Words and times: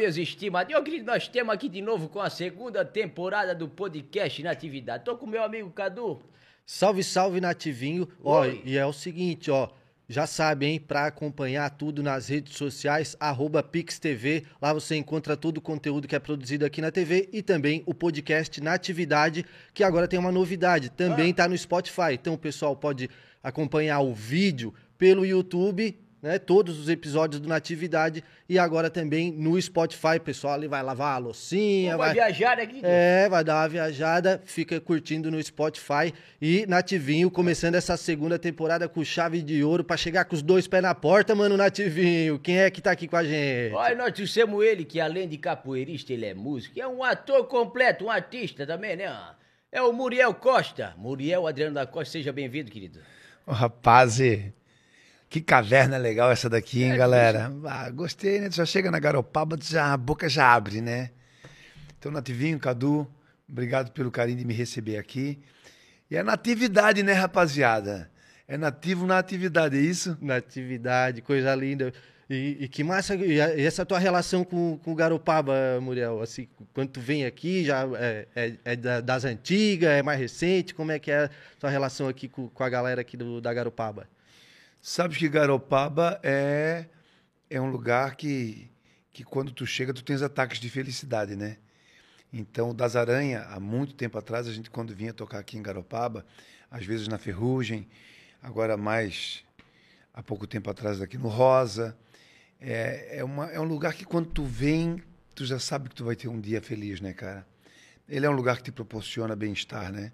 meus 0.00 0.16
estimados. 0.16 0.72
Eu 0.72 0.78
acredito 0.78 1.04
que 1.04 1.10
nós 1.10 1.28
temos 1.28 1.52
aqui 1.52 1.68
de 1.68 1.82
novo 1.82 2.08
com 2.08 2.20
a 2.20 2.30
segunda 2.30 2.82
temporada 2.86 3.54
do 3.54 3.68
podcast 3.68 4.42
Natividade. 4.42 5.04
Tô 5.04 5.14
com 5.14 5.26
meu 5.26 5.42
amigo 5.44 5.70
Cadu. 5.70 6.20
Salve, 6.64 7.04
salve, 7.04 7.38
Nativinho. 7.38 8.08
Ó, 8.24 8.40
Oi. 8.40 8.62
e 8.64 8.78
é 8.78 8.86
o 8.86 8.94
seguinte, 8.94 9.50
ó. 9.50 9.68
Já 10.08 10.26
sabe, 10.26 10.64
hein? 10.64 10.80
Pra 10.80 11.04
acompanhar 11.04 11.68
tudo 11.68 12.02
nas 12.02 12.28
redes 12.28 12.56
sociais, 12.56 13.14
arroba 13.20 13.62
PixTV. 13.62 14.44
Lá 14.60 14.72
você 14.72 14.96
encontra 14.96 15.36
todo 15.36 15.58
o 15.58 15.60
conteúdo 15.60 16.08
que 16.08 16.16
é 16.16 16.18
produzido 16.18 16.64
aqui 16.64 16.80
na 16.80 16.90
TV 16.90 17.28
e 17.30 17.42
também 17.42 17.82
o 17.84 17.92
podcast 17.92 18.58
Natividade, 18.58 19.44
que 19.74 19.84
agora 19.84 20.08
tem 20.08 20.18
uma 20.18 20.32
novidade. 20.32 20.88
Também 20.88 21.34
tá 21.34 21.46
no 21.46 21.56
Spotify. 21.56 22.14
Então 22.14 22.32
o 22.32 22.38
pessoal 22.38 22.74
pode 22.74 23.10
acompanhar 23.42 24.00
o 24.00 24.14
vídeo 24.14 24.72
pelo 24.96 25.26
YouTube, 25.26 25.94
né? 26.22 26.38
Todos 26.38 26.78
os 26.78 26.88
episódios 26.88 27.40
do 27.40 27.48
Natividade. 27.48 28.22
E 28.48 28.58
agora 28.58 28.90
também 28.90 29.32
no 29.32 29.60
Spotify, 29.60 30.18
pessoal. 30.22 30.54
Ali 30.54 30.68
vai 30.68 30.82
lavar 30.82 31.14
a 31.14 31.18
loucinha, 31.18 31.96
vai 31.96 32.08
vai 32.08 32.14
viajar, 32.14 32.56
né, 32.56 32.66
querido? 32.66 32.86
é, 32.86 33.28
vai 33.28 33.44
dar 33.44 33.62
uma 33.62 33.68
viajada, 33.68 34.40
fica 34.44 34.80
curtindo 34.80 35.30
no 35.30 35.42
Spotify 35.42 36.12
e 36.40 36.66
Nativinho 36.66 37.30
começando 37.30 37.74
essa 37.74 37.96
segunda 37.96 38.38
temporada 38.38 38.88
com 38.88 39.04
chave 39.04 39.42
de 39.42 39.62
ouro 39.62 39.84
pra 39.84 39.96
chegar 39.96 40.24
com 40.24 40.34
os 40.34 40.42
dois 40.42 40.66
pés 40.66 40.82
na 40.82 40.94
porta, 40.94 41.34
mano, 41.34 41.56
Nativinho. 41.56 42.38
Quem 42.38 42.58
é 42.58 42.70
que 42.70 42.82
tá 42.82 42.90
aqui 42.90 43.06
com 43.06 43.16
a 43.16 43.24
gente? 43.24 43.74
Olha, 43.74 43.94
nós 43.94 44.12
trouxemos 44.12 44.64
ele, 44.64 44.84
que 44.84 45.00
além 45.00 45.28
de 45.28 45.38
capoeirista, 45.38 46.12
ele 46.12 46.26
é 46.26 46.34
músico, 46.34 46.78
é 46.78 46.86
um 46.86 47.02
ator 47.04 47.46
completo, 47.46 48.06
um 48.06 48.10
artista 48.10 48.66
também, 48.66 48.96
né? 48.96 49.10
É 49.72 49.80
o 49.80 49.92
Muriel 49.92 50.34
Costa. 50.34 50.94
Muriel 50.96 51.46
Adriano 51.46 51.74
da 51.74 51.86
Costa, 51.86 52.12
seja 52.12 52.32
bem-vindo, 52.32 52.70
querido. 52.70 52.98
Rapaz, 53.46 54.18
que 55.30 55.40
caverna 55.40 55.96
legal 55.96 56.30
essa 56.30 56.50
daqui, 56.50 56.82
hein, 56.82 56.92
É, 56.92 56.96
galera? 56.96 57.52
Ah, 57.64 57.88
gostei, 57.88 58.40
né? 58.40 58.48
Tu 58.50 58.56
já 58.56 58.66
chega 58.66 58.90
na 58.90 58.98
Garopaba, 58.98 59.56
tu 59.56 59.64
já, 59.64 59.92
a 59.92 59.96
boca 59.96 60.28
já 60.28 60.52
abre, 60.52 60.80
né? 60.82 61.10
Então, 61.98 62.10
Nativinho, 62.10 62.58
Cadu, 62.58 63.06
obrigado 63.48 63.92
pelo 63.92 64.10
carinho 64.10 64.38
de 64.38 64.44
me 64.44 64.52
receber 64.52 64.96
aqui. 64.98 65.38
E 66.10 66.16
é 66.16 66.22
natividade, 66.24 67.02
né, 67.04 67.12
rapaziada? 67.12 68.10
É 68.48 68.58
nativo 68.58 69.06
na 69.06 69.18
atividade, 69.18 69.78
é 69.78 69.80
isso? 69.80 70.18
Natividade, 70.20 71.22
coisa 71.22 71.54
linda. 71.54 71.92
E, 72.28 72.56
e 72.60 72.68
que 72.68 72.82
massa, 72.82 73.14
e 73.14 73.40
a- 73.40 73.54
e 73.54 73.64
essa 73.64 73.86
tua 73.86 73.98
relação 74.00 74.42
com, 74.44 74.78
com 74.82 74.90
o 74.92 74.94
Garopaba, 74.96 75.54
Muriel? 75.80 76.20
Assim, 76.20 76.48
quando 76.74 76.88
tu 76.90 77.00
vem 77.00 77.24
aqui, 77.24 77.64
já 77.64 77.84
é, 77.96 78.26
é- 78.34 78.52
é 78.64 78.76
da- 78.76 79.00
das 79.00 79.24
antigas, 79.24 79.90
é 79.90 80.02
mais 80.02 80.18
recente? 80.18 80.74
Como 80.74 80.90
é 80.90 80.98
que 80.98 81.10
é 81.12 81.24
a 81.24 81.30
tua 81.60 81.70
relação 81.70 82.08
aqui 82.08 82.28
com, 82.28 82.48
com 82.48 82.64
a 82.64 82.68
galera 82.68 83.00
aqui 83.00 83.16
do, 83.16 83.40
da 83.40 83.54
Garopaba? 83.54 84.08
Sabes 84.82 85.18
que 85.18 85.28
Garopaba 85.28 86.18
é, 86.22 86.86
é 87.50 87.60
um 87.60 87.70
lugar 87.70 88.16
que, 88.16 88.70
que 89.12 89.22
quando 89.22 89.52
tu 89.52 89.66
chega, 89.66 89.92
tu 89.92 90.02
tens 90.02 90.22
ataques 90.22 90.58
de 90.58 90.70
felicidade, 90.70 91.36
né? 91.36 91.58
Então, 92.32 92.74
Das 92.74 92.96
Aranha, 92.96 93.42
há 93.50 93.60
muito 93.60 93.92
tempo 93.92 94.16
atrás, 94.16 94.48
a 94.48 94.52
gente 94.52 94.70
quando 94.70 94.94
vinha 94.94 95.12
tocar 95.12 95.38
aqui 95.38 95.58
em 95.58 95.62
Garopaba, 95.62 96.24
às 96.70 96.86
vezes 96.86 97.08
na 97.08 97.18
Ferrugem, 97.18 97.86
agora 98.42 98.74
mais 98.74 99.44
há 100.14 100.22
pouco 100.22 100.46
tempo 100.46 100.70
atrás 100.70 101.02
aqui 101.02 101.18
no 101.18 101.28
Rosa, 101.28 101.94
é, 102.58 103.18
é, 103.18 103.24
uma, 103.24 103.50
é 103.50 103.60
um 103.60 103.64
lugar 103.64 103.92
que 103.92 104.06
quando 104.06 104.30
tu 104.30 104.44
vem, 104.44 105.02
tu 105.34 105.44
já 105.44 105.58
sabe 105.58 105.90
que 105.90 105.94
tu 105.94 106.06
vai 106.06 106.16
ter 106.16 106.28
um 106.28 106.40
dia 106.40 106.62
feliz, 106.62 107.02
né, 107.02 107.12
cara? 107.12 107.46
Ele 108.08 108.24
é 108.24 108.30
um 108.30 108.34
lugar 108.34 108.56
que 108.56 108.62
te 108.62 108.72
proporciona 108.72 109.36
bem-estar, 109.36 109.92
né? 109.92 110.10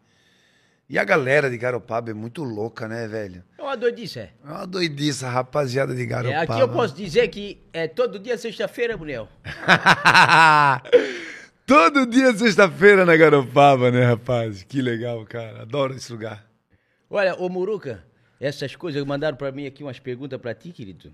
E 0.89 0.98
a 0.98 1.05
galera 1.05 1.51
de 1.51 1.59
Garopaba 1.59 2.11
é 2.11 2.15
muito 2.15 2.45
louca, 2.45 2.87
né, 2.87 3.09
velho? 3.09 3.42
É 3.59 3.62
uma 3.62 3.77
doidice, 3.77 4.20
é. 4.20 4.33
É 4.45 4.48
uma 4.48 4.67
doidice, 4.67 5.25
a 5.25 5.31
rapaziada 5.31 5.93
de 5.95 6.03
É, 6.03 6.06
Garopaba. 6.06 6.43
aqui 6.43 6.61
eu 6.61 6.69
posso 6.69 6.95
dizer 6.95 7.27
que 7.28 7.61
é 7.73 7.89
todo 7.89 8.19
dia 8.20 8.39
sexta-feira, 8.39 8.97
Muriel. 8.97 9.28
Todo 11.66 12.06
dia 12.06 12.28
é 12.28 12.33
sexta-feira 12.33 13.05
na 13.05 13.16
Garopaba, 13.16 13.91
né, 13.91 14.05
rapaz? 14.05 14.62
Que 14.62 14.81
legal, 14.81 15.25
cara. 15.25 15.62
Adoro 15.62 15.97
esse 15.97 16.12
lugar. 16.12 16.47
Olha, 17.11 17.34
ô 17.34 17.49
Muruca, 17.49 18.05
essas 18.38 18.77
coisas 18.77 19.05
mandaram 19.05 19.37
pra 19.37 19.50
mim 19.50 19.66
aqui 19.66 19.82
umas 19.82 19.99
perguntas 19.99 20.41
pra 20.41 20.55
ti, 20.55 20.71
querido. 20.71 21.12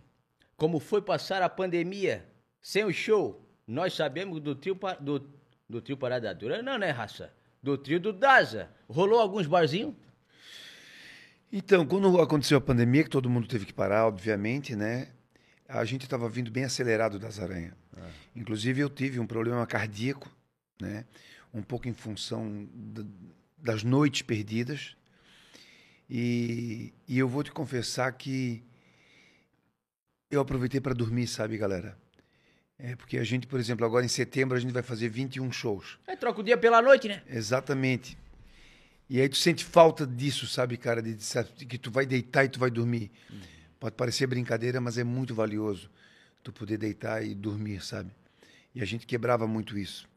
Como 0.55 0.79
foi 0.79 1.01
passar 1.01 1.41
a 1.41 1.49
pandemia 1.49 2.23
sem 2.61 2.85
o 2.85 2.93
show? 2.93 3.43
Nós 3.67 3.95
sabemos 3.95 4.41
do 4.41 4.55
trio, 4.55 4.79
do, 5.01 5.27
do 5.67 5.81
trio 5.81 5.97
Parada 5.97 6.35
Dura, 6.35 6.61
não, 6.63 6.77
né, 6.79 6.91
raça? 6.91 7.33
Do 7.63 7.79
trio 7.79 8.01
do 8.01 8.13
Daza. 8.13 8.69
Rolou 8.89 9.21
alguns 9.21 9.47
barzinhos? 9.47 9.95
Então, 11.53 11.87
quando 11.87 12.21
aconteceu 12.21 12.59
a 12.59 12.61
pandemia, 12.61 13.05
que 13.05 13.11
todo 13.11 13.31
mundo 13.31 13.47
teve 13.47 13.67
que 13.67 13.73
parar, 13.73 14.07
obviamente, 14.07 14.75
né? 14.75 15.09
A 15.69 15.85
gente 15.85 16.03
estava 16.03 16.29
vindo 16.29 16.51
bem 16.51 16.65
acelerado 16.65 17.19
das 17.19 17.39
aranhas. 17.39 17.75
Inclusive, 18.35 18.81
eu 18.81 18.91
tive 18.91 19.21
um 19.21 19.27
problema 19.27 19.65
cardíaco, 19.67 20.29
né? 20.81 21.05
Um 21.55 21.63
pouco 21.63 21.87
em 21.89 21.93
função 21.93 22.67
da- 22.75 23.05
das 23.59 23.85
noites 23.85 24.23
perdidas. 24.23 24.97
E, 26.11 26.93
e 27.07 27.19
eu 27.19 27.29
vou 27.29 27.43
te 27.45 27.53
confessar 27.53 28.11
que 28.13 28.63
eu 30.31 30.41
aproveitei 30.41 30.81
para 30.81 30.95
dormir, 30.95 31.27
sabe, 31.27 31.57
galera? 31.57 31.97
É 32.85 32.97
porque 32.97 33.17
a 33.17 33.23
gente, 33.23 33.47
por 33.47 33.61
exemplo, 33.61 33.87
agora 33.87 34.05
em 34.05 34.09
setembro 34.09 34.57
a 34.57 34.61
gente 34.61 34.73
vai 34.73 34.83
fazer 34.83 35.09
21 35.09 35.53
shows. 35.53 36.01
É, 36.05 36.17
troca 36.17 36.41
o 36.41 36.43
dia 36.43 36.59
pela 36.59 36.83
noite, 36.83 37.07
né? 37.07 37.23
Exatamente. 37.31 38.19
E 39.09 39.21
aí 39.21 39.29
tu 39.29 39.37
sente 39.37 39.65
falta 39.65 40.05
disso, 40.05 40.49
sabe, 40.49 40.77
cara? 40.77 41.01
De, 41.01 41.15
de 41.15 41.65
que 41.65 41.79
tu 41.79 41.93
vai 41.93 42.05
deitar 42.05 42.45
e 42.45 42.49
tu 42.49 42.59
vai 42.59 42.73
dormir. 42.73 43.13
Pode 43.79 43.95
parecer 43.95 44.27
brincadeira, 44.27 44.81
mas 44.81 44.99
é 44.99 45.05
muito 45.05 45.33
valioso 45.33 45.89
tu 46.43 46.53
poder 46.53 46.77
deitar 46.77 47.25
e 47.25 47.37
dormir, 47.37 47.85
sabe? 47.85 48.11
E 48.75 48.83
a 48.83 48.85
gente 48.85 49.07
quebrava 49.07 49.47
muito 49.47 49.79
isso. 49.79 50.09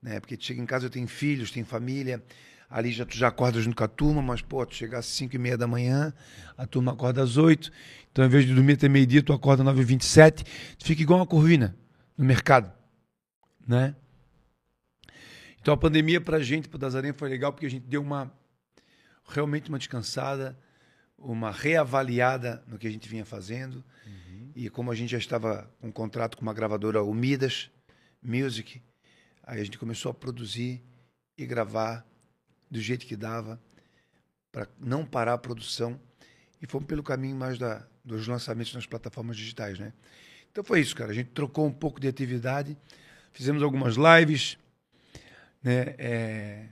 Né? 0.00 0.20
Porque 0.20 0.36
tu 0.36 0.44
chega 0.44 0.62
em 0.62 0.66
casa, 0.66 0.86
eu 0.86 0.90
tenho 0.90 1.08
filhos, 1.08 1.50
tenho 1.50 1.66
família, 1.66 2.22
ali 2.70 2.92
já, 2.92 3.04
tu 3.04 3.16
já 3.16 3.26
acorda 3.26 3.60
junto 3.60 3.74
com 3.74 3.82
a 3.82 3.88
turma, 3.88 4.22
mas, 4.22 4.40
pô, 4.40 4.64
tu 4.64 4.76
chega 4.76 4.98
às 4.98 5.06
5 5.06 5.34
e 5.34 5.38
meia 5.38 5.58
da 5.58 5.66
manhã, 5.66 6.14
a 6.56 6.64
turma 6.64 6.92
acorda 6.92 7.24
às 7.24 7.36
8, 7.36 7.72
então, 8.12 8.22
ao 8.22 8.28
invés 8.28 8.46
de 8.46 8.54
dormir 8.54 8.74
até 8.74 8.88
meio-dia, 8.88 9.20
tu 9.20 9.32
acorda 9.32 9.68
às 9.68 9.76
9h27, 9.76 10.44
tu 10.78 10.84
fica 10.84 11.02
igual 11.02 11.18
uma 11.18 11.26
corvina 11.26 11.74
no 12.16 12.24
mercado, 12.24 12.72
né? 13.66 13.94
Então 15.60 15.72
a 15.72 15.76
pandemia 15.76 16.20
pra 16.20 16.40
gente, 16.40 16.68
pro 16.68 16.78
Dazarenha, 16.78 17.14
foi 17.14 17.28
legal 17.28 17.52
porque 17.52 17.66
a 17.66 17.70
gente 17.70 17.86
deu 17.86 18.02
uma 18.02 18.32
realmente 19.26 19.68
uma 19.68 19.78
descansada, 19.78 20.58
uma 21.16 21.50
reavaliada 21.50 22.62
no 22.66 22.78
que 22.78 22.86
a 22.86 22.90
gente 22.90 23.08
vinha 23.08 23.24
fazendo. 23.24 23.82
E 24.54 24.70
como 24.70 24.90
a 24.90 24.94
gente 24.94 25.10
já 25.10 25.18
estava 25.18 25.68
com 25.80 25.88
um 25.88 25.92
contrato 25.92 26.36
com 26.36 26.42
uma 26.42 26.54
gravadora 26.54 27.02
Umidas 27.02 27.70
Music, 28.22 28.80
aí 29.42 29.60
a 29.60 29.64
gente 29.64 29.78
começou 29.78 30.10
a 30.10 30.14
produzir 30.14 30.82
e 31.36 31.44
gravar 31.44 32.06
do 32.70 32.80
jeito 32.80 33.06
que 33.06 33.16
dava, 33.16 33.60
para 34.52 34.68
não 34.78 35.04
parar 35.04 35.34
a 35.34 35.38
produção. 35.38 36.00
E 36.62 36.66
fomos 36.66 36.86
pelo 36.86 37.02
caminho 37.02 37.36
mais 37.36 37.58
da, 37.58 37.86
dos 38.04 38.28
lançamentos 38.28 38.72
nas 38.74 38.86
plataformas 38.86 39.36
digitais, 39.36 39.78
né? 39.78 39.92
Então 40.54 40.62
foi 40.62 40.78
isso, 40.78 40.94
cara. 40.94 41.10
A 41.10 41.14
gente 41.14 41.30
trocou 41.30 41.66
um 41.66 41.72
pouco 41.72 41.98
de 41.98 42.06
atividade, 42.06 42.76
fizemos 43.32 43.60
algumas 43.60 43.96
lives, 43.96 44.56
né? 45.60 45.96
É, 45.98 46.66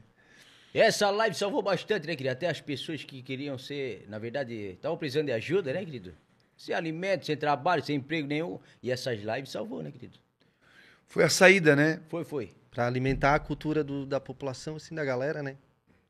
Essa 0.73 1.11
live 1.11 1.35
salvou 1.35 1.61
bastante, 1.63 2.07
né, 2.07 2.15
querido? 2.15 2.31
Até 2.33 2.47
as 2.49 2.61
pessoas 2.61 3.03
que 3.03 3.21
queriam 3.23 3.59
ser, 3.59 4.07
na 4.09 4.21
verdade, 4.21 4.55
estavam 4.55 4.97
precisando 4.97 5.27
de 5.27 5.33
ajuda, 5.33 5.73
né, 5.73 5.85
querido? 5.85 6.15
Sem 6.57 6.73
alimento, 6.73 7.27
sem 7.27 7.37
trabalho, 7.37 7.83
sem 7.85 7.97
emprego 7.97 8.29
nenhum. 8.29 8.61
E 8.81 8.89
essas 8.93 9.19
lives 9.21 9.51
salvou, 9.51 9.83
né, 9.83 9.91
querido? 9.91 10.17
Foi 11.09 11.25
a 11.25 11.29
saída, 11.29 11.75
né? 11.75 12.01
Foi, 12.09 12.23
foi. 12.25 12.55
Pra 12.71 12.87
alimentar 12.87 13.35
a 13.35 13.41
cultura 13.41 13.83
do- 13.83 14.07
da 14.07 14.21
população, 14.21 14.77
assim, 14.77 14.95
da 14.95 15.05
galera, 15.05 15.43
né? 15.43 15.57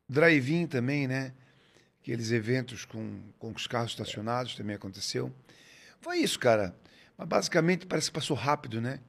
Drive-in 0.06 0.66
também, 0.66 1.09
né? 1.09 1.33
Aqueles 2.03 2.33
eventos 2.33 2.84
com, 2.84 3.18
com 3.39 3.51
os 3.51 3.66
carros 3.66 3.92
estacionados 3.92 4.57
também 4.57 4.77
aconteceu. 4.77 5.33
Foi 6.03 6.18
isso, 6.18 6.39
cara. 6.39 6.77
Mas 7.22 7.28
basicamente 7.28 7.86
parece 7.86 8.09
que 8.09 8.15
passou 8.15 8.36
rápido, 8.36 8.80
né? 8.80 9.01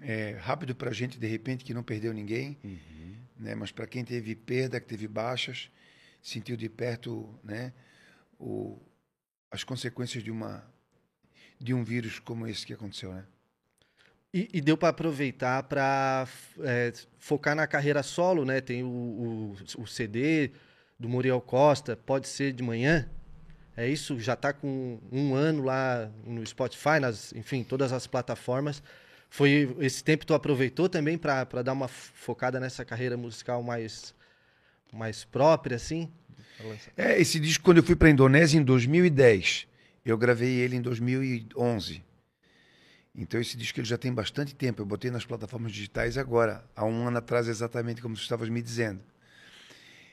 É, 0.00 0.36
rápido 0.40 0.74
pra 0.74 0.92
gente, 0.92 1.18
de 1.18 1.26
repente, 1.26 1.64
que 1.64 1.72
não 1.72 1.82
perdeu 1.82 2.12
ninguém. 2.12 2.58
Né? 3.38 3.54
Mas 3.54 3.70
para 3.70 3.86
quem 3.86 4.04
teve 4.04 4.34
perda, 4.34 4.80
que 4.80 4.86
teve 4.86 5.06
baixas, 5.06 5.70
sentiu 6.20 6.56
de 6.56 6.68
perto 6.68 7.28
né? 7.44 7.72
o, 8.38 8.80
as 9.50 9.62
consequências 9.62 10.22
de, 10.22 10.30
uma, 10.30 10.64
de 11.60 11.72
um 11.72 11.84
vírus 11.84 12.18
como 12.18 12.46
esse 12.46 12.66
que 12.66 12.72
aconteceu, 12.72 13.12
né? 13.12 13.24
E, 14.34 14.48
e 14.52 14.60
deu 14.60 14.76
para 14.76 14.90
aproveitar 14.90 15.62
para 15.62 16.28
focar 17.18 17.56
na 17.56 17.66
carreira 17.66 18.02
solo, 18.02 18.44
né? 18.44 18.60
Tem 18.60 18.82
o, 18.82 18.88
o, 18.88 19.56
o 19.78 19.86
CD 19.86 20.50
do 20.98 21.08
Muriel 21.08 21.40
Costa, 21.40 21.96
pode 21.96 22.28
ser 22.28 22.52
de 22.52 22.62
manhã. 22.62 23.08
É 23.78 23.88
isso, 23.88 24.18
já 24.18 24.34
tá 24.34 24.52
com 24.52 24.98
um 25.12 25.36
ano 25.36 25.62
lá 25.62 26.10
no 26.26 26.44
Spotify, 26.44 26.98
nas, 27.00 27.32
enfim, 27.32 27.62
todas 27.62 27.92
as 27.92 28.08
plataformas. 28.08 28.82
Foi 29.30 29.72
esse 29.78 30.02
tempo 30.02 30.26
tu 30.26 30.34
aproveitou 30.34 30.88
também 30.88 31.16
para 31.16 31.44
dar 31.62 31.74
uma 31.74 31.86
focada 31.86 32.58
nessa 32.58 32.84
carreira 32.84 33.16
musical 33.16 33.62
mais 33.62 34.12
mais 34.92 35.24
própria, 35.24 35.76
assim? 35.76 36.10
É, 36.96 37.20
esse 37.20 37.38
disco, 37.38 37.62
quando 37.62 37.76
eu 37.76 37.84
fui 37.84 37.94
para 37.94 38.10
Indonésia 38.10 38.58
em 38.58 38.64
2010, 38.64 39.68
eu 40.04 40.18
gravei 40.18 40.56
ele 40.56 40.74
em 40.74 40.82
2011. 40.82 42.02
Então 43.14 43.40
esse 43.40 43.56
disco 43.56 43.78
ele 43.78 43.86
já 43.86 43.96
tem 43.96 44.12
bastante 44.12 44.56
tempo. 44.56 44.82
Eu 44.82 44.86
botei 44.86 45.08
nas 45.08 45.24
plataformas 45.24 45.70
digitais 45.70 46.18
agora, 46.18 46.64
há 46.74 46.84
um 46.84 47.06
ano 47.06 47.18
atrás 47.18 47.46
exatamente 47.46 48.02
como 48.02 48.16
tu 48.16 48.22
estavas 48.22 48.48
me 48.48 48.60
dizendo. 48.60 49.00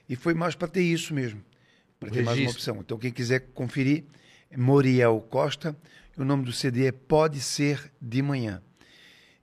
E 0.07 0.15
foi 0.15 0.35
mais 0.35 0.53
para 0.53 0.67
ter 0.67 0.83
isso 0.83 1.15
mesmo, 1.15 1.43
para 1.99 2.09
ter 2.11 2.23
mais 2.23 2.39
uma 2.39 2.51
opção. 2.51 2.77
Então 2.79 2.97
quem 2.97 3.11
quiser 3.11 3.51
conferir, 3.53 4.03
é 4.49 4.57
Moriel 4.57 5.19
Costa. 5.29 5.75
O 6.17 6.23
nome 6.23 6.45
do 6.45 6.53
CD 6.53 6.85
é 6.87 6.91
Pode 6.91 7.41
Ser 7.41 7.91
de 8.01 8.21
Manhã. 8.21 8.61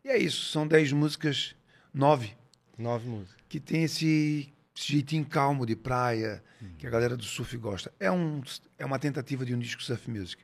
E 0.04 0.08
é 0.08 0.18
isso, 0.18 0.46
são 0.50 0.66
dez 0.66 0.90
músicas, 0.90 1.54
nove, 1.92 2.34
Nove 2.78 3.06
músicas. 3.08 3.36
que 3.48 3.60
tem 3.60 3.84
esse, 3.84 4.52
esse 4.74 4.92
jeitinho 4.92 5.24
calmo 5.24 5.64
de 5.66 5.76
praia, 5.76 6.42
que 6.78 6.86
a 6.86 6.90
galera 6.90 7.16
do 7.16 7.24
surf 7.24 7.56
gosta. 7.56 7.92
É, 8.00 8.10
um, 8.10 8.42
é 8.78 8.84
uma 8.84 8.98
tentativa 8.98 9.44
de 9.44 9.54
um 9.54 9.58
disco 9.58 9.82
surf 9.82 10.10
music. 10.10 10.42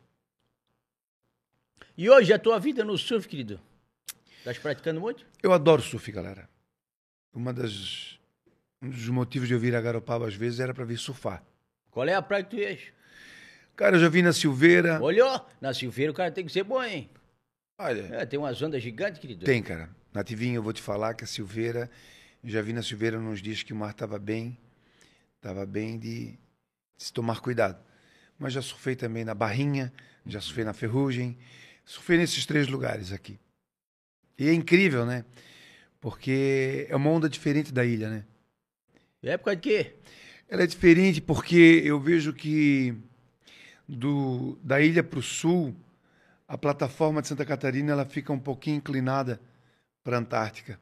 E 1.96 2.08
hoje 2.08 2.32
a 2.32 2.38
tua 2.38 2.60
vida 2.60 2.84
no 2.84 2.96
surf, 2.96 3.26
querido? 3.26 3.60
Estás 4.38 4.58
praticando 4.58 5.00
muito? 5.00 5.26
Eu 5.42 5.52
adoro 5.52 5.82
surf, 5.82 6.12
galera. 6.12 6.48
Uma 7.32 7.52
das, 7.52 8.18
um 8.80 8.88
dos 8.90 9.08
motivos 9.08 9.48
de 9.48 9.54
eu 9.54 9.60
vir 9.60 9.74
a 9.74 9.80
Garopaba 9.80 10.28
às 10.28 10.34
vezes 10.34 10.60
era 10.60 10.72
para 10.72 10.84
vir 10.84 10.98
surfar. 10.98 11.42
Qual 11.98 12.06
é 12.06 12.14
a 12.14 12.22
praia 12.22 12.44
que 12.44 12.50
tu 12.50 12.62
és? 12.62 12.80
Cara, 13.74 13.96
eu 13.96 14.00
já 14.00 14.08
vi 14.08 14.22
na 14.22 14.32
Silveira. 14.32 15.02
Olhou? 15.02 15.44
Na 15.60 15.74
Silveira 15.74 16.12
o 16.12 16.14
cara 16.14 16.30
tem 16.30 16.46
que 16.46 16.52
ser 16.52 16.62
bom, 16.62 16.80
hein? 16.80 17.10
Olha, 17.76 18.02
É, 18.14 18.24
tem 18.24 18.38
umas 18.38 18.62
ondas 18.62 18.80
gigantes, 18.80 19.20
querido. 19.20 19.44
tem, 19.44 19.60
cara. 19.60 19.90
Nativinho, 20.14 20.54
eu 20.54 20.62
vou 20.62 20.72
te 20.72 20.80
falar 20.80 21.14
que 21.14 21.24
a 21.24 21.26
Silveira, 21.26 21.90
eu 22.44 22.50
já 22.50 22.62
vi 22.62 22.72
na 22.72 22.84
Silveira 22.84 23.18
nos 23.18 23.42
dias 23.42 23.64
que 23.64 23.72
o 23.72 23.76
mar 23.76 23.90
estava 23.90 24.16
bem, 24.16 24.56
estava 25.38 25.66
bem 25.66 25.98
de, 25.98 26.26
de 26.34 26.38
se 26.98 27.12
tomar 27.12 27.40
cuidado. 27.40 27.84
Mas 28.38 28.52
já 28.52 28.62
surfei 28.62 28.94
também 28.94 29.24
na 29.24 29.34
Barrinha, 29.34 29.92
já 30.24 30.40
surfei 30.40 30.62
na 30.62 30.72
Ferrugem, 30.72 31.36
surfei 31.84 32.16
nesses 32.16 32.46
três 32.46 32.68
lugares 32.68 33.10
aqui. 33.12 33.40
E 34.38 34.48
é 34.48 34.54
incrível, 34.54 35.04
né? 35.04 35.24
Porque 36.00 36.86
é 36.88 36.94
uma 36.94 37.10
onda 37.10 37.28
diferente 37.28 37.72
da 37.72 37.84
ilha, 37.84 38.08
né? 38.08 38.24
É 39.20 39.30
época 39.30 39.56
de 39.56 39.62
quê? 39.62 39.94
Ela 40.48 40.62
é 40.62 40.66
diferente 40.66 41.20
porque 41.20 41.82
eu 41.84 42.00
vejo 42.00 42.32
que 42.32 42.96
do, 43.86 44.58
da 44.62 44.80
ilha 44.80 45.04
para 45.04 45.18
o 45.18 45.22
sul, 45.22 45.76
a 46.46 46.56
plataforma 46.56 47.20
de 47.20 47.28
Santa 47.28 47.44
Catarina 47.44 47.92
ela 47.92 48.06
fica 48.06 48.32
um 48.32 48.38
pouquinho 48.38 48.78
inclinada 48.78 49.38
para 50.02 50.16
a 50.16 50.20
Antártica. 50.20 50.80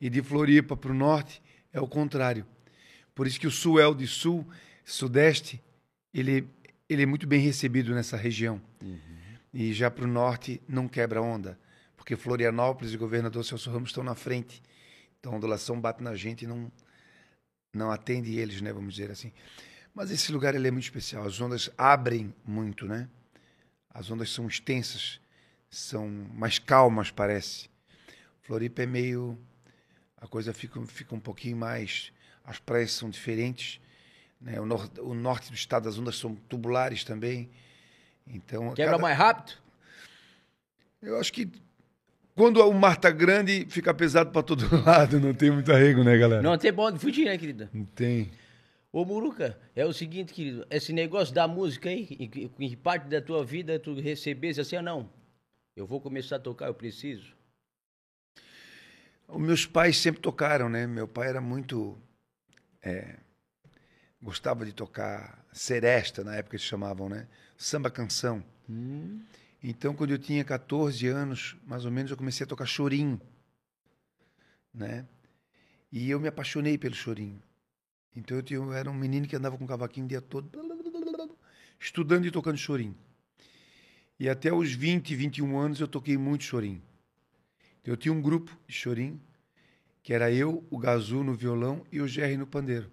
E 0.00 0.10
de 0.10 0.20
Floripa 0.20 0.76
para 0.76 0.90
o 0.90 0.94
norte 0.94 1.40
é 1.72 1.80
o 1.80 1.86
contrário. 1.86 2.44
Por 3.14 3.26
isso 3.26 3.38
que 3.38 3.46
o 3.46 3.50
sul 3.52 3.78
é 3.78 3.86
o 3.86 3.94
de 3.94 4.06
sul, 4.08 4.44
sudeste, 4.84 5.62
ele, 6.12 6.48
ele 6.88 7.04
é 7.04 7.06
muito 7.06 7.26
bem 7.26 7.40
recebido 7.40 7.94
nessa 7.94 8.16
região. 8.16 8.60
E 9.54 9.72
já 9.72 9.88
para 9.90 10.04
o 10.04 10.08
norte 10.08 10.60
não 10.68 10.88
quebra 10.88 11.22
onda, 11.22 11.56
porque 11.96 12.16
Florianópolis 12.16 12.92
e 12.92 12.96
o 12.96 12.98
governador 12.98 13.44
Celso 13.44 13.70
Ramos 13.70 13.90
estão 13.90 14.02
na 14.02 14.16
frente. 14.16 14.60
Então 15.20 15.32
a 15.32 15.36
ondulação 15.36 15.80
bate 15.80 16.02
na 16.02 16.16
gente 16.16 16.44
e 16.44 16.48
não, 16.48 16.70
não 17.72 17.90
atende 17.90 18.36
eles, 18.38 18.60
né, 18.60 18.72
vamos 18.72 18.94
dizer 18.94 19.10
assim. 19.10 19.32
Mas 19.94 20.10
esse 20.10 20.30
lugar 20.32 20.54
ele 20.54 20.68
é 20.68 20.70
muito 20.70 20.84
especial. 20.84 21.26
As 21.26 21.40
ondas 21.40 21.70
abrem 21.76 22.32
muito, 22.46 22.86
né? 22.86 23.08
As 23.90 24.10
ondas 24.10 24.30
são 24.30 24.46
extensas, 24.46 25.20
são 25.68 26.08
mais 26.08 26.58
calmas, 26.58 27.10
parece. 27.10 27.68
Floripa 28.42 28.82
é 28.82 28.86
meio 28.86 29.38
a 30.16 30.26
coisa 30.26 30.52
fica, 30.52 30.80
fica 30.86 31.14
um 31.14 31.20
pouquinho 31.20 31.56
mais. 31.56 32.12
As 32.44 32.58
praias 32.58 32.92
são 32.92 33.10
diferentes. 33.10 33.80
Né? 34.40 34.60
O, 34.60 34.66
nor 34.66 34.88
o 35.00 35.14
norte 35.14 35.48
do 35.48 35.54
estado, 35.54 35.88
as 35.88 35.98
ondas 35.98 36.16
são 36.16 36.34
tubulares 36.34 37.02
também. 37.04 37.50
Então, 38.26 38.72
Quebra 38.74 38.92
cada- 38.92 39.02
mais 39.02 39.16
rápido? 39.18 39.58
Eu 41.02 41.18
acho 41.18 41.32
que 41.32 41.50
quando 42.38 42.58
o 42.64 42.72
mar 42.72 42.96
tá 42.96 43.10
grande, 43.10 43.66
fica 43.68 43.92
pesado 43.92 44.30
para 44.30 44.44
todo 44.44 44.64
lado. 44.86 45.18
Não 45.18 45.34
tem 45.34 45.50
muito 45.50 45.72
arrego, 45.72 46.04
né, 46.04 46.16
galera? 46.16 46.40
Não 46.40 46.56
tem 46.56 46.72
pra 46.72 46.84
onde 46.84 47.00
fugir, 47.00 47.24
né, 47.24 47.36
querido? 47.36 47.68
Não 47.74 47.84
tem. 47.84 48.30
Ô, 48.92 49.04
Muruca, 49.04 49.58
é 49.74 49.84
o 49.84 49.92
seguinte, 49.92 50.32
querido. 50.32 50.64
Esse 50.70 50.92
negócio 50.92 51.34
da 51.34 51.48
música 51.48 51.88
aí, 51.88 52.06
em, 52.10 52.50
em 52.64 52.76
parte 52.76 53.08
da 53.08 53.20
tua 53.20 53.44
vida 53.44 53.76
tu 53.80 54.00
recebesse 54.00 54.60
assim, 54.60 54.76
ah, 54.76 54.82
não. 54.82 55.10
Eu 55.74 55.84
vou 55.84 56.00
começar 56.00 56.36
a 56.36 56.38
tocar, 56.38 56.66
eu 56.68 56.74
preciso. 56.74 57.36
Os 59.26 59.40
meus 59.40 59.66
pais 59.66 59.96
sempre 59.98 60.20
tocaram, 60.20 60.68
né? 60.68 60.86
Meu 60.86 61.08
pai 61.08 61.28
era 61.28 61.40
muito. 61.40 61.98
é, 62.82 63.16
gostava 64.22 64.64
de 64.64 64.72
tocar 64.72 65.44
seresta, 65.52 66.22
na 66.22 66.36
época 66.36 66.54
eles 66.54 66.64
chamavam, 66.64 67.08
né? 67.08 67.26
Samba 67.56 67.90
canção. 67.90 68.42
Então, 69.70 69.94
quando 69.94 70.12
eu 70.12 70.18
tinha 70.18 70.42
14 70.42 71.06
anos, 71.08 71.54
mais 71.66 71.84
ou 71.84 71.90
menos, 71.90 72.10
eu 72.10 72.16
comecei 72.16 72.42
a 72.42 72.46
tocar 72.46 72.64
chorinho, 72.64 73.20
né? 74.72 75.06
E 75.92 76.08
eu 76.08 76.18
me 76.18 76.26
apaixonei 76.26 76.78
pelo 76.78 76.94
chorinho. 76.94 77.42
Então, 78.16 78.38
eu, 78.38 78.42
tinha, 78.42 78.56
eu 78.56 78.72
era 78.72 78.90
um 78.90 78.94
menino 78.94 79.28
que 79.28 79.36
andava 79.36 79.58
com 79.58 79.66
cavaquinho 79.66 80.06
o 80.06 80.08
dia 80.08 80.22
todo, 80.22 80.50
estudando 81.78 82.24
e 82.24 82.30
tocando 82.30 82.56
chorinho. 82.56 82.96
E 84.18 84.26
até 84.26 84.50
os 84.50 84.72
20, 84.72 85.14
21 85.14 85.58
anos, 85.58 85.80
eu 85.80 85.86
toquei 85.86 86.16
muito 86.16 86.44
chorinho. 86.44 86.82
Eu 87.84 87.94
tinha 87.94 88.10
um 88.14 88.22
grupo 88.22 88.58
de 88.66 88.72
chorinho, 88.72 89.20
que 90.02 90.14
era 90.14 90.32
eu, 90.32 90.66
o 90.70 90.78
Gazu 90.78 91.22
no 91.22 91.34
violão 91.34 91.84
e 91.92 92.00
o 92.00 92.08
Jerry 92.08 92.38
no 92.38 92.46
pandeiro. 92.46 92.90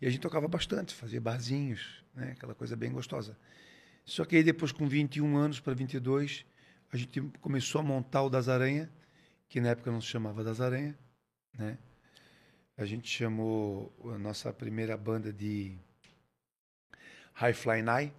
E 0.00 0.06
a 0.06 0.08
gente 0.08 0.20
tocava 0.20 0.46
bastante, 0.46 0.94
fazia 0.94 1.20
barzinhos, 1.20 2.04
né? 2.14 2.30
aquela 2.30 2.54
coisa 2.54 2.76
bem 2.76 2.92
gostosa. 2.92 3.36
Só 4.04 4.24
que 4.24 4.36
aí 4.36 4.42
depois, 4.42 4.70
com 4.72 4.86
21 4.86 5.36
anos 5.36 5.60
para 5.60 5.74
22, 5.74 6.44
a 6.92 6.96
gente 6.96 7.20
começou 7.40 7.80
a 7.80 7.84
montar 7.84 8.22
o 8.22 8.30
Das 8.30 8.48
Aranha, 8.48 8.90
que 9.48 9.60
na 9.60 9.70
época 9.70 9.90
não 9.90 10.00
se 10.00 10.08
chamava 10.08 10.44
Das 10.44 10.60
Aranha, 10.60 10.96
né? 11.58 11.78
A 12.76 12.84
gente 12.84 13.08
chamou 13.08 13.94
a 14.12 14.18
nossa 14.18 14.52
primeira 14.52 14.96
banda 14.96 15.32
de 15.32 15.76
High 17.34 17.54
Fly 17.54 17.82
Night, 17.82 18.14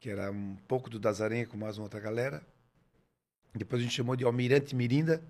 que 0.00 0.08
era 0.08 0.30
um 0.32 0.56
pouco 0.66 0.88
do 0.90 0.98
Das 0.98 1.20
Aranha 1.20 1.46
com 1.46 1.56
mais 1.56 1.78
uma 1.78 1.84
outra 1.84 2.00
galera. 2.00 2.42
Depois 3.54 3.80
a 3.80 3.84
gente 3.84 3.94
chamou 3.94 4.16
de 4.16 4.24
Almirante 4.24 4.74
Mirinda, 4.74 5.22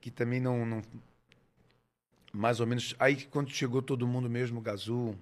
que 0.00 0.10
também 0.10 0.40
não, 0.40 0.64
não- 0.64 0.82
Mais 2.32 2.60
ou 2.60 2.66
menos. 2.66 2.94
Aí 2.98 3.24
quando 3.26 3.50
chegou 3.50 3.82
todo 3.82 4.06
mundo 4.06 4.28
mesmo, 4.28 4.60
Gazu, 4.60 5.18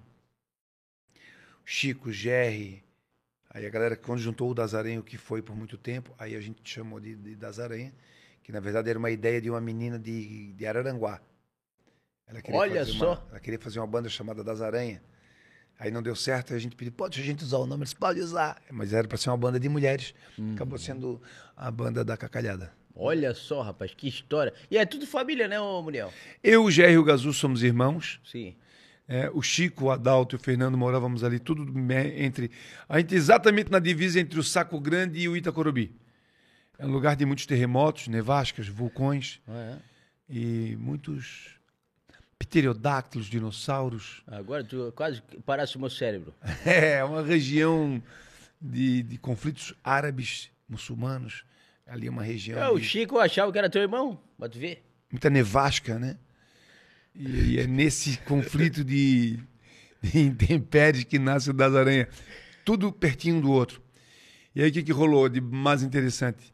Chico, 1.65 2.11
Jerry. 2.11 2.83
Aí 3.49 3.65
a 3.65 3.69
galera, 3.69 3.95
quando 3.95 4.19
juntou 4.19 4.51
o 4.51 4.53
Dazarenha, 4.53 4.99
o 4.99 5.03
que 5.03 5.17
foi 5.17 5.41
por 5.41 5.55
muito 5.55 5.77
tempo, 5.77 6.13
aí 6.19 6.35
a 6.35 6.41
gente 6.41 6.61
chamou 6.63 6.99
de, 6.99 7.15
de 7.15 7.35
Dazarenha, 7.35 7.93
que 8.43 8.51
na 8.51 8.59
verdade 8.59 8.89
era 8.89 8.99
uma 8.99 9.09
ideia 9.09 9.41
de 9.41 9.49
uma 9.49 9.59
menina 9.59 9.97
de, 9.97 10.53
de 10.53 10.65
Araranguá. 10.65 11.19
Ela 12.27 12.41
queria 12.41 12.59
Olha 12.59 12.85
fazer 12.85 12.97
só. 12.97 13.13
Uma, 13.13 13.27
ela 13.31 13.39
queria 13.39 13.59
fazer 13.59 13.79
uma 13.79 13.87
banda 13.87 14.09
chamada 14.09 14.43
Das 14.43 14.61
Aranha. 14.61 15.01
Aí 15.79 15.91
não 15.91 16.01
deu 16.01 16.15
certo, 16.15 16.53
a 16.53 16.59
gente 16.59 16.75
pediu, 16.75 16.93
pode 16.93 17.19
a 17.19 17.23
gente 17.23 17.43
usar 17.43 17.57
o 17.57 17.65
nome? 17.65 17.83
Eles 17.83 17.93
podem 17.93 18.23
usar. 18.23 18.61
Mas 18.71 18.93
era 18.93 19.07
para 19.07 19.17
ser 19.17 19.29
uma 19.29 19.37
banda 19.37 19.59
de 19.59 19.67
mulheres. 19.67 20.13
Acabou 20.53 20.77
sendo 20.77 21.21
a 21.55 21.69
banda 21.69 22.03
da 22.03 22.15
Cacalhada. 22.15 22.73
Olha 22.95 23.33
só, 23.33 23.61
rapaz, 23.61 23.93
que 23.93 24.07
história. 24.07 24.53
E 24.71 24.77
é 24.77 24.85
tudo 24.85 25.05
família, 25.05 25.49
né, 25.49 25.59
ô 25.59 25.81
Muriel? 25.81 26.13
Eu, 26.41 26.63
o 26.63 26.71
Jerry 26.71 26.93
e 26.93 26.97
o 26.97 27.03
Gazu 27.03 27.33
somos 27.33 27.61
irmãos. 27.61 28.21
Sim. 28.23 28.55
É, 29.07 29.29
o 29.33 29.41
Chico, 29.41 29.85
o 29.85 29.91
Adalto 29.91 30.35
e 30.35 30.37
o 30.37 30.39
Fernando 30.39 30.77
morávamos 30.77 31.23
ali, 31.23 31.37
tudo 31.39 31.71
entre. 32.17 32.49
A 32.89 32.97
gente 32.99 33.13
exatamente 33.13 33.71
na 33.71 33.77
divisa 33.79 34.19
entre 34.19 34.39
o 34.39 34.43
Saco 34.43 34.79
Grande 34.79 35.19
e 35.19 35.29
o 35.29 35.37
Itacorubi. 35.37 35.95
É 36.79 36.85
um 36.85 36.91
lugar 36.91 37.15
de 37.15 37.25
muitos 37.25 37.45
terremotos, 37.45 38.07
nevascas, 38.07 38.67
vulcões 38.67 39.39
Ah, 39.47 39.77
e 40.27 40.75
muitos 40.79 41.55
pterodáctilos, 42.37 43.27
dinossauros. 43.27 44.23
é? 44.27 44.35
Agora 44.37 44.63
tu 44.63 44.91
quase 44.95 45.21
parasse 45.45 45.75
o 45.77 45.79
meu 45.79 45.89
cérebro. 45.89 46.33
É 46.65 47.03
uma 47.03 47.21
região 47.23 48.01
de, 48.59 49.03
de 49.03 49.17
conflitos 49.17 49.73
árabes, 49.83 50.49
muçulmanos. 50.67 51.45
Ali 51.87 52.07
é 52.07 52.09
uma 52.09 52.23
região 52.23 52.57
É, 52.59 52.67
o 52.69 52.79
de 52.79 52.85
Chico 52.85 53.19
achava 53.19 53.51
que 53.51 53.57
era 53.59 53.69
teu 53.69 53.81
irmão, 53.83 54.19
tu 54.49 54.57
ver. 54.57 54.83
muita 55.11 55.29
nevasca, 55.29 55.99
né? 55.99 56.17
E, 57.15 57.53
e 57.53 57.59
é 57.59 57.67
nesse 57.67 58.17
conflito 58.19 58.83
de, 58.83 59.39
de 60.01 60.19
intempéries 60.19 61.03
que 61.03 61.17
nasce 61.17 61.49
o 61.49 61.53
das 61.53 61.73
aranhas. 61.73 62.07
Tudo 62.63 62.91
pertinho 62.91 63.41
do 63.41 63.51
outro. 63.51 63.81
E 64.55 64.61
aí 64.61 64.69
o 64.69 64.73
que, 64.73 64.83
que 64.83 64.91
rolou 64.91 65.29
de 65.29 65.41
mais 65.41 65.83
interessante? 65.83 66.53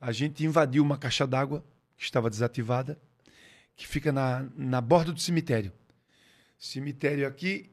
A 0.00 0.12
gente 0.12 0.44
invadiu 0.44 0.82
uma 0.82 0.98
caixa 0.98 1.26
d'água 1.26 1.64
que 1.96 2.04
estava 2.04 2.28
desativada, 2.28 3.00
que 3.76 3.86
fica 3.86 4.10
na, 4.10 4.48
na 4.56 4.80
borda 4.80 5.12
do 5.12 5.20
cemitério. 5.20 5.72
Cemitério 6.58 7.26
aqui 7.26 7.70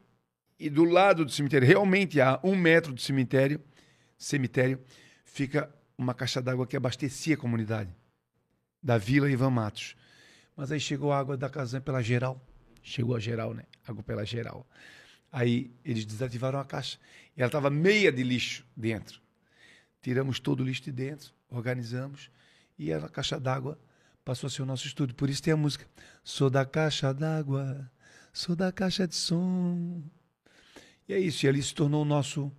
e 0.58 0.68
do 0.68 0.84
lado 0.84 1.24
do 1.24 1.30
cemitério, 1.30 1.66
realmente 1.66 2.20
a 2.20 2.38
um 2.44 2.54
metro 2.54 2.92
do 2.92 3.00
cemitério, 3.00 3.60
cemitério, 4.18 4.78
fica 5.24 5.74
uma 5.96 6.12
caixa 6.12 6.42
d'água 6.42 6.66
que 6.66 6.76
abastecia 6.76 7.34
a 7.34 7.38
comunidade 7.38 7.90
da 8.82 8.98
Vila 8.98 9.30
Ivan 9.30 9.50
Matos. 9.50 9.96
Mas 10.60 10.70
aí 10.70 10.78
chegou 10.78 11.10
a 11.10 11.18
água 11.18 11.38
da 11.38 11.48
Casan 11.48 11.80
pela 11.80 12.02
geral. 12.02 12.38
Chegou 12.82 13.16
a 13.16 13.18
geral, 13.18 13.54
né? 13.54 13.62
Água 13.82 14.02
pela 14.02 14.26
geral. 14.26 14.68
Aí 15.32 15.70
eles 15.82 16.04
desativaram 16.04 16.60
a 16.60 16.64
caixa. 16.66 16.98
E 17.34 17.40
ela 17.40 17.48
estava 17.48 17.70
meia 17.70 18.12
de 18.12 18.22
lixo 18.22 18.62
dentro. 18.76 19.22
tiramos 20.02 20.38
todo 20.38 20.60
o 20.60 20.62
lixo 20.62 20.82
de 20.82 20.92
dentro, 20.92 21.32
organizamos 21.48 22.30
e 22.78 22.92
a 22.92 23.08
caixa 23.08 23.40
d'água 23.40 23.78
passou 24.22 24.48
a 24.48 24.50
ser 24.50 24.60
o 24.60 24.66
nosso 24.66 24.86
estúdio. 24.86 25.14
Por 25.14 25.30
isso 25.30 25.42
tem 25.42 25.54
a 25.54 25.56
música 25.56 25.86
Sou 26.22 26.50
da 26.50 26.66
caixa 26.66 27.14
d'água, 27.14 27.90
sou 28.30 28.54
da 28.54 28.70
caixa 28.70 29.08
de 29.08 29.16
som. 29.16 30.02
E 31.08 31.14
é 31.14 31.18
isso, 31.18 31.46
e 31.46 31.48
ali 31.48 31.62
se 31.62 31.74
tornou 31.74 32.02
o 32.02 32.04
nosso 32.04 32.52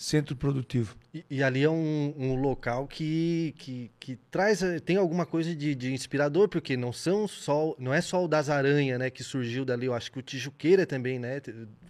centro 0.00 0.34
produtivo. 0.34 0.96
E, 1.12 1.22
e 1.28 1.42
ali 1.42 1.62
é 1.62 1.68
um, 1.68 2.14
um 2.16 2.34
local 2.34 2.88
que, 2.88 3.54
que, 3.58 3.90
que, 4.00 4.16
traz, 4.30 4.62
tem 4.82 4.96
alguma 4.96 5.26
coisa 5.26 5.54
de, 5.54 5.74
de, 5.74 5.92
inspirador, 5.92 6.48
porque 6.48 6.74
não 6.74 6.90
são 6.90 7.28
só, 7.28 7.76
não 7.78 7.92
é 7.92 8.00
só 8.00 8.24
o 8.24 8.26
das 8.26 8.48
Aranha, 8.48 8.96
né, 8.96 9.10
que 9.10 9.22
surgiu 9.22 9.62
dali, 9.62 9.84
eu 9.84 9.92
acho 9.92 10.10
que 10.10 10.18
o 10.18 10.22
Tijuqueira 10.22 10.86
também, 10.86 11.18
né, 11.18 11.42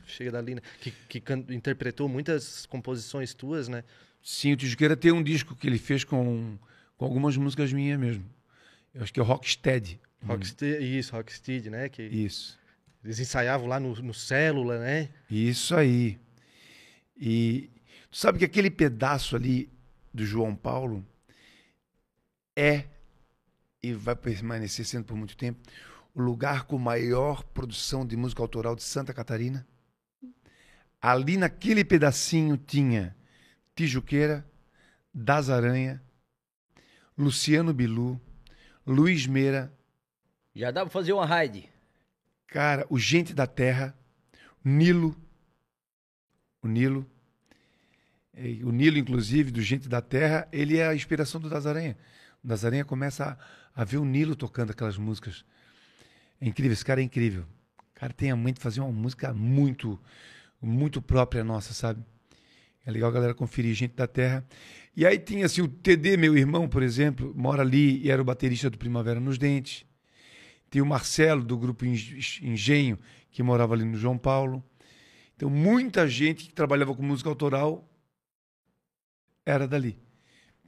chega 0.09 0.33
dali, 0.33 0.57
né, 0.57 0.61
que, 0.81 0.91
que 0.91 1.23
interpretou 1.51 2.09
muitas 2.09 2.67
composições 2.67 3.33
tuas, 3.33 3.69
né? 3.69 3.85
Sim, 4.21 4.55
o 4.55 4.57
Tijuqueira 4.57 4.97
tem 4.97 5.13
um 5.13 5.23
disco 5.23 5.55
que 5.55 5.69
ele 5.69 5.79
fez 5.79 6.03
com, 6.03 6.59
com 6.97 7.05
algumas 7.05 7.37
músicas 7.37 7.73
minhas 7.73 7.99
mesmo. 7.99 8.25
Eu 8.93 9.05
acho 9.05 9.15
que 9.15 9.21
é 9.21 9.23
o 9.23 9.27
Rocksteady. 9.27 10.01
Rocksteady, 10.27 10.99
isso, 10.99 11.15
Rocksteady, 11.15 11.71
né? 11.71 11.89
Que 11.89 12.03
isso. 12.03 12.59
Eles 13.05 13.21
ensaiavam 13.21 13.69
lá 13.69 13.79
no, 13.79 13.95
no 14.03 14.13
Célula, 14.13 14.81
né? 14.81 15.11
Isso 15.31 15.77
aí. 15.77 16.19
E 17.17 17.71
tu 18.11 18.17
sabe 18.17 18.39
que 18.39 18.45
aquele 18.45 18.71
pedaço 18.71 19.37
ali 19.37 19.71
do 20.13 20.25
João 20.25 20.55
Paulo 20.55 21.07
é 22.57 22.89
e 23.83 23.93
vai 23.93 24.15
permanecer 24.15 24.85
sendo 24.85 25.05
por 25.05 25.17
muito 25.17 25.37
tempo 25.37 25.61
o 26.15 26.21
lugar 26.21 26.65
com 26.65 26.79
maior 26.79 27.43
produção 27.43 28.07
de 28.07 28.17
música 28.17 28.43
autoral 28.43 28.75
de 28.75 28.83
Santa 28.83 29.15
Catarina. 29.15 29.67
Ali 31.01 31.37
naquele 31.37 31.85
pedacinho 31.85 32.57
tinha 32.57 33.17
Tijuqueira, 33.75 34.47
Das 35.15 35.49
Aranha, 35.49 36.03
Luciano 37.17 37.73
Bilu, 37.73 38.21
Luiz 38.87 39.27
Meira. 39.27 39.73
Já 40.55 40.71
dá 40.71 40.83
pra 40.83 40.91
fazer 40.91 41.13
uma 41.13 41.25
raid. 41.25 41.69
Cara, 42.47 42.87
o 42.91 42.99
Gente 42.99 43.33
da 43.33 43.47
Terra, 43.47 43.97
Nilo. 44.65 45.17
O 46.63 46.69
Nilo. 46.69 47.09
O 48.65 48.71
Nilo, 48.71 48.99
inclusive, 48.99 49.51
do 49.51 49.61
Gente 49.61 49.89
da 49.89 50.01
Terra, 50.01 50.49
ele 50.53 50.79
é 50.79 50.87
a 50.87 50.95
inspiração 50.95 51.41
do 51.41 51.49
Das 51.49 51.67
Aranha. 51.67 51.97
O 52.43 52.49
Das 52.49 52.65
Aranha 52.65 52.85
começa 52.85 53.39
a, 53.75 53.83
a 53.83 53.85
ver 53.85 53.99
o 53.99 54.05
Nilo 54.05 54.37
tocando 54.37 54.71
aquelas 54.71 54.97
músicas. 54.97 55.45
É 56.41 56.49
incrível, 56.49 56.73
esse 56.73 56.85
cara 56.85 57.01
é 57.01 57.05
incrível. 57.05 57.43
O 57.43 57.95
cara 58.01 58.13
tem 58.13 58.31
a 58.31 58.37
mãe 58.37 58.53
de 58.53 58.61
fazer 58.61 58.81
uma 58.81 58.93
música 58.93 59.35
muito, 59.35 60.01
muito 60.63 61.03
própria 61.03 61.45
nossa, 61.45 61.75
sabe? 61.75 62.03
É 62.87 62.91
legal 62.91 63.11
a 63.11 63.13
galera 63.13 63.35
conferir 63.35 63.75
Gente 63.75 63.95
da 63.95 64.07
Terra. 64.07 64.45
E 64.97 65.05
aí 65.05 65.19
tinha 65.19 65.47
assim, 65.47 65.61
o 65.61 65.69
TD, 65.69 66.17
meu 66.17 66.37
irmão, 66.37 66.69
por 66.69 66.83
exemplo, 66.83 67.33
mora 67.37 67.63
ali 67.63 68.03
e 68.03 68.11
era 68.11 68.23
o 68.23 68.25
baterista 68.25 68.71
do 68.71 68.79
Primavera 68.79 69.21
nos 69.21 69.39
Dentes. 69.39 69.85
Tem 70.71 70.81
o 70.81 70.87
Marcelo, 70.87 71.43
do 71.43 71.59
grupo 71.59 71.85
Engenho, 71.85 72.99
que 73.31 73.43
morava 73.43 73.75
ali 73.75 73.85
no 73.85 73.99
João 73.99 74.17
Paulo. 74.17 74.65
Então, 75.37 75.51
muita 75.51 76.09
gente 76.09 76.45
que 76.45 76.53
trabalhava 76.55 76.95
com 76.95 77.03
música 77.03 77.29
autoral 77.29 77.90
era 79.45 79.67
dali. 79.67 79.99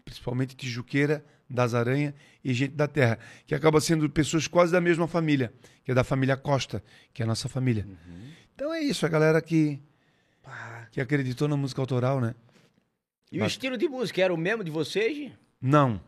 Principalmente 0.05 0.57
Tijuqueira, 0.57 1.25
das 1.49 1.75
Aranha 1.75 2.14
e 2.43 2.52
Gente 2.52 2.75
da 2.75 2.88
Terra, 2.88 3.19
que 3.47 3.55
acaba 3.55 3.81
sendo 3.81 4.09
pessoas 4.09 4.49
quase 4.49 4.73
da 4.73 4.81
mesma 4.81 5.07
família, 5.07 5.52
que 5.85 5.91
é 5.91 5.95
da 5.95 6.02
família 6.02 6.37
Costa, 6.37 6.83
que 7.12 7.23
é 7.23 7.25
a 7.25 7.29
nossa 7.29 7.49
família. 7.49 7.87
Uhum. 7.87 8.31
Então 8.55 8.73
é 8.73 8.81
isso, 8.81 9.05
a 9.05 9.09
galera 9.09 9.41
que, 9.41 9.81
que 10.91 11.00
acreditou 11.00 11.47
na 11.47 11.57
música 11.57 11.81
autoral, 11.81 12.21
né? 12.21 12.35
E 13.31 13.38
Mas... 13.38 13.52
o 13.52 13.55
estilo 13.55 13.76
de 13.76 13.88
música 13.88 14.23
era 14.23 14.33
o 14.33 14.37
mesmo 14.37 14.64
de 14.64 14.71
vocês? 14.71 15.31
Não. 15.61 16.00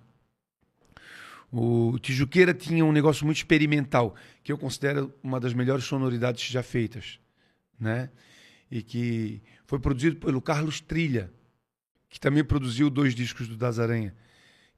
O 1.53 1.99
Tijuqueira 2.01 2.53
tinha 2.53 2.85
um 2.85 2.91
negócio 2.91 3.25
muito 3.25 3.39
experimental, 3.39 4.17
que 4.43 4.51
eu 4.51 4.59
considero 4.59 5.15
uma 5.23 5.39
das 5.39 5.55
melhores 5.55 5.85
sonoridades 5.85 6.45
já 6.51 6.63
feitas, 6.63 7.21
né? 7.79 8.11
E 8.71 8.83
que 8.83 9.41
foi 9.65 9.79
produzido 9.79 10.17
pelo 10.17 10.43
Carlos 10.43 10.81
Trilha, 10.81 11.31
que 12.15 12.21
também 12.21 12.45
produziu 12.45 12.89
dois 12.89 13.13
discos 13.13 13.49
do 13.49 13.57
Das 13.57 13.81
Aranha, 13.81 14.15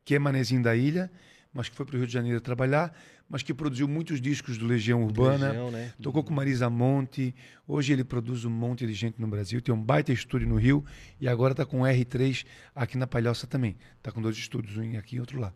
que 0.06 0.14
é 0.14 0.18
Manezinho 0.18 0.62
da 0.62 0.74
Ilha, 0.74 1.12
mas 1.52 1.68
que 1.68 1.76
foi 1.76 1.84
para 1.84 1.94
o 1.94 1.98
Rio 1.98 2.06
de 2.06 2.12
Janeiro 2.14 2.40
trabalhar, 2.40 2.98
mas 3.28 3.42
que 3.42 3.52
produziu 3.52 3.86
muitos 3.86 4.22
discos 4.22 4.56
do 4.56 4.64
Legião 4.66 5.04
Urbana, 5.04 5.48
Legião, 5.48 5.70
né? 5.70 5.92
tocou 6.00 6.24
com 6.24 6.32
Marisa 6.32 6.70
Monte. 6.70 7.34
Hoje 7.68 7.92
ele 7.92 8.04
produz 8.04 8.46
um 8.46 8.50
monte 8.50 8.86
de 8.86 8.94
gente 8.94 9.20
no 9.20 9.28
Brasil, 9.28 9.60
tem 9.60 9.74
um 9.74 9.82
baita 9.82 10.14
estúdio 10.14 10.48
no 10.48 10.56
Rio 10.56 10.82
e 11.20 11.28
agora 11.28 11.52
está 11.52 11.66
com 11.66 11.80
R3 11.80 12.46
aqui 12.74 12.96
na 12.96 13.06
Palhoça 13.06 13.46
também. 13.46 13.76
Está 13.98 14.10
com 14.10 14.22
dois 14.22 14.38
estúdios, 14.38 14.78
um 14.78 14.98
aqui 14.98 15.16
e 15.16 15.20
outro 15.20 15.38
lá. 15.38 15.52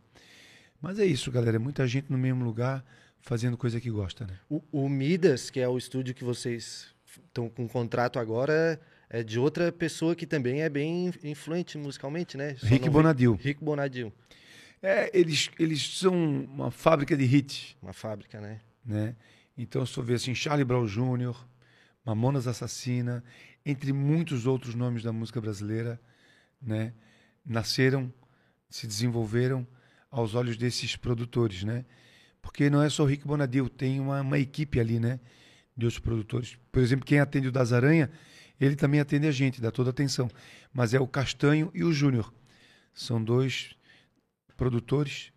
Mas 0.83 0.99
é 0.99 1.07
isso, 1.07 1.33
galera, 1.33 1.57
é 1.57 1.59
muita 1.59 1.87
gente 1.87 2.13
no 2.13 2.19
mesmo 2.19 2.45
lugar 2.45 2.85
fazendo 3.23 3.57
coisa 3.57 3.81
que 3.81 3.91
gosta, 3.91 4.27
né? 4.27 4.39
O, 4.51 4.63
o 4.71 4.87
Midas, 4.87 5.49
que 5.49 5.59
é 5.59 5.67
o 5.67 5.79
estúdio 5.79 6.15
que 6.15 6.25
vocês 6.25 6.89
estão 7.07 7.49
com 7.49 7.67
contrato 7.67 8.19
agora, 8.19 8.53
é 8.53 9.00
de 9.25 9.39
outra 9.39 9.73
pessoa 9.73 10.15
que 10.15 10.25
também 10.25 10.63
é 10.63 10.69
bem 10.69 11.13
influente 11.25 11.77
musicalmente, 11.77 12.37
né? 12.37 12.55
Só 12.57 12.67
Rick 12.67 12.89
Bonadil. 12.89 13.35
Rick 13.35 13.63
Bonadil. 13.63 14.13
É, 14.81 15.11
eles, 15.13 15.51
eles 15.59 15.99
são 15.99 16.15
uma 16.45 16.71
fábrica 16.71 17.17
de 17.17 17.25
hits. 17.25 17.77
Uma 17.83 17.93
fábrica, 17.93 18.41
né? 18.41 18.61
né? 18.85 19.17
Então, 19.59 19.85
se 19.85 19.99
eu 19.99 20.05
ver 20.05 20.15
assim, 20.15 20.35
Charlie 20.35 20.65
Brown 20.65 20.87
Jr., 20.87 21.37
Mamonas 22.05 22.47
Assassina, 22.47 23.23
entre 23.67 23.93
muitos 23.93 24.47
outros 24.47 24.75
nomes 24.75 25.03
da 25.03 25.13
música 25.13 25.41
brasileira, 25.41 26.01
né? 26.63 26.95
Nasceram, 27.45 28.13
se 28.71 28.87
desenvolveram 28.87 29.67
aos 30.11 30.35
olhos 30.35 30.57
desses 30.57 30.97
produtores, 30.97 31.63
né? 31.63 31.85
Porque 32.41 32.71
não 32.71 32.83
é 32.83 32.89
só 32.89 33.03
o 33.03 33.07
Rick 33.07 33.27
Bonadil, 33.27 33.69
tem 33.69 34.01
uma, 34.01 34.21
uma 34.23 34.39
equipe 34.39 34.81
ali, 34.81 34.99
né? 34.99 35.21
De 35.77 35.85
outros 35.85 36.01
produtores. 36.01 36.57
Por 36.73 36.81
exemplo, 36.81 37.05
quem 37.05 37.21
atende 37.21 37.49
o 37.49 37.53
Das 37.53 37.73
Aranha, 37.73 38.11
ele 38.61 38.77
também 38.77 39.01
atende 39.01 39.27
a 39.27 39.33
gente, 39.33 39.61
dá 39.61 39.71
toda 39.71 39.91
atenção. 39.91 40.31
Mas 40.73 40.93
é 40.93 41.01
o 41.01 41.07
Castanho 41.07 41.71
e 41.75 41.83
o 41.83 41.93
Júnior. 41.93 42.33
São 42.93 43.23
dois 43.23 43.75
produtores 44.57 45.33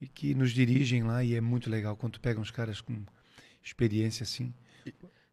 e 0.00 0.06
que 0.06 0.34
nos 0.34 0.52
dirigem 0.52 1.02
lá 1.02 1.24
e 1.24 1.34
é 1.34 1.40
muito 1.40 1.68
legal 1.68 1.96
quando 1.96 2.14
tu 2.14 2.20
pega 2.20 2.40
uns 2.40 2.50
caras 2.50 2.80
com 2.80 3.02
experiência 3.62 4.22
assim. 4.22 4.54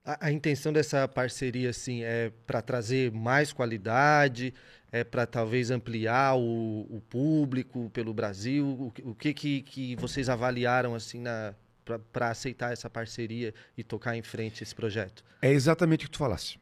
A, 0.04 0.28
a 0.28 0.32
intenção 0.32 0.74
dessa 0.74 1.08
parceria 1.08 1.70
assim 1.70 2.04
é 2.04 2.32
para 2.48 2.62
trazer 2.62 3.12
mais 3.12 3.54
qualidade, 3.54 4.54
é 4.92 5.04
para 5.04 5.26
talvez 5.28 5.70
ampliar 5.70 6.36
o, 6.36 6.88
o, 6.90 7.02
público 7.02 7.90
pelo 7.92 8.14
Brasil. 8.14 8.66
O, 8.66 9.12
o 9.12 9.16
que, 9.16 9.34
que, 9.34 9.62
que 9.62 9.96
vocês 9.98 10.30
avaliaram 10.30 10.96
assim 10.96 11.20
na 11.20 11.54
para 12.12 12.32
aceitar 12.32 12.74
essa 12.74 12.90
parceria 12.90 13.54
e 13.78 13.84
tocar 13.84 14.18
em 14.18 14.24
frente 14.24 14.64
esse 14.64 14.74
projeto? 14.74 15.24
É 15.40 15.52
exatamente 15.52 16.06
o 16.06 16.08
que 16.08 16.14
tu 16.14 16.18
falasse. 16.18 16.58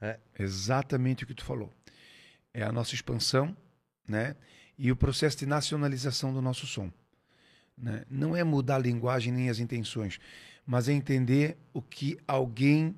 É 0.00 0.18
exatamente 0.38 1.24
o 1.24 1.26
que 1.26 1.34
tu 1.34 1.44
falou. 1.44 1.72
É 2.52 2.62
a 2.62 2.72
nossa 2.72 2.94
expansão, 2.94 3.56
né? 4.06 4.36
e 4.78 4.92
o 4.92 4.96
processo 4.96 5.38
de 5.38 5.46
nacionalização 5.46 6.32
do 6.32 6.42
nosso 6.42 6.66
som. 6.66 6.90
Né? 7.76 8.04
Não 8.10 8.36
é 8.36 8.44
mudar 8.44 8.76
a 8.76 8.80
linguagem 8.80 9.32
nem 9.32 9.48
as 9.48 9.58
intenções, 9.58 10.18
mas 10.66 10.88
é 10.88 10.92
entender 10.92 11.56
o 11.72 11.80
que 11.80 12.18
alguém 12.26 12.94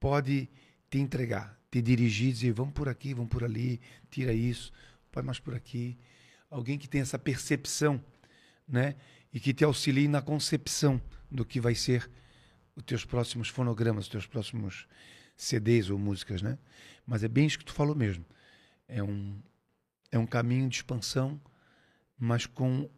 pode 0.00 0.48
te 0.90 0.98
entregar, 0.98 1.58
te 1.70 1.82
dirigir, 1.82 2.32
dizer 2.32 2.52
vamos 2.52 2.72
por 2.72 2.88
aqui, 2.88 3.12
vamos 3.12 3.30
por 3.30 3.44
ali, 3.44 3.80
tira 4.10 4.32
isso, 4.32 4.72
vai 5.12 5.22
mais 5.22 5.38
por 5.38 5.54
aqui. 5.54 5.98
Alguém 6.50 6.78
que 6.78 6.88
tem 6.88 7.00
essa 7.00 7.18
percepção, 7.18 8.02
né? 8.66 8.94
E 9.32 9.38
que 9.38 9.52
te 9.52 9.62
auxilie 9.62 10.08
na 10.08 10.22
concepção 10.22 11.00
do 11.30 11.44
que 11.44 11.60
vai 11.60 11.74
ser 11.74 12.10
os 12.74 12.82
teus 12.82 13.04
próximos 13.04 13.48
fonogramas, 13.48 14.04
os 14.04 14.10
teus 14.10 14.26
próximos 14.26 14.86
CDs 15.38 15.88
ou 15.88 15.98
músicas, 15.98 16.42
né? 16.42 16.58
Mas 17.06 17.24
é 17.24 17.28
bem 17.28 17.46
isso 17.46 17.58
que 17.58 17.64
tu 17.64 17.72
falou 17.72 17.94
mesmo. 17.94 18.24
É 18.86 19.02
um, 19.02 19.40
é 20.10 20.18
um 20.18 20.26
caminho 20.26 20.68
de 20.68 20.76
expansão, 20.76 21.40
mas 22.18 22.44
com 22.44 22.90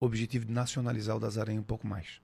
o 0.00 0.06
objetivo 0.06 0.46
de 0.46 0.52
nacionalizar 0.52 1.16
o 1.16 1.20
das 1.20 1.36
Aranha 1.36 1.60
um 1.60 1.64
pouco 1.64 1.86
mais. 1.86 2.20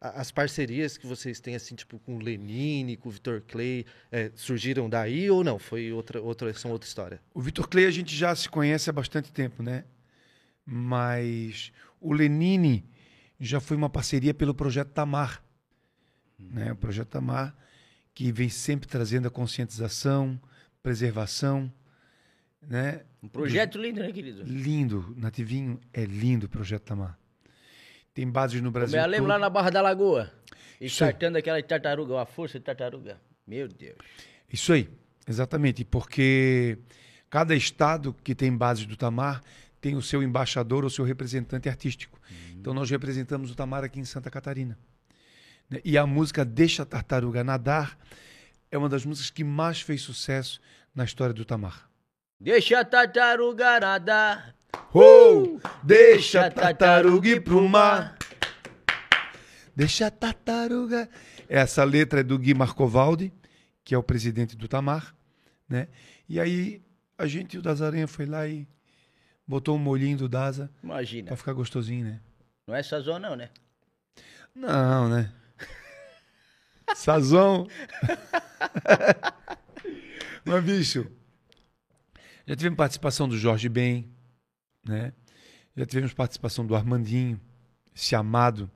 As 0.00 0.30
parcerias 0.30 0.96
que 0.96 1.08
vocês 1.08 1.40
têm, 1.40 1.56
assim, 1.56 1.74
tipo, 1.74 1.98
com 1.98 2.16
o 2.16 2.20
Lenine, 2.20 2.96
com 2.96 3.08
o 3.08 3.12
Vitor 3.12 3.42
Clay, 3.42 3.84
é, 4.12 4.30
surgiram 4.36 4.88
daí 4.88 5.28
ou 5.28 5.42
não? 5.42 5.58
Foi 5.58 5.92
outra, 5.92 6.22
outra, 6.22 6.54
são 6.54 6.70
outra 6.70 6.86
história? 6.86 7.20
O 7.34 7.40
Vitor 7.40 7.66
Clay 7.66 7.84
a 7.84 7.90
gente 7.90 8.14
já 8.14 8.32
se 8.36 8.48
conhece 8.48 8.88
há 8.88 8.92
bastante 8.92 9.32
tempo, 9.32 9.60
né? 9.60 9.84
Mas 10.64 11.72
o 12.00 12.12
Lenine 12.12 12.88
já 13.40 13.58
foi 13.58 13.76
uma 13.76 13.90
parceria 13.90 14.32
pelo 14.32 14.54
Projeto 14.54 14.90
Tamar. 14.90 15.42
Uhum. 16.38 16.48
Né? 16.52 16.72
O 16.72 16.76
Projeto 16.76 17.08
Tamar, 17.08 17.56
que 18.18 18.32
vem 18.32 18.48
sempre 18.48 18.88
trazendo 18.88 19.28
a 19.28 19.30
conscientização, 19.30 20.40
preservação, 20.82 21.72
né? 22.60 23.02
Um 23.22 23.28
projeto 23.28 23.78
lindo, 23.78 24.00
né, 24.00 24.10
querido? 24.10 24.42
Lindo. 24.42 25.14
Nativinho 25.16 25.78
é 25.92 26.04
lindo 26.04 26.46
o 26.46 26.48
projeto 26.48 26.82
Tamar. 26.82 27.16
Tem 28.12 28.28
bases 28.28 28.60
no 28.60 28.72
Brasil. 28.72 28.98
Eu 28.98 29.04
me 29.04 29.08
lembro 29.08 29.28
lá 29.28 29.38
na 29.38 29.48
Barra 29.48 29.70
da 29.70 29.80
Lagoa. 29.80 30.32
Estartando 30.80 31.38
aquela 31.38 31.62
tartaruga, 31.62 32.20
a 32.20 32.26
força 32.26 32.58
de 32.58 32.64
tartaruga. 32.64 33.20
Meu 33.46 33.68
Deus. 33.68 33.96
Isso 34.52 34.72
aí, 34.72 34.88
exatamente. 35.24 35.84
Porque 35.84 36.76
Cada 37.30 37.54
estado 37.54 38.12
que 38.24 38.34
tem 38.34 38.56
bases 38.56 38.84
do 38.84 38.96
Tamar 38.96 39.42
tem 39.80 39.94
o 39.94 40.02
seu 40.02 40.24
embaixador 40.24 40.82
ou 40.82 40.90
seu 40.90 41.04
representante 41.04 41.68
artístico. 41.68 42.18
Então 42.52 42.74
nós 42.74 42.90
representamos 42.90 43.50
o 43.50 43.54
Tamar 43.54 43.84
aqui 43.84 44.00
em 44.00 44.04
Santa 44.04 44.28
Catarina. 44.28 44.76
Né? 45.68 45.80
E 45.84 45.96
a 45.98 46.06
música 46.06 46.44
Deixa 46.44 46.82
a 46.82 46.86
Tartaruga 46.86 47.44
Nadar 47.44 47.98
é 48.70 48.78
uma 48.78 48.88
das 48.88 49.04
músicas 49.04 49.30
que 49.30 49.44
mais 49.44 49.80
fez 49.80 50.02
sucesso 50.02 50.60
na 50.94 51.04
história 51.04 51.34
do 51.34 51.44
Tamar. 51.44 51.88
Deixa 52.40 52.78
a 52.78 52.84
tartaruga 52.84 53.80
nadar. 53.80 54.54
Oh, 54.94 55.58
deixa 55.82 56.46
a 56.46 56.50
tartaruga 56.50 57.28
ir 57.28 57.42
pro 57.42 57.68
mar. 57.68 58.16
Deixa 59.74 60.06
a 60.06 60.10
tartaruga. 60.10 61.08
Essa 61.48 61.82
letra 61.82 62.20
é 62.20 62.22
do 62.22 62.38
Gui 62.38 62.54
Marcovaldi, 62.54 63.32
que 63.82 63.92
é 63.94 63.98
o 63.98 64.02
presidente 64.04 64.56
do 64.56 64.68
Tamar, 64.68 65.14
né? 65.68 65.88
E 66.28 66.38
aí 66.38 66.80
a 67.16 67.26
gente, 67.26 67.58
o 67.58 67.62
das 67.62 67.82
Aranha, 67.82 68.06
foi 68.06 68.26
lá 68.26 68.46
e 68.46 68.68
botou 69.46 69.74
um 69.74 69.78
molhinho 69.78 70.18
do 70.18 70.28
Daza 70.28 70.70
Imagina. 70.82 71.26
pra 71.26 71.36
ficar 71.36 71.54
gostosinho, 71.54 72.04
né? 72.04 72.20
Não 72.68 72.74
é 72.76 72.82
sazon 72.84 73.18
não, 73.18 73.34
né? 73.34 73.50
Não, 74.54 75.08
né? 75.08 75.32
Sazão. 76.94 77.66
Mas, 80.44 80.64
bicho, 80.64 81.06
já 82.46 82.56
tivemos 82.56 82.76
participação 82.76 83.28
do 83.28 83.36
Jorge 83.36 83.68
Ben, 83.68 84.08
né? 84.84 85.12
Já 85.76 85.86
tivemos 85.86 86.12
participação 86.12 86.66
do 86.66 86.74
Armandinho, 86.74 87.40
esse 87.94 88.14
amado. 88.14 88.70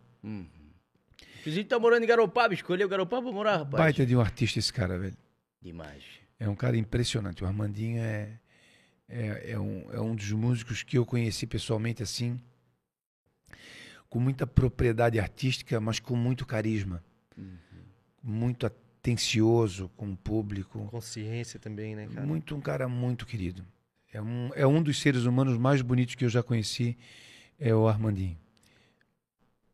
Inclusive 1.41 1.65
tá 1.65 1.79
morando 1.79 2.05
em 2.05 2.07
Garopaba, 2.07 2.55
escolheu 2.55 2.89
Garopaba 2.89 3.23
pra 3.23 3.33
morar, 3.33 3.57
rapaz. 3.59 3.83
Baita 3.83 4.07
de 4.07 4.15
um 4.15 4.21
artista 4.21 4.59
esse 4.59 4.73
cara, 4.73 4.99
velho. 4.99 5.17
Demais. 5.61 6.05
É 6.39 6.49
um 6.49 6.55
cara 6.55 6.77
impressionante. 6.77 7.43
O 7.43 7.47
Armandinho 7.47 8.03
é, 8.03 8.39
é, 9.09 9.53
é, 9.53 9.59
um, 9.59 9.91
é 9.93 10.01
um 10.01 10.15
dos 10.15 10.31
músicos 10.33 10.83
que 10.83 10.99
eu 10.99 11.07
conheci 11.07 11.47
pessoalmente 11.47 12.03
assim, 12.03 12.41
com 14.09 14.21
muita 14.21 14.47
propriedade 14.47 15.19
artística, 15.19 15.81
mas 15.81 15.99
com 15.99 16.15
muito 16.15 16.45
carisma. 16.45 17.03
Muito 18.23 18.67
atencioso 18.67 19.91
com 19.97 20.13
o 20.13 20.17
público. 20.17 20.87
Consciência 20.91 21.59
também, 21.59 21.97
né, 21.97 22.07
cara? 22.07 22.27
Muito 22.27 22.55
um 22.55 22.61
cara 22.61 22.89
muito 22.89 23.27
querido. 23.27 23.65
É 24.13 24.21
um, 24.21 24.51
é 24.55 24.67
um 24.67 24.83
dos 24.83 25.01
seres 25.01 25.25
humanos 25.25 25.57
mais 25.57 25.81
bonitos 25.81 26.15
que 26.15 26.25
eu 26.25 26.29
já 26.29 26.43
conheci, 26.43 26.97
é 27.59 27.75
o 27.75 27.89
Armandinho. 27.89 28.37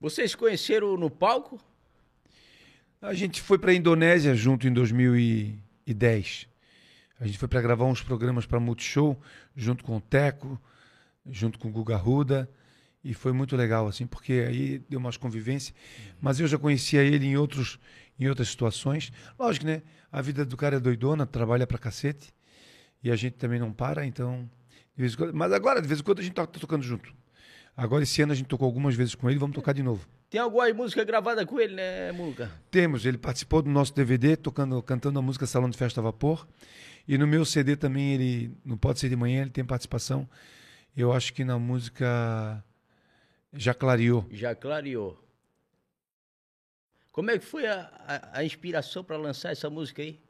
Vocês 0.00 0.34
conheceram 0.34 0.96
no 0.96 1.10
palco? 1.10 1.60
A 3.02 3.14
gente 3.14 3.40
foi 3.40 3.58
para 3.58 3.72
a 3.72 3.74
Indonésia 3.74 4.34
junto 4.34 4.66
em 4.66 4.72
2010. 4.72 6.48
A 7.20 7.26
gente 7.26 7.38
foi 7.38 7.48
para 7.48 7.60
gravar 7.60 7.84
uns 7.84 8.00
programas 8.00 8.46
para 8.46 8.60
Multishow, 8.60 9.20
junto 9.56 9.82
com 9.82 9.96
o 9.96 10.00
Teco, 10.00 10.60
junto 11.26 11.58
com 11.58 11.68
o 11.68 11.72
Guga 11.72 11.96
Ruda. 11.96 12.48
E 13.02 13.14
foi 13.14 13.32
muito 13.32 13.56
legal, 13.56 13.88
assim, 13.88 14.06
porque 14.06 14.44
aí 14.46 14.78
deu 14.88 15.00
umas 15.00 15.16
convivências. 15.16 15.74
Mas 16.20 16.38
eu 16.38 16.46
já 16.46 16.58
conhecia 16.58 17.02
ele 17.02 17.26
em, 17.26 17.36
outros, 17.36 17.78
em 18.18 18.28
outras 18.28 18.48
situações. 18.48 19.12
Lógico, 19.38 19.66
né? 19.66 19.82
A 20.10 20.20
vida 20.22 20.44
do 20.44 20.56
cara 20.56 20.76
é 20.76 20.80
doidona, 20.80 21.26
trabalha 21.26 21.66
pra 21.66 21.78
cacete. 21.78 22.32
E 23.02 23.10
a 23.10 23.16
gente 23.16 23.34
também 23.34 23.58
não 23.60 23.72
para, 23.72 24.04
então. 24.06 24.48
quando- 25.16 25.32
mas 25.34 25.52
agora, 25.52 25.80
de 25.80 25.86
vez 25.86 26.00
em 26.00 26.02
quando, 26.02 26.18
a 26.18 26.22
gente 26.22 26.32
tá, 26.34 26.44
tá 26.46 26.58
tocando 26.58 26.82
junto. 26.82 27.12
Agora, 27.76 28.02
esse 28.02 28.20
ano, 28.20 28.32
a 28.32 28.34
gente 28.34 28.48
tocou 28.48 28.66
algumas 28.66 28.96
vezes 28.96 29.14
com 29.14 29.30
ele, 29.30 29.38
vamos 29.38 29.54
tocar 29.54 29.72
de 29.72 29.82
novo. 29.84 30.04
Tem 30.28 30.40
alguma 30.40 30.68
música 30.74 31.04
gravada 31.04 31.46
com 31.46 31.60
ele, 31.60 31.74
né, 31.74 32.10
Muca? 32.10 32.50
Temos, 32.70 33.06
ele 33.06 33.16
participou 33.16 33.62
do 33.62 33.70
nosso 33.70 33.94
DVD, 33.94 34.36
tocando, 34.36 34.82
cantando 34.82 35.18
a 35.18 35.22
música 35.22 35.46
Salão 35.46 35.70
de 35.70 35.78
Festa 35.78 36.00
a 36.00 36.02
Vapor. 36.02 36.46
E 37.06 37.16
no 37.16 37.26
meu 37.26 37.44
CD 37.44 37.76
também, 37.76 38.14
ele, 38.14 38.52
no 38.64 38.76
Pode 38.76 38.98
Ser 38.98 39.08
de 39.08 39.14
Manhã, 39.16 39.42
ele 39.42 39.50
tem 39.50 39.64
participação. 39.64 40.28
Eu 40.96 41.12
acho 41.12 41.32
que 41.32 41.44
na 41.44 41.58
música 41.58 42.62
Já 43.54 43.72
Clareou. 43.72 44.26
Já 44.32 44.54
clareou. 44.54 45.16
Como 47.18 47.32
é 47.32 47.36
que 47.40 47.44
foi 47.44 47.66
a, 47.66 47.90
a, 48.06 48.38
a 48.38 48.44
inspiração 48.44 49.02
para 49.02 49.16
lançar 49.16 49.50
essa 49.50 49.68
música 49.68 50.00
aí? 50.00 50.20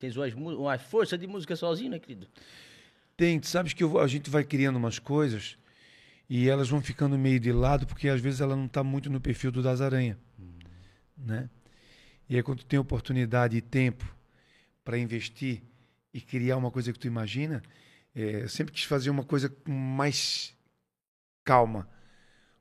Tens 0.00 0.16
umas, 0.16 0.34
mu- 0.34 0.62
uma 0.62 0.76
força 0.76 1.16
de 1.16 1.28
música 1.28 1.54
sozinho, 1.54 1.92
né, 1.92 2.00
querido? 2.00 2.26
Tem, 3.16 3.40
sabes 3.40 3.72
que 3.72 3.84
eu 3.84 4.00
a 4.00 4.08
gente 4.08 4.28
vai 4.28 4.42
criando 4.42 4.74
umas 4.74 4.98
coisas 4.98 5.56
e 6.28 6.48
elas 6.48 6.68
vão 6.68 6.82
ficando 6.82 7.16
meio 7.16 7.38
de 7.38 7.52
lado 7.52 7.86
porque 7.86 8.08
às 8.08 8.20
vezes 8.20 8.40
ela 8.40 8.56
não 8.56 8.66
está 8.66 8.82
muito 8.82 9.08
no 9.08 9.20
perfil 9.20 9.52
do 9.52 9.62
Das 9.62 9.80
Aranha, 9.80 10.18
né? 11.16 11.48
E 12.28 12.34
aí 12.34 12.42
quando 12.42 12.58
tu 12.58 12.66
tem 12.66 12.80
oportunidade 12.80 13.56
e 13.56 13.60
tempo 13.60 14.04
para 14.82 14.98
investir 14.98 15.62
e 16.12 16.20
criar 16.20 16.56
uma 16.56 16.72
coisa 16.72 16.92
que 16.92 16.98
tu 16.98 17.06
imagina, 17.06 17.62
é, 18.12 18.42
eu 18.42 18.48
sempre 18.48 18.74
quis 18.74 18.82
fazer 18.82 19.08
uma 19.08 19.22
coisa 19.22 19.48
com 19.48 19.70
mais 19.70 20.52
calma, 21.44 21.88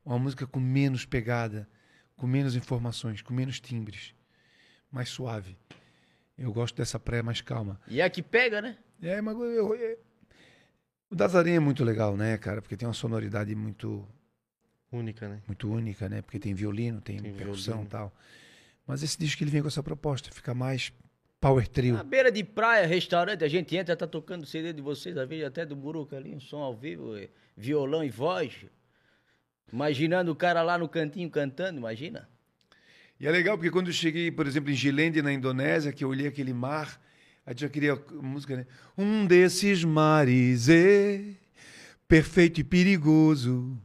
uma 0.06 0.20
música 0.20 0.46
com 0.46 0.60
menos 0.60 1.06
pegada, 1.08 1.68
com 2.16 2.28
menos 2.28 2.56
informações, 2.56 3.22
com 3.22 3.34
menos 3.34 3.60
timbres, 3.60 4.14
mais 4.92 5.10
suave. 5.10 5.58
Eu 6.38 6.52
gosto 6.52 6.76
dessa 6.76 7.00
praia 7.00 7.22
mais 7.24 7.42
calma. 7.42 7.80
E 7.88 8.02
é 8.02 8.04
a 8.04 8.10
que 8.10 8.22
pega, 8.24 8.62
né? 8.62 8.78
É, 9.02 9.22
mas 9.22 9.36
eu, 9.36 9.76
eu- 9.76 9.98
o 11.10 11.16
Das 11.16 11.36
Aranha 11.36 11.58
é 11.58 11.60
muito 11.60 11.84
legal, 11.84 12.18
né, 12.18 12.38
cara? 12.38 12.62
Porque 12.62 12.76
tem 12.78 12.88
uma 12.88 12.94
sonoridade 12.94 13.54
muito, 13.56 14.08
Única, 14.92 15.28
né? 15.28 15.42
muito 15.48 15.70
única, 15.72 16.08
né? 16.10 16.22
Porque 16.22 16.40
tem 16.40 16.54
violino, 16.54 17.02
tem, 17.02 17.20
Tem 17.20 17.34
percussão 17.34 17.84
e 17.84 17.88
tal. 17.88 18.14
Mas 18.86 19.02
esse 19.04 19.18
disco 19.18 19.44
ele 19.44 19.52
vem 19.52 19.62
com 19.62 19.68
essa 19.68 19.82
proposta, 19.84 20.30
fica 20.32 20.54
mais 20.54 20.92
power 21.40 21.68
trio. 21.68 21.96
Na 21.96 22.04
beira 22.04 22.32
de 22.32 22.44
praia, 22.44 22.86
restaurante, 22.88 23.44
a 23.44 23.48
gente 23.48 23.76
entra, 23.76 23.96
tá 23.96 24.08
tocando 24.08 24.44
o 24.44 24.46
CD 24.46 24.72
de 24.74 24.82
vocês, 24.82 25.18
às 25.18 25.28
vezes 25.28 25.46
até 25.46 25.66
do 25.66 25.76
Buruca 25.76 26.16
ali, 26.18 26.34
um 26.36 26.40
som 26.40 26.58
ao 26.62 26.76
vivo, 26.76 27.14
violão 27.56 28.04
e 28.04 28.10
voz. 28.10 28.66
Imaginando 29.74 30.32
o 30.32 30.36
cara 30.36 30.62
lá 30.62 30.78
no 30.78 30.88
cantinho 30.88 31.28
cantando, 31.32 31.80
imagina. 31.80 32.30
E 33.20 33.26
é 33.26 33.32
legal 33.32 33.58
porque 33.58 33.72
quando 33.72 33.88
eu 33.88 33.94
cheguei, 33.94 34.30
por 34.30 34.46
exemplo, 34.46 34.70
em 34.70 34.76
Gilende, 34.76 35.20
na 35.20 35.34
Indonésia, 35.34 35.92
que 35.92 36.04
eu 36.04 36.10
olhei 36.10 36.28
aquele 36.28 36.54
mar, 36.54 37.02
a 37.44 37.50
gente 37.50 37.62
já 37.62 37.70
queria 37.70 38.00
música, 38.22 38.56
né? 38.56 38.68
Um 38.96 39.26
desses 39.26 39.84
mares, 39.84 40.70
eh, 40.70 41.34
perfeito 42.08 42.62
e 42.62 42.64
perigoso, 42.64 43.76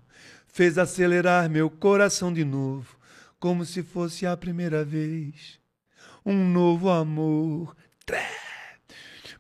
fez 0.47 0.77
acelerar 0.77 1.49
meu 1.49 1.71
coração 1.71 2.35
de 2.35 2.45
novo, 2.45 2.99
como 3.41 3.65
se 3.65 3.83
fosse 3.83 4.27
a 4.27 4.37
primeira 4.37 4.85
vez. 4.85 5.59
Um 6.23 6.53
novo 6.53 6.91
amor, 6.91 7.75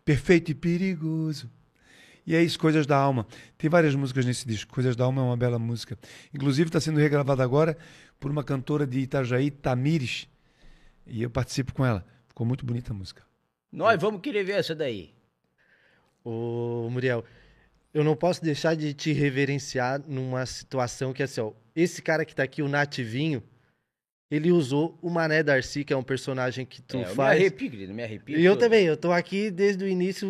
perfeito 0.02 0.50
e 0.52 0.54
perigoso. 0.54 1.50
E 2.28 2.36
é 2.36 2.42
isso, 2.42 2.58
Coisas 2.58 2.86
da 2.86 2.94
Alma. 2.94 3.26
Tem 3.56 3.70
várias 3.70 3.94
músicas 3.94 4.26
nesse 4.26 4.46
disco. 4.46 4.70
Coisas 4.70 4.94
da 4.94 5.02
Alma 5.02 5.22
é 5.22 5.24
uma 5.24 5.36
bela 5.36 5.58
música. 5.58 5.98
Inclusive 6.34 6.68
está 6.68 6.78
sendo 6.78 7.00
regravada 7.00 7.42
agora 7.42 7.74
por 8.20 8.30
uma 8.30 8.44
cantora 8.44 8.86
de 8.86 8.98
Itajaí, 8.98 9.50
Tamires. 9.50 10.28
E 11.06 11.22
eu 11.22 11.30
participo 11.30 11.72
com 11.72 11.86
ela. 11.86 12.04
Ficou 12.26 12.46
muito 12.46 12.66
bonita 12.66 12.92
a 12.92 12.94
música. 12.94 13.22
Nós 13.72 13.98
vamos 13.98 14.20
querer 14.20 14.44
ver 14.44 14.58
essa 14.58 14.74
daí. 14.74 15.14
Ô, 16.22 16.90
Muriel, 16.90 17.24
eu 17.94 18.04
não 18.04 18.14
posso 18.14 18.42
deixar 18.44 18.76
de 18.76 18.92
te 18.92 19.10
reverenciar 19.10 19.98
numa 20.06 20.44
situação 20.44 21.14
que 21.14 21.22
é 21.22 21.24
assim, 21.24 21.40
ó, 21.40 21.54
esse 21.74 22.02
cara 22.02 22.26
que 22.26 22.34
tá 22.34 22.42
aqui, 22.42 22.60
o 22.60 22.68
Nativinho, 22.68 23.42
ele 24.30 24.52
usou 24.52 24.98
o 25.00 25.08
Mané 25.08 25.42
Darcy, 25.42 25.84
que 25.84 25.92
é 25.92 25.96
um 25.96 26.02
personagem 26.02 26.66
que 26.66 26.82
tu 26.82 26.96
É, 26.98 27.02
eu 27.04 27.08
me 27.08 27.14
faz. 27.14 27.40
arrepio, 27.40 27.70
querido, 27.70 27.94
me 27.94 28.02
arrepio. 28.02 28.38
E 28.38 28.44
eu 28.44 28.52
todo. 28.52 28.60
também, 28.60 28.84
eu 28.86 28.96
tô 28.96 29.10
aqui 29.12 29.50
desde 29.50 29.84
o 29.84 29.88
início 29.88 30.28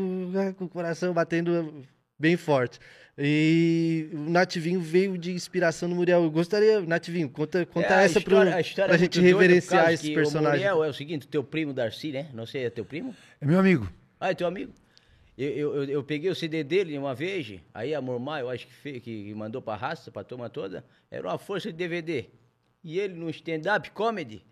com 0.57 0.65
o 0.65 0.69
coração 0.69 1.13
batendo 1.13 1.85
bem 2.19 2.37
forte. 2.37 2.79
E 3.21 4.09
o 4.13 4.31
Nativinho 4.31 4.81
veio 4.81 5.19
de 5.19 5.33
inspiração 5.33 5.89
no 5.89 5.97
Muriel. 5.97 6.23
Eu 6.23 6.31
gostaria, 6.31 6.81
Nativinho, 6.81 7.29
conta, 7.29 7.67
conta 7.67 8.01
É, 8.01 8.05
essa 8.05 8.21
história, 8.21 8.51
pro, 8.53 8.57
a 8.59 8.61
história 8.61 8.89
pra 8.91 8.95
é 8.95 8.99
gente 8.99 9.21
reverenciar 9.21 9.93
esse 9.93 10.15
personagem. 10.15 10.61
O 10.61 10.69
Muriel 10.69 10.85
é 10.85 10.89
o 10.89 10.95
seguinte, 10.95 11.27
teu 11.27 11.43
primo 11.43 11.73
Darcy, 11.73 12.13
né? 12.13 12.29
Não 12.33 12.47
sei, 12.47 12.67
é 12.67 12.71
teu 12.71 12.85
primo? 12.85 13.13
É 13.41 13.47
meu 13.47 13.59
amigo. 13.59 13.91
Ah, 14.21 14.31
é 14.31 14.35
teu 14.35 14.47
amigo? 14.47 14.73
Eu, 15.37 15.49
eu, 15.51 15.75
eu, 15.75 15.85
eu 15.85 16.05
peguei 16.05 16.31
o 16.31 16.35
CD 16.35 16.63
dele 16.63 16.97
uma 16.97 17.15
vez, 17.15 17.61
aí 17.75 17.93
a 17.95 18.01
Mormai, 18.01 18.43
eu 18.43 18.51
acho 18.51 18.67
que, 18.69 18.73
fez, 18.75 19.03
que 19.03 19.35
mandou 19.35 19.61
pra 19.63 19.75
raça, 19.77 20.11
pra 20.13 20.23
turma 20.23 20.49
toda, 20.49 20.85
era 21.11 21.27
uma 21.29 21.39
força 21.39 21.71
de 21.73 21.77
DVD. 21.77 22.27
E 22.89 22.99
ele 22.99 23.13
no 23.13 23.29
stand-up 23.29 23.91
comedy, 23.91 24.43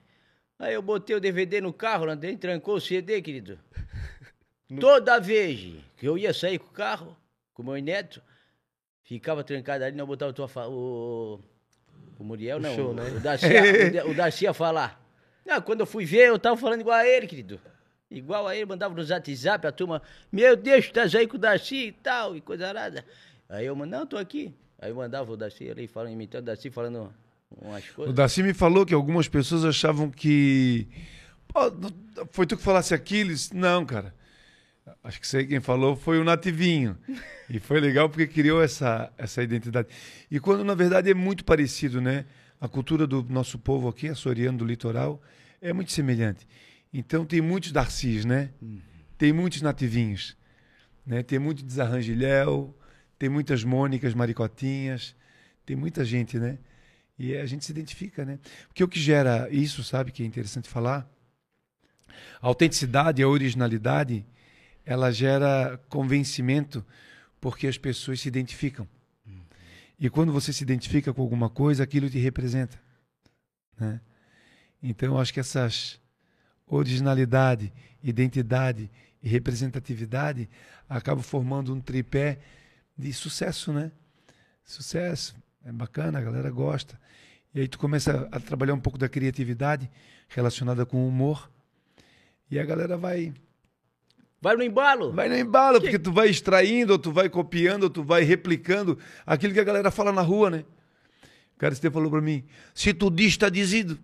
aí 0.59 0.75
eu 0.75 0.83
botei 0.83 1.17
o 1.17 1.21
DVD 1.21 1.59
no 1.59 1.73
carro, 1.73 2.15
dentro, 2.15 2.41
trancou 2.41 2.75
o 2.75 2.81
CD, 2.83 3.23
querido. 3.23 3.59
Toda 4.79 5.19
vez 5.19 5.73
que 5.97 6.07
eu 6.07 6.19
ia 6.19 6.35
sair 6.35 6.59
com 6.59 6.67
o 6.67 6.71
carro, 6.71 7.17
com 7.55 7.63
o 7.63 7.65
meu 7.65 7.83
neto, 7.83 8.23
ficava 9.05 9.43
trancado 9.43 9.85
ali, 9.85 9.97
não 9.97 10.05
botava 10.05 10.33
o, 10.33 10.35
tua 10.35 10.69
o, 10.69 11.41
o 12.19 12.25
Muriel, 12.25 12.59
O 12.59 12.61
não, 12.61 12.77
show, 12.77 12.91
o, 12.91 12.93
né? 12.93 13.05
o, 14.05 14.15
Darcy, 14.15 14.47
o, 14.47 14.53
falar. 14.53 15.03
Não, 15.43 15.63
quando 15.63 15.81
eu 15.81 15.87
fui 15.87 16.05
ver, 16.05 16.29
eu 16.29 16.39
tava 16.39 16.59
falando 16.59 16.83
igual 16.83 16.99
a 16.99 17.07
ele, 17.07 17.27
querido. 17.27 17.59
Igual 18.11 18.47
a 18.47 18.55
ele, 18.55 18.67
mandava 18.67 18.95
no 18.95 19.01
WhatsApp, 19.01 19.67
a 19.67 19.73
turma, 19.73 20.03
meu 20.31 20.55
Deus, 20.55 20.91
tá 20.91 21.05
aí 21.05 21.27
com 21.27 21.37
o 21.37 21.41
Darcy 21.41 21.87
e 21.87 21.93
tal, 21.93 22.37
e 22.37 22.43
coisa 22.43 22.71
nada. 22.71 23.03
Aí 23.49 23.65
eu 23.65 23.75
mandava, 23.75 24.01
não, 24.01 24.07
tô 24.07 24.19
aqui. 24.19 24.55
Aí 24.79 24.91
eu 24.91 24.97
mandava 24.97 25.33
o 25.33 25.39
Darcy 25.39 25.71
ali, 25.71 25.89
falando, 25.89 26.13
imitando 26.13 26.43
o 26.43 26.47
Darcy, 26.49 26.69
falando 26.69 27.15
O. 27.97 28.13
Darcy 28.13 28.43
me 28.43 28.53
falou 28.53 28.85
que 28.85 28.95
algumas 28.95 29.29
pessoas 29.29 29.65
achavam 29.65 30.11
que. 30.11 30.89
Foi 32.33 32.47
tu 32.47 32.57
que 32.57 32.63
falasse 32.63 32.95
Aquiles? 32.95 33.51
Não, 33.53 33.87
cara. 33.87 34.15
Acho 35.03 35.21
que 35.21 35.27
sei 35.27 35.47
quem 35.47 35.61
falou 35.61 35.97
foi 35.97 36.19
o 36.19 36.25
Nativinho. 36.25 36.97
E 37.49 37.61
foi 37.61 37.79
legal 37.79 38.09
porque 38.09 38.27
criou 38.27 38.61
essa, 38.61 39.09
essa 39.17 39.41
identidade. 39.41 39.87
E 40.29 40.41
quando, 40.41 40.65
na 40.65 40.75
verdade, 40.75 41.09
é 41.09 41.15
muito 41.15 41.45
parecido, 41.45 42.01
né? 42.01 42.25
A 42.61 42.67
cultura 42.67 43.07
do 43.07 43.23
nosso 43.23 43.57
povo 43.57 43.87
aqui, 43.87 44.09
açoriano 44.09 44.59
do 44.59 44.65
litoral, 44.65 45.23
é 45.63 45.73
muito 45.73 45.93
semelhante. 45.93 46.45
Então 46.93 47.25
tem 47.25 47.41
muitos 47.41 47.71
Darcis, 47.71 48.25
né? 48.25 48.51
Tem 49.17 49.33
muitos 49.33 49.63
nativinhos. 49.63 50.37
Né? 51.07 51.23
Tem 51.23 51.39
muito 51.39 51.65
desarranjilhéu, 51.65 52.77
tem 53.17 53.29
muitas 53.29 53.63
Mônicas, 53.63 54.13
Maricotinhas, 54.13 55.15
tem 55.65 55.77
muita 55.77 56.05
gente, 56.05 56.39
né? 56.39 56.59
E 57.19 57.37
a 57.37 57.47
gente 57.47 57.65
se 57.65 57.73
identifica, 57.73 58.25
né? 58.25 58.39
Porque 58.69 58.85
o 58.85 58.89
que 58.89 59.01
gera 59.01 59.49
isso, 59.51 59.83
sabe, 59.83 60.13
que 60.13 60.23
é 60.23 60.27
interessante 60.27 60.69
falar? 60.69 61.09
A 62.41 62.47
autenticidade, 62.47 63.23
a 63.23 63.29
originalidade, 63.29 64.25
ela 64.85 65.11
gera 65.11 65.81
convencimento 65.89 66.85
porque 67.41 67.67
as 67.67 67.79
pessoas 67.79 68.21
se 68.21 68.29
identificam. 68.29 68.89
E 69.99 70.11
quando 70.11 70.31
você 70.31 70.53
se 70.53 70.63
identifica 70.63 71.13
com 71.13 71.23
alguma 71.23 71.49
coisa, 71.49 71.83
aquilo 71.83 72.11
te 72.11 72.19
representa. 72.19 72.79
Né? 73.79 74.01
Então, 74.83 75.15
eu 75.15 75.19
acho 75.19 75.33
que 75.33 75.41
essas 75.41 75.99
originalidade, 76.67 77.73
identidade 78.03 78.91
e 79.23 79.29
representatividade 79.29 80.49
acabam 80.89 81.23
formando 81.23 81.73
um 81.73 81.81
tripé 81.81 82.39
de 82.97 83.13
sucesso, 83.13 83.73
né? 83.73 83.93
Sucesso, 84.65 85.37
é 85.67 85.73
bacana, 85.73 86.19
a 86.19 86.23
galera 86.23 86.49
gosta. 86.49 86.99
E 87.53 87.61
aí 87.61 87.67
tu 87.67 87.77
começa 87.79 88.29
a 88.31 88.39
trabalhar 88.39 88.73
um 88.73 88.81
pouco 88.81 88.97
da 88.97 89.09
criatividade 89.09 89.91
relacionada 90.29 90.87
com 90.87 90.99
o 90.99 91.09
humor. 91.09 91.51
E 92.49 92.59
a 92.59 92.65
galera 92.65 92.97
vai 92.97 93.35
Vai 94.41 94.55
no 94.55 94.63
embalo? 94.63 95.13
Vai 95.13 95.29
no 95.29 95.37
embalo, 95.37 95.81
que... 95.81 95.87
porque 95.87 95.99
tu 95.99 96.13
vai 96.13 96.29
extraindo, 96.29 96.93
ou 96.93 96.99
tu 96.99 97.11
vai 97.11 97.29
copiando, 97.29 97.85
ou 97.85 97.91
tu 97.91 98.05
vai 98.05 98.23
replicando 98.23 98.97
aquilo 99.27 99.53
que 99.53 99.59
a 99.59 99.65
galera 99.65 99.91
fala 99.91 100.13
na 100.13 100.21
rua, 100.23 100.51
né? 100.51 100.65
O 101.57 101.59
cara 101.59 101.75
você 101.75 101.91
falou 101.91 102.11
pra 102.11 102.21
mim, 102.21 102.45
se 102.73 102.95
tu 102.95 103.11
diz, 103.11 103.37
tá 103.37 103.49
dizido. 103.49 103.99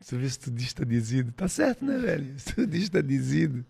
Você 0.00 0.16
vê 0.16 0.28
se 0.28 0.38
tu 0.38 0.50
diz, 0.50 0.72
tá 0.72 0.84
dizido. 0.84 1.32
Tá 1.32 1.48
certo, 1.48 1.84
né, 1.84 1.96
velho? 1.96 2.34
Se 2.38 2.54
tu 2.54 2.66
diz, 2.66 2.90
tá 2.90 3.00
dizido. 3.00 3.64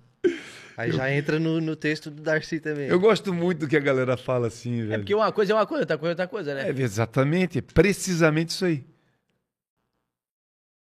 Aí 0.76 0.90
eu... 0.90 0.96
já 0.96 1.12
entra 1.12 1.38
no, 1.38 1.60
no 1.60 1.76
texto 1.76 2.10
do 2.10 2.22
Darcy 2.22 2.60
também. 2.60 2.88
Eu 2.88 2.98
gosto 2.98 3.32
muito 3.32 3.60
do 3.60 3.68
que 3.68 3.76
a 3.76 3.80
galera 3.80 4.16
fala 4.16 4.48
assim, 4.48 4.82
velho. 4.82 4.94
É 4.94 4.98
porque 4.98 5.14
uma 5.14 5.30
coisa 5.32 5.52
é 5.52 5.54
uma 5.54 5.66
coisa, 5.66 5.82
outra 5.82 5.98
coisa 5.98 6.10
é 6.10 6.12
outra 6.12 6.28
coisa, 6.28 6.54
né? 6.54 6.68
É 6.68 6.82
exatamente, 6.82 7.58
é 7.58 7.62
precisamente 7.62 8.50
isso 8.50 8.64
aí. 8.64 8.84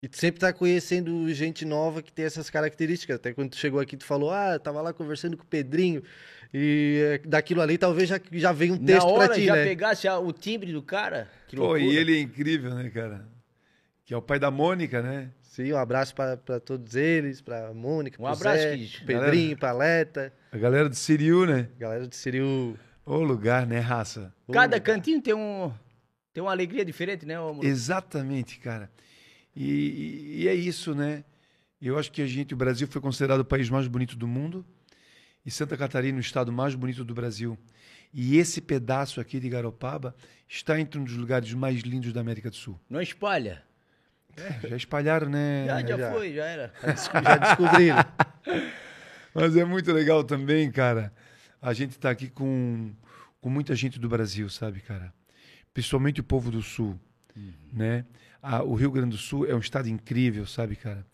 E 0.01 0.07
tu 0.07 0.17
sempre 0.17 0.39
tá 0.39 0.53
conhecendo 0.53 1.27
gente 1.33 1.65
nova 1.65 2.03
que 2.03 2.11
tem 2.11 2.25
essas 2.25 2.49
características. 2.49 3.15
Até 3.15 3.33
quando 3.33 3.51
tu 3.51 3.57
chegou 3.57 3.79
aqui, 3.79 3.97
tu 3.97 4.05
falou, 4.05 4.31
ah, 4.31 4.59
tava 4.59 4.81
lá 4.81 4.93
conversando 4.93 5.35
com 5.35 5.43
o 5.43 5.47
Pedrinho. 5.47 6.03
E 6.53 7.01
eh, 7.03 7.27
daquilo 7.27 7.61
ali 7.61 7.77
talvez 7.77 8.07
já, 8.07 8.19
já 8.31 8.51
venha 8.51 8.73
um 8.73 8.77
texto 8.77 9.05
Na 9.05 9.11
hora 9.11 9.25
pra 9.25 9.35
ti, 9.35 9.45
já 9.45 9.55
né? 9.55 9.65
pegasse 9.65 10.07
o 10.07 10.31
timbre 10.31 10.71
do 10.71 10.81
cara. 10.81 11.29
Que 11.47 11.55
Pô, 11.55 11.75
e 11.75 11.97
ele 11.97 12.17
é 12.17 12.21
incrível, 12.21 12.73
né, 12.75 12.89
cara? 12.89 13.27
Que 14.05 14.13
é 14.13 14.17
o 14.17 14.21
pai 14.21 14.39
da 14.39 14.51
Mônica, 14.51 15.01
né? 15.01 15.31
Sim, 15.57 15.73
um 15.73 15.77
abraço 15.77 16.13
para 16.13 16.37
todos 16.59 16.93
eles, 16.95 17.41
pra 17.41 17.73
Mônica, 17.73 18.21
um 18.21 18.27
abraço, 18.27 18.61
Zé, 18.61 18.77
Pedrinho, 19.03 19.57
galera, 19.57 19.57
Paleta. 19.57 20.33
A 20.51 20.57
galera 20.59 20.87
do 20.87 20.95
Siriu, 20.95 21.47
né? 21.47 21.67
Galera 21.79 22.07
do 22.07 22.13
Siriu. 22.13 22.77
O 23.03 23.23
lugar, 23.23 23.65
né, 23.65 23.79
raça? 23.79 24.31
Cada 24.53 24.79
cantinho 24.79 25.19
tem 25.19 25.33
um 25.33 25.73
tem 26.31 26.43
uma 26.43 26.51
alegria 26.51 26.85
diferente, 26.85 27.25
né, 27.25 27.37
amor? 27.37 27.65
Exatamente, 27.65 28.59
cara. 28.59 28.91
E, 29.55 30.43
e, 30.43 30.47
é 30.47 30.53
isso, 30.53 30.93
né? 30.93 31.23
Eu 31.81 31.97
acho 31.97 32.11
que 32.11 32.21
a 32.21 32.27
gente, 32.27 32.53
o 32.53 32.57
Brasil 32.57 32.87
foi 32.87 33.01
considerado 33.01 33.39
o 33.39 33.45
país 33.45 33.67
mais 33.67 33.87
bonito 33.87 34.15
do 34.15 34.27
mundo 34.27 34.63
e 35.43 35.49
Santa 35.49 35.75
Catarina 35.75 36.19
o 36.19 36.21
estado 36.21 36.51
mais 36.51 36.75
bonito 36.75 37.03
do 37.03 37.15
Brasil. 37.15 37.57
E 38.13 38.37
esse 38.37 38.61
pedaço 38.61 39.19
aqui 39.19 39.39
de 39.39 39.49
Garopaba 39.49 40.15
está 40.47 40.79
entre 40.79 40.99
um 40.99 41.03
dos 41.03 41.17
lugares 41.17 41.51
mais 41.55 41.81
lindos 41.81 42.13
da 42.13 42.21
América 42.21 42.51
do 42.51 42.55
Sul. 42.55 42.79
Não 42.87 43.01
espalha. 43.01 43.65
É, 44.37 44.69
já 44.69 44.77
espalharam, 44.77 45.29
né? 45.29 45.65
Já, 45.65 45.81
já, 45.81 45.97
já, 45.97 46.11
foi, 46.11 46.33
já 46.33 46.45
era. 46.45 46.73
Já 47.23 47.37
descobriram. 47.37 48.05
Mas 49.33 49.55
é 49.57 49.65
muito 49.65 49.91
legal 49.91 50.23
também, 50.23 50.71
cara. 50.71 51.11
A 51.61 51.73
gente 51.73 51.91
está 51.91 52.11
aqui 52.11 52.29
com, 52.29 52.91
com 53.41 53.49
muita 53.49 53.75
gente 53.75 53.99
do 53.99 54.07
Brasil, 54.07 54.49
sabe, 54.49 54.79
cara? 54.79 55.11
Principalmente 55.73 56.21
o 56.21 56.23
povo 56.23 56.51
do 56.51 56.61
Sul, 56.61 56.99
uhum. 57.35 57.53
né? 57.73 58.05
a, 58.41 58.63
o 58.63 58.75
Rio 58.75 58.91
Grande 58.91 59.11
do 59.11 59.17
Sul 59.17 59.45
é 59.45 59.53
um 59.53 59.59
estado 59.59 59.89
incrível, 59.89 60.45
sabe, 60.45 60.75
cara? 60.75 61.05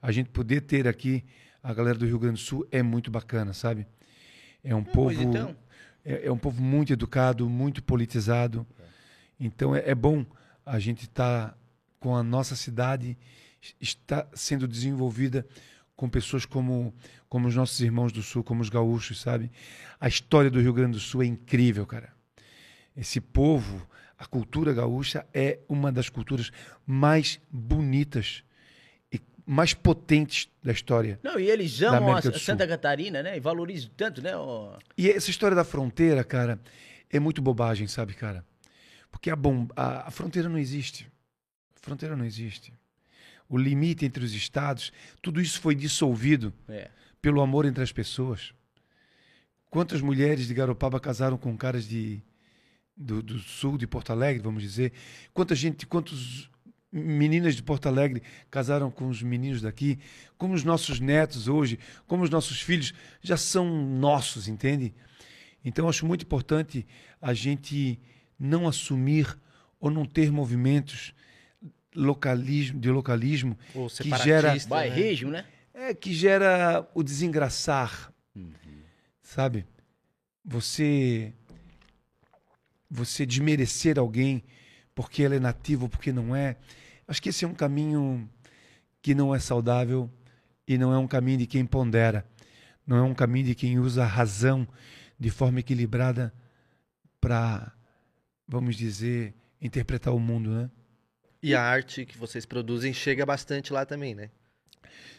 A 0.00 0.10
gente 0.10 0.30
poder 0.30 0.62
ter 0.62 0.86
aqui 0.86 1.24
a 1.62 1.74
galera 1.74 1.98
do 1.98 2.06
Rio 2.06 2.18
Grande 2.18 2.40
do 2.40 2.44
Sul 2.44 2.66
é 2.70 2.82
muito 2.82 3.10
bacana, 3.10 3.52
sabe? 3.52 3.86
É 4.64 4.74
um 4.74 4.84
povo 4.84 5.20
então. 5.20 5.54
é, 6.04 6.26
é, 6.26 6.32
um 6.32 6.38
povo 6.38 6.62
muito 6.62 6.92
educado, 6.92 7.48
muito 7.48 7.82
politizado. 7.82 8.66
Então 9.38 9.74
é, 9.74 9.90
é 9.90 9.94
bom 9.94 10.24
a 10.64 10.78
gente 10.78 11.04
estar 11.04 11.50
tá 11.50 11.56
com 11.98 12.16
a 12.16 12.22
nossa 12.22 12.56
cidade 12.56 13.16
está 13.80 14.26
sendo 14.34 14.68
desenvolvida 14.68 15.46
com 15.96 16.08
pessoas 16.08 16.46
como 16.46 16.94
como 17.28 17.46
os 17.46 17.54
nossos 17.54 17.78
irmãos 17.80 18.10
do 18.10 18.22
Sul, 18.22 18.42
como 18.42 18.62
os 18.62 18.70
gaúchos, 18.70 19.20
sabe? 19.20 19.50
A 20.00 20.08
história 20.08 20.50
do 20.50 20.60
Rio 20.60 20.72
Grande 20.72 20.92
do 20.92 21.00
Sul 21.00 21.22
é 21.22 21.26
incrível, 21.26 21.86
cara. 21.86 22.10
Esse 22.96 23.20
povo, 23.20 23.86
a 24.18 24.24
cultura 24.26 24.72
gaúcha 24.72 25.26
é 25.34 25.58
uma 25.68 25.92
das 25.92 26.08
culturas 26.08 26.50
mais 26.86 27.38
bonitas 27.50 28.42
e 29.12 29.20
mais 29.44 29.74
potentes 29.74 30.48
da 30.64 30.72
história. 30.72 31.20
Não, 31.22 31.38
e 31.38 31.50
eles 31.50 31.82
amam 31.82 32.16
a 32.16 32.22
Santa 32.22 32.66
Catarina, 32.66 33.22
né? 33.22 33.36
E 33.36 33.40
valorizam 33.40 33.90
tanto, 33.96 34.22
né? 34.22 34.34
O... 34.36 34.76
E 34.96 35.10
essa 35.10 35.30
história 35.30 35.54
da 35.54 35.64
fronteira, 35.64 36.24
cara, 36.24 36.58
é 37.10 37.20
muito 37.20 37.42
bobagem, 37.42 37.86
sabe, 37.86 38.14
cara? 38.14 38.44
Porque 39.10 39.30
a, 39.30 39.36
bom, 39.36 39.68
a, 39.76 40.08
a 40.08 40.10
fronteira 40.10 40.48
não 40.48 40.58
existe. 40.58 41.06
Fronteira 41.88 42.14
não 42.14 42.24
existe. 42.26 42.72
O 43.48 43.56
limite 43.56 44.04
entre 44.04 44.22
os 44.22 44.34
estados, 44.34 44.92
tudo 45.22 45.40
isso 45.40 45.58
foi 45.58 45.74
dissolvido 45.74 46.52
é. 46.68 46.90
pelo 47.22 47.40
amor 47.40 47.64
entre 47.64 47.82
as 47.82 47.90
pessoas. 47.90 48.52
Quantas 49.70 50.02
mulheres 50.02 50.46
de 50.46 50.52
Garopaba 50.52 51.00
casaram 51.00 51.38
com 51.38 51.56
caras 51.56 51.88
de 51.88 52.22
do, 52.94 53.22
do, 53.22 53.38
sul 53.38 53.78
de 53.78 53.86
Porto 53.86 54.10
Alegre, 54.10 54.42
vamos 54.42 54.62
dizer. 54.62 54.92
Quanta 55.32 55.54
gente, 55.54 55.86
quantos 55.86 56.50
meninas 56.92 57.54
de 57.54 57.62
Porto 57.62 57.86
Alegre 57.86 58.22
casaram 58.50 58.90
com 58.90 59.08
os 59.08 59.22
meninos 59.22 59.62
daqui, 59.62 59.98
como 60.36 60.52
os 60.52 60.64
nossos 60.64 61.00
netos 61.00 61.48
hoje, 61.48 61.78
como 62.06 62.22
os 62.22 62.28
nossos 62.28 62.60
filhos 62.60 62.92
já 63.22 63.36
são 63.38 63.66
nossos, 63.98 64.46
entende? 64.46 64.92
Então 65.64 65.88
acho 65.88 66.04
muito 66.04 66.22
importante 66.22 66.86
a 67.22 67.32
gente 67.32 67.98
não 68.38 68.68
assumir 68.68 69.38
ou 69.80 69.90
não 69.90 70.04
ter 70.04 70.30
movimentos 70.30 71.14
localismo 71.98 72.78
de 72.78 72.90
localismo 72.90 73.58
que 74.00 74.16
gera 74.18 74.54
né? 74.54 74.60
bairrismo, 74.68 75.30
né? 75.30 75.44
É 75.74 75.92
que 75.92 76.12
gera 76.12 76.88
o 76.94 77.02
desengraçar, 77.02 78.12
uhum. 78.34 78.52
sabe? 79.20 79.66
Você 80.44 81.32
você 82.90 83.26
desmerecer 83.26 83.98
alguém 83.98 84.42
porque 84.94 85.22
ela 85.22 85.34
é 85.34 85.40
nativa 85.40 85.84
ou 85.84 85.88
porque 85.88 86.12
não 86.12 86.34
é. 86.34 86.56
Acho 87.06 87.20
que 87.20 87.28
esse 87.28 87.44
é 87.44 87.48
um 87.48 87.54
caminho 87.54 88.28
que 89.02 89.14
não 89.14 89.34
é 89.34 89.38
saudável 89.38 90.10
e 90.66 90.78
não 90.78 90.92
é 90.92 90.98
um 90.98 91.06
caminho 91.06 91.38
de 91.38 91.46
quem 91.46 91.66
pondera. 91.66 92.24
Não 92.86 92.96
é 92.96 93.02
um 93.02 93.14
caminho 93.14 93.46
de 93.46 93.54
quem 93.54 93.78
usa 93.78 94.04
a 94.04 94.06
razão 94.06 94.66
de 95.18 95.30
forma 95.30 95.60
equilibrada 95.60 96.32
para, 97.20 97.72
vamos 98.46 98.76
dizer, 98.76 99.34
interpretar 99.60 100.14
o 100.14 100.20
mundo, 100.20 100.50
né? 100.50 100.70
E 101.42 101.54
a 101.54 101.62
arte 101.62 102.04
que 102.04 102.18
vocês 102.18 102.44
produzem 102.44 102.92
chega 102.92 103.24
bastante 103.24 103.72
lá 103.72 103.86
também, 103.86 104.14
né? 104.14 104.30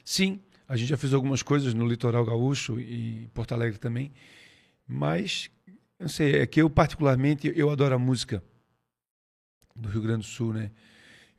Sim, 0.04 0.40
a 0.68 0.76
gente 0.76 0.90
já 0.90 0.98
fez 0.98 1.14
algumas 1.14 1.42
coisas 1.42 1.74
no 1.74 1.88
litoral 1.88 2.26
gaúcho 2.26 2.80
e 2.80 3.30
Porto 3.34 3.54
Alegre 3.54 3.80
também, 3.80 4.12
mas 4.88 5.50
não 6.00 6.10
sei, 6.10 6.42
é 6.42 6.46
que 6.46 6.62
eu 6.62 6.70
particularmente 6.70 7.52
eu 7.56 7.70
adoro 7.70 7.96
a 7.96 8.00
música 8.00 8.44
do 9.76 9.90
Rio 9.90 10.02
Grande 10.02 10.22
do 10.22 10.26
Sul, 10.26 10.54
né? 10.54 10.72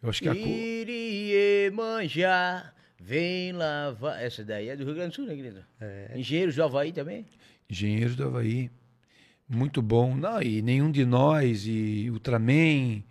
Eu 0.02 0.08
acho 0.08 0.22
que 0.22 0.28
a 0.28 0.34
Irie 0.34 1.70
manjar, 1.70 2.74
vem 2.98 3.52
lavar. 3.52 4.22
Essa 4.22 4.42
daí 4.44 4.68
é 4.68 4.76
do 4.76 4.84
Rio 4.84 4.94
Grande 4.94 5.10
do 5.10 5.14
Sul, 5.16 5.26
né, 5.26 5.34
querido? 5.34 5.64
É. 5.80 6.12
Engenheiros 6.16 6.56
do 6.56 6.62
Havaí 6.62 6.92
também? 6.92 7.26
Engenheiros 7.68 8.16
do 8.16 8.24
Havaí. 8.24 8.70
Muito 9.48 9.82
bom. 9.82 10.14
Não, 10.14 10.40
e 10.40 10.62
nenhum 10.62 10.90
de 10.90 11.04
nós, 11.04 11.66
e 11.66 12.08
Ultraman. 12.10 13.02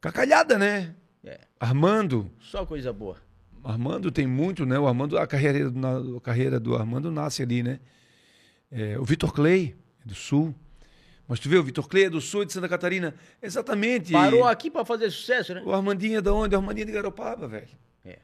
Cacalhada, 0.00 0.58
né? 0.58 0.94
É. 1.24 1.40
Armando. 1.58 2.30
Só 2.40 2.64
coisa 2.64 2.92
boa. 2.92 3.16
Armando 3.62 4.10
tem 4.10 4.26
muito, 4.26 4.64
né? 4.64 4.78
O 4.78 4.86
Armando, 4.86 5.18
a 5.18 5.26
carreira, 5.26 5.68
a 6.16 6.20
carreira 6.20 6.58
do 6.58 6.74
Armando 6.76 7.10
nasce 7.10 7.42
ali, 7.42 7.62
né? 7.62 7.78
É, 8.72 8.98
o 8.98 9.04
Vitor 9.04 9.32
Clay, 9.32 9.74
do 10.04 10.14
Sul. 10.14 10.54
Mas 11.28 11.38
tu 11.38 11.48
vê, 11.48 11.56
o 11.58 11.62
Vitor 11.62 11.86
Cleia 11.88 12.10
do 12.10 12.20
sul 12.20 12.44
de 12.44 12.52
Santa 12.52 12.68
Catarina, 12.68 13.14
exatamente. 13.40 14.12
Parou 14.12 14.44
aqui 14.48 14.68
para 14.68 14.84
fazer 14.84 15.08
sucesso, 15.12 15.54
né? 15.54 15.62
O 15.64 15.72
Armandinho 15.72 16.18
é 16.18 16.20
da 16.20 16.34
onde? 16.34 16.56
O 16.56 16.58
Armandinho 16.58 16.82
é 16.82 16.86
de 16.86 16.92
Garopaba, 16.92 17.46
velho. 17.46 17.68
É. 18.04 18.14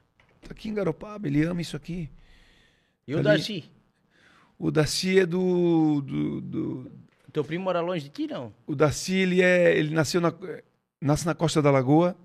Tá 0.42 0.50
aqui 0.50 0.68
em 0.68 0.74
Garopaba, 0.74 1.28
ele 1.28 1.44
ama 1.44 1.60
isso 1.60 1.76
aqui. 1.76 2.10
E 3.06 3.12
tá 3.14 3.20
o 3.20 3.22
Darcy? 3.22 3.64
O 4.58 4.70
Darcy 4.72 5.20
é 5.20 5.24
do, 5.26 6.00
do, 6.00 6.40
do- 6.40 6.92
Teu 7.32 7.44
primo 7.44 7.62
mora 7.62 7.80
longe 7.80 8.02
de 8.04 8.10
ti, 8.10 8.26
não? 8.26 8.52
O 8.66 8.74
Darcy, 8.74 9.14
ele, 9.14 9.40
é, 9.40 9.78
ele 9.78 9.94
nasceu 9.94 10.20
na, 10.20 10.34
nasce 11.00 11.24
na 11.26 11.34
Costa 11.34 11.62
da 11.62 11.70
Lagoa, 11.70 12.16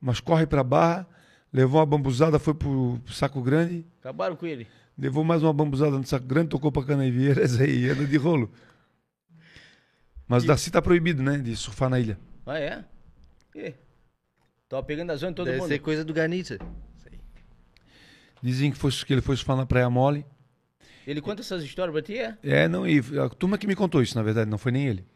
mas 0.00 0.20
corre 0.20 0.46
pra 0.46 0.62
Barra, 0.64 1.06
levou 1.52 1.80
uma 1.80 1.86
bambuzada, 1.86 2.38
foi 2.38 2.54
pro 2.54 3.00
Saco 3.08 3.42
Grande, 3.42 3.86
Acabaram 4.00 4.36
com 4.36 4.46
ele. 4.46 4.66
levou 4.96 5.24
mais 5.24 5.42
uma 5.42 5.52
bambuzada 5.52 5.96
no 5.98 6.06
Saco 6.06 6.26
Grande, 6.26 6.48
tocou 6.50 6.70
pra 6.72 6.84
Canavieiras 6.84 7.58
aí, 7.60 7.88
anda 7.88 8.04
de 8.04 8.16
rolo. 8.16 8.50
Mas 10.26 10.44
o 10.44 10.46
Darcy 10.46 10.70
tá 10.70 10.82
proibido, 10.82 11.22
né, 11.22 11.38
de 11.38 11.56
surfar 11.56 11.88
na 11.88 11.98
ilha. 11.98 12.18
Ah, 12.46 12.58
é? 12.58 12.84
Ih, 13.54 13.74
Tava 14.68 14.82
pegando 14.82 15.10
a 15.10 15.16
zona 15.16 15.32
de 15.32 15.36
todo 15.36 15.46
Deve 15.46 15.58
mundo. 15.58 15.68
ser 15.68 15.78
coisa 15.78 16.04
do 16.04 16.12
Ganitza. 16.12 16.58
Dizem 18.42 18.70
que, 18.70 18.76
foi, 18.78 18.90
que 18.92 19.12
ele 19.12 19.22
foi 19.22 19.36
surfar 19.36 19.56
na 19.56 19.66
Praia 19.66 19.88
Mole. 19.90 20.24
Ele 21.06 21.20
conta 21.20 21.40
essas 21.40 21.64
histórias 21.64 21.92
pra 21.92 22.02
ti, 22.02 22.18
é? 22.18 22.36
É, 22.42 22.68
não, 22.68 22.86
e 22.86 23.00
a 23.18 23.28
turma 23.30 23.56
que 23.58 23.66
me 23.66 23.74
contou 23.74 24.02
isso, 24.02 24.14
na 24.16 24.22
verdade, 24.22 24.50
não 24.50 24.58
foi 24.58 24.70
nem 24.70 24.86
ele. 24.86 25.06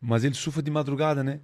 Mas 0.00 0.24
ele 0.24 0.34
surfa 0.34 0.62
de 0.62 0.70
madrugada, 0.70 1.22
né? 1.22 1.40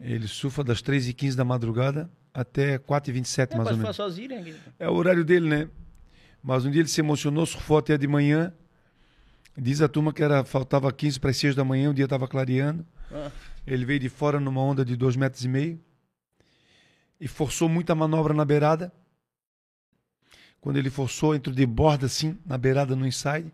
Ele 0.00 0.26
surfa 0.28 0.62
das 0.62 0.82
3h15 0.82 1.34
da 1.34 1.44
madrugada 1.44 2.10
até 2.34 2.78
4h27, 2.78 3.52
É, 3.52 3.56
mais 3.56 3.70
ou 3.70 3.76
menos. 3.76 3.96
sozinho, 3.96 4.28
né? 4.28 4.54
É 4.78 4.88
o 4.88 4.94
horário 4.94 5.24
dele, 5.24 5.48
né? 5.48 5.68
Mas 6.42 6.64
um 6.64 6.70
dia 6.70 6.80
ele 6.80 6.88
se 6.88 7.00
emocionou, 7.00 7.44
surfou 7.46 7.78
até 7.78 7.96
de 7.98 8.06
manhã. 8.06 8.52
Diz 9.56 9.82
a 9.82 9.88
turma 9.88 10.12
que 10.12 10.22
era, 10.22 10.44
faltava 10.44 10.92
15 10.92 11.18
para 11.20 11.30
as 11.30 11.36
6 11.36 11.54
da 11.54 11.64
manhã, 11.64 11.90
o 11.90 11.94
dia 11.94 12.04
estava 12.04 12.26
clareando. 12.28 12.86
Ah, 13.12 13.30
Ele 13.66 13.84
veio 13.84 13.98
de 14.00 14.08
fora 14.08 14.38
numa 14.40 14.60
onda 14.62 14.84
de 14.84 14.96
2 14.96 15.16
metros 15.16 15.44
e 15.44 15.48
meio 15.48 15.80
e 17.20 17.26
forçou 17.28 17.68
muita 17.68 17.94
manobra 17.94 18.32
na 18.32 18.44
beirada. 18.44 18.92
Quando 20.60 20.76
ele 20.78 20.90
forçou, 20.90 21.34
entrou 21.34 21.54
de 21.54 21.66
borda 21.66 22.06
assim, 22.06 22.38
na 22.46 22.56
beirada 22.56 22.94
no 22.94 23.06
inside, 23.06 23.52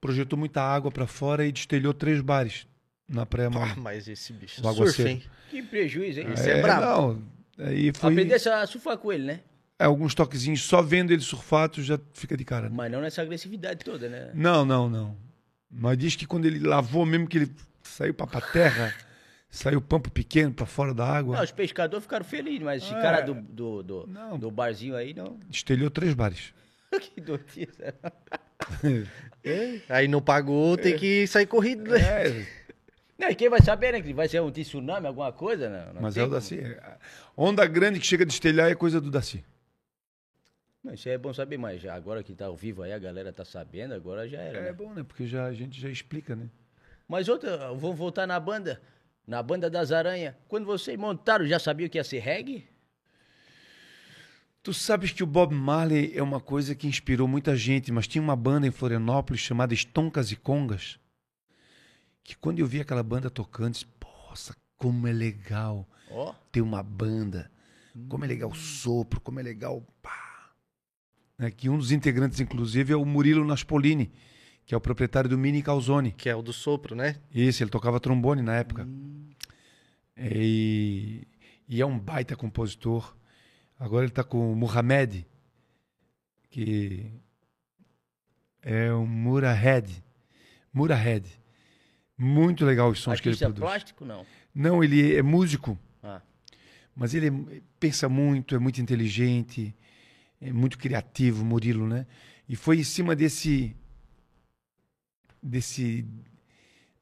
projetou 0.00 0.38
muita 0.38 0.60
água 0.62 0.90
para 0.90 1.06
fora 1.06 1.46
e 1.46 1.52
destelhou 1.52 1.94
três 1.94 2.20
bares 2.20 2.66
na 3.08 3.24
Pá, 3.26 3.48
Mole. 3.50 3.74
mas 3.76 4.08
esse 4.08 4.32
bicho 4.32 4.56
surfa, 4.60 4.70
aguaceiro. 4.70 5.10
hein? 5.10 5.22
que 5.50 5.62
prejuízo, 5.62 6.20
hein? 6.20 6.28
Esse 6.32 6.50
é 6.50 6.60
brabo. 6.60 7.22
Não, 7.56 7.66
aí 7.66 7.92
foi 7.94 8.12
Aprendesse 8.12 8.48
a 8.48 8.66
surfar 8.66 8.98
com 8.98 9.12
ele, 9.12 9.24
né? 9.24 9.40
é, 9.78 9.84
alguns 9.84 10.14
toquezinhos, 10.14 10.62
só 10.62 10.80
vendo 10.82 11.12
ele 11.12 11.22
surfar, 11.22 11.68
tu 11.68 11.82
já 11.82 11.98
fica 12.14 12.36
de 12.36 12.44
cara. 12.44 12.68
né? 12.68 12.74
Mas 12.74 12.90
não 12.90 13.00
nessa 13.00 13.22
agressividade 13.22 13.84
toda, 13.84 14.08
né? 14.08 14.30
Não, 14.34 14.64
não, 14.64 14.88
não. 14.88 15.16
Mas 15.70 15.98
diz 15.98 16.16
que 16.16 16.26
quando 16.26 16.46
ele 16.46 16.58
lavou 16.60 17.04
mesmo, 17.06 17.26
que 17.28 17.38
ele 17.38 17.50
saiu 17.82 18.14
pra, 18.14 18.26
pra 18.26 18.40
terra, 18.40 18.94
saiu 19.50 19.80
pampo 19.80 20.10
pequeno 20.10 20.52
pra 20.52 20.64
fora 20.66 20.92
da 20.94 21.06
água, 21.06 21.36
Não, 21.36 21.44
os 21.44 21.52
pescadores 21.52 22.04
ficaram 22.04 22.24
felizes, 22.24 22.62
mas 22.62 22.82
esse 22.82 22.94
É. 22.94 23.00
cara 23.02 23.20
do, 23.20 23.34
do, 23.34 23.82
do, 23.82 24.06
Não. 24.06 24.38
do 24.38 24.50
barzinho 24.50 24.96
aí, 24.96 25.12
não. 25.14 25.38
destelhou 25.48 25.90
três 25.90 26.14
bares. 26.14 26.52
que 27.14 27.20
doidice. 27.20 27.68
Aí 29.88 30.08
não 30.08 30.20
pagou, 30.20 30.76
tem 30.76 30.96
que 30.96 31.26
sair 31.26 31.46
corrido, 31.46 31.90
né? 31.90 32.00
É, 32.00 32.46
Não, 33.18 33.30
e 33.30 33.34
quem 33.34 33.48
vai 33.48 33.62
saber, 33.62 33.92
né? 33.92 34.02
Que 34.02 34.12
vai 34.12 34.28
ser 34.28 34.42
um 34.42 34.50
tsunami, 34.50 35.06
alguma 35.06 35.32
coisa? 35.32 35.68
Não, 35.68 35.94
não 35.94 36.02
mas 36.02 36.16
é 36.16 36.22
o 36.22 36.24
como. 36.24 36.34
Daci. 36.34 36.60
Onda 37.36 37.66
grande 37.66 37.98
que 37.98 38.06
chega 38.06 38.24
a 38.24 38.26
destelhar 38.26 38.70
é 38.70 38.74
coisa 38.74 39.00
do 39.00 39.10
Daci. 39.10 39.44
Não, 40.84 40.94
isso 40.94 41.08
é 41.08 41.18
bom 41.18 41.32
saber, 41.32 41.58
mas 41.58 41.80
já 41.80 41.94
agora 41.94 42.22
que 42.22 42.34
tá 42.34 42.46
ao 42.46 42.56
vivo 42.56 42.82
aí, 42.82 42.92
a 42.92 42.98
galera 42.98 43.32
tá 43.32 43.44
sabendo, 43.44 43.94
agora 43.94 44.28
já 44.28 44.38
era. 44.38 44.58
É 44.58 44.62
né? 44.64 44.72
bom, 44.72 44.92
né? 44.92 45.02
Porque 45.02 45.26
já, 45.26 45.46
a 45.46 45.52
gente 45.52 45.80
já 45.80 45.88
explica, 45.88 46.36
né? 46.36 46.48
Mas 47.08 47.28
outra, 47.28 47.72
vamos 47.72 47.96
voltar 47.96 48.26
na 48.26 48.38
banda. 48.38 48.80
Na 49.26 49.42
banda 49.42 49.68
das 49.68 49.90
aranhas. 49.90 50.34
Quando 50.46 50.66
vocês 50.66 50.96
montaram, 50.96 51.44
já 51.46 51.58
sabia 51.58 51.88
que 51.88 51.98
ia 51.98 52.04
ser 52.04 52.20
reggae? 52.20 52.68
Tu 54.62 54.74
sabes 54.74 55.12
que 55.12 55.22
o 55.22 55.26
Bob 55.26 55.54
Marley 55.54 56.12
é 56.14 56.22
uma 56.22 56.40
coisa 56.40 56.74
que 56.74 56.86
inspirou 56.86 57.26
muita 57.26 57.56
gente, 57.56 57.90
mas 57.90 58.06
tinha 58.06 58.22
uma 58.22 58.36
banda 58.36 58.66
em 58.66 58.72
Florianópolis 58.72 59.40
chamada 59.40 59.72
Estoncas 59.72 60.30
e 60.30 60.36
Congas, 60.36 60.98
que 62.26 62.36
quando 62.36 62.58
eu 62.58 62.66
vi 62.66 62.80
aquela 62.80 63.04
banda 63.04 63.30
tocando, 63.30 63.74
disse, 63.74 63.86
nossa, 64.02 64.56
como 64.76 65.06
é 65.06 65.12
legal 65.12 65.88
Ó, 66.10 66.34
ter 66.50 66.60
uma 66.60 66.82
banda, 66.82 67.48
como 68.08 68.24
é 68.24 68.26
legal 68.26 68.50
o 68.50 68.54
sopro, 68.54 69.20
como 69.20 69.38
é 69.38 69.44
legal... 69.44 69.80
Pá. 70.02 70.50
Né, 71.38 71.52
que 71.52 71.68
um 71.68 71.78
dos 71.78 71.92
integrantes, 71.92 72.40
inclusive, 72.40 72.92
é 72.92 72.96
o 72.96 73.04
Murilo 73.04 73.44
Naspolini, 73.44 74.12
que 74.64 74.74
é 74.74 74.76
o 74.76 74.80
proprietário 74.80 75.30
do 75.30 75.38
Mini 75.38 75.62
Calzone. 75.62 76.10
Que 76.10 76.28
é 76.28 76.34
o 76.34 76.42
do 76.42 76.52
sopro, 76.52 76.96
né? 76.96 77.20
Esse, 77.32 77.62
ele 77.62 77.70
tocava 77.70 78.00
trombone 78.00 78.42
na 78.42 78.56
época. 78.56 78.88
E, 80.16 81.28
e 81.68 81.80
é 81.80 81.86
um 81.86 81.96
baita 81.96 82.34
compositor. 82.34 83.16
Agora 83.78 84.04
ele 84.04 84.12
tá 84.12 84.24
com 84.24 84.52
o 84.52 84.56
Muhammad, 84.56 85.22
que 86.50 87.08
é 88.62 88.92
o 88.92 89.06
Murahead. 89.06 90.02
Murahead. 90.72 91.45
Muito 92.18 92.64
legal 92.64 92.88
os 92.90 92.98
sons 93.00 93.20
que 93.20 93.28
ele 93.28 93.34
artista 93.34 93.46
produz. 93.52 93.60
plástico, 93.70 94.04
não. 94.04 94.24
Não, 94.54 94.82
ele 94.82 95.14
é 95.14 95.22
músico, 95.22 95.78
Ah, 96.02 96.22
mas 96.94 97.12
ele 97.14 97.28
é- 97.28 97.60
pensa 97.78 98.08
muito, 98.08 98.54
é 98.54 98.58
muito 98.58 98.80
inteligente, 98.80 99.74
é 100.40 100.50
muito 100.52 100.78
criativo, 100.78 101.44
Murilo, 101.44 101.86
né? 101.86 102.06
E 102.48 102.56
foi 102.56 102.78
em 102.78 102.84
cima 102.84 103.14
desse 103.14 103.76
desse 105.42 106.06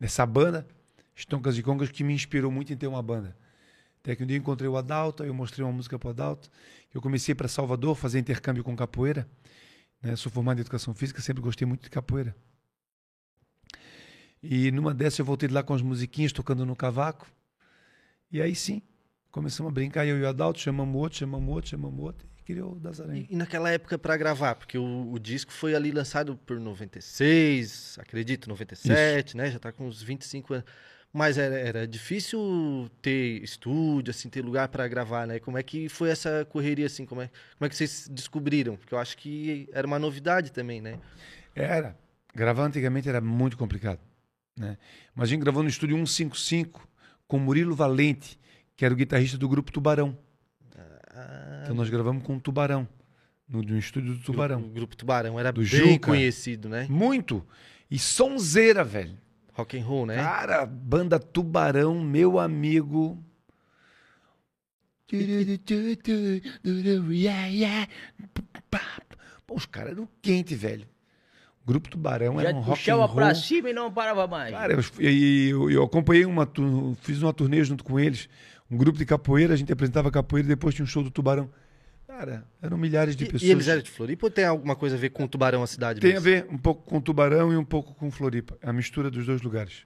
dessa 0.01 0.27
banda, 0.27 0.67
Estoncas 1.15 1.57
e 1.57 1.63
Congas, 1.63 1.91
que 1.91 2.03
me 2.05 2.13
inspirou 2.13 2.51
muito 2.51 2.73
em 2.73 2.77
ter 2.77 2.87
uma 2.87 3.03
banda. 3.03 3.37
Até 4.03 4.15
que 4.17 4.23
um 4.23 4.27
dia 4.27 4.37
eu 4.37 4.41
encontrei 4.41 4.69
o 4.69 4.77
Adalto, 4.77 5.23
aí 5.23 5.29
eu 5.29 5.35
mostrei 5.35 5.65
uma 5.65 5.73
música 5.73 5.99
para 5.99 6.09
o 6.09 6.11
Adalto. 6.11 6.51
Eu 6.93 7.01
comecei 7.01 7.35
para 7.35 7.49
Salvador 7.49 7.95
fazer 7.97 8.19
intercâmbio 8.19 8.63
com 8.63 8.77
capoeira. 8.77 9.27
Né? 10.03 10.15
Sou 10.17 10.31
formado 10.31 10.59
em 10.59 10.61
educação 10.61 10.93
física, 10.93 11.23
sempre 11.23 11.43
gostei 11.43 11.67
muito 11.67 11.85
de 11.85 11.91
capoeira. 11.91 12.37
E 14.45 14.71
numa 14.71 14.93
dessas 14.93 15.19
eu 15.19 15.25
voltei 15.25 15.49
de 15.49 15.55
lá 15.55 15.63
com 15.63 15.75
as 15.75 15.83
musiquinhas, 15.83 16.33
tocando 16.33 16.67
no 16.67 16.77
cavaco. 16.77 17.27
E 18.31 18.43
aí 18.43 18.55
sim, 18.55 18.83
começamos 19.31 19.71
a 19.71 19.73
brincar, 19.73 20.07
eu 20.07 20.19
e 20.19 20.23
o 20.23 20.29
Adalto, 20.29 20.61
chamamos 20.61 20.95
outro, 21.01 21.19
chamamos 21.19 21.55
outro, 21.55 21.71
chamamos 21.71 22.01
outro, 22.01 22.29
e 22.39 22.43
criou 22.43 22.73
o 22.73 22.81
Das 22.81 23.01
Aranhas. 23.01 23.27
E, 23.31 23.33
e 23.35 23.37
naquela 23.37 23.71
época 23.71 23.99
pra 23.99 24.17
gravar, 24.17 24.55
porque 24.55 24.77
o, 24.77 25.13
o 25.13 25.19
disco 25.19 25.53
foi 25.53 25.75
ali 25.75 25.91
lançado 25.91 26.37
por 26.37 26.61
96, 26.61 27.99
acredito, 27.99 28.49
97, 28.49 29.37
né? 29.37 29.51
Já 29.51 29.59
tá 29.59 29.73
com 29.73 29.87
uns 29.87 30.03
25 30.03 30.55
anos. 30.55 30.67
Mas 31.13 31.39
era, 31.39 31.57
era 31.57 31.87
difícil 31.87 32.91
ter 33.01 33.41
estúdio, 33.41 34.11
assim, 34.11 34.29
ter 34.29 34.45
lugar 34.45 34.67
pra 34.67 34.89
gravar, 34.89 35.29
né? 35.29 35.39
Como 35.39 35.57
é 35.57 35.63
que 35.63 35.89
foi 35.89 36.11
essa 36.11 36.45
correria, 36.45 36.87
assim? 36.87 37.07
Como 37.07 37.23
é, 37.23 37.31
como 37.57 37.67
é 37.67 37.69
que 37.69 37.77
vocês 37.77 38.09
descobriram? 38.11 38.77
Porque 38.77 38.93
eu 38.93 38.99
acho 38.99 39.17
que 39.17 39.69
era 39.73 39.87
uma 39.87 39.99
novidade 39.99 40.51
também, 40.51 40.81
né? 40.81 40.99
Era. 41.55 41.97
Gravar 42.35 42.65
antigamente 42.65 43.09
era 43.09 43.21
muito 43.21 43.57
complicado. 43.57 44.01
Né? 44.57 44.77
Mas 45.15 45.29
a 45.29 45.31
gente 45.31 45.41
gravou 45.41 45.63
no 45.63 45.69
estúdio 45.69 45.97
155 45.97 46.87
com 47.27 47.39
Murilo 47.39 47.75
Valente, 47.75 48.39
que 48.77 48.85
era 48.85 48.95
o 48.95 48.97
guitarrista 48.97 49.37
do 49.39 49.49
grupo 49.49 49.73
Tubarão. 49.73 50.17
Ah, 51.11 51.61
Então 51.65 51.75
nós 51.75 51.89
gravamos 51.91 52.23
com 52.25 52.37
o 52.37 52.41
Tubarão, 52.41 52.87
no, 53.49 53.63
no 53.63 53.79
estúdio 53.79 54.15
do 54.15 54.21
O 54.21 54.23
Tubarão. 54.23 54.63
grupo 54.63 54.97
Tubarão 54.97 55.39
era 55.39 55.53
Do 55.53 55.61
bem 55.63 55.95
Juca. 55.95 56.09
conhecido, 56.11 56.69
né? 56.69 56.87
Muito. 56.89 57.45
E 57.91 57.99
sonzeira, 57.99 58.85
velho. 58.85 59.19
Rock 59.53 59.79
and 59.79 59.85
roll, 59.85 60.07
né? 60.07 60.17
Cara, 60.17 60.67
banda 60.67 61.19
Tubarão, 61.19 62.01
meu 62.03 62.39
amigo. 62.39 63.23
Pô, 69.47 69.55
os 69.57 69.67
caras 69.67 69.93
eram 69.93 70.09
quente, 70.23 70.55
velho. 70.55 70.87
O 71.65 71.67
grupo 71.67 71.89
Tubarão 71.89 72.35
já 72.41 72.49
era 72.49 72.57
um 72.57 72.61
rock 72.61 72.71
and 72.73 72.75
puxava 72.75 73.07
roll. 73.07 73.15
pra 73.17 73.35
cima 73.35 73.71
e 73.71 73.73
não 73.73 73.91
parava 73.93 74.27
mais. 74.27 74.51
Cara, 74.53 74.75
eu, 74.75 74.83
eu, 75.09 75.71
eu 75.71 75.83
acompanhei 75.83 76.27
uma, 76.27 76.47
fiz 77.01 77.23
uma 77.23 77.33
turnê 77.33 77.65
junto 77.65 77.83
com 77.83 77.99
eles, 77.99 78.29
um 78.71 78.77
grupo 78.77 78.99
de 78.99 79.07
capoeira, 79.07 79.55
a 79.55 79.57
gente 79.57 79.73
apresentava 79.73 80.11
capoeira 80.11 80.47
e 80.47 80.49
depois 80.51 80.75
tinha 80.75 80.85
um 80.85 80.87
show 80.87 81.03
do 81.03 81.11
Tubarão. 81.11 81.51
Cara, 82.07 82.45
eram 82.63 82.77
milhares 82.77 83.17
de 83.17 83.25
E, 83.25 83.27
pessoas. 83.27 83.43
e 83.49 83.51
eles 83.51 83.67
eram 83.67 83.81
de 83.83 83.91
Floripa 83.91 84.27
ou 84.27 84.31
tem 84.31 84.45
alguma 84.45 84.77
coisa 84.77 84.95
a 84.95 84.99
ver 84.99 85.09
com 85.11 85.27
Tubarão, 85.27 85.63
a 85.63 85.67
cidade 85.67 86.01
Tem 86.01 86.11
a 86.11 86.21
mesmo? 86.21 86.25
ver 86.25 86.47
um 86.55 86.59
pouco 86.59 86.83
com 86.85 87.01
Tubarão 87.01 87.51
e 87.53 87.57
um 87.57 87.65
pouco 87.65 87.95
com 87.95 88.11
Floripa, 88.11 88.57
a 88.63 88.73
mistura 88.73 89.11
dos 89.11 89.25
dois 89.27 89.41
lugares. 89.41 89.85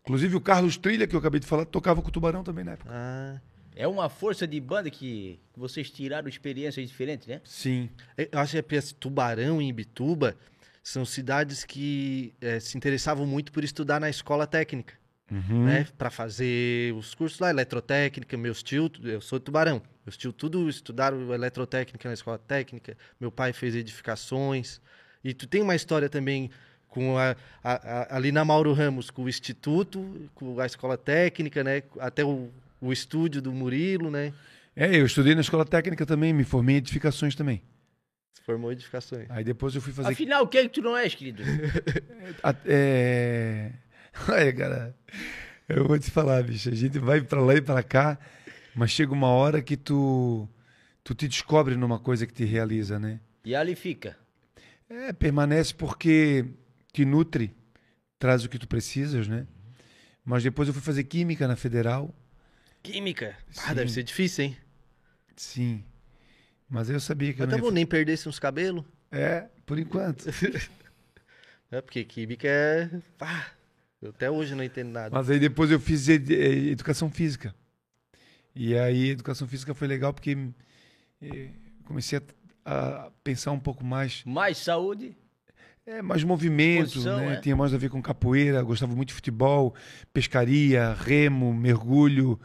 Inclusive 0.00 0.34
o 0.34 0.40
Carlos 0.40 0.76
Trilha, 0.78 1.06
que 1.06 1.14
eu 1.14 1.18
acabei 1.20 1.38
de 1.40 1.46
falar, 1.46 1.66
tocava 1.66 2.00
com 2.00 2.08
o 2.08 2.10
Tubarão 2.10 2.42
também 2.42 2.64
na 2.64 2.72
época. 2.72 2.90
Ah, 2.92 3.38
É 3.76 3.86
uma 3.86 4.08
força 4.08 4.46
de 4.46 4.58
banda 4.60 4.90
que 4.90 5.38
vocês 5.54 5.90
tiraram 5.90 6.26
experiências 6.28 6.88
diferentes, 6.88 7.26
né? 7.28 7.40
Sim. 7.44 7.88
eu 8.16 8.26
acho 8.40 8.60
que 8.62 8.76
é 8.76 8.80
Tubarão 8.98 9.60
e 9.60 9.68
Ibituba 9.68 10.34
são 10.82 11.04
cidades 11.04 11.64
que 11.64 12.32
eh, 12.40 12.58
se 12.60 12.76
interessavam 12.76 13.26
muito 13.26 13.52
por 13.52 13.62
estudar 13.64 14.00
na 14.00 14.08
escola 14.10 14.46
técnica, 14.46 14.94
Uhum. 15.30 15.64
né? 15.64 15.86
Pra 15.96 16.10
fazer 16.10 16.92
os 16.94 17.14
cursos 17.14 17.38
lá, 17.38 17.50
eletrotécnica, 17.50 18.36
meus 18.36 18.62
tio, 18.64 18.90
eu 19.04 19.20
sou 19.20 19.38
de 19.38 19.44
Tubarão. 19.44 19.80
Meus 20.04 20.16
tio 20.16 20.32
tudo 20.32 20.68
estudaram 20.68 21.32
eletrotécnica 21.32 22.08
na 22.08 22.14
escola 22.14 22.36
técnica. 22.38 22.96
Meu 23.20 23.30
pai 23.30 23.52
fez 23.52 23.76
edificações. 23.76 24.80
E 25.22 25.32
tu 25.32 25.46
tem 25.46 25.62
uma 25.62 25.76
história 25.76 26.08
também 26.08 26.50
com 26.88 27.16
a, 27.16 27.36
a- 27.62 28.00
a- 28.12 28.16
ali 28.16 28.32
na 28.32 28.44
Mauro 28.44 28.72
Ramos, 28.72 29.08
com 29.10 29.22
o 29.22 29.28
Instituto, 29.28 30.28
com 30.34 30.58
a 30.58 30.66
escola 30.66 30.98
técnica, 30.98 31.62
né? 31.62 31.82
Até 32.00 32.24
o, 32.24 32.50
o 32.80 32.92
estúdio 32.92 33.40
do 33.40 33.52
Murilo, 33.52 34.10
né? 34.10 34.32
É, 34.74 34.96
eu 34.96 35.06
estudei 35.06 35.34
na 35.36 35.42
escola 35.42 35.64
técnica 35.64 36.04
também, 36.04 36.32
me 36.32 36.42
formei 36.42 36.74
em 36.74 36.78
edificações 36.78 37.36
também. 37.36 37.62
Se 38.32 38.42
formou 38.42 38.70
em 38.70 38.74
edificações. 38.74 39.26
Aí 39.30 39.44
depois 39.44 39.74
eu 39.74 39.80
fui 39.80 39.92
fazer. 39.92 40.12
Afinal, 40.12 40.46
quem 40.46 40.68
que 40.68 40.74
tu 40.74 40.82
não 40.82 40.96
és, 40.96 41.14
querido? 41.14 41.42
É... 42.64 43.72
Olha, 44.28 44.52
cara, 44.52 44.96
eu 45.68 45.86
vou 45.86 45.98
te 45.98 46.10
falar, 46.10 46.42
bicho. 46.42 46.68
A 46.68 46.74
gente 46.74 46.98
vai 46.98 47.20
pra 47.20 47.40
lá 47.40 47.54
e 47.54 47.60
pra 47.60 47.82
cá, 47.82 48.18
mas 48.74 48.90
chega 48.90 49.12
uma 49.12 49.28
hora 49.28 49.60
que 49.60 49.76
tu, 49.76 50.48
tu 51.02 51.14
te 51.14 51.28
descobre 51.28 51.76
numa 51.76 51.98
coisa 51.98 52.26
que 52.26 52.32
te 52.32 52.44
realiza, 52.44 52.98
né? 52.98 53.20
E 53.44 53.54
ali 53.54 53.74
fica. 53.74 54.16
É, 54.88 55.12
permanece 55.12 55.74
porque 55.74 56.46
te 56.92 57.04
nutre, 57.04 57.54
traz 58.18 58.44
o 58.44 58.48
que 58.48 58.58
tu 58.58 58.66
precisas, 58.66 59.28
né? 59.28 59.46
Mas 60.24 60.42
depois 60.42 60.68
eu 60.68 60.74
fui 60.74 60.82
fazer 60.82 61.04
química 61.04 61.46
na 61.48 61.56
federal, 61.56 62.14
Química. 62.82 63.36
Ah, 63.58 63.68
Sim. 63.68 63.74
deve 63.74 63.90
ser 63.90 64.02
difícil, 64.02 64.44
hein? 64.44 64.56
sim. 65.36 65.84
Mas 66.70 66.88
eu 66.88 67.00
sabia 67.00 67.32
que 67.34 67.40
eu 67.42 67.46
Mas 67.46 67.52
não 67.52 67.58
tá 67.58 67.64
ia... 67.64 67.68
bom, 67.70 67.74
nem 67.74 67.84
perdesse 67.84 68.28
uns 68.28 68.38
cabelos. 68.38 68.84
É, 69.10 69.48
por 69.66 69.78
enquanto. 69.78 70.24
É, 71.72 71.80
porque 71.80 72.02
química 72.02 72.48
é. 72.48 72.90
Pá, 73.16 73.46
eu 74.02 74.10
até 74.10 74.28
hoje 74.28 74.56
não 74.56 74.64
entendo 74.64 74.90
nada. 74.90 75.10
Mas 75.12 75.30
aí 75.30 75.38
depois 75.38 75.70
eu 75.70 75.78
fiz 75.78 76.08
ed- 76.08 76.34
eh, 76.34 76.70
educação 76.72 77.08
física. 77.08 77.54
E 78.56 78.76
aí 78.76 79.10
educação 79.10 79.46
física 79.46 79.72
foi 79.72 79.86
legal 79.86 80.12
porque 80.12 80.36
eh, 81.22 81.50
comecei 81.84 82.20
a, 82.64 83.04
a 83.06 83.10
pensar 83.22 83.52
um 83.52 83.60
pouco 83.60 83.84
mais, 83.84 84.24
Mais 84.26 84.58
saúde. 84.58 85.16
é, 85.86 86.02
mais 86.02 86.24
movimento, 86.24 86.94
Posição, 86.94 87.18
né? 87.20 87.34
é. 87.34 87.40
Tinha 87.40 87.54
mais 87.54 87.72
a 87.72 87.78
ver 87.78 87.88
com 87.88 88.02
capoeira, 88.02 88.60
gostava 88.62 88.92
muito 88.96 89.10
de 89.10 89.14
futebol, 89.14 89.72
pescaria, 90.12 90.92
remo, 90.94 91.54
mergulho, 91.54 92.36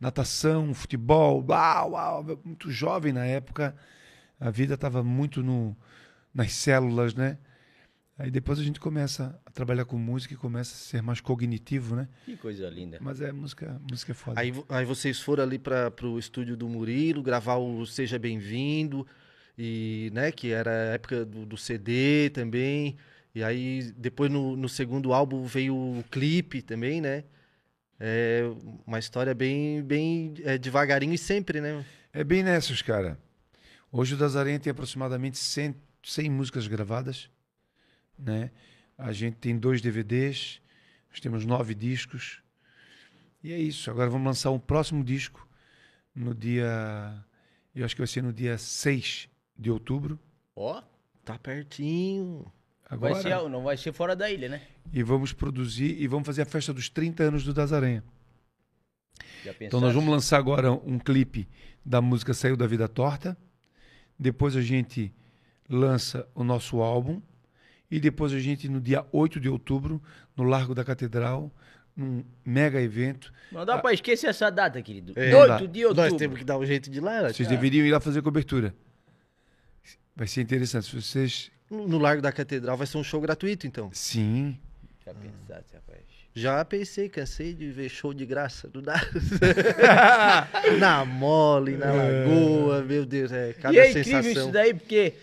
natação, 0.00 0.72
futebol. 0.74 1.44
Uau, 1.48 1.92
uau, 1.92 2.40
muito 2.44 2.70
jovem 2.70 3.12
na 3.12 3.24
época. 3.24 3.74
A 4.38 4.50
vida 4.50 4.74
estava 4.74 5.02
muito 5.02 5.42
no, 5.42 5.76
nas 6.32 6.52
células, 6.52 7.14
né? 7.14 7.38
Aí 8.18 8.32
depois 8.32 8.58
a 8.58 8.64
gente 8.64 8.80
começa 8.80 9.40
a 9.46 9.50
trabalhar 9.50 9.84
com 9.84 9.96
música 9.96 10.34
e 10.34 10.36
começa 10.36 10.74
a 10.74 10.78
ser 10.78 11.00
mais 11.00 11.20
cognitivo, 11.20 11.94
né? 11.94 12.08
Que 12.24 12.36
coisa 12.36 12.68
linda. 12.68 12.98
Mas 13.00 13.20
é 13.20 13.30
música, 13.30 13.80
música 13.88 14.10
é 14.10 14.14
foda. 14.14 14.40
Aí, 14.40 14.52
aí 14.68 14.84
vocês 14.84 15.20
foram 15.20 15.44
ali 15.44 15.56
para 15.56 15.88
pro 15.90 16.18
estúdio 16.18 16.56
do 16.56 16.68
Murilo, 16.68 17.22
gravar 17.22 17.56
o 17.56 17.86
Seja 17.86 18.18
Bem-vindo, 18.18 19.06
e, 19.56 20.10
né, 20.12 20.32
que 20.32 20.50
era 20.50 20.70
a 20.70 20.94
época 20.94 21.24
do, 21.24 21.46
do 21.46 21.56
CD 21.56 22.28
também. 22.30 22.96
E 23.32 23.42
aí, 23.42 23.92
depois 23.96 24.30
no, 24.30 24.56
no 24.56 24.68
segundo 24.68 25.12
álbum 25.12 25.44
veio 25.44 25.76
o 25.76 26.04
clipe 26.10 26.60
também, 26.60 27.00
né? 27.00 27.22
É 27.98 28.42
uma 28.86 28.98
história 28.98 29.34
bem, 29.34 29.82
bem 29.82 30.34
é, 30.44 30.56
devagarinho 30.56 31.12
e 31.14 31.18
sempre, 31.18 31.60
né? 31.60 31.84
É 32.12 32.22
bem 32.22 32.42
nessas, 32.42 32.80
cara. 32.80 33.18
Hoje 33.90 34.14
o 34.14 34.16
Dazarenha 34.16 34.58
tem 34.60 34.70
aproximadamente 34.70 35.38
100, 35.38 35.74
100 36.02 36.30
músicas 36.30 36.66
gravadas, 36.66 37.28
né? 38.18 38.50
A 38.96 39.12
gente 39.12 39.36
tem 39.36 39.58
dois 39.58 39.80
DVDs, 39.80 40.60
nós 41.10 41.20
temos 41.20 41.44
nove 41.44 41.74
discos. 41.74 42.42
E 43.42 43.52
é 43.52 43.58
isso. 43.58 43.90
Agora 43.90 44.10
vamos 44.10 44.26
lançar 44.26 44.50
um 44.50 44.58
próximo 44.58 45.02
disco 45.04 45.48
no 46.14 46.34
dia... 46.34 47.24
Eu 47.74 47.84
acho 47.84 47.94
que 47.94 48.00
vai 48.00 48.08
ser 48.08 48.22
no 48.22 48.32
dia 48.32 48.58
6 48.58 49.28
de 49.56 49.70
outubro. 49.70 50.18
Ó, 50.56 50.82
Tá 51.28 51.38
pertinho. 51.38 52.50
Vai 52.96 53.12
Agora, 53.12 53.22
ser, 53.22 53.48
não 53.48 53.62
vai 53.62 53.76
ser 53.76 53.92
fora 53.92 54.16
da 54.16 54.30
ilha, 54.30 54.48
né? 54.48 54.62
e 54.92 55.02
vamos 55.02 55.32
produzir 55.32 56.00
e 56.00 56.06
vamos 56.06 56.26
fazer 56.26 56.42
a 56.42 56.46
festa 56.46 56.72
dos 56.72 56.88
30 56.88 57.22
anos 57.24 57.44
do 57.44 57.52
Dazarenha. 57.52 58.02
Já 59.44 59.54
Então 59.60 59.80
nós 59.80 59.94
vamos 59.94 60.10
lançar 60.10 60.38
agora 60.38 60.72
um 60.72 60.98
clipe 60.98 61.48
da 61.84 62.00
música 62.00 62.34
Saiu 62.34 62.56
da 62.56 62.66
Vida 62.66 62.88
Torta. 62.88 63.36
Depois 64.18 64.56
a 64.56 64.60
gente 64.60 65.12
lança 65.68 66.26
o 66.34 66.42
nosso 66.42 66.80
álbum. 66.80 67.20
E 67.90 67.98
depois 67.98 68.32
a 68.32 68.38
gente, 68.38 68.68
no 68.68 68.80
dia 68.80 69.04
8 69.12 69.40
de 69.40 69.48
outubro, 69.48 70.02
no 70.36 70.44
Largo 70.44 70.74
da 70.74 70.84
Catedral, 70.84 71.50
num 71.96 72.22
mega 72.44 72.80
evento. 72.80 73.32
Não 73.50 73.64
dá 73.64 73.78
pra 73.78 73.94
esquecer 73.94 74.26
essa 74.26 74.50
data, 74.50 74.80
querido. 74.82 75.14
É, 75.16 75.34
8 75.34 75.48
dá. 75.48 75.56
de 75.66 75.84
outubro. 75.86 76.10
Nós 76.10 76.18
temos 76.18 76.38
que 76.38 76.44
dar 76.44 76.58
um 76.58 76.66
jeito 76.66 76.90
de 76.90 76.98
ir 76.98 77.00
lá. 77.00 77.32
Vocês 77.32 77.48
deveriam 77.48 77.86
ir 77.86 77.90
lá 77.90 77.98
fazer 77.98 78.20
cobertura. 78.20 78.74
Vai 80.14 80.26
ser 80.26 80.42
interessante. 80.42 80.86
Se 80.86 81.00
vocês. 81.00 81.50
No 81.70 81.98
Largo 81.98 82.22
da 82.22 82.32
Catedral 82.32 82.76
vai 82.76 82.86
ser 82.86 82.98
um 82.98 83.04
show 83.04 83.20
gratuito, 83.20 83.66
então. 83.66 83.90
Sim. 83.92 84.58
Já 85.04 85.12
pensasse, 85.14 85.74
rapaz. 85.74 85.98
Já 86.34 86.64
pensei, 86.64 87.08
cansei 87.08 87.52
de 87.52 87.70
ver 87.70 87.88
show 87.88 88.14
de 88.14 88.24
graça. 88.24 88.70
Dá. 88.82 89.00
na 90.78 91.04
mole, 91.04 91.76
na 91.76 91.92
lagoa, 91.92 92.82
meu 92.82 93.04
Deus, 93.04 93.32
é 93.32 93.52
cada 93.54 93.74
e 93.74 93.78
é 93.78 93.90
incrível 93.90 94.22
sensação. 94.22 94.42
isso 94.44 94.52
daí, 94.52 94.72
porque 94.72 95.14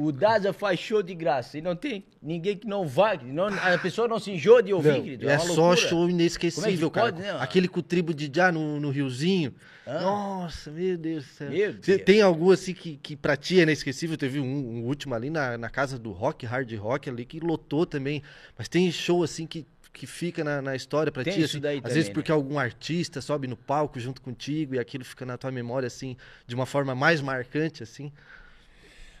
o 0.00 0.12
Daza 0.12 0.52
faz 0.52 0.78
show 0.78 1.02
de 1.02 1.12
graça. 1.12 1.58
E 1.58 1.60
não 1.60 1.74
tem 1.74 2.04
ninguém 2.22 2.56
que 2.56 2.68
não 2.68 2.86
vá. 2.86 3.16
Não, 3.16 3.46
a 3.48 3.76
pessoa 3.78 4.06
não 4.06 4.20
se 4.20 4.30
enjoa 4.30 4.62
de 4.62 4.72
ouvir, 4.72 4.92
Não, 4.92 5.02
querido. 5.02 5.28
é 5.28 5.36
uma 5.36 5.54
só 5.54 5.74
show 5.74 6.06
é 6.06 6.10
inesquecível, 6.12 6.88
que 6.88 6.94
cara. 6.94 7.12
pode, 7.12 7.20
né? 7.20 7.36
Aquele 7.40 7.66
com 7.66 7.80
o 7.80 7.82
tribo 7.82 8.14
de 8.14 8.30
Já 8.32 8.52
no, 8.52 8.78
no 8.78 8.90
Riozinho. 8.90 9.52
Ah. 9.84 10.00
Nossa, 10.00 10.70
meu 10.70 10.96
Deus 10.96 11.24
do 11.24 11.30
céu. 11.30 11.50
Deus. 11.50 11.76
tem 12.04 12.22
algum 12.22 12.52
assim 12.52 12.72
que, 12.74 12.96
que 13.02 13.16
pra 13.16 13.36
ti 13.36 13.58
é 13.58 13.64
inesquecível? 13.64 14.16
Teve 14.16 14.38
um, 14.38 14.44
um 14.44 14.84
último 14.84 15.16
ali 15.16 15.30
na, 15.30 15.58
na 15.58 15.68
casa 15.68 15.98
do 15.98 16.12
rock, 16.12 16.46
hard 16.46 16.72
rock 16.74 17.10
ali, 17.10 17.24
que 17.24 17.40
lotou 17.40 17.84
também. 17.84 18.22
Mas 18.56 18.68
tem 18.68 18.92
show 18.92 19.24
assim 19.24 19.48
que, 19.48 19.66
que 19.92 20.06
fica 20.06 20.44
na, 20.44 20.62
na 20.62 20.76
história 20.76 21.10
pra 21.10 21.24
Tem 21.24 21.32
ti. 21.32 21.42
assim, 21.42 21.56
às 21.56 21.62
também, 21.62 21.80
vezes 21.80 22.06
né? 22.06 22.14
porque 22.14 22.30
algum 22.30 22.56
artista 22.56 23.20
sobe 23.20 23.48
no 23.48 23.56
palco 23.56 23.98
junto 23.98 24.22
contigo 24.22 24.76
e 24.76 24.78
aquilo 24.78 25.04
fica 25.04 25.26
na 25.26 25.36
tua 25.36 25.50
memória 25.50 25.88
assim, 25.88 26.16
de 26.46 26.54
uma 26.54 26.66
forma 26.66 26.94
mais 26.94 27.20
marcante, 27.20 27.82
assim. 27.82 28.12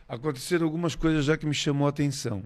Aconteceram 0.08 0.64
algumas 0.64 0.94
coisas 0.94 1.24
já 1.24 1.36
que 1.36 1.44
me 1.46 1.54
chamou 1.54 1.86
a 1.86 1.90
atenção. 1.90 2.42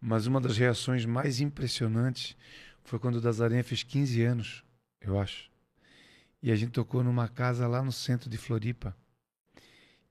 Mas 0.00 0.26
uma 0.26 0.40
das 0.40 0.56
reações 0.58 1.04
mais 1.06 1.40
impressionantes 1.40 2.36
foi 2.82 2.98
quando 2.98 3.16
o 3.16 3.20
Dazarenha 3.20 3.62
fez 3.62 3.84
15 3.84 4.22
anos, 4.24 4.64
eu 5.00 5.18
acho. 5.18 5.48
E 6.42 6.50
a 6.50 6.56
gente 6.56 6.72
tocou 6.72 7.04
numa 7.04 7.28
casa 7.28 7.68
lá 7.68 7.82
no 7.82 7.92
centro 7.92 8.28
de 8.28 8.36
Floripa. 8.36 8.96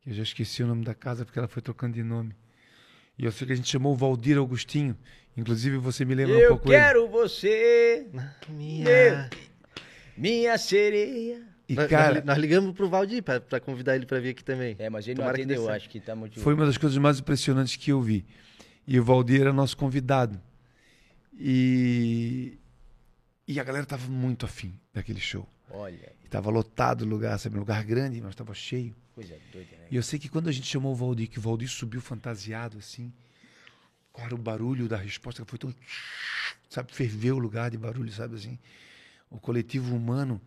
Eu 0.05 0.13
já 0.13 0.23
esqueci 0.23 0.63
o 0.63 0.67
nome 0.67 0.85
da 0.85 0.95
casa 0.95 1.25
porque 1.25 1.37
ela 1.37 1.47
foi 1.49 1.61
trocando 1.61 1.95
de 1.95 2.03
nome. 2.03 2.33
E 3.17 3.25
eu 3.25 3.31
sei 3.33 3.45
que 3.45 3.51
a 3.53 3.55
gente 3.55 3.69
chamou 3.69 3.91
o 3.91 3.97
Valdir 3.97 4.37
Augustinho. 4.37 4.97
Inclusive 5.35 5.77
você 5.77 6.05
me 6.05 6.15
lembra 6.15 6.35
um 6.35 6.39
Eu 6.39 6.49
pouco 6.51 6.69
ele. 6.71 6.77
quero 6.77 7.09
você, 7.09 8.07
Minha... 8.47 9.29
minha 10.15 10.57
sereia. 10.57 11.45
E 11.71 11.75
Nós, 11.75 11.89
cara, 11.89 12.15
nós, 12.15 12.25
nós 12.25 12.37
ligamos 12.37 12.75
pro 12.75 12.89
Valdir 12.89 13.23
pra, 13.23 13.39
pra 13.39 13.59
convidar 13.59 13.95
ele 13.95 14.05
pra 14.05 14.19
vir 14.19 14.29
aqui 14.29 14.43
também. 14.43 14.75
É, 14.77 14.89
mas 14.89 15.07
ele 15.07 15.15
Tomara 15.15 15.37
não 15.37 15.43
atendeu, 15.45 15.69
acho 15.69 15.89
que 15.89 15.99
tá 15.99 16.15
muito... 16.15 16.39
Foi 16.39 16.53
uma 16.53 16.65
das 16.65 16.77
coisas 16.77 16.97
mais 16.97 17.19
impressionantes 17.19 17.75
que 17.77 17.91
eu 17.91 18.01
vi. 18.01 18.25
E 18.85 18.99
o 18.99 19.03
Valdir 19.03 19.39
era 19.41 19.53
nosso 19.53 19.77
convidado. 19.77 20.41
E, 21.33 22.57
e 23.47 23.59
a 23.59 23.63
galera 23.63 23.85
tava 23.85 24.07
muito 24.09 24.45
afim 24.45 24.77
daquele 24.93 25.19
show. 25.19 25.47
Olha, 25.69 26.11
E 26.23 26.27
tava 26.27 26.49
lotado 26.49 27.03
o 27.03 27.07
lugar, 27.07 27.39
sabe? 27.39 27.55
Um 27.55 27.59
lugar 27.59 27.83
grande, 27.85 28.19
mas 28.21 28.35
tava 28.35 28.53
cheio. 28.53 28.93
coisa 29.15 29.35
doida, 29.53 29.71
né? 29.77 29.85
E 29.89 29.95
eu 29.95 30.03
sei 30.03 30.19
que 30.19 30.27
quando 30.27 30.49
a 30.49 30.51
gente 30.51 30.67
chamou 30.67 30.91
o 30.91 30.95
Valdir, 30.95 31.29
que 31.29 31.39
o 31.39 31.41
Valdir 31.41 31.69
subiu 31.69 32.01
fantasiado 32.01 32.77
assim, 32.77 33.13
cara, 34.13 34.35
o 34.35 34.37
barulho 34.37 34.89
da 34.89 34.97
resposta 34.97 35.45
foi 35.45 35.57
tão. 35.57 35.73
Sabe, 36.69 36.93
ferveu 36.93 37.35
o 37.37 37.39
lugar 37.39 37.71
de 37.71 37.77
barulho, 37.77 38.11
sabe 38.11 38.35
assim? 38.35 38.59
O 39.29 39.39
coletivo 39.39 39.95
humano 39.95 40.41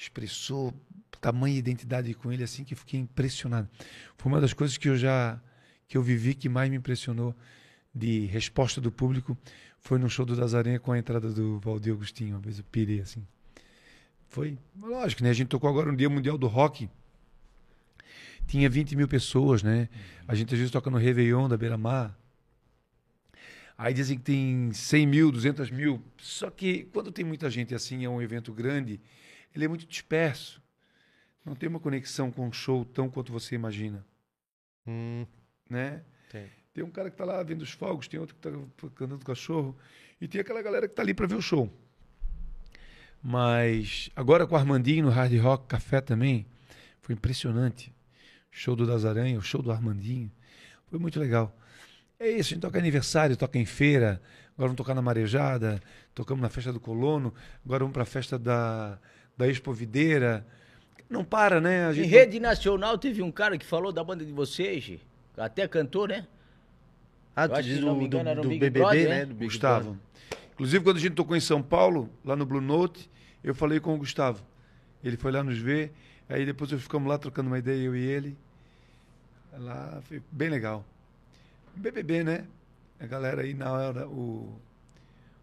expressou 0.00 0.72
tamanha 1.20 1.58
identidade 1.58 2.14
com 2.14 2.32
ele 2.32 2.42
assim 2.42 2.64
que 2.64 2.74
fiquei 2.74 2.98
impressionado. 2.98 3.68
Foi 4.16 4.32
uma 4.32 4.40
das 4.40 4.54
coisas 4.54 4.78
que 4.78 4.88
eu 4.88 4.96
já 4.96 5.38
que 5.86 5.98
eu 5.98 6.02
vivi 6.02 6.34
que 6.34 6.48
mais 6.48 6.70
me 6.70 6.76
impressionou 6.76 7.34
de 7.94 8.26
resposta 8.26 8.80
do 8.80 8.90
público 8.90 9.36
foi 9.80 9.98
no 9.98 10.08
show 10.08 10.24
do 10.24 10.36
Dazarenha 10.36 10.78
com 10.78 10.92
a 10.92 10.98
entrada 10.98 11.30
do 11.32 11.58
Valdir 11.58 11.92
Agostinho, 11.92 12.36
uma 12.36 12.40
vez 12.40 12.58
eu 12.58 12.64
pirei 12.64 13.00
assim. 13.00 13.26
Foi, 14.28 14.56
lógico, 14.80 15.24
né? 15.24 15.30
A 15.30 15.32
gente 15.32 15.48
tocou 15.48 15.68
agora 15.68 15.90
no 15.90 15.96
Dia 15.96 16.08
Mundial 16.08 16.38
do 16.38 16.46
Rock. 16.46 16.88
Tinha 18.46 18.70
20 18.70 18.94
mil 18.94 19.08
pessoas, 19.08 19.62
né? 19.62 19.88
A 20.28 20.34
gente 20.34 20.54
às 20.54 20.58
vezes 20.58 20.70
toca 20.70 20.88
no 20.90 20.98
Réveillon 20.98 21.48
da 21.48 21.56
Beira 21.56 21.76
Mar. 21.76 22.16
Aí 23.76 23.92
dizem 23.92 24.16
que 24.16 24.22
tem 24.22 24.72
100 24.72 25.06
mil, 25.06 25.32
200 25.32 25.70
mil. 25.70 26.00
Só 26.18 26.50
que 26.50 26.84
quando 26.92 27.10
tem 27.10 27.24
muita 27.24 27.50
gente 27.50 27.74
assim, 27.74 28.04
é 28.04 28.08
um 28.08 28.22
evento 28.22 28.52
grande, 28.52 29.00
ele 29.54 29.64
é 29.64 29.68
muito 29.68 29.86
disperso. 29.86 30.62
Não 31.44 31.54
tem 31.54 31.68
uma 31.68 31.80
conexão 31.80 32.30
com 32.30 32.48
o 32.48 32.52
show 32.52 32.84
tão 32.84 33.08
quanto 33.08 33.32
você 33.32 33.54
imagina, 33.54 34.04
Hum, 34.86 35.26
né? 35.68 36.02
tem. 36.30 36.48
Tem 36.72 36.84
um 36.84 36.90
cara 36.90 37.10
que 37.10 37.14
está 37.14 37.24
lá 37.24 37.42
vendo 37.42 37.62
os 37.62 37.70
fogos, 37.70 38.08
tem 38.08 38.18
outro 38.20 38.34
que 38.36 38.48
está 38.48 39.04
andando 39.04 39.18
com 39.18 39.22
o 39.22 39.26
cachorro, 39.26 39.76
e 40.20 40.28
tem 40.28 40.40
aquela 40.40 40.62
galera 40.62 40.86
que 40.86 40.92
está 40.92 41.02
ali 41.02 41.12
para 41.14 41.26
ver 41.26 41.34
o 41.34 41.42
show. 41.42 41.70
Mas 43.22 44.08
agora 44.16 44.46
com 44.46 44.54
o 44.54 44.58
Armandinho 44.58 45.04
no 45.04 45.10
Hard 45.10 45.34
Rock 45.38 45.66
Café 45.66 46.00
também, 46.00 46.46
foi 47.02 47.14
impressionante. 47.14 47.92
Show 48.50 48.74
do 48.74 48.86
Das 48.86 49.04
Aranha, 49.04 49.38
o 49.38 49.42
show 49.42 49.62
do 49.62 49.70
Armandinho, 49.70 50.30
foi 50.86 50.98
muito 50.98 51.20
legal. 51.20 51.54
É 52.18 52.28
isso, 52.30 52.50
a 52.50 52.54
gente 52.54 52.60
toca 52.60 52.78
aniversário, 52.78 53.36
toca 53.36 53.58
em 53.58 53.64
feira, 53.66 54.20
agora 54.54 54.68
vamos 54.68 54.76
tocar 54.76 54.94
na 54.94 55.02
Marejada, 55.02 55.82
tocamos 56.14 56.42
na 56.42 56.48
festa 56.48 56.72
do 56.72 56.80
Colono, 56.80 57.34
agora 57.64 57.80
vamos 57.80 57.92
para 57.92 58.02
a 58.02 58.06
festa 58.06 58.38
da, 58.38 58.98
da 59.40 59.48
Expo 59.48 59.72
Videira. 59.72 60.46
Não 61.08 61.24
para, 61.24 61.60
né? 61.60 61.86
A 61.86 61.90
Em 61.90 61.94
gente 61.94 62.08
rede 62.08 62.38
nacional 62.38 62.96
teve 62.98 63.22
um 63.22 63.32
cara 63.32 63.58
que 63.58 63.64
falou 63.66 63.90
da 63.90 64.04
banda 64.04 64.24
de 64.24 64.32
vocês. 64.32 65.00
Até 65.36 65.66
cantor, 65.66 66.10
né? 66.10 66.26
Ah, 67.34 67.48
tu 67.48 67.62
diz 67.62 67.80
do, 67.80 67.94
me 67.96 68.04
engano, 68.04 68.24
do, 68.24 68.30
era 68.30 68.40
um 68.40 68.42
do 68.42 68.48
BBB, 68.50 68.78
Brother, 68.78 69.08
né? 69.08 69.18
né? 69.20 69.24
Do 69.26 69.34
Gustavo. 69.34 69.84
Brother. 69.92 70.00
Inclusive, 70.52 70.84
quando 70.84 70.96
a 70.98 71.00
gente 71.00 71.14
tocou 71.14 71.34
em 71.34 71.40
São 71.40 71.62
Paulo, 71.62 72.10
lá 72.24 72.36
no 72.36 72.44
Blue 72.44 72.60
Note, 72.60 73.10
eu 73.42 73.54
falei 73.54 73.80
com 73.80 73.94
o 73.94 73.98
Gustavo. 73.98 74.44
Ele 75.02 75.16
foi 75.16 75.32
lá 75.32 75.42
nos 75.42 75.56
ver, 75.56 75.92
aí 76.28 76.44
depois 76.44 76.70
nós 76.70 76.82
ficamos 76.82 77.08
lá 77.08 77.16
trocando 77.16 77.48
uma 77.48 77.58
ideia, 77.58 77.82
eu 77.82 77.96
e 77.96 78.04
ele. 78.04 78.36
Lá 79.58 80.00
foi 80.02 80.22
bem 80.30 80.50
legal. 80.50 80.84
BBB, 81.74 82.22
né? 82.22 82.44
A 83.00 83.06
galera 83.06 83.40
aí 83.40 83.54
na 83.54 83.72
hora, 83.72 84.06
o, 84.06 84.60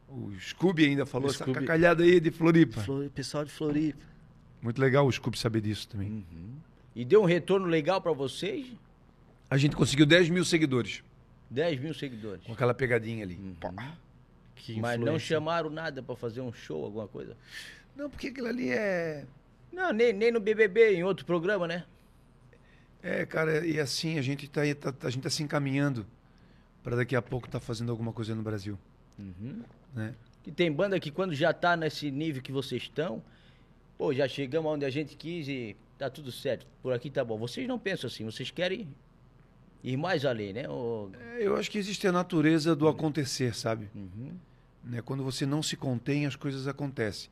o 0.07 0.31
Scooby 0.39 0.85
ainda 0.85 1.05
falou 1.05 1.27
O 1.27 1.31
essa 1.31 1.43
Scooby. 1.43 1.59
cacalhada 1.61 2.03
aí 2.03 2.19
de 2.19 2.31
Floripa. 2.31 2.81
Flor- 2.81 3.09
Pessoal 3.09 3.43
de 3.45 3.51
Floripa. 3.51 3.99
Muito 4.61 4.79
legal 4.81 5.05
o 5.05 5.11
Scooby 5.11 5.37
saber 5.37 5.61
disso 5.61 5.87
também. 5.87 6.25
E 6.95 7.05
deu 7.05 7.21
um 7.21 7.25
retorno 7.25 7.67
legal 7.67 8.01
pra 8.01 8.11
vocês? 8.13 8.65
A 9.49 9.57
gente 9.57 9.75
conseguiu 9.75 10.05
10 10.05 10.29
mil 10.29 10.43
seguidores 10.43 11.03
10 11.49 11.79
mil 11.79 11.93
seguidores. 11.93 12.43
com 12.45 12.51
aquela 12.53 12.73
pegadinha 12.73 13.23
ali. 13.23 13.39
Que 14.55 14.79
Mas 14.81 14.99
não 14.99 15.17
chamaram 15.17 15.69
nada 15.69 16.01
pra 16.03 16.15
fazer 16.15 16.41
um 16.41 16.51
show, 16.51 16.83
alguma 16.83 17.07
coisa? 17.07 17.37
Não, 17.95 18.09
porque 18.09 18.27
aquilo 18.27 18.47
ali 18.47 18.69
é. 18.69 19.25
Não, 19.71 19.93
nem, 19.93 20.11
nem 20.11 20.31
no 20.31 20.39
BBB, 20.39 20.95
em 20.95 21.03
outro 21.03 21.25
programa, 21.25 21.67
né? 21.67 21.85
É, 23.01 23.25
cara, 23.25 23.65
e 23.65 23.79
assim, 23.79 24.17
a 24.17 24.21
gente 24.21 24.47
tá, 24.49 24.61
aí- 24.61 24.73
tá- 24.73 24.93
a 25.03 25.09
gente 25.09 25.23
tá 25.23 25.29
se 25.29 25.41
encaminhando 25.43 26.05
para 26.83 26.95
daqui 26.97 27.15
a 27.15 27.21
pouco 27.21 27.45
estar 27.47 27.59
fazendo 27.59 27.91
alguma 27.91 28.11
coisa 28.11 28.33
no 28.35 28.41
Brasil. 28.41 28.77
Né? 29.93 30.13
Que 30.43 30.51
tem 30.51 30.71
banda 30.71 30.99
que 30.99 31.11
quando 31.11 31.33
já 31.33 31.53
tá 31.53 31.75
nesse 31.75 32.11
nível 32.11 32.41
que 32.41 32.51
vocês 32.51 32.83
estão, 32.83 33.21
pô, 33.97 34.13
já 34.13 34.27
chegamos 34.27 34.71
onde 34.71 34.85
a 34.85 34.89
gente 34.89 35.15
quis 35.15 35.47
e 35.47 35.75
tá 35.97 36.09
tudo 36.09 36.31
certo. 36.31 36.65
Por 36.81 36.93
aqui 36.93 37.09
tá 37.09 37.23
bom. 37.23 37.37
Vocês 37.37 37.67
não 37.67 37.79
pensam 37.79 38.07
assim, 38.07 38.23
vocês 38.23 38.51
querem 38.51 38.87
ir 39.83 39.97
mais 39.97 40.25
além, 40.25 40.53
né? 40.53 40.69
Ô, 40.69 41.09
É, 41.35 41.45
eu 41.45 41.55
acho 41.55 41.69
que 41.69 41.77
existe 41.77 42.07
a 42.07 42.11
natureza 42.11 42.75
do 42.75 42.87
acontecer, 42.87 43.55
sabe? 43.55 43.89
Né? 44.83 45.01
Quando 45.01 45.23
você 45.23 45.45
não 45.45 45.61
se 45.61 45.75
contém, 45.75 46.25
as 46.25 46.35
coisas 46.35 46.67
acontecem. 46.67 47.29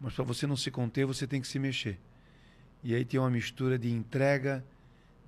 Mas 0.00 0.14
para 0.14 0.24
você 0.24 0.46
não 0.46 0.56
se 0.56 0.70
conter, 0.70 1.04
você 1.04 1.26
tem 1.26 1.40
que 1.40 1.46
se 1.46 1.58
mexer. 1.58 1.98
E 2.82 2.94
aí 2.94 3.04
tem 3.04 3.20
uma 3.20 3.30
mistura 3.30 3.78
de 3.78 3.90
entrega, 3.90 4.64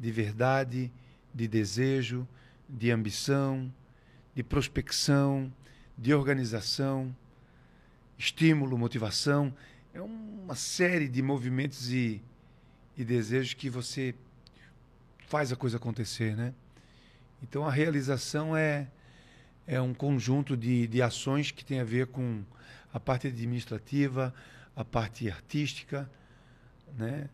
de 0.00 0.10
verdade, 0.10 0.90
de 1.34 1.46
desejo, 1.46 2.26
de 2.68 2.90
ambição, 2.90 3.72
de 4.34 4.42
prospecção, 4.42 5.52
de 5.96 6.14
organização, 6.14 7.14
estímulo, 8.18 8.78
motivação. 8.78 9.54
É 9.92 10.00
uma 10.00 10.54
série 10.54 11.08
de 11.08 11.22
movimentos 11.22 11.92
e, 11.92 12.22
e 12.96 13.04
desejos 13.04 13.54
que 13.54 13.68
você 13.68 14.14
faz 15.26 15.52
a 15.52 15.56
coisa 15.56 15.76
acontecer, 15.76 16.36
né? 16.36 16.54
Então 17.42 17.66
a 17.66 17.70
realização 17.70 18.56
é, 18.56 18.88
é 19.66 19.80
um 19.80 19.92
conjunto 19.92 20.56
de, 20.56 20.86
de 20.86 21.02
ações 21.02 21.50
que 21.50 21.64
tem 21.64 21.80
a 21.80 21.84
ver 21.84 22.06
com 22.06 22.42
a 22.92 23.00
parte 23.00 23.26
administrativa, 23.26 24.32
a 24.76 24.84
parte 24.84 25.30
artística, 25.30 26.10
né? 26.96 27.28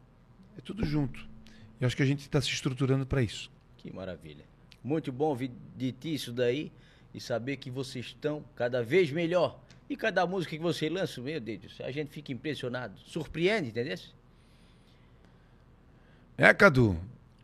É 0.56 0.60
tudo 0.60 0.84
junto. 0.84 1.28
E 1.80 1.84
acho 1.84 1.96
que 1.96 2.02
a 2.02 2.06
gente 2.06 2.20
está 2.20 2.40
se 2.40 2.48
estruturando 2.48 3.06
para 3.06 3.22
isso. 3.22 3.50
que 3.76 3.92
maravilha. 3.92 4.44
Muito 4.82 5.12
bom 5.12 5.26
ouvir 5.26 5.50
de 5.76 5.92
ti 5.92 6.14
isso 6.14 6.32
daí 6.32 6.72
e 7.18 7.20
saber 7.20 7.56
que 7.56 7.70
vocês 7.70 8.06
estão 8.06 8.42
cada 8.56 8.82
vez 8.82 9.10
melhor. 9.10 9.60
E 9.90 9.96
cada 9.96 10.26
música 10.26 10.56
que 10.56 10.62
você 10.62 10.88
lança, 10.88 11.20
meu 11.20 11.40
Deus, 11.40 11.80
a 11.80 11.90
gente 11.90 12.10
fica 12.10 12.32
impressionado. 12.32 12.98
Surpreende, 13.04 13.68
entendeu? 13.68 13.98
É, 16.36 16.54
Cadu? 16.54 16.96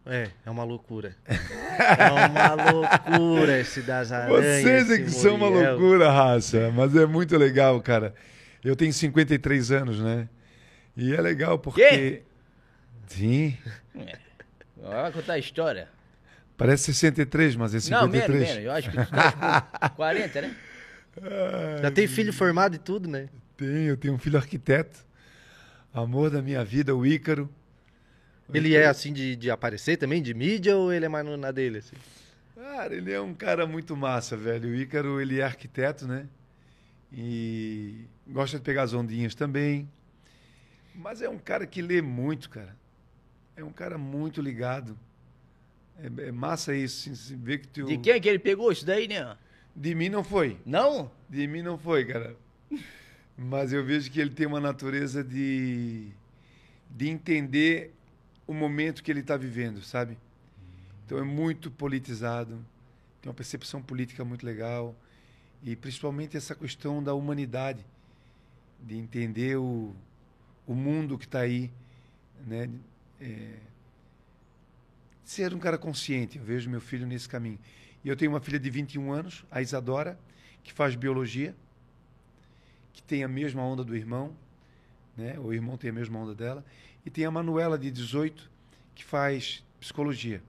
É, 0.06 0.30
é 0.46 0.50
uma 0.50 0.62
loucura. 0.62 1.16
é 1.26 2.10
uma 2.10 2.70
loucura 2.70 3.58
esse 3.58 3.82
das 3.82 4.12
aranhas. 4.12 4.62
Vocês 4.62 4.90
é 4.90 4.98
que 4.98 5.10
são 5.10 5.34
uma 5.34 5.48
loucura, 5.48 6.10
raça. 6.10 6.70
Mas 6.70 6.94
é 6.94 7.06
muito 7.06 7.36
legal, 7.36 7.80
cara. 7.80 8.14
Eu 8.62 8.76
tenho 8.76 8.92
53 8.92 9.72
anos, 9.72 10.00
né? 10.00 10.28
E 10.96 11.14
é 11.14 11.20
legal 11.20 11.58
porque. 11.58 11.88
Quê? 11.88 12.22
Sim. 13.08 13.58
Olha 14.82 15.10
contar 15.10 15.32
a 15.32 15.38
história. 15.38 15.88
Parece 16.56 16.92
63, 16.92 17.56
mas 17.56 17.72
é 17.74 17.90
Não, 17.90 18.02
53. 18.02 18.28
menos, 18.28 18.48
menos. 18.48 18.64
Eu 18.64 18.72
acho 18.72 18.90
que 18.90 18.96
tu 18.96 19.10
tá 19.10 19.62
com 19.90 19.96
40, 19.96 20.42
né? 20.42 20.56
Já 21.82 21.90
tem 21.90 22.06
filho 22.06 22.32
formado 22.32 22.74
e 22.74 22.78
tudo, 22.78 23.08
né? 23.08 23.28
Tenho, 23.56 23.90
eu 23.90 23.96
tenho 23.96 24.14
um 24.14 24.18
filho 24.18 24.36
arquiteto. 24.36 25.04
Amor 25.92 26.30
da 26.30 26.42
minha 26.42 26.64
vida, 26.64 26.94
o 26.94 27.06
Ícaro. 27.06 27.48
Ele 28.52 28.74
é 28.74 28.86
assim 28.86 29.12
de, 29.12 29.36
de 29.36 29.50
aparecer 29.50 29.96
também, 29.96 30.22
de 30.22 30.34
mídia, 30.34 30.76
ou 30.76 30.92
ele 30.92 31.06
é 31.06 31.08
mais 31.08 31.24
na 31.38 31.50
dele? 31.50 31.78
Assim? 31.78 31.96
Cara, 32.54 32.94
ele 32.94 33.12
é 33.12 33.20
um 33.20 33.32
cara 33.34 33.66
muito 33.66 33.96
massa, 33.96 34.36
velho. 34.36 34.70
O 34.70 34.74
Ícaro, 34.74 35.20
ele 35.20 35.40
é 35.40 35.44
arquiteto, 35.44 36.06
né? 36.06 36.26
E 37.12 38.06
gosta 38.26 38.58
de 38.58 38.64
pegar 38.64 38.82
as 38.82 38.92
ondinhas 38.92 39.34
também. 39.34 39.88
Mas 40.94 41.22
é 41.22 41.28
um 41.28 41.38
cara 41.38 41.66
que 41.66 41.80
lê 41.80 42.02
muito, 42.02 42.50
cara. 42.50 42.76
É 43.56 43.62
um 43.62 43.70
cara 43.70 43.96
muito 43.96 44.42
ligado. 44.42 44.98
É, 45.98 46.28
é 46.28 46.32
massa 46.32 46.74
isso, 46.74 47.10
assim, 47.10 47.14
se 47.14 47.36
ver 47.36 47.58
que 47.58 47.68
tu... 47.68 47.84
De 47.84 47.98
quem 47.98 48.20
que 48.20 48.28
ele 48.28 48.38
pegou 48.38 48.72
isso 48.72 48.84
daí, 48.84 49.06
né? 49.06 49.36
De 49.74 49.94
mim 49.94 50.08
não 50.08 50.22
foi. 50.22 50.58
Não? 50.64 51.10
De 51.28 51.46
mim 51.46 51.62
não 51.62 51.78
foi, 51.78 52.04
cara. 52.04 52.36
Mas 53.36 53.72
eu 53.72 53.84
vejo 53.84 54.10
que 54.10 54.20
ele 54.20 54.30
tem 54.30 54.46
uma 54.46 54.60
natureza 54.60 55.24
de, 55.24 56.08
de 56.90 57.08
entender 57.08 57.92
o 58.46 58.54
momento 58.54 59.02
que 59.02 59.10
ele 59.10 59.20
está 59.20 59.36
vivendo, 59.36 59.82
sabe? 59.82 60.16
Então 61.04 61.18
é 61.18 61.22
muito 61.22 61.70
politizado, 61.70 62.64
tem 63.20 63.28
uma 63.28 63.34
percepção 63.34 63.82
política 63.82 64.24
muito 64.24 64.44
legal 64.44 64.94
e 65.62 65.74
principalmente 65.74 66.36
essa 66.36 66.54
questão 66.54 67.02
da 67.02 67.14
humanidade, 67.14 67.84
de 68.80 68.96
entender 68.96 69.56
o, 69.56 69.94
o 70.66 70.74
mundo 70.74 71.18
que 71.18 71.24
está 71.24 71.40
aí, 71.40 71.70
né? 72.46 72.68
É, 73.20 73.56
ser 75.24 75.54
um 75.54 75.58
cara 75.58 75.78
consciente. 75.78 76.38
Eu 76.38 76.44
vejo 76.44 76.68
meu 76.70 76.80
filho 76.80 77.06
nesse 77.06 77.28
caminho. 77.28 77.58
E 78.04 78.08
eu 78.08 78.16
tenho 78.16 78.30
uma 78.30 78.40
filha 78.40 78.58
de 78.58 78.68
21 78.68 79.12
anos, 79.12 79.44
a 79.50 79.62
Isadora, 79.62 80.18
que 80.62 80.72
faz 80.72 80.94
biologia, 80.94 81.54
que 82.92 83.02
tem 83.02 83.24
a 83.24 83.28
mesma 83.28 83.62
onda 83.62 83.82
do 83.82 83.96
irmão, 83.96 84.36
né? 85.16 85.38
O 85.38 85.52
irmão 85.52 85.76
tem 85.76 85.90
a 85.90 85.92
mesma 85.92 86.18
onda 86.18 86.34
dela, 86.34 86.64
e 87.04 87.10
tem 87.10 87.24
a 87.24 87.30
Manuela 87.30 87.78
de 87.78 87.90
18, 87.90 88.50
que 88.94 89.04
faz 89.04 89.64
psicologia. 89.80 90.42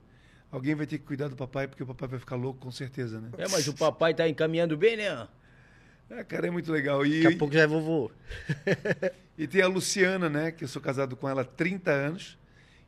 Alguém 0.50 0.74
vai 0.74 0.86
ter 0.86 0.98
que 0.98 1.04
cuidar 1.04 1.28
do 1.28 1.36
papai, 1.36 1.66
porque 1.66 1.82
o 1.82 1.86
papai 1.86 2.08
vai 2.08 2.18
ficar 2.18 2.36
louco 2.36 2.60
com 2.60 2.70
certeza, 2.70 3.20
né? 3.20 3.30
É, 3.36 3.48
mas 3.48 3.66
o 3.68 3.74
papai 3.74 4.14
tá 4.14 4.28
encaminhando 4.28 4.76
bem, 4.76 4.96
né? 4.96 5.26
É, 6.08 6.22
cara, 6.22 6.46
é 6.46 6.50
muito 6.50 6.70
legal. 6.70 7.04
E, 7.04 7.22
Daqui 7.22 7.34
a 7.34 7.38
pouco 7.38 7.52
já 7.52 7.62
é 7.62 7.66
vovô. 7.66 8.10
e 9.36 9.46
tem 9.46 9.60
a 9.60 9.66
Luciana, 9.66 10.28
né? 10.28 10.52
Que 10.52 10.64
eu 10.64 10.68
sou 10.68 10.80
casado 10.80 11.16
com 11.16 11.28
ela 11.28 11.42
há 11.42 11.44
30 11.44 11.90
anos. 11.90 12.38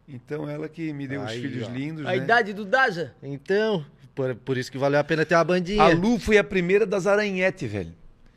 Então 0.08 0.48
ela 0.48 0.68
que 0.68 0.92
me 0.92 1.06
deu 1.06 1.20
os 1.22 1.28
Aí, 1.30 1.40
filhos 1.42 1.68
ó. 1.68 1.70
lindos, 1.70 2.06
A 2.06 2.10
né? 2.10 2.16
idade 2.16 2.52
do 2.54 2.64
Daza. 2.64 3.14
Então, 3.22 3.84
por, 4.14 4.34
por 4.34 4.56
isso 4.56 4.72
que 4.72 4.78
valeu 4.78 4.98
a 4.98 5.04
pena 5.04 5.24
ter 5.26 5.34
uma 5.34 5.44
bandinha. 5.44 5.82
A 5.82 5.88
Lu 5.88 6.18
foi 6.18 6.38
a 6.38 6.44
primeira 6.44 6.86
das 6.86 7.06
Aranhete, 7.06 7.66
velho. 7.66 7.92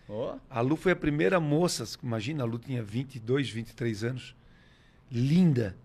Ó. 0.09 0.35
A 0.49 0.59
Lu 0.59 0.75
foi 0.75 0.91
a 0.91 0.95
primeira 0.95 1.39
moça, 1.39 1.85
imagina, 2.03 2.43
a 2.43 2.45
Lu 2.45 2.59
tinha 2.59 2.83
22, 2.83 3.49
23 3.49 4.03
anos, 4.03 4.35
linda, 5.09 5.75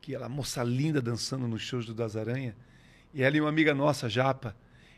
que 0.00 0.14
ela, 0.14 0.28
moça 0.28 0.62
linda 0.64 1.00
dançando 1.00 1.46
nos 1.46 1.62
shows 1.62 1.86
do 1.86 1.94
Das 1.94 2.16
Aranha. 2.16 2.54
E 3.14 3.22
ela 3.22 3.36
e 3.36 3.40
uma 3.40 3.48
amiga 3.48 3.72
nossa, 3.72 4.08
Japa, 4.08 4.56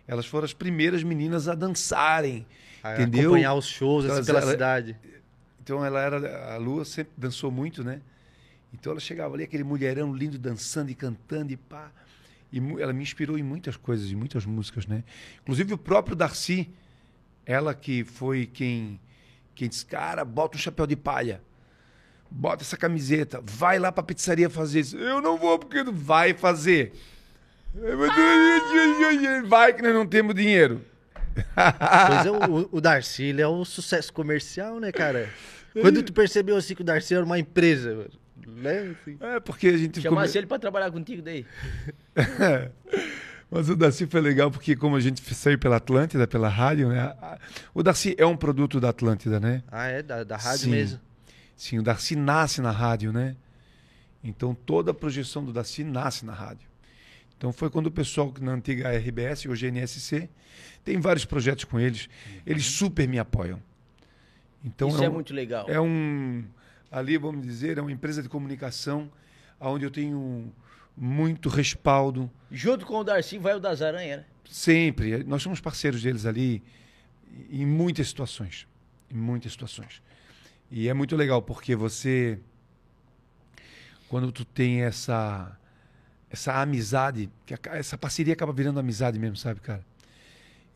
elas 0.09 0.25
foram 0.25 0.47
as 0.47 0.55
primeiras 0.55 1.03
meninas 1.03 1.49
a 1.49 1.55
dançarem, 1.55 2.47
A 2.83 2.95
entendeu? 2.95 3.25
Acompanhar 3.31 3.55
os 3.55 3.67
shows 3.67 4.07
assim, 4.07 4.25
pela 4.25 4.41
ela- 4.41 4.51
cidade. 4.51 4.97
Então 5.63 5.85
ela 5.85 6.01
era, 6.01 6.55
a 6.55 6.57
Lu 6.57 6.83
sempre 6.85 7.13
dançou 7.17 7.51
muito, 7.51 7.85
né? 7.85 8.01
Então 8.79 8.93
ela 8.93 9.01
chegava 9.01 9.35
ali, 9.35 9.45
aquele 9.45 9.65
mulherão 9.65 10.15
lindo 10.15 10.39
dançando 10.39 10.91
e 10.91 10.95
cantando 10.95 11.53
e 11.53 11.57
pá. 11.57 11.91
E 12.53 12.59
ela 12.81 12.93
me 12.93 13.03
inspirou 13.03 13.39
em 13.39 13.43
muitas 13.43 13.77
coisas, 13.77 14.11
em 14.11 14.15
muitas 14.15 14.47
músicas, 14.47 14.87
né? 14.87 15.03
Inclusive 15.43 15.75
o 15.75 15.79
próprio 15.79 16.15
Darcy, 16.15 16.71
ela 17.45 17.75
que 17.75 18.05
foi 18.05 18.47
quem, 18.47 19.01
quem 19.55 19.69
disse, 19.69 19.85
cara, 19.85 20.25
bota 20.25 20.57
um 20.57 20.61
chapéu 20.61 20.87
de 20.87 20.95
palha, 20.95 21.43
bota 22.31 22.63
essa 22.63 22.77
camiseta, 22.77 23.43
vai 23.43 23.79
lá 23.79 23.91
pra 23.91 24.03
pizzaria 24.03 24.49
fazer 24.49 24.81
isso. 24.81 24.97
Eu 24.97 25.21
não 25.21 25.37
vou 25.37 25.59
porque 25.59 25.83
não 25.83 25.93
vai 25.93 26.35
fazer. 26.35 26.93
Vai 29.49 29.73
que 29.75 29.83
nós 29.83 29.93
não 29.93 30.07
temos 30.07 30.35
dinheiro. 30.35 30.83
Pois 31.35 32.27
é, 32.27 32.31
o, 32.31 32.69
o 32.73 32.81
Darcy, 32.81 33.25
ele 33.25 33.43
é 33.43 33.49
um 33.49 33.65
sucesso 33.65 34.13
comercial, 34.13 34.81
né, 34.81 34.91
cara? 34.93 35.29
Quando 35.79 36.03
tu 36.03 36.13
percebeu 36.13 36.57
assim 36.57 36.75
que 36.75 36.81
o 36.81 36.85
Darcy 36.85 37.15
era 37.15 37.25
uma 37.25 37.39
empresa, 37.39 37.95
mano, 37.95 38.11
né? 38.47 38.95
Assim. 39.01 39.17
É 39.21 39.41
porque 39.41 39.69
a 39.69 39.77
gente 39.77 40.01
Chamasse 40.01 40.33
come- 40.33 40.41
ele 40.41 40.47
pra 40.47 40.59
trabalhar 40.59 40.91
contigo 40.91 41.23
daí. 41.23 41.47
Mas 43.51 43.69
o 43.71 43.77
Darcy 43.77 44.07
foi 44.07 44.21
legal 44.21 44.51
porque 44.51 44.75
como 44.75 44.97
a 44.97 45.01
gente 45.01 45.23
saiu 45.35 45.59
pela 45.59 45.77
Atlântida, 45.77 46.27
pela 46.27 46.49
rádio, 46.49 46.89
né? 46.89 47.15
O 47.73 47.83
Darcy 47.83 48.15
é 48.19 48.27
um 48.27 48.37
produto 48.37 48.81
da 48.81 48.89
Atlântida, 48.89 49.39
né? 49.39 49.63
Ah, 49.71 49.87
é? 49.87 50.03
Da, 50.03 50.25
da 50.25 50.37
rádio 50.37 50.65
Sim. 50.65 50.71
mesmo. 50.71 51.01
Sim, 51.57 51.79
o 51.79 51.83
Darcy 51.83 52.17
nasce 52.17 52.61
na 52.61 52.73
rádio, 52.73 53.13
né? 53.13 53.37
Então 54.23 54.53
toda 54.55 54.91
a 54.91 54.95
projeção 54.95 55.45
do 55.45 55.53
Darcy 55.53 55.85
nasce 55.85 56.25
na 56.27 56.33
rádio. 56.33 56.69
Então 57.39 57.53
foi 57.53 57.71
quando 57.71 57.87
o 57.87 57.91
pessoal 57.91 58.35
na 58.41 58.53
antiga 58.53 58.91
RBS, 58.91 59.47
hoje 59.47 59.67
é 59.67 59.69
NSC, 59.71 60.29
tem 60.85 60.99
vários 60.99 61.25
projetos 61.25 61.65
com 61.65 61.79
eles. 61.79 62.09
Eles 62.45 62.65
super 62.67 63.07
me 63.07 63.19
apoiam. 63.19 63.63
Então 64.65 64.89
Isso 64.89 65.05
é 65.05 65.09
um- 65.09 65.13
muito 65.13 65.33
legal. 65.33 65.67
é 65.69 65.81
um 65.81 66.45
ali 66.91 67.17
vamos 67.17 67.45
dizer 67.47 67.79
é 67.79 67.81
uma 67.81 67.93
empresa 67.93 68.23
de 68.23 68.29
comunicação 68.29 69.11
onde 69.61 69.85
eu 69.85 69.91
tenho 69.91 70.53
muito 70.97 71.49
respaldo. 71.49 72.31
Junto 72.51 72.87
com 72.87 72.99
o 72.99 73.05
Darcy 73.05 73.39
vai 73.39 73.55
o 73.55 73.61
das 73.61 73.83
Aranhas, 73.83 74.21
né? 74.21 74.25
sempre. 74.49 75.25
Nós 75.25 75.43
somos 75.43 75.61
parceiros 75.61 76.03
deles 76.03 76.25
ali 76.25 76.63
em 77.51 77.67
muitas 77.67 78.09
situações 78.09 78.67
em 79.11 79.17
muitas 79.17 79.53
situações. 79.53 80.03
E 80.71 80.89
é 80.89 80.95
muito 80.95 81.17
legal 81.17 81.41
porque 81.43 81.77
você 81.77 82.39
quando 84.09 84.31
tu 84.31 84.45
tem 84.45 84.83
essa 84.83 85.57
essa 86.31 86.61
amizade 86.61 87.31
que 87.45 87.55
essa 87.71 87.97
parceria 87.97 88.33
acaba 88.33 88.53
virando 88.53 88.81
amizade 88.81 89.19
mesmo 89.19 89.37
sabe 89.37 89.61
cara? 89.61 89.85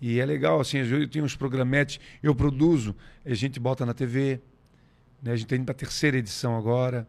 E 0.00 0.18
é 0.18 0.24
legal 0.24 0.60
assim 0.60 0.78
eu 0.78 1.08
tenho 1.08 1.24
uns 1.24 1.36
programetes 1.36 1.98
eu 2.22 2.34
produzo 2.34 2.94
a 3.24 3.34
gente 3.34 3.58
bota 3.58 3.84
na 3.84 3.92
TV 3.92 4.40
né? 5.22 5.32
A 5.32 5.36
gente 5.36 5.44
está 5.46 5.56
indo 5.56 5.64
para 5.64 5.72
a 5.72 5.78
terceira 5.78 6.16
edição 6.16 6.56
agora. 6.56 7.06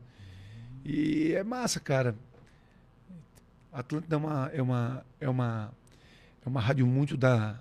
E 0.84 1.34
é 1.34 1.44
massa, 1.44 1.80
cara. 1.80 2.16
Atlântida 3.72 4.16
é 4.16 4.18
uma, 4.18 4.52
é 4.54 4.62
uma, 4.62 5.06
é 5.20 5.30
uma, 5.30 5.74
é 6.46 6.50
uma 6.50 6.60
rádio 6.62 6.86
muito 6.86 7.16
da. 7.16 7.60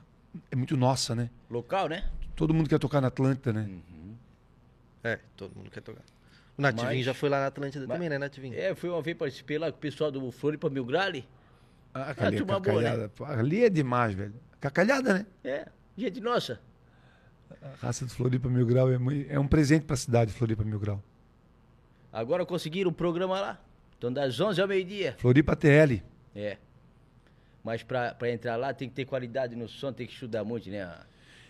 É 0.50 0.56
muito 0.56 0.76
nossa, 0.76 1.14
né? 1.14 1.30
Local, 1.48 1.88
né? 1.88 2.08
Todo 2.34 2.54
mundo 2.54 2.68
quer 2.68 2.78
tocar 2.78 3.00
na 3.00 3.08
Atlântida, 3.08 3.52
né? 3.52 3.68
É, 5.04 5.18
todo 5.36 5.54
mundo 5.56 5.70
quer 5.70 5.80
tocar. 5.80 6.02
O 6.56 6.62
Nativinho 6.62 6.96
Mas- 6.96 7.04
já 7.04 7.14
foi 7.14 7.28
lá 7.28 7.40
na 7.40 7.46
Atlântida 7.46 7.86
Mas- 7.86 7.94
também, 7.96 8.08
né, 8.08 8.18
Nativinho? 8.18 8.54
É, 8.58 8.74
fui 8.74 8.90
uma 8.90 9.00
vez 9.02 9.16
participei 9.16 9.58
lá 9.58 9.70
com 9.70 9.78
o 9.78 9.80
pessoal 9.80 10.10
do 10.10 10.30
Floripa 10.30 10.68
Mil 10.68 10.84
Grale. 10.84 11.26
Ah, 11.94 12.14
ali, 12.18 12.36
é 12.38 12.42
boa, 12.44 12.60
né? 12.82 13.10
Ali 13.26 13.64
é 13.64 13.70
demais, 13.70 14.14
velho. 14.14 14.34
Cacalhada, 14.60 15.14
né? 15.14 15.26
É, 15.42 15.66
gente 15.96 16.20
nossa. 16.20 16.60
A 17.62 17.86
raça 17.86 18.04
do 18.04 18.10
Floripa 18.10 18.48
Mil 18.48 18.66
Grau 18.66 18.90
é, 18.90 18.98
mui- 18.98 19.26
é 19.28 19.38
um 19.38 19.46
presente 19.46 19.84
para 19.84 19.94
a 19.94 19.96
cidade, 19.96 20.32
Floripa 20.32 20.64
Mil 20.64 20.78
Grau. 20.78 21.02
Agora 22.12 22.44
conseguiram 22.46 22.90
um 22.90 22.94
programa 22.94 23.40
lá. 23.40 23.60
Então 23.98 24.12
das 24.12 24.40
11 24.40 24.60
ao 24.60 24.66
meio-dia. 24.68 25.14
Floripa 25.18 25.54
TL. 25.54 26.02
É. 26.34 26.56
Mas 27.62 27.82
pra 27.82 28.16
entrar 28.32 28.56
lá 28.56 28.72
tem 28.72 28.88
que 28.88 28.94
ter 28.94 29.04
qualidade 29.04 29.54
no 29.54 29.68
som, 29.68 29.92
tem 29.92 30.06
que 30.06 30.14
estudar 30.14 30.42
muito, 30.44 30.70
né? 30.70 30.88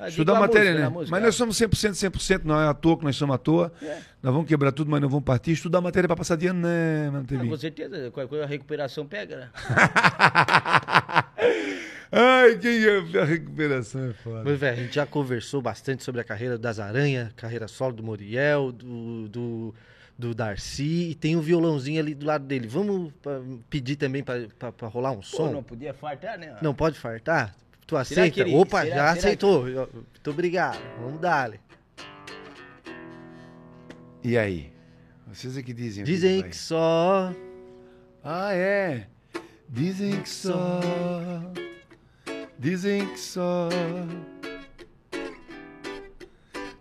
Estudar 0.08 0.38
a 0.38 0.40
matéria, 0.40 0.70
música, 0.70 0.82
né? 0.82 0.88
música. 0.88 1.10
Mas 1.10 1.22
nós 1.24 1.34
somos 1.34 1.58
100%, 1.60 2.10
100%, 2.10 2.40
não 2.44 2.58
é 2.58 2.66
à 2.68 2.72
toa 2.74 2.96
que 2.98 3.04
nós 3.04 3.14
somos 3.16 3.34
à 3.34 3.38
toa. 3.38 3.70
É. 3.82 3.96
Nós 4.22 4.32
vamos 4.32 4.48
quebrar 4.48 4.72
tudo, 4.72 4.90
mas 4.90 5.00
não 5.00 5.10
vamos 5.10 5.24
partir. 5.24 5.52
Estudar 5.52 5.80
matéria 5.82 6.08
para 6.08 6.16
passar 6.16 6.36
de 6.36 6.46
ano, 6.46 6.60
né, 6.62 7.10
mano? 7.10 7.26
Ah, 7.30 7.46
com 7.46 7.56
certeza, 7.56 8.10
qualquer 8.10 8.28
coisa 8.28 8.44
a 8.44 8.48
recuperação 8.48 9.06
pega, 9.06 9.36
né? 9.36 9.50
Ai, 12.12 12.58
quem 12.58 12.82
é 12.84 13.20
a 13.20 13.24
recuperação 13.24 14.10
é 14.10 14.12
foda. 14.12 14.42
Mas, 14.44 14.58
velho, 14.58 14.78
a 14.78 14.82
gente 14.82 14.94
já 14.94 15.06
conversou 15.06 15.62
bastante 15.62 16.02
sobre 16.02 16.20
a 16.20 16.24
carreira 16.24 16.58
das 16.58 16.80
Aranha, 16.80 17.32
carreira 17.36 17.68
solo 17.68 17.92
do 17.94 18.02
Moriel, 18.02 18.72
do, 18.72 19.28
do, 19.28 19.74
do 20.18 20.34
Darcy, 20.34 21.10
e 21.10 21.14
tem 21.14 21.36
um 21.36 21.40
violãozinho 21.40 22.00
ali 22.00 22.12
do 22.14 22.26
lado 22.26 22.44
dele. 22.44 22.66
Vamos 22.66 23.12
pedir 23.68 23.94
também 23.96 24.24
pra, 24.24 24.46
pra, 24.58 24.72
pra 24.72 24.88
rolar 24.88 25.12
um 25.12 25.16
Pô, 25.16 25.22
som? 25.22 25.52
não 25.52 25.62
podia 25.62 25.94
fartar, 25.94 26.36
né? 26.36 26.56
Não 26.60 26.74
pode 26.74 26.98
fartar? 26.98 27.54
Tu 27.86 27.96
aceita? 27.96 28.30
que 28.30 28.40
ele- 28.40 28.54
Opa, 28.56 28.82
será- 28.82 28.96
já 28.96 29.06
será 29.06 29.10
aceitou. 29.12 29.68
Eu- 29.68 29.88
Muito 29.92 30.30
obrigado. 30.30 30.80
Vamos 31.00 31.20
dar. 31.20 31.52
E 34.22 34.36
aí? 34.36 34.72
Vocês 35.28 35.56
é 35.56 35.62
que 35.62 35.72
dizem. 35.72 36.02
o 36.02 36.06
que 36.06 36.12
Dizem 36.12 36.40
vai. 36.40 36.50
que 36.50 36.56
só. 36.56 37.32
Ah, 38.24 38.52
é. 38.52 39.06
Dizem 39.68 40.20
que 40.20 40.28
só. 40.28 40.80
Dizem 42.60 43.06
que 43.08 43.18
só. 43.18 43.70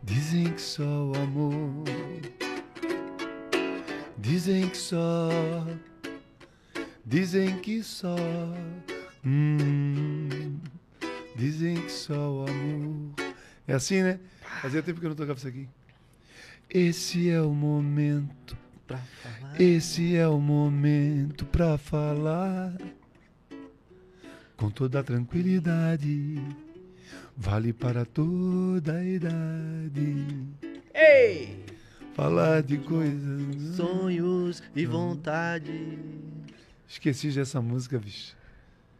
Dizem 0.03 0.51
que 0.53 0.61
só 0.61 0.84
o 0.84 1.15
amor. 1.15 1.84
Dizem 4.17 4.67
que 4.67 4.77
só. 4.77 5.30
Dizem 7.05 7.57
que 7.59 7.82
só. 7.82 8.15
Hum, 9.25 10.59
dizem 11.38 11.75
que 11.82 11.91
só 11.91 12.13
o 12.43 12.45
amor. 12.49 13.13
É 13.65 13.73
assim, 13.73 14.03
né? 14.03 14.19
Fazia 14.61 14.84
tempo 14.84 14.99
que 14.99 15.05
eu 15.05 15.09
não 15.11 15.15
tocava 15.15 15.38
isso 15.38 15.47
aqui. 15.47 15.67
Esse 16.69 17.30
é 17.30 17.41
o 17.41 17.51
momento 17.53 18.57
Pra 18.86 18.97
falar. 18.97 19.61
esse 19.61 20.15
é 20.15 20.27
o 20.27 20.39
momento 20.39 21.45
pra 21.45 21.77
falar 21.77 22.75
com 24.60 24.70
toda 24.70 25.01
tranquilidade. 25.01 26.38
Vale 27.36 27.72
para 27.72 28.03
toda 28.03 28.97
a 28.97 29.05
idade. 29.05 30.28
Ei! 30.93 31.64
Falar 32.14 32.62
de 32.62 32.78
coisas. 32.80 33.78
Sonhos 33.78 34.62
e 34.76 34.86
vontade. 34.86 35.97
Esqueci 36.86 37.32
já 37.32 37.43
essa 37.43 37.62
música, 37.62 37.97
bicho. 37.97 38.36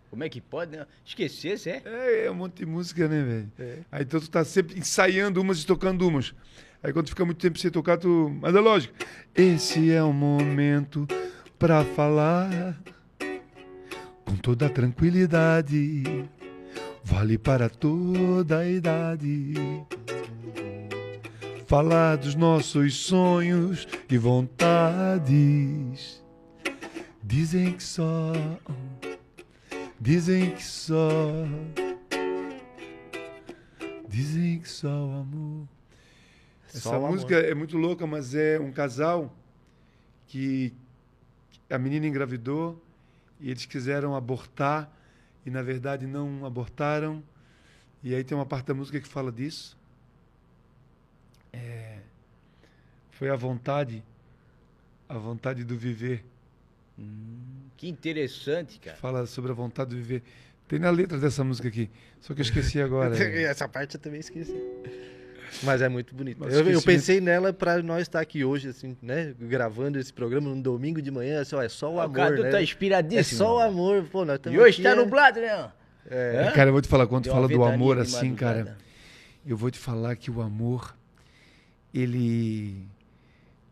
Como 0.10 0.24
é 0.24 0.30
que 0.30 0.40
pode, 0.40 0.78
né? 0.78 0.88
Esquecer, 1.06 1.60
é? 1.68 1.82
É, 1.86 2.26
é 2.28 2.32
um 2.32 2.36
monte 2.36 2.60
de 2.60 2.66
música, 2.66 3.08
né, 3.10 3.22
velho? 3.22 3.86
Aí 3.92 4.04
então 4.04 4.20
tu 4.22 4.30
tá 4.30 4.46
sempre 4.46 4.80
ensaiando 4.80 5.42
umas 5.42 5.62
e 5.62 5.66
tocando 5.66 6.08
umas. 6.08 6.34
Aí 6.82 6.94
quando 6.94 7.10
fica 7.10 7.26
muito 7.26 7.38
tempo 7.38 7.60
sem 7.60 7.70
tocar, 7.70 7.98
tu. 7.98 8.34
Mas 8.42 8.56
é 8.56 8.60
lógico. 8.62 8.94
Esse 9.36 9.92
é 9.92 10.02
o 10.02 10.14
momento 10.14 11.06
pra 11.60 11.84
falar 11.84 12.82
toda 14.40 14.70
tranquilidade. 14.70 16.04
Vale 17.04 17.38
para 17.38 17.70
toda 17.70 18.60
a 18.60 18.70
idade. 18.70 19.54
Falar 21.68 22.18
dos 22.18 22.36
nossos 22.36 22.96
sonhos 22.96 23.88
e 24.10 24.18
vontades. 24.18 25.40
Dizem 27.24 27.74
que 27.74 27.84
só. 27.84 28.34
Dizem 30.00 30.52
que 30.52 30.64
só. 30.64 31.10
Dizem 34.08 34.60
que 34.60 34.70
só 34.70 34.88
o 34.88 35.20
amor. 35.22 35.68
Só 36.68 36.78
Essa 36.78 36.96
amor. 36.96 37.12
música 37.12 37.36
é 37.36 37.54
muito 37.54 37.78
louca, 37.78 38.08
mas 38.08 38.34
é 38.34 38.60
um 38.60 38.72
casal 38.72 39.32
que 40.28 40.74
a 41.70 41.78
menina 41.78 42.08
engravidou 42.08 42.82
e 43.40 43.50
eles 43.50 43.66
quiseram 43.66 44.16
abortar 44.16 44.92
e 45.46 45.50
na 45.50 45.62
verdade 45.62 46.06
não 46.06 46.46
abortaram. 46.46 47.24
E 48.04 48.14
aí 48.14 48.24
tem 48.24 48.38
uma 48.38 48.46
parte 48.46 48.68
da 48.68 48.74
música 48.74 49.00
que 49.00 49.08
fala 49.08 49.32
disso. 49.32 49.78
É, 51.52 52.00
foi 53.12 53.30
a 53.30 53.36
vontade, 53.36 54.04
a 55.08 55.18
vontade 55.18 55.64
do 55.64 55.78
viver. 55.78 56.24
Que 57.78 57.88
interessante, 57.88 58.80
cara. 58.80 58.98
Fala 58.98 59.26
sobre 59.26 59.52
a 59.52 59.54
vontade 59.54 59.92
de 59.92 59.96
viver. 59.98 60.24
Tem 60.68 60.78
na 60.78 60.90
letra 60.92 61.18
dessa 61.18 61.44
música 61.44 61.68
aqui, 61.68 61.90
só 62.22 62.34
que 62.34 62.42
eu 62.42 62.44
esqueci 62.44 62.80
agora. 62.82 63.18
Essa 63.18 63.68
parte 63.68 63.96
eu 63.96 64.02
também 64.02 64.20
esqueci. 64.20 64.56
Mas 65.64 65.82
é 65.82 65.90
muito 65.90 66.14
bonito. 66.16 66.44
Eu, 66.48 66.70
eu 66.70 66.82
pensei 66.82 67.20
nela 67.20 67.52
pra 67.54 67.82
nós 67.82 68.02
estar 68.04 68.20
aqui 68.20 68.44
hoje, 68.44 68.70
assim, 68.70 68.96
né? 69.02 69.34
Gravando 69.40 69.98
esse 70.00 70.12
programa 70.14 70.50
num 70.50 70.62
domingo 70.62 71.02
de 71.02 71.10
manhã, 71.12 71.42
assim, 71.42 71.56
ó, 71.56 71.62
é 71.62 71.70
só 71.70 71.92
o 71.92 71.96
O 71.96 72.00
amor, 72.02 72.16
Cadu 72.16 72.44
né? 72.44 72.50
tá 72.50 72.60
É 72.60 72.64
inspiradíssimo. 72.64 73.38
só 73.38 73.58
o 73.58 73.60
amor, 73.60 74.04
pô, 74.12 74.26
nós 74.26 74.40
E 74.46 74.50
hoje 74.58 74.76
aqui, 74.76 74.84
tá 74.84 74.90
é- 74.92 74.96
nublado, 74.96 75.40
né? 75.40 75.72
É. 76.10 76.52
Cara, 76.56 76.70
eu 76.70 76.74
vou 76.74 76.82
te 76.82 76.88
falar, 76.88 77.06
quando 77.08 77.24
tu 77.24 77.26
Deu 77.26 77.34
fala 77.34 77.48
do 77.48 77.64
amor 77.64 78.00
assim, 78.00 78.34
cara, 78.34 78.78
eu 79.46 79.56
vou 79.56 79.70
te 79.70 79.78
falar 79.78 80.16
que 80.16 80.32
o 80.32 80.42
amor, 80.42 80.96
ele, 81.94 82.86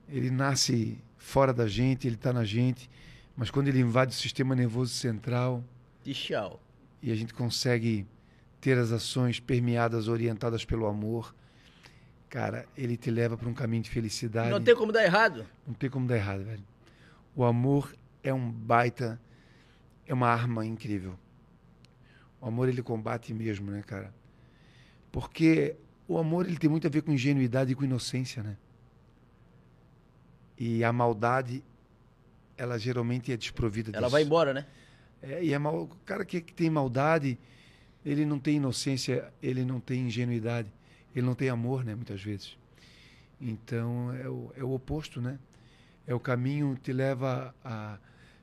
ele 0.09 0.29
nasce 0.29 0.97
fora 1.17 1.53
da 1.53 1.67
gente, 1.67 2.07
ele 2.07 2.15
está 2.15 2.31
na 2.31 2.43
gente, 2.43 2.89
mas 3.35 3.49
quando 3.49 3.67
ele 3.67 3.79
invade 3.79 4.11
o 4.11 4.15
sistema 4.15 4.55
nervoso 4.55 4.93
central 4.93 5.63
De 6.03 6.13
tchau. 6.13 6.59
e 7.01 7.11
a 7.11 7.15
gente 7.15 7.33
consegue 7.33 8.05
ter 8.61 8.77
as 8.77 8.91
ações 8.91 9.39
permeadas, 9.39 10.07
orientadas 10.07 10.65
pelo 10.65 10.85
amor, 10.87 11.33
cara, 12.29 12.65
ele 12.77 12.97
te 12.97 13.09
leva 13.09 13.37
para 13.37 13.47
um 13.47 13.53
caminho 13.53 13.83
de 13.83 13.89
felicidade. 13.89 14.49
Não 14.49 14.61
tem 14.61 14.75
como 14.75 14.91
dar 14.91 15.03
errado. 15.03 15.45
Não 15.65 15.73
tem 15.73 15.89
como 15.89 16.07
dar 16.07 16.15
errado, 16.17 16.43
velho. 16.43 16.63
O 17.35 17.43
amor 17.43 17.95
é 18.23 18.33
um 18.33 18.51
baita, 18.51 19.19
é 20.05 20.13
uma 20.13 20.27
arma 20.27 20.65
incrível. 20.65 21.17
O 22.41 22.47
amor 22.47 22.69
ele 22.69 22.81
combate 22.81 23.33
mesmo, 23.33 23.71
né, 23.71 23.81
cara? 23.85 24.13
Porque 25.11 25.75
o 26.07 26.17
amor 26.17 26.45
ele 26.45 26.57
tem 26.57 26.69
muito 26.69 26.85
a 26.87 26.89
ver 26.89 27.01
com 27.01 27.11
ingenuidade 27.11 27.71
e 27.71 27.75
com 27.75 27.83
inocência, 27.83 28.43
né? 28.43 28.57
E 30.57 30.83
a 30.83 30.91
maldade, 30.91 31.63
ela 32.57 32.77
geralmente 32.77 33.31
é 33.31 33.37
desprovida 33.37 33.91
Ela 33.91 34.01
disso. 34.01 34.11
vai 34.11 34.23
embora, 34.23 34.53
né? 34.53 34.65
É, 35.21 35.43
e 35.43 35.53
é 35.53 35.57
mal, 35.57 35.83
o 35.83 35.87
cara 36.05 36.23
que, 36.25 36.41
que 36.41 36.53
tem 36.53 36.69
maldade, 36.69 37.37
ele 38.05 38.25
não 38.25 38.39
tem 38.39 38.57
inocência, 38.57 39.31
ele 39.41 39.63
não 39.63 39.79
tem 39.79 40.07
ingenuidade, 40.07 40.71
ele 41.17 41.25
não 41.25 41.35
tem 41.35 41.49
amor, 41.49 41.83
né, 41.83 41.95
muitas 41.95 42.21
vezes. 42.21 42.57
Então 43.41 44.13
é 44.13 44.29
o, 44.29 44.51
é 44.55 44.63
o 44.63 44.71
oposto, 44.71 45.21
né? 45.21 45.39
É 46.05 46.13
o 46.13 46.19
caminho 46.19 46.75
que 46.75 46.81
te 46.81 46.93
leva 46.93 47.53
a 47.63 47.97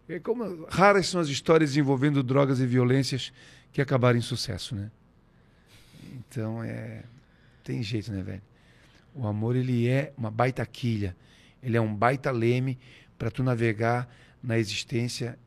É 0.09 0.19
como 0.19 0.67
raras 0.67 1.09
são 1.09 1.21
as 1.21 1.29
histórias 1.29 1.77
envolvendo 1.77 2.23
drogas 2.23 2.61
e 2.61 2.67
violências 2.67 3.33
que 3.73 3.81
acabaram 3.81 4.19
em 4.19 4.23
sucesso, 4.23 4.75
né? 4.75 4.91
Então 6.13 6.63
é 6.63 7.05
tem 7.63 7.83
jeito, 7.83 8.13
né, 8.13 8.23
velho? 8.23 8.43
O 9.15 9.27
amor 9.27 9.57
ele 9.57 9.89
é 9.89 10.13
uma 10.17 10.31
baita 10.31 10.65
quilha, 10.67 11.17
ele 11.63 11.77
é 11.77 11.81
um 11.81 11.95
baita 11.95 12.31
leme 12.31 12.79
para 13.17 13.31
tu 13.31 13.43
navegar 13.43 14.09
na 14.43 14.59
existência 14.59 15.39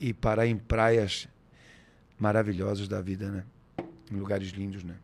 e 0.00 0.12
parar 0.12 0.46
em 0.46 0.56
praias 0.56 1.28
maravilhosas 2.18 2.88
da 2.88 3.00
vida, 3.00 3.30
né? 3.30 3.44
Em 4.10 4.16
lugares 4.16 4.48
lindos, 4.48 4.82
né? 4.82 4.96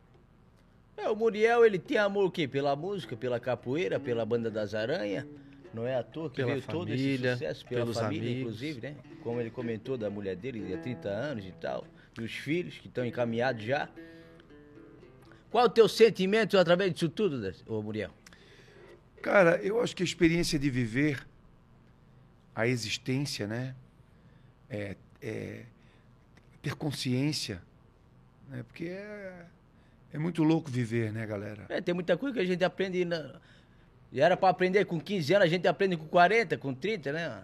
É, 0.97 1.09
o 1.09 1.17
Muriel, 1.17 1.65
ele 1.65 1.79
tem 1.79 1.99
amor 1.99 2.25
o 2.27 2.31
quê? 2.31 2.49
Pela 2.49 2.75
música, 2.75 3.17
pela 3.17 3.39
capoeira, 3.39 4.01
pela 4.01 4.25
banda 4.25 4.51
das 4.51 4.75
aranhas. 4.75 5.27
Não 5.75 5.87
é 5.87 5.95
à 5.97 6.03
toa 6.03 6.31
que 6.31 6.37
Pela 6.37 6.53
veio 6.53 6.63
todo 6.63 6.91
esse 6.93 7.03
família, 7.03 7.33
sucesso, 7.35 7.67
pela 7.67 7.81
pelos 7.83 7.99
família, 7.99 8.23
amigos. 8.31 8.41
inclusive, 8.41 8.81
né? 8.81 8.97
Como 9.23 9.41
ele 9.41 9.51
comentou 9.51 9.99
da 9.99 10.09
mulher 10.09 10.35
dele 10.35 10.73
há 10.73 10.79
30 10.79 11.09
anos 11.09 11.45
e 11.45 11.53
tal. 11.53 11.87
E 12.19 12.23
os 12.23 12.33
filhos 12.33 12.79
que 12.79 12.89
estão 12.89 13.05
encaminhados 13.05 13.63
já. 13.63 13.89
Qual 15.51 15.67
o 15.67 15.69
teu 15.69 15.87
sentimento 15.87 16.57
através 16.57 16.93
disso 16.95 17.11
tudo, 17.11 17.53
ô 17.67 17.83
Muriel? 17.83 18.11
Cara, 19.21 19.57
eu 19.63 19.81
acho 19.81 19.95
que 19.95 20.03
a 20.03 20.07
experiência 20.07 20.59
de 20.59 20.71
viver 20.71 21.27
a 22.55 22.67
existência, 22.67 23.47
né? 23.47 23.75
É, 24.71 24.97
é 25.21 25.65
ter 26.63 26.75
consciência, 26.75 27.63
né? 28.49 28.63
Porque 28.63 28.87
é, 28.87 29.47
é 30.13 30.19
muito 30.19 30.43
louco 30.43 30.71
viver, 30.71 31.13
né, 31.13 31.27
galera? 31.27 31.67
É, 31.69 31.81
tem 31.81 31.95
muita 31.95 32.17
coisa 32.17 32.35
que 32.35 32.41
a 32.41 32.45
gente 32.45 32.65
aprende. 32.65 33.05
Na... 33.05 33.41
E 34.13 34.21
era 34.21 34.37
para 34.37 34.49
aprender 34.49 34.85
com 34.85 35.01
15 35.01 35.35
anos, 35.35 35.47
a 35.47 35.51
gente 35.51 35.67
aprende 35.67 35.97
com 35.97 36.07
40, 36.07 36.57
com 36.59 36.73
30, 36.73 37.13
né? 37.13 37.43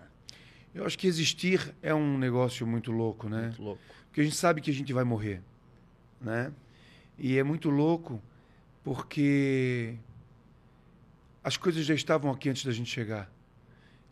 Eu 0.74 0.86
acho 0.86 0.98
que 0.98 1.06
existir 1.06 1.74
é 1.82 1.94
um 1.94 2.16
negócio 2.16 2.66
muito 2.66 2.90
louco, 2.90 3.28
né? 3.28 3.48
Muito 3.48 3.62
louco. 3.62 3.82
Porque 4.06 4.20
a 4.20 4.24
gente 4.24 4.36
sabe 4.36 4.60
que 4.60 4.70
a 4.70 4.74
gente 4.74 4.92
vai 4.92 5.04
morrer, 5.04 5.42
né? 6.20 6.52
E 7.18 7.38
é 7.38 7.42
muito 7.42 7.68
louco 7.68 8.22
porque 8.82 9.94
as 11.44 11.56
coisas 11.56 11.84
já 11.84 11.94
estavam 11.94 12.30
aqui 12.30 12.48
antes 12.48 12.64
da 12.64 12.72
gente 12.72 12.90
chegar. 12.90 13.30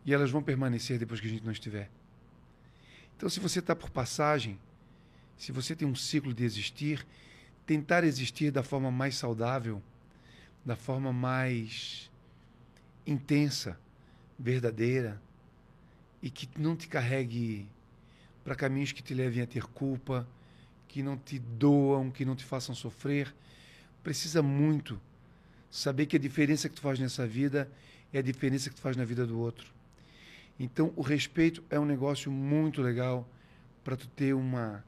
E 0.05 0.13
elas 0.13 0.31
vão 0.31 0.41
permanecer 0.41 0.97
depois 0.97 1.19
que 1.19 1.27
a 1.27 1.29
gente 1.29 1.43
não 1.43 1.51
estiver. 1.51 1.89
Então, 3.15 3.29
se 3.29 3.39
você 3.39 3.59
está 3.59 3.75
por 3.75 3.89
passagem, 3.89 4.59
se 5.37 5.51
você 5.51 5.75
tem 5.75 5.87
um 5.87 5.95
ciclo 5.95 6.33
de 6.33 6.43
existir, 6.43 7.05
tentar 7.71 8.03
existir 8.03 8.51
da 8.51 8.63
forma 8.63 8.91
mais 8.91 9.15
saudável, 9.15 9.81
da 10.65 10.75
forma 10.75 11.13
mais 11.13 12.11
intensa, 13.07 13.79
verdadeira, 14.37 15.21
e 16.21 16.29
que 16.29 16.49
não 16.59 16.75
te 16.75 16.89
carregue 16.89 17.65
para 18.43 18.55
caminhos 18.55 18.91
que 18.91 19.01
te 19.01 19.13
levem 19.13 19.41
a 19.41 19.47
ter 19.47 19.63
culpa, 19.63 20.27
que 20.85 21.01
não 21.01 21.17
te 21.17 21.39
doam, 21.39 22.11
que 22.11 22.25
não 22.25 22.35
te 22.35 22.43
façam 22.43 22.75
sofrer. 22.75 23.33
Precisa 24.03 24.43
muito 24.43 24.99
saber 25.69 26.07
que 26.07 26.17
a 26.17 26.19
diferença 26.19 26.67
que 26.67 26.75
tu 26.75 26.81
faz 26.81 26.99
nessa 26.99 27.25
vida 27.25 27.71
é 28.11 28.19
a 28.19 28.21
diferença 28.21 28.69
que 28.69 28.75
tu 28.75 28.81
faz 28.81 28.97
na 28.97 29.05
vida 29.05 29.25
do 29.25 29.39
outro. 29.39 29.71
Então, 30.59 30.91
o 30.97 31.01
respeito 31.01 31.63
é 31.69 31.79
um 31.79 31.85
negócio 31.85 32.29
muito 32.29 32.81
legal 32.81 33.25
para 33.81 33.95
tu 33.95 34.09
ter 34.09 34.33
uma 34.33 34.83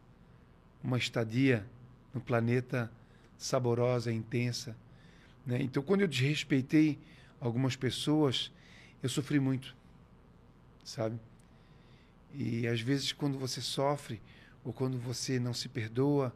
uma 0.84 0.98
estadia 0.98 1.66
no 2.14 2.22
planeta 2.22 2.92
saborosa, 3.38 4.12
intensa, 4.12 4.76
né? 5.46 5.62
Então, 5.62 5.84
quando 5.84 6.02
eu 6.02 6.08
desrespeitei 6.08 6.98
algumas 7.40 7.76
pessoas, 7.76 8.52
eu 9.02 9.10
sofri 9.10 9.40
muito, 9.40 9.76
sabe? 10.84 11.20
E 12.34 12.68
às 12.68 12.82
vezes 12.82 13.12
quando 13.12 13.38
você 13.38 13.62
sofre 13.62 14.22
ou 14.64 14.74
quando 14.74 14.98
você 14.98 15.40
não 15.40 15.54
se 15.54 15.70
perdoa, 15.70 16.34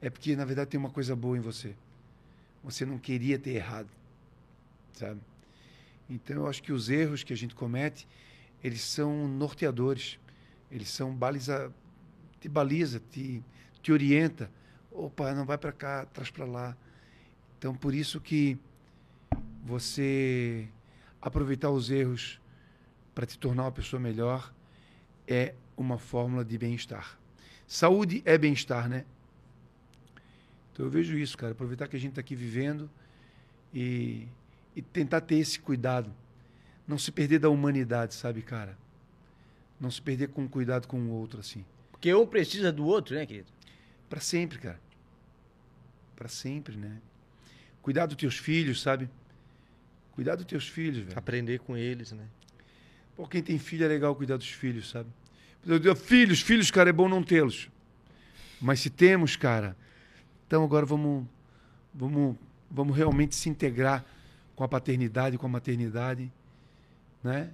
é 0.00 0.10
porque 0.10 0.36
na 0.36 0.44
verdade 0.44 0.70
tem 0.70 0.78
uma 0.78 0.90
coisa 0.90 1.16
boa 1.16 1.36
em 1.36 1.40
você. 1.40 1.74
Você 2.62 2.84
não 2.84 2.98
queria 2.98 3.38
ter 3.38 3.52
errado, 3.52 3.88
sabe? 4.92 5.20
Então 6.10 6.36
eu 6.36 6.46
acho 6.46 6.62
que 6.62 6.72
os 6.72 6.90
erros 6.90 7.22
que 7.22 7.32
a 7.32 7.36
gente 7.36 7.54
comete, 7.54 8.06
eles 8.62 8.80
são 8.80 9.28
norteadores. 9.28 10.18
Eles 10.70 10.88
são 10.90 11.14
baliza 11.14 11.72
te 12.40 12.48
baliza, 12.48 13.00
te 13.10 13.42
te 13.80 13.92
orienta. 13.92 14.50
Opa, 14.98 15.32
não 15.32 15.44
vai 15.46 15.56
para 15.56 15.70
cá, 15.70 16.04
traz 16.06 16.28
para 16.28 16.44
lá. 16.44 16.76
Então 17.56 17.72
por 17.72 17.94
isso 17.94 18.20
que 18.20 18.58
você 19.64 20.68
aproveitar 21.22 21.70
os 21.70 21.88
erros 21.88 22.40
para 23.14 23.24
te 23.24 23.38
tornar 23.38 23.62
uma 23.62 23.72
pessoa 23.72 24.00
melhor 24.00 24.52
é 25.24 25.54
uma 25.76 25.98
fórmula 25.98 26.44
de 26.44 26.58
bem-estar. 26.58 27.16
Saúde 27.64 28.22
é 28.24 28.36
bem-estar, 28.36 28.88
né? 28.88 29.04
Então 30.72 30.84
eu 30.84 30.90
vejo 30.90 31.16
isso, 31.16 31.38
cara. 31.38 31.52
Aproveitar 31.52 31.86
que 31.86 31.94
a 31.94 32.00
gente 32.00 32.10
está 32.10 32.20
aqui 32.20 32.34
vivendo 32.34 32.90
e, 33.72 34.26
e 34.74 34.82
tentar 34.82 35.20
ter 35.20 35.36
esse 35.36 35.60
cuidado. 35.60 36.12
Não 36.88 36.98
se 36.98 37.12
perder 37.12 37.38
da 37.38 37.48
humanidade, 37.48 38.14
sabe, 38.14 38.42
cara? 38.42 38.76
Não 39.78 39.92
se 39.92 40.02
perder 40.02 40.30
com 40.30 40.48
cuidado 40.48 40.88
com 40.88 40.98
o 40.98 41.10
outro, 41.10 41.38
assim. 41.38 41.64
Porque 41.92 42.12
um 42.12 42.26
precisa 42.26 42.72
do 42.72 42.84
outro, 42.84 43.14
né, 43.14 43.24
querido? 43.24 43.52
Para 44.08 44.18
sempre, 44.18 44.58
cara. 44.58 44.87
Para 46.18 46.26
sempre, 46.26 46.76
né? 46.76 46.98
Cuidar 47.80 48.06
dos 48.06 48.16
teus 48.16 48.36
filhos, 48.36 48.82
sabe? 48.82 49.08
Cuidar 50.10 50.34
dos 50.34 50.46
teus 50.46 50.66
filhos, 50.66 50.98
velho. 51.04 51.16
Aprender 51.16 51.60
com 51.60 51.76
eles, 51.76 52.10
né? 52.10 52.24
Pô, 53.14 53.24
quem 53.28 53.40
tem 53.40 53.56
filho 53.56 53.84
é 53.84 53.88
legal 53.88 54.16
cuidar 54.16 54.36
dos 54.36 54.48
filhos, 54.48 54.90
sabe? 54.90 55.08
Filhos, 55.96 56.40
filhos, 56.40 56.72
cara, 56.72 56.90
é 56.90 56.92
bom 56.92 57.08
não 57.08 57.22
tê-los. 57.22 57.70
Mas 58.60 58.80
se 58.80 58.90
temos, 58.90 59.36
cara, 59.36 59.76
então 60.44 60.64
agora 60.64 60.84
vamos, 60.84 61.24
vamos, 61.94 62.36
vamos 62.68 62.96
realmente 62.96 63.36
se 63.36 63.48
integrar 63.48 64.04
com 64.56 64.64
a 64.64 64.68
paternidade, 64.68 65.38
com 65.38 65.46
a 65.46 65.48
maternidade, 65.48 66.32
né? 67.22 67.52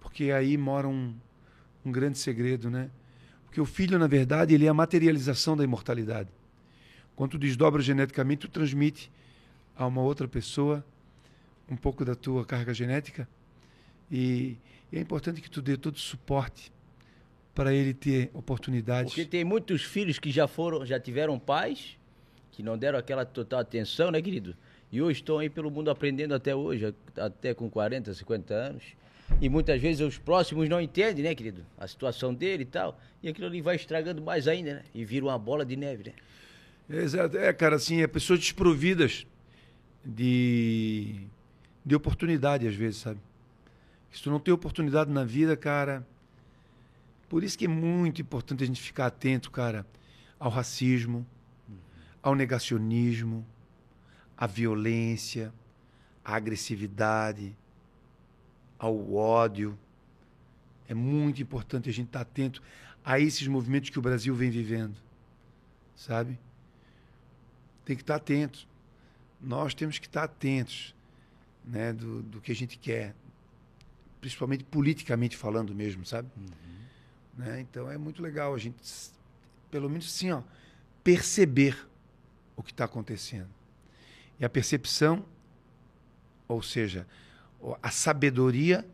Porque 0.00 0.32
aí 0.32 0.56
mora 0.56 0.88
um, 0.88 1.14
um 1.84 1.92
grande 1.92 2.18
segredo, 2.18 2.68
né? 2.68 2.90
Porque 3.44 3.60
o 3.60 3.64
filho, 3.64 4.00
na 4.00 4.08
verdade, 4.08 4.52
ele 4.52 4.66
é 4.66 4.68
a 4.68 4.74
materialização 4.74 5.56
da 5.56 5.62
imortalidade. 5.62 6.28
Quando 7.16 7.32
tu 7.32 7.38
desdobra 7.38 7.80
geneticamente, 7.80 8.42
tu 8.42 8.48
transmite 8.48 9.10
a 9.76 9.86
uma 9.86 10.02
outra 10.02 10.26
pessoa 10.26 10.84
um 11.70 11.76
pouco 11.76 12.04
da 12.04 12.14
tua 12.14 12.44
carga 12.44 12.74
genética 12.74 13.28
e, 14.10 14.56
e 14.92 14.98
é 14.98 15.00
importante 15.00 15.40
que 15.40 15.50
tu 15.50 15.62
dê 15.62 15.76
todo 15.76 15.96
o 15.96 15.98
suporte 15.98 16.72
para 17.54 17.72
ele 17.72 17.94
ter 17.94 18.30
oportunidades. 18.34 19.12
Porque 19.12 19.24
tem 19.24 19.44
muitos 19.44 19.82
filhos 19.82 20.18
que 20.18 20.30
já 20.30 20.48
foram, 20.48 20.84
já 20.84 20.98
tiveram 20.98 21.38
pais, 21.38 21.96
que 22.50 22.62
não 22.62 22.76
deram 22.76 22.98
aquela 22.98 23.24
total 23.24 23.60
atenção, 23.60 24.10
né, 24.10 24.20
querido? 24.20 24.56
E 24.90 25.00
hoje 25.00 25.20
estão 25.20 25.38
aí 25.38 25.48
pelo 25.48 25.70
mundo 25.70 25.90
aprendendo 25.90 26.34
até 26.34 26.54
hoje, 26.54 26.94
até 27.16 27.54
com 27.54 27.70
40, 27.70 28.12
50 28.12 28.54
anos. 28.54 28.82
E 29.40 29.48
muitas 29.48 29.80
vezes 29.80 30.06
os 30.06 30.18
próximos 30.18 30.68
não 30.68 30.80
entendem, 30.80 31.24
né, 31.24 31.34
querido? 31.34 31.64
A 31.78 31.86
situação 31.86 32.34
dele 32.34 32.62
e 32.62 32.66
tal. 32.66 33.00
E 33.22 33.28
aquilo 33.28 33.46
ali 33.46 33.60
vai 33.60 33.76
estragando 33.76 34.20
mais 34.20 34.46
ainda, 34.46 34.74
né? 34.74 34.82
E 34.94 35.04
vira 35.04 35.24
uma 35.24 35.38
bola 35.38 35.64
de 35.64 35.76
neve, 35.76 36.04
né? 36.04 36.12
Exato. 36.88 37.36
É, 37.38 37.52
cara, 37.52 37.76
assim, 37.76 38.02
é 38.02 38.06
pessoas 38.06 38.40
desprovidas 38.40 39.26
de, 40.04 41.26
de 41.84 41.94
oportunidade, 41.94 42.66
às 42.66 42.74
vezes, 42.74 43.00
sabe? 43.00 43.20
Se 44.12 44.22
tu 44.22 44.30
não 44.30 44.38
tem 44.38 44.52
oportunidade 44.52 45.10
na 45.10 45.24
vida, 45.24 45.56
cara. 45.56 46.06
Por 47.28 47.42
isso 47.42 47.58
que 47.58 47.64
é 47.64 47.68
muito 47.68 48.20
importante 48.20 48.62
a 48.62 48.66
gente 48.66 48.80
ficar 48.80 49.06
atento, 49.06 49.50
cara, 49.50 49.86
ao 50.38 50.50
racismo, 50.50 51.26
ao 52.22 52.34
negacionismo, 52.34 53.44
à 54.36 54.46
violência, 54.46 55.52
à 56.24 56.36
agressividade, 56.36 57.56
ao 58.78 59.14
ódio. 59.14 59.76
É 60.86 60.94
muito 60.94 61.42
importante 61.42 61.88
a 61.88 61.92
gente 61.92 62.06
estar 62.06 62.20
atento 62.20 62.62
a 63.04 63.18
esses 63.18 63.48
movimentos 63.48 63.90
que 63.90 63.98
o 63.98 64.02
Brasil 64.02 64.34
vem 64.34 64.50
vivendo, 64.50 64.96
sabe? 65.96 66.38
Tem 67.84 67.96
que 67.96 68.02
estar 68.02 68.16
atento. 68.16 68.66
Nós 69.40 69.74
temos 69.74 69.98
que 69.98 70.06
estar 70.06 70.24
atentos, 70.24 70.94
né, 71.64 71.92
do, 71.92 72.22
do 72.22 72.40
que 72.40 72.52
a 72.52 72.54
gente 72.54 72.78
quer, 72.78 73.14
principalmente 74.20 74.64
politicamente 74.64 75.36
falando 75.36 75.74
mesmo, 75.74 76.04
sabe? 76.04 76.28
Né? 77.36 77.60
Então 77.60 77.90
é 77.90 77.98
muito 77.98 78.22
legal 78.22 78.54
a 78.54 78.58
gente, 78.58 78.76
pelo 79.70 79.88
menos 79.88 80.06
assim, 80.06 80.30
ó, 80.30 80.42
perceber 81.02 81.76
o 82.56 82.62
que 82.62 82.70
está 82.70 82.84
acontecendo. 82.84 83.48
E 84.38 84.44
a 84.44 84.48
percepção, 84.48 85.24
ou 86.48 86.62
seja, 86.62 87.06
a 87.82 87.90
sabedoria 87.90 88.86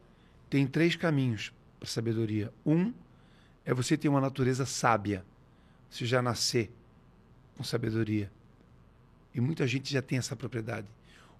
tem 0.48 0.66
três 0.66 0.96
caminhos 0.96 1.52
para 1.78 1.86
a 1.86 1.90
sabedoria. 1.90 2.52
Um 2.64 2.92
é 3.64 3.72
você 3.72 3.96
ter 3.96 4.08
uma 4.08 4.20
natureza 4.20 4.66
sábia, 4.66 5.24
você 5.88 6.04
já 6.06 6.20
nascer 6.20 6.70
com 7.56 7.62
sabedoria. 7.62 8.30
E 9.34 9.40
muita 9.40 9.66
gente 9.66 9.92
já 9.92 10.02
tem 10.02 10.18
essa 10.18 10.34
propriedade. 10.34 10.86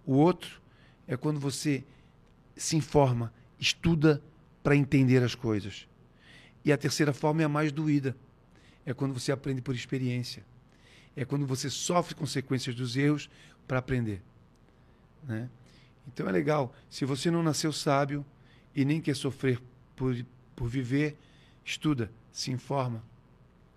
O 0.07 0.15
outro 0.15 0.61
é 1.07 1.17
quando 1.17 1.41
você 1.41 1.85
se 2.57 2.77
informa, 2.77 3.33
estuda 3.59 4.23
para 4.63 4.77
entender 4.77 5.23
as 5.23 5.35
coisas. 5.35 5.89
E 6.65 6.73
a 6.73 6.79
terceira 6.79 7.13
forma 7.13 7.43
é 7.43 7.45
a 7.45 7.49
mais 7.49 7.73
doída. 7.73 8.17
É 8.85 8.93
quando 8.93 9.13
você 9.13 9.33
aprende 9.33 9.63
por 9.63 9.75
experiência. 9.75 10.45
É 11.17 11.25
quando 11.25 11.47
você 11.47 11.69
sofre 11.69 12.15
consequências 12.15 12.75
dos 12.75 12.97
erros 12.97 13.29
para 13.67 13.79
aprender. 13.79 14.23
Né? 15.25 15.49
Então 16.07 16.29
é 16.29 16.33
legal. 16.33 16.75
Se 16.89 17.05
você 17.05 17.31
não 17.31 17.43
nasceu 17.43 17.73
sábio 17.73 18.25
e 18.75 18.85
nem 18.85 19.01
quer 19.01 19.17
sofrer 19.17 19.61
por, 19.97 20.15
por 20.55 20.69
viver, 20.69 21.17
estuda, 21.65 22.11
se 22.33 22.51
informa. 22.51 23.03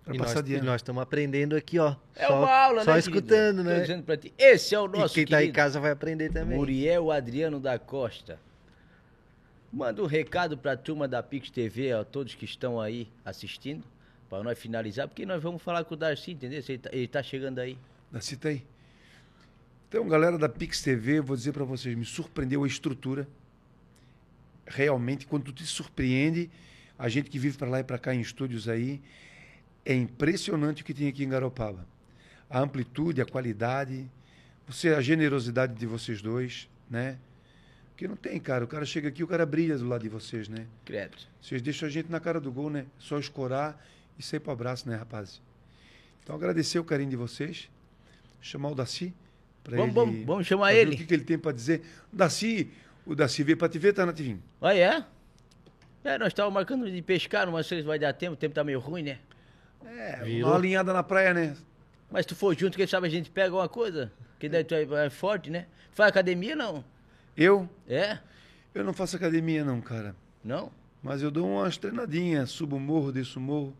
Pra 0.03 0.15
E 0.15 0.17
passar 0.17 0.41
nós, 0.41 0.49
e 0.49 0.61
nós 0.61 0.75
estamos 0.81 1.01
aprendendo 1.01 1.55
aqui, 1.55 1.79
ó. 1.79 1.95
É 2.15 2.27
só, 2.27 2.39
uma 2.39 2.51
aula, 2.51 2.83
Só 2.83 2.93
né, 2.93 2.99
escutando, 2.99 3.57
querido? 3.57 3.63
Tô 3.63 3.69
né? 3.69 3.81
dizendo 3.81 4.03
pra 4.03 4.17
ti. 4.17 4.33
Esse 4.37 4.75
é 4.75 4.79
o 4.79 4.85
E 4.85 4.89
nosso 4.89 5.13
quem 5.15 5.25
tá 5.25 5.37
em 5.37 5.39
querido 5.41 5.55
casa 5.55 5.79
vai 5.79 5.91
aprender 5.91 6.29
também. 6.29 6.57
Muriel 6.57 7.09
Adriano 7.09 7.59
da 7.59 7.79
Costa. 7.79 8.37
Manda 9.71 10.03
um 10.03 10.05
recado 10.05 10.57
pra 10.57 10.75
turma 10.75 11.07
da 11.07 11.23
Pix 11.23 11.49
TV, 11.49 11.93
a 11.93 12.03
todos 12.03 12.35
que 12.35 12.45
estão 12.45 12.79
aí 12.79 13.07
assistindo, 13.25 13.83
para 14.29 14.43
nós 14.43 14.59
finalizar, 14.59 15.07
porque 15.07 15.25
nós 15.25 15.41
vamos 15.41 15.61
falar 15.61 15.83
com 15.85 15.93
o 15.93 15.97
Darcy, 15.97 16.31
entendeu? 16.31 16.61
Ele 16.67 16.77
tá, 16.77 16.89
ele 16.91 17.07
tá 17.07 17.23
chegando 17.23 17.59
aí. 17.59 17.77
Cita 18.19 18.49
aí. 18.49 18.63
Então, 19.87 20.07
galera 20.07 20.37
da 20.37 20.49
Pix 20.49 20.81
TV, 20.81 21.21
vou 21.21 21.35
dizer 21.35 21.53
para 21.53 21.63
vocês, 21.63 21.95
me 21.95 22.05
surpreendeu 22.05 22.63
a 22.63 22.67
estrutura. 22.67 23.27
Realmente, 24.67 25.25
quando 25.25 25.45
tu 25.45 25.51
te 25.53 25.65
surpreende, 25.65 26.49
a 26.97 27.09
gente 27.09 27.29
que 27.29 27.39
vive 27.39 27.57
para 27.57 27.69
lá 27.69 27.79
e 27.79 27.83
para 27.83 27.97
cá 27.97 28.13
em 28.13 28.19
estúdios 28.19 28.67
aí, 28.67 29.01
é 29.85 29.93
impressionante 29.93 30.81
o 30.81 30.85
que 30.85 30.93
tem 30.93 31.07
aqui 31.07 31.23
em 31.23 31.29
Garopaba. 31.29 31.85
A 32.49 32.59
amplitude, 32.59 33.21
a 33.21 33.25
qualidade, 33.25 34.09
você, 34.67 34.89
a 34.89 35.01
generosidade 35.01 35.73
de 35.73 35.85
vocês 35.85 36.21
dois, 36.21 36.69
né? 36.89 37.17
Porque 37.91 38.07
não 38.07 38.15
tem, 38.15 38.39
cara. 38.39 38.63
O 38.63 38.67
cara 38.67 38.85
chega 38.85 39.07
aqui, 39.09 39.23
o 39.23 39.27
cara 39.27 39.45
brilha 39.45 39.77
do 39.77 39.87
lado 39.87 40.01
de 40.01 40.09
vocês, 40.09 40.47
né? 40.47 40.65
Credo. 40.85 41.17
Vocês 41.41 41.61
deixam 41.61 41.87
a 41.87 41.91
gente 41.91 42.11
na 42.11 42.19
cara 42.19 42.39
do 42.39 42.51
gol, 42.51 42.69
né? 42.69 42.85
Só 42.97 43.17
escorar 43.19 43.83
e 44.17 44.23
sair 44.23 44.39
para 44.39 44.53
abraço, 44.53 44.87
né, 44.89 44.95
rapazes? 44.95 45.41
Então, 46.23 46.35
agradecer 46.35 46.79
o 46.79 46.83
carinho 46.83 47.09
de 47.09 47.15
vocês. 47.15 47.69
Chamar 48.41 48.69
o 48.69 48.75
Daci. 48.75 49.13
pra 49.63 49.77
Vamos, 49.77 49.95
ele- 49.95 50.05
vamos, 50.05 50.25
vamos 50.25 50.47
chamar 50.47 50.73
ele. 50.73 50.95
O 50.95 50.97
que, 50.97 51.05
que 51.05 51.13
ele 51.13 51.23
tem 51.23 51.37
para 51.37 51.51
dizer. 51.51 51.81
Daci, 52.11 52.69
o 53.05 53.15
Daci 53.15 53.43
veio 53.43 53.57
para 53.57 53.69
te 53.69 53.77
ver, 53.79 53.93
tá 53.93 54.05
na 54.05 54.13
TV. 54.13 54.37
Olha, 54.61 55.05
é? 56.03 56.09
É, 56.09 56.17
nós 56.17 56.29
estávamos 56.29 56.53
marcando 56.55 56.89
de 56.91 57.01
pescar, 57.01 57.45
não 57.49 57.63
sei 57.63 57.79
se 57.81 57.87
vai 57.87 57.97
dar 57.97 58.11
tempo, 58.13 58.33
o 58.33 58.37
tempo 58.37 58.53
tá 58.53 58.63
meio 58.63 58.79
ruim, 58.79 59.03
né? 59.03 59.19
É, 59.85 60.23
Virou. 60.23 60.49
uma 60.49 60.57
alinhada 60.57 60.93
na 60.93 61.03
praia, 61.03 61.33
né? 61.33 61.55
Mas 62.11 62.23
se 62.25 62.29
tu 62.29 62.35
for 62.35 62.57
junto, 62.57 62.77
quem 62.77 62.87
sabe 62.87 63.07
a 63.07 63.09
gente 63.09 63.29
pega 63.29 63.55
uma 63.55 63.67
coisa, 63.69 64.11
que 64.39 64.47
daí 64.47 64.63
tu 64.63 64.73
é, 64.75 64.83
é 65.05 65.09
forte, 65.09 65.49
né? 65.49 65.67
Tu 65.91 65.95
faz 65.95 66.09
academia, 66.09 66.55
não? 66.55 66.83
Eu, 67.35 67.67
É? 67.87 68.19
eu 68.73 68.83
não 68.83 68.93
faço 68.93 69.15
academia, 69.15 69.63
não, 69.63 69.81
cara. 69.81 70.15
Não? 70.43 70.71
Mas 71.01 71.21
eu 71.21 71.29
dou 71.31 71.47
umas 71.47 71.77
treinadinhas, 71.77 72.49
subo 72.51 72.75
o 72.77 72.79
morro, 72.79 73.11
desço 73.11 73.39
o 73.39 73.41
morro, 73.41 73.75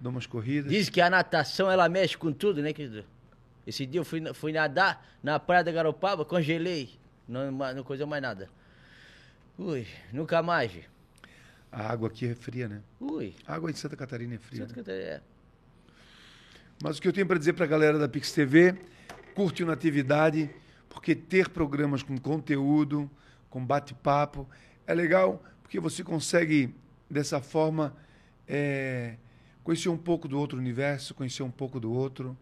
dou 0.00 0.10
umas 0.10 0.26
corridas. 0.26 0.70
Diz 0.72 0.88
que 0.88 1.00
a 1.00 1.08
natação, 1.10 1.70
ela 1.70 1.88
mexe 1.88 2.16
com 2.16 2.32
tudo, 2.32 2.60
né, 2.62 2.72
querido? 2.72 3.04
Esse 3.66 3.86
dia 3.86 4.00
eu 4.00 4.04
fui, 4.04 4.20
fui 4.34 4.52
nadar 4.52 5.06
na 5.22 5.38
praia 5.38 5.64
da 5.64 5.72
Garopaba, 5.72 6.24
congelei. 6.24 6.90
Não, 7.26 7.50
não 7.50 7.82
coisa 7.82 8.04
mais 8.06 8.22
nada. 8.22 8.50
Ui, 9.58 9.86
nunca 10.12 10.42
mais. 10.42 10.72
A 11.70 11.90
água 11.90 12.08
aqui 12.08 12.26
é 12.26 12.34
fria, 12.34 12.68
né? 12.68 12.82
Ui. 13.00 13.34
A 13.46 13.54
água 13.54 13.72
de 13.72 13.78
Santa 13.78 13.96
Catarina 13.96 14.34
é 14.34 14.38
fria. 14.38 14.60
Santa 14.66 14.72
né? 14.72 14.76
Catarina, 14.82 15.04
é. 15.04 15.20
Mas 16.82 16.98
o 16.98 17.02
que 17.02 17.08
eu 17.08 17.12
tenho 17.12 17.26
para 17.26 17.38
dizer 17.38 17.52
para 17.52 17.64
a 17.64 17.68
galera 17.68 17.98
da 17.98 18.08
Pix 18.08 18.32
TV, 18.32 18.74
curte 19.34 19.62
o 19.62 19.66
Natividade, 19.66 20.50
porque 20.88 21.14
ter 21.14 21.48
programas 21.48 22.02
com 22.02 22.16
conteúdo, 22.18 23.10
com 23.48 23.64
bate-papo, 23.64 24.48
é 24.86 24.94
legal, 24.94 25.42
porque 25.62 25.80
você 25.80 26.02
consegue, 26.04 26.74
dessa 27.08 27.40
forma, 27.40 27.96
é, 28.46 29.14
conhecer 29.62 29.88
um 29.88 29.96
pouco 29.96 30.28
do 30.28 30.38
outro 30.38 30.58
universo, 30.58 31.14
conhecer 31.14 31.42
um 31.42 31.50
pouco 31.50 31.80
do 31.80 31.92
outro, 31.92 32.36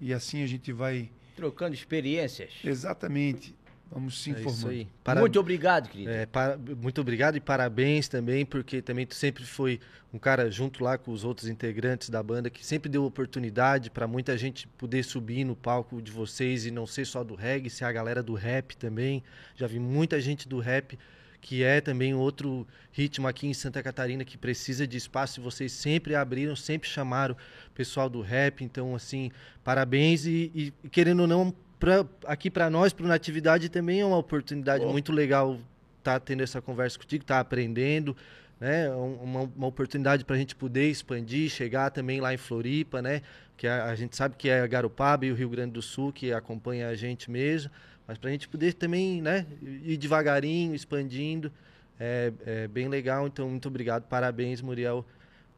e 0.00 0.12
assim 0.12 0.42
a 0.42 0.46
gente 0.46 0.72
vai, 0.72 1.10
Trocando 1.36 1.74
experiências. 1.74 2.54
exatamente, 2.64 3.54
vamos 3.90 4.20
se 4.22 4.30
É 4.34 4.40
isso 4.40 4.68
aí. 4.68 4.88
Para- 5.02 5.20
Muito 5.20 5.38
obrigado, 5.40 5.88
querido. 5.88 6.10
É, 6.10 6.26
para- 6.26 6.56
muito 6.58 7.00
obrigado 7.00 7.36
e 7.36 7.40
parabéns 7.40 8.08
também, 8.08 8.44
porque 8.44 8.80
também 8.82 9.06
tu 9.06 9.14
sempre 9.14 9.44
foi 9.44 9.80
um 10.12 10.18
cara 10.18 10.50
junto 10.50 10.82
lá 10.82 10.96
com 10.96 11.10
os 11.12 11.24
outros 11.24 11.48
integrantes 11.48 12.08
da 12.10 12.22
banda 12.22 12.48
que 12.48 12.64
sempre 12.64 12.88
deu 12.90 13.04
oportunidade 13.04 13.90
para 13.90 14.06
muita 14.06 14.36
gente 14.38 14.66
poder 14.68 15.02
subir 15.02 15.44
no 15.44 15.54
palco 15.54 16.00
de 16.00 16.10
vocês 16.10 16.64
e 16.66 16.70
não 16.70 16.86
ser 16.86 17.04
só 17.06 17.22
do 17.22 17.34
reggae, 17.34 17.68
ser 17.70 17.84
a 17.84 17.92
galera 17.92 18.22
do 18.22 18.34
rap 18.34 18.76
também. 18.76 19.22
Já 19.54 19.66
vi 19.66 19.78
muita 19.78 20.20
gente 20.20 20.48
do 20.48 20.58
rap 20.60 20.98
que 21.40 21.62
é 21.62 21.80
também 21.80 22.14
outro 22.14 22.66
ritmo 22.90 23.28
aqui 23.28 23.46
em 23.46 23.54
Santa 23.54 23.80
Catarina 23.80 24.24
que 24.24 24.36
precisa 24.36 24.86
de 24.88 24.96
espaço 24.96 25.38
e 25.38 25.42
vocês 25.42 25.70
sempre 25.70 26.16
abriram, 26.16 26.56
sempre 26.56 26.88
chamaram 26.88 27.36
o 27.68 27.70
pessoal 27.74 28.10
do 28.10 28.20
rap, 28.20 28.64
então 28.64 28.92
assim, 28.94 29.30
parabéns 29.62 30.26
e, 30.26 30.72
e 30.82 30.88
querendo 30.88 31.20
ou 31.20 31.26
não 31.28 31.54
pra, 31.78 32.04
aqui 32.26 32.50
para 32.50 32.68
nós, 32.70 32.92
para 32.92 33.06
Natividade 33.06 33.68
também 33.68 34.00
é 34.00 34.04
uma 34.04 34.16
oportunidade 34.18 34.84
Pô. 34.84 34.90
muito 34.92 35.12
legal 35.12 35.58
estar 35.98 36.20
tendo 36.20 36.42
essa 36.42 36.60
conversa 36.62 36.98
contigo, 36.98 37.22
estar 37.22 37.40
aprendendo, 37.40 38.16
né? 38.60 38.86
É 38.86 38.90
um- 38.90 39.14
Uma, 39.22 39.40
uma 39.56 39.66
oportunidade 39.66 40.24
para 40.24 40.36
a 40.36 40.38
gente 40.38 40.54
poder 40.56 40.90
expandir, 40.90 41.48
chegar 41.50 41.90
também 41.90 42.20
lá 42.20 42.32
em 42.32 42.36
Floripa, 42.36 43.00
né? 43.02 43.22
Que 43.56 43.66
a, 43.66 43.86
a 43.86 43.94
gente 43.94 44.16
sabe 44.16 44.36
que 44.36 44.48
é 44.48 44.66
Garopaba 44.66 45.26
e 45.26 45.32
o 45.32 45.34
Rio 45.34 45.48
Grande 45.50 45.72
do 45.72 45.82
Sul 45.82 46.12
que 46.12 46.32
acompanha 46.32 46.88
a 46.88 46.94
gente 46.94 47.30
mesmo, 47.30 47.70
mas 48.06 48.16
para 48.18 48.30
a 48.30 48.32
gente 48.32 48.48
poder 48.48 48.72
também, 48.74 49.20
né? 49.20 49.46
Ir 49.62 49.96
devagarinho, 49.96 50.74
expandindo, 50.74 51.52
é, 51.98 52.32
é 52.46 52.68
bem 52.68 52.88
legal. 52.88 53.26
Então, 53.26 53.48
muito 53.50 53.68
obrigado, 53.68 54.04
parabéns, 54.04 54.62
Muriel, 54.62 55.04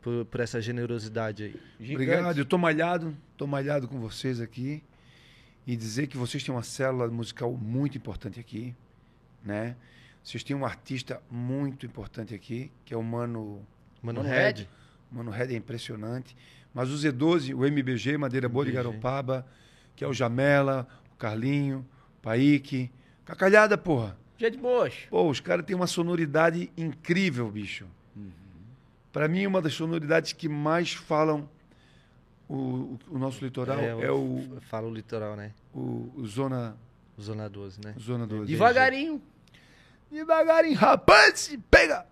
por, 0.00 0.24
por 0.24 0.40
essa 0.40 0.60
generosidade 0.60 1.44
aí. 1.44 1.54
Gigante. 1.78 1.94
Obrigado, 2.10 2.38
eu 2.38 2.44
tô 2.44 2.56
malhado, 2.58 3.16
tô 3.36 3.46
malhado 3.46 3.86
com 3.86 4.00
vocês 4.00 4.40
aqui 4.40 4.82
e 5.70 5.76
dizer 5.76 6.08
que 6.08 6.16
vocês 6.16 6.42
têm 6.42 6.52
uma 6.52 6.64
célula 6.64 7.06
musical 7.06 7.52
muito 7.52 7.96
importante 7.96 8.40
aqui, 8.40 8.74
né? 9.40 9.76
Vocês 10.20 10.42
têm 10.42 10.56
um 10.56 10.64
artista 10.64 11.22
muito 11.30 11.86
importante 11.86 12.34
aqui, 12.34 12.72
que 12.84 12.92
é 12.92 12.96
o 12.96 13.04
Mano, 13.04 13.64
Mano, 14.02 14.20
Mano 14.20 14.22
Red, 14.22 14.52
Red. 14.52 14.68
Mano 15.12 15.30
Red 15.30 15.54
é 15.54 15.56
impressionante, 15.56 16.36
mas 16.74 16.90
o 16.90 16.94
Z12, 16.94 17.56
o 17.56 17.64
MBG, 17.64 18.18
Madeira 18.18 18.48
Boa 18.48 18.64
de. 18.64 18.72
Garopaba, 18.72 19.46
que 19.94 20.02
é 20.02 20.08
o 20.08 20.12
Jamela, 20.12 20.88
o 21.12 21.16
Carlinho, 21.16 21.86
o 22.18 22.20
Paik, 22.20 22.90
Cacalhada, 23.24 23.78
porra. 23.78 24.18
Gente 24.38 24.58
boa. 24.58 24.90
Pô, 25.08 25.30
os 25.30 25.38
caras 25.38 25.64
têm 25.64 25.76
uma 25.76 25.86
sonoridade 25.86 26.68
incrível, 26.76 27.48
bicho. 27.48 27.86
Pra 29.12 29.28
mim, 29.28 29.46
uma 29.46 29.62
das 29.62 29.74
sonoridades 29.74 30.32
que 30.32 30.48
mais 30.48 30.94
falam 30.94 31.48
o, 32.52 32.98
o- 33.10 33.18
nosso 33.18 33.44
litoral 33.44 33.78
é, 33.78 34.10
o, 34.10 34.58
Fala 34.62 34.86
o 34.88 34.92
litoral, 34.94 35.36
né? 35.36 35.52
o, 35.74 36.10
o 36.16 36.26
Zona, 36.26 36.76
Zona 37.20 37.48
12, 37.48 37.80
né? 37.84 37.94
Zona 37.98 38.26
12. 38.26 38.46
Devagarinho. 38.50 39.22
Devagarinho, 40.10 40.76
rapaz, 40.76 41.56
pega! 41.70 42.06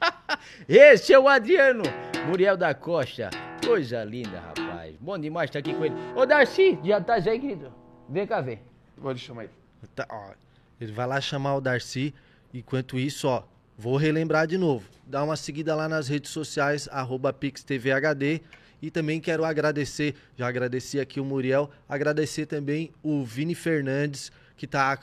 Esse 0.68 1.12
é 1.12 1.18
o 1.18 1.28
Adriano 1.28 1.82
Muriel 2.26 2.56
da 2.56 2.74
Costa. 2.74 3.30
Coisa 3.64 4.02
linda, 4.04 4.40
rapaz. 4.40 4.96
Bom 5.00 5.18
demais 5.18 5.48
estar 5.48 5.58
aqui 5.60 5.74
com 5.74 5.84
ele. 5.84 5.94
Ô, 6.16 6.26
Darcy, 6.26 6.78
já 6.82 7.00
tá 7.00 7.14
aí, 7.14 7.38
querido? 7.38 7.72
Vem 8.08 8.26
cá 8.26 8.40
ver. 8.40 8.60
Pode 9.00 9.18
chamar 9.20 9.44
ele. 9.44 9.52
Tá, 9.94 10.06
ó, 10.10 10.30
ele 10.80 10.92
vai 10.92 11.06
lá 11.06 11.20
chamar 11.20 11.56
o 11.56 11.60
Darcy. 11.60 12.14
Enquanto 12.52 12.98
isso, 12.98 13.28
ó, 13.28 13.44
vou 13.78 13.96
relembrar 13.96 14.46
de 14.46 14.58
novo. 14.58 14.88
Dá 15.06 15.22
uma 15.22 15.36
seguida 15.36 15.74
lá 15.74 15.88
nas 15.88 16.08
redes 16.08 16.30
sociais, 16.30 16.88
arroba 16.90 17.32
PixTVHD. 17.32 18.40
E 18.82 18.90
também 18.90 19.20
quero 19.20 19.44
agradecer, 19.44 20.16
já 20.36 20.48
agradeci 20.48 20.98
aqui 20.98 21.20
o 21.20 21.24
Muriel, 21.24 21.70
agradecer 21.88 22.46
também 22.46 22.92
o 23.00 23.24
Vini 23.24 23.54
Fernandes, 23.54 24.32
que 24.56 24.66
tá. 24.66 24.98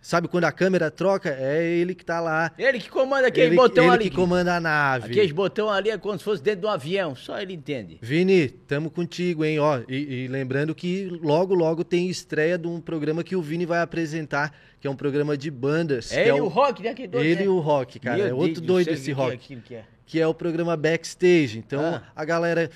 Sabe 0.00 0.28
quando 0.28 0.44
a 0.44 0.52
câmera 0.52 0.90
troca? 0.90 1.30
É 1.38 1.64
ele 1.66 1.94
que 1.94 2.04
tá 2.04 2.20
lá. 2.20 2.52
Ele 2.58 2.78
que 2.78 2.88
comanda 2.88 3.28
aquele 3.28 3.48
ele 3.48 3.56
botão 3.56 3.84
ele 3.84 3.92
ali. 3.94 4.10
que 4.10 4.16
comanda 4.16 4.54
a 4.56 4.60
nave. 4.60 5.06
Aqueles 5.10 5.32
botão 5.32 5.68
ali 5.70 5.90
é 5.90 5.98
como 5.98 6.16
se 6.18 6.24
fosse 6.24 6.42
dentro 6.42 6.60
de 6.62 6.66
um 6.66 6.70
avião. 6.70 7.14
Só 7.14 7.40
ele 7.40 7.52
entende. 7.54 7.98
Vini, 8.00 8.48
tamo 8.48 8.90
contigo, 8.90 9.44
hein? 9.44 9.58
Ó, 9.58 9.80
e, 9.88 10.24
e 10.24 10.28
lembrando 10.28 10.74
que 10.74 11.06
logo, 11.22 11.54
logo 11.54 11.82
tem 11.84 12.08
estreia 12.08 12.56
de 12.56 12.66
um 12.66 12.80
programa 12.80 13.22
que 13.24 13.34
o 13.36 13.42
Vini 13.42 13.66
vai 13.66 13.80
apresentar, 13.80 14.54
que 14.80 14.86
é 14.86 14.90
um 14.90 14.96
programa 14.96 15.36
de 15.36 15.50
bandas. 15.50 16.12
É 16.12 16.22
que 16.24 16.28
ele 16.30 16.38
é 16.38 16.42
o 16.42 16.48
Rock, 16.48 16.82
né? 16.82 16.94
Que 16.94 17.06
doido, 17.06 17.24
Ele 17.26 17.34
né? 17.36 17.44
e 17.44 17.48
o 17.48 17.58
Rock, 17.58 17.98
cara. 17.98 18.16
Meu 18.18 18.26
é 18.26 18.32
outro 18.34 18.46
Deus 18.54 18.60
do 18.60 18.66
doido 18.66 18.88
esse 18.90 19.10
é 19.10 19.14
Rock. 19.14 19.56
que 19.56 19.74
é? 19.74 19.84
Que 20.06 20.20
é 20.20 20.26
o 20.26 20.32
programa 20.32 20.76
Backstage. 20.76 21.58
Então, 21.58 21.80
Ah. 21.96 22.02
a 22.16 22.24
galera 22.24 22.70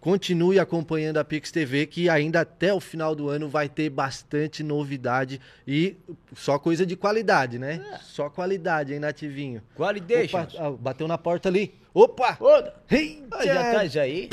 continue 0.00 0.58
acompanhando 0.58 1.18
a 1.18 1.24
Pix 1.24 1.50
TV, 1.50 1.86
que 1.86 2.08
ainda 2.08 2.40
até 2.40 2.72
o 2.72 2.80
final 2.80 3.14
do 3.14 3.28
ano 3.28 3.48
vai 3.48 3.68
ter 3.68 3.90
bastante 3.90 4.62
novidade 4.62 5.40
e 5.66 5.96
só 6.34 6.58
coisa 6.58 6.86
de 6.86 6.96
qualidade, 6.96 7.58
né? 7.58 7.84
É. 7.92 7.98
Só 7.98 8.30
qualidade, 8.30 8.94
hein, 8.94 9.00
Nativinho? 9.00 9.62
Qualidade. 9.74 10.34
Opa, 10.34 10.48
ah, 10.58 10.70
bateu 10.70 11.08
na 11.08 11.18
porta 11.18 11.48
ali. 11.48 11.74
Opa! 11.92 12.36
Ô, 12.40 12.48
Eita! 12.94 13.36
ah, 13.36 13.44
já 13.44 13.72
tá 13.72 13.80
aí. 14.02 14.30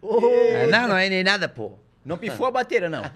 Ô, 0.00 0.18
É, 0.26 0.66
não, 0.66 0.88
não 0.88 0.96
é 0.96 1.08
nem 1.08 1.22
nada, 1.22 1.48
pô. 1.48 1.72
Não 2.04 2.16
pifou 2.16 2.46
a 2.46 2.50
bateria, 2.50 2.88
não. 2.88 3.02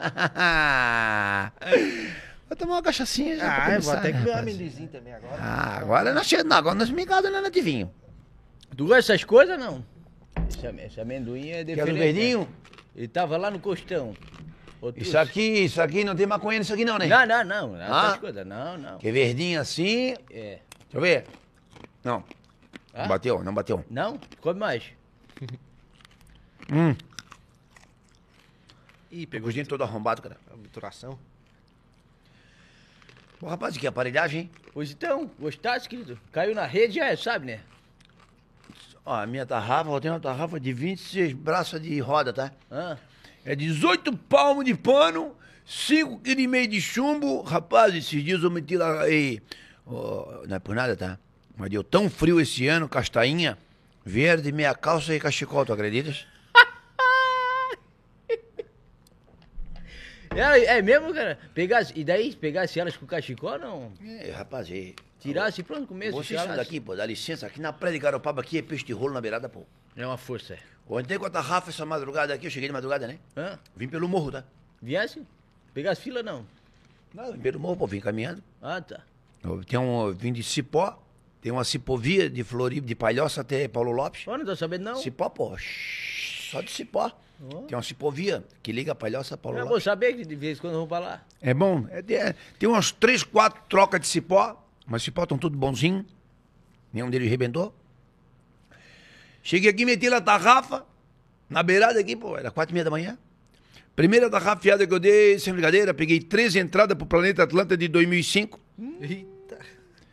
Vai 2.47 2.59
tomar 2.59 2.74
uma 2.74 2.82
cachaçinha 2.82 3.39
já. 3.39 3.64
Ah, 3.64 3.74
eu 3.74 3.80
vou 3.80 3.95
até 3.95 4.12
né, 4.12 4.18
comer 4.18 4.30
um 4.30 4.35
rapaz? 4.35 4.55
amendozinho 4.55 4.89
também 4.89 5.14
agora. 5.14 5.37
Ah, 5.41 5.78
agora 5.78 6.12
nós 6.12 6.26
chegamos, 6.26 6.53
agora 6.53 6.74
nós 6.74 6.91
migados 6.91 7.32
na 7.32 7.41
nativinho. 7.41 7.91
Tu 8.76 8.85
gosta 8.87 9.12
dessas 9.12 9.24
coisas, 9.24 9.59
não? 9.59 9.82
Esse, 10.49 10.66
esse 10.66 11.01
amendoim 11.01 11.49
é 11.51 11.64
Quer 11.64 11.74
diferente. 11.74 11.93
do 11.93 11.99
verdinho? 11.99 12.41
né? 12.41 12.47
Ele 12.97 13.09
tava 13.09 13.37
lá 13.37 13.51
no 13.51 13.59
costão. 13.59 14.14
Isso 14.97 15.16
aqui, 15.16 15.41
isso 15.64 15.80
aqui 15.80 16.05
não 16.05 16.14
tem 16.14 16.26
maconha 16.26 16.59
nisso 16.59 16.74
aqui 16.74 16.85
não, 16.85 16.99
né? 16.99 17.07
Não, 17.07 17.26
não, 17.45 17.72
não. 17.72 17.95
Ah? 17.95 18.18
coisas. 18.18 18.47
Não, 18.47 18.76
não. 18.76 18.99
Que 18.99 19.09
é 19.09 19.12
verdinho 19.12 19.61
assim. 19.61 20.14
É. 20.30 20.59
Deixa 20.91 20.95
eu 20.95 21.01
ver. 21.01 21.24
Não. 22.03 22.22
Ah? 22.93 23.03
Não 23.03 23.09
bateu, 23.09 23.43
não 23.43 23.55
bateu. 23.55 23.85
Não? 23.91 24.20
Come 24.41 24.61
mais. 24.61 24.85
Hum. 26.72 26.97
Ih, 29.11 29.26
pegou 29.26 29.49
Gostinho 29.49 29.66
todo 29.66 29.85
arrombado, 29.85 30.22
cara. 30.22 30.39
a 30.51 30.55
obturação. 30.55 31.18
Pô, 33.39 33.47
rapaz, 33.47 33.76
que 33.76 33.87
aparelhagem, 33.87 34.41
hein? 34.41 34.51
Pois 34.72 34.91
então, 34.91 35.30
gostasse, 35.39 35.87
querido? 35.87 36.18
Caiu 36.32 36.55
na 36.55 36.64
rede, 36.64 36.95
já 36.95 37.05
é, 37.05 37.16
sabe, 37.16 37.45
né? 37.45 37.61
Ó, 39.05 39.15
a 39.15 39.27
minha 39.27 39.45
tarrafa, 39.45 39.91
eu 39.91 40.01
tenho 40.01 40.15
uma 40.15 40.21
tarrafa 40.21 40.59
de 40.59 40.73
26 40.73 41.33
braças 41.35 41.81
de 41.81 41.99
roda, 42.01 42.33
tá? 42.33 42.51
Ah, 42.71 42.97
É 43.45 43.55
18 43.55 44.17
palmos 44.17 44.65
de 44.65 44.75
pano, 44.75 45.35
5,5 45.69 46.21
kg 46.23 46.67
de 46.67 46.81
chumbo. 46.81 47.43
Rapaz, 47.43 47.95
esses 47.95 48.23
dias 48.25 48.43
eu 48.43 48.51
meti 48.51 48.77
lá. 48.77 49.07
E, 49.09 49.43
ó, 49.87 50.45
não 50.49 50.57
é 50.57 50.59
por 50.59 50.75
nada, 50.75 50.97
tá? 50.97 51.19
Mas 51.57 51.71
deu 51.71 51.85
tão 51.85 52.09
frio 52.09 52.41
esse 52.41 52.67
ano, 52.67 52.89
castainha, 52.89 53.59
verde, 54.05 54.51
meia 54.51 54.75
calça 54.75 55.15
e 55.15 55.21
cachecol, 55.21 55.65
tu 55.67 55.73
acreditas? 55.73 56.27
É, 60.37 60.78
é 60.78 60.82
mesmo, 60.82 61.12
cara? 61.12 61.39
Pegasse, 61.55 61.93
e 61.97 62.05
daí, 62.05 62.35
pegasse 62.35 62.78
elas 62.78 62.97
com 62.97 63.07
cachecol, 63.07 63.59
não? 63.59 63.93
É, 64.05 64.30
rapaz, 64.30 64.68
e, 64.68 64.95
Tirasse 65.20 65.62
pronto 65.62 65.87
começo. 65.87 66.12
vocês 66.12 66.39
são 66.39 66.51
tirasse. 66.51 66.57
daqui, 66.68 66.80
pô, 66.80 66.95
dá 66.95 67.07
licença. 67.07 67.47
Aqui 67.47 67.59
na 67.59 67.72
praia 67.72 67.95
de 67.95 67.99
Garopaba, 67.99 68.43
aqui 68.43 68.59
é 68.59 68.62
peixe 68.62 68.85
de 68.85 68.93
rolo 68.93 69.14
na 69.14 69.22
beirada, 69.22 69.49
pô. 69.49 69.62
É 69.97 70.07
uma 70.07 70.18
força. 70.18 70.55
é. 70.55 70.59
Eu 70.89 71.01
entrei 71.01 71.18
com 71.18 71.24
a 71.24 71.30
tarrafa 71.30 71.70
essa 71.70 71.87
madrugada 71.87 72.35
aqui, 72.35 72.47
eu 72.47 72.51
cheguei 72.51 72.68
de 72.68 72.72
madrugada, 72.74 73.07
né? 73.07 73.18
Hã? 73.35 73.59
Vim 73.74 73.89
pelo 73.89 74.07
morro, 74.07 74.30
tá? 74.30 74.45
Viesse? 74.82 75.22
Pegasse 75.72 76.03
fila, 76.03 76.22
não? 76.22 76.45
Não, 77.14 77.32
vim 77.32 77.39
pelo 77.39 77.59
morro, 77.59 77.76
pô, 77.78 77.87
vim 77.87 78.01
caminhando. 78.01 78.43
Ah, 78.61 78.82
tá. 78.82 79.01
Eu 79.43 79.64
tenho 79.64 79.80
um, 79.80 80.09
eu 80.09 80.14
vim 80.14 80.30
de 80.30 80.43
Cipó, 80.43 81.03
tem 81.41 81.51
uma 81.51 81.64
cipovia 81.64 82.28
de 82.28 82.45
Floripa, 82.45 82.87
de 82.87 82.95
Palhoça 82.95 83.41
até 83.41 83.66
Paulo 83.66 83.93
Lopes. 83.93 84.28
Ó, 84.28 84.37
não 84.37 84.45
tô 84.45 84.55
sabendo, 84.55 84.85
não. 84.85 84.97
Cipó, 84.97 85.30
pô, 85.30 85.57
só 86.51 86.61
de 86.61 86.70
Cipó. 86.70 87.11
Tem 87.67 87.77
uma 87.77 87.83
cipovia 87.83 88.45
que 88.63 88.73
liga 88.73 88.95
Palhoça 88.95 89.35
a 89.35 89.39
Paulo 89.39 89.59
Eu 89.59 89.63
vou 89.65 89.71
Lopes. 89.73 89.85
saber 89.85 90.15
que 90.15 90.25
de 90.25 90.35
vez 90.35 90.59
em 90.59 90.61
quando 90.61 90.73
eu 90.75 90.81
vou 90.81 90.89
pra 90.89 90.99
lá. 90.99 91.23
É 91.41 91.53
bom, 91.55 91.87
é, 91.91 91.99
é, 92.15 92.35
tem 92.59 92.69
umas 92.69 92.91
três, 92.93 93.23
quatro 93.23 93.63
trocas 93.69 94.01
de 94.01 94.07
Cipó, 94.07 94.63
mas 94.87 95.03
Cipó 95.03 95.23
estão 95.25 95.37
tudo 95.39 95.57
bonzinho, 95.57 96.05
nenhum 96.93 97.11
deles 97.11 97.29
rebentou. 97.29 97.75
Cheguei 99.43 99.71
aqui, 99.71 99.85
meti 99.85 100.09
na 100.09 100.21
tarrafa, 100.21 100.85
na 101.51 101.63
beirada 101.63 102.01
aqui, 102.01 102.17
pô, 102.17 102.37
era 102.37 102.51
quatro 102.51 102.73
e 102.73 102.75
meia 102.75 102.85
da 102.85 102.91
manhã. 102.91 103.19
Primeira 103.95 104.29
tarrafiada 104.29 104.87
que 104.87 104.93
eu 104.93 104.99
dei, 104.99 105.39
sem 105.39 105.53
brincadeira, 105.53 105.93
peguei 105.95 106.19
três 106.21 106.57
entradas 106.57 106.97
pro 106.97 107.07
Planeta 107.07 107.43
Atlanta 107.45 107.77
de 107.77 107.87
2005. 107.87 108.59
Eita. 109.01 109.59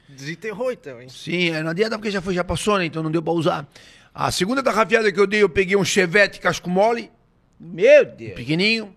Desenterrou 0.10 0.72
então, 0.72 1.02
hein? 1.02 1.10
Sim, 1.10 1.50
é, 1.50 1.64
não 1.64 1.72
adianta 1.72 1.98
porque 1.98 2.12
já 2.12 2.22
foi, 2.22 2.34
já 2.34 2.44
passou, 2.44 2.78
né? 2.78 2.86
Então 2.86 3.02
não 3.02 3.10
deu 3.10 3.24
pra 3.24 3.34
usar. 3.34 3.68
A 4.14 4.30
segunda 4.32 4.62
tarrafiada 4.62 5.12
que 5.12 5.20
eu 5.20 5.26
dei, 5.26 5.42
eu 5.42 5.50
peguei 5.50 5.76
um 5.78 5.86
Chevette 5.86 6.40
casco 6.40 6.70
mole, 6.70 7.10
Meu 7.62 8.05
Deus. 8.05 8.34
pequenininho. 8.34 8.95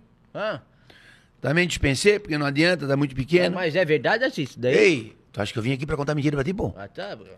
Também 1.41 1.69
dispensei, 1.69 2.19
porque 2.19 2.39
não 2.39 2.47
adianta, 2.47 2.89
tá 2.89 2.97
muito 2.97 3.15
pequeno. 3.15 3.55
mas 3.57 3.77
é 3.77 3.85
verdade 3.85 4.25
assim, 4.25 4.43
isso 4.43 4.59
daí? 4.59 4.75
Ei, 4.75 5.17
tu 5.31 5.43
acha 5.43 5.53
que 5.53 5.59
eu 5.59 5.63
vim 5.63 5.75
aqui 5.75 5.85
pra 5.85 5.97
contar 5.97 6.15
mentira 6.15 6.35
pra 6.37 6.45
ti, 6.45 6.55
pô? 6.55 6.73
Ah, 6.77 6.89
tá, 6.89 7.15
bro. 7.15 7.29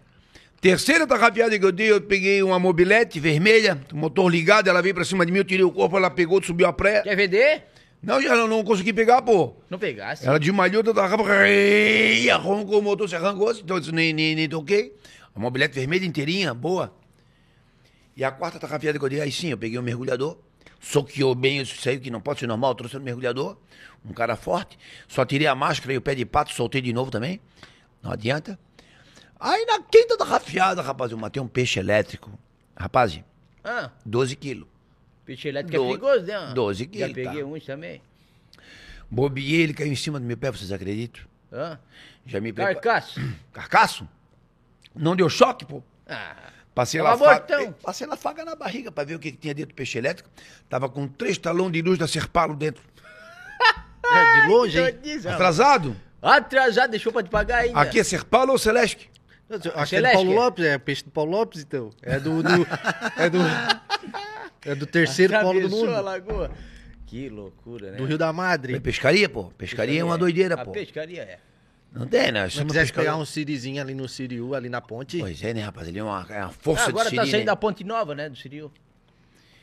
Terceira 0.61 1.07
tarrafiada 1.07 1.59
que 1.59 1.65
eu 1.65 1.73
dei, 1.73 1.91
eu 1.91 2.01
peguei 2.01 2.43
uma 2.43 2.59
mobilete 2.59 3.19
vermelha, 3.19 3.79
motor 3.93 4.31
ligado, 4.31 4.69
ela 4.69 4.81
veio 4.81 4.95
pra 4.95 5.05
cima 5.05 5.27
de 5.27 5.33
mim, 5.33 5.39
eu 5.39 5.45
tirei 5.45 5.65
o 5.65 5.71
corpo, 5.73 5.97
ela 5.97 6.09
pegou, 6.09 6.43
subiu 6.43 6.67
a 6.67 6.73
pré. 6.73 7.03
Quer 7.03 7.17
vender? 7.17 7.65
Não, 8.03 8.23
já 8.23 8.37
não, 8.37 8.47
não 8.47 8.63
consegui 8.63 8.93
pegar, 8.93 9.21
pô. 9.23 9.55
Não 9.69 9.79
pegasse. 9.79 10.27
Ela 10.27 10.39
desmalhou 10.39 10.83
da 10.83 10.95
tarrafa, 10.95 11.49
e 11.49 12.31
arrancou 12.31 12.79
o 12.79 12.83
motor, 12.83 13.09
se 13.09 13.17
arrancou, 13.17 13.53
então 13.53 13.77
eu 13.77 13.93
nem, 13.93 14.13
nem, 14.13 14.35
nem 14.35 14.49
toquei. 14.49 14.95
A 15.35 15.41
mobilete 15.41 15.75
vermelha 15.75 16.07
inteirinha, 16.07 16.55
boa. 16.55 16.95
E 18.17 18.25
a 18.25 18.31
quarta 18.31 18.59
tarrafiada 18.59 18.99
que 18.99 19.05
eu 19.05 19.09
dei, 19.09 19.21
aí 19.21 19.33
sim, 19.33 19.51
eu 19.51 19.59
peguei 19.59 19.79
um 19.79 19.83
mergulhador, 19.83 20.39
soqueou 20.91 21.35
bem 21.35 21.61
isso 21.61 21.89
aí, 21.89 21.99
que 21.99 22.11
não 22.11 22.21
pode 22.21 22.41
ser 22.41 22.47
normal, 22.47 22.75
trouxe 22.75 22.97
um 22.97 23.01
mergulhador, 23.01 23.57
um 24.05 24.13
cara 24.13 24.37
forte, 24.37 24.79
só 25.09 25.25
tirei 25.25 25.47
a 25.47 25.55
máscara 25.55 25.93
e 25.93 25.97
o 25.97 26.01
pé 26.01 26.15
de 26.15 26.25
pato, 26.25 26.53
soltei 26.53 26.81
de 26.81 26.93
novo 26.93 27.11
também, 27.11 27.41
não 28.03 28.13
adianta. 28.13 28.59
Aí 29.39 29.65
na 29.67 29.83
quinta 29.83 30.17
tarrafiada, 30.17 30.81
rapaz, 30.83 31.11
eu 31.13 31.19
matei 31.19 31.43
um 31.43 31.49
peixe 31.49 31.79
elétrico, 31.81 32.39
rapaz, 32.77 33.21
Ah, 33.65 33.91
12 34.05 34.37
quilos. 34.37 34.69
peixe 35.25 35.49
elétrico 35.49 35.77
é 35.77 35.79
Do- 35.79 35.87
perigoso, 35.99 36.27
né? 36.27 36.53
12 36.55 36.85
Já 36.85 36.91
quilos, 36.91 37.13
peguei 37.13 37.41
tá. 37.43 37.47
uns 37.47 37.65
também. 37.65 38.01
Bobiei, 39.11 39.61
ele 39.63 39.75
caiu 39.75 39.93
em 39.93 39.97
cima 39.97 40.19
do 40.19 40.27
meu 40.27 40.37
pé, 40.37 40.51
vocês 40.51 40.73
acreditam? 40.73 41.23
Ah, 41.53 41.79
Já 42.25 42.41
me 42.41 42.53
carcaço. 42.53 43.21
Carcaço? 43.53 44.09
Não 44.95 45.15
deu 45.15 45.29
choque, 45.29 45.65
pô? 45.65 45.83
Ah, 46.09 46.35
Passei 46.77 47.01
Tava 47.03 47.25
lá, 47.27 47.35
faga, 47.37 47.73
passei 47.83 48.07
lá 48.07 48.17
faga 48.19 48.45
na 48.45 48.55
barriga 48.55 48.93
pra 48.93 49.03
ver 49.03 49.15
o 49.15 49.19
que, 49.19 49.33
que 49.33 49.39
tinha 49.39 49.55
dentro 49.55 49.71
do 49.73 49.75
peixe 49.75 49.97
elétrico. 49.97 50.29
Tava 50.69 50.91
com 50.91 51.09
três 51.09 51.39
talões 51.39 51.73
de 51.73 51.81
luz 51.81 51.99
da 51.99 52.07
Serpalo 52.07 52.55
dentro. 52.55 52.83
É, 54.09 54.41
de 54.43 54.49
longe, 54.49 54.79
hein? 54.79 54.87
Atrasado. 54.87 55.27
Atrasado? 55.35 55.97
Atrasado, 56.23 56.91
deixou 56.93 57.13
pra 57.13 57.23
te 57.25 57.29
pagar 57.29 57.59
ainda. 57.63 57.81
Aqui 57.81 57.99
é 57.99 58.05
Serpalo 58.05 58.53
ou 58.53 58.59
Celeste? 58.59 59.11
Que 59.89 59.97
é 59.97 60.01
do 60.03 60.13
Paulo 60.13 60.33
é? 60.33 60.35
Lopes, 60.37 60.65
é 60.65 60.79
peixe 60.79 61.03
do 61.05 61.11
Paulo 61.11 61.31
Lopes, 61.33 61.61
então. 61.63 61.91
É 62.03 62.21
do. 62.21 62.41
do- 62.41 62.67
é 63.19 63.29
do. 63.29 63.39
É 64.65 64.75
do 64.77 64.87
terceiro 64.87 65.33
polo 65.41 65.55
do 65.61 65.67
Atravessou 65.67 65.89
a 65.89 65.97
mundo. 65.97 66.05
lagoa. 66.05 66.51
Que 67.07 67.29
loucura, 67.29 67.91
né? 67.93 67.97
Do 67.97 68.05
Rio 68.05 68.17
da 68.19 68.29
É 68.29 68.33
Madre. 68.33 68.79
pescaria, 68.79 69.29
pô. 69.29 69.45
Pescaria 69.59 70.01
é 70.01 70.05
uma 70.05 70.17
doideira, 70.19 70.55
A 70.55 70.65
pô. 70.65 70.71
pescaria 70.71 71.23
é. 71.23 71.39
Não 71.97 72.07
tem, 72.07 72.31
né? 72.33 72.49
Se 72.49 72.65
quisesse 72.65 72.93
pegar 72.93 73.17
um 73.17 73.25
sirizinho 73.25 73.81
ali 73.81 73.95
no 73.95 74.09
Siriu, 74.09 74.55
ali 74.55 74.69
na 74.69 74.81
ponte. 74.81 75.19
Pois 75.19 75.43
é, 75.43 75.55
né, 75.55 75.63
rapaz? 75.63 75.89
Ele 75.89 75.99
é 75.99 76.03
uma, 76.05 76.27
é 76.29 76.41
uma 76.41 76.51
força 76.51 76.85
Ah, 76.85 76.89
agora 76.89 77.11
de 77.11 77.17
tá 77.17 77.23
siri, 77.23 77.31
saindo 77.33 77.43
né? 77.43 77.47
da 77.47 77.57
Ponte 77.57 77.83
Nova, 77.85 78.15
né, 78.15 78.29
do 78.29 78.37
Ciril. 78.37 78.71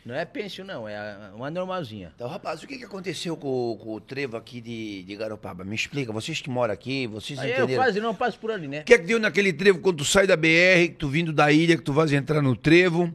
Não 0.06 0.14
é 0.16 0.26
pêncil, 0.26 0.66
não, 0.66 0.86
é 0.86 1.30
uma 1.34 1.50
normalzinha. 1.50 2.12
Então, 2.14 2.28
rapaz, 2.28 2.62
o 2.62 2.68
que, 2.68 2.78
que 2.78 2.84
aconteceu 2.84 3.38
com, 3.38 3.78
com 3.82 3.94
o 3.94 4.02
trevo 4.02 4.36
aqui 4.36 4.60
de, 4.60 5.02
de 5.04 5.16
Garopaba? 5.16 5.64
Me 5.64 5.76
explica, 5.76 6.12
vocês 6.12 6.42
que 6.42 6.50
moram 6.50 6.74
aqui, 6.74 7.08
vocês 7.08 7.40
Aí 7.40 7.52
eu 7.52 7.58
entenderam? 7.60 7.82
quase 7.84 8.02
não 8.02 8.14
passo 8.14 8.38
por 8.38 8.52
ali, 8.52 8.68
né? 8.68 8.82
O 8.82 8.84
que 8.84 8.94
é 8.96 8.98
que 8.98 9.06
deu 9.06 9.18
naquele 9.18 9.54
trevo 9.54 9.80
quando 9.80 10.00
tu 10.00 10.06
sai 10.06 10.28
da 10.28 10.36
BR, 10.36 10.90
que 10.90 10.96
tu 11.00 11.08
vindo 11.08 11.32
da 11.32 11.50
ilha, 11.54 11.78
que 11.78 11.84
tu 11.84 11.94
vais 11.94 12.12
entrar 12.12 12.42
no 12.42 12.54
trevo? 12.54 13.14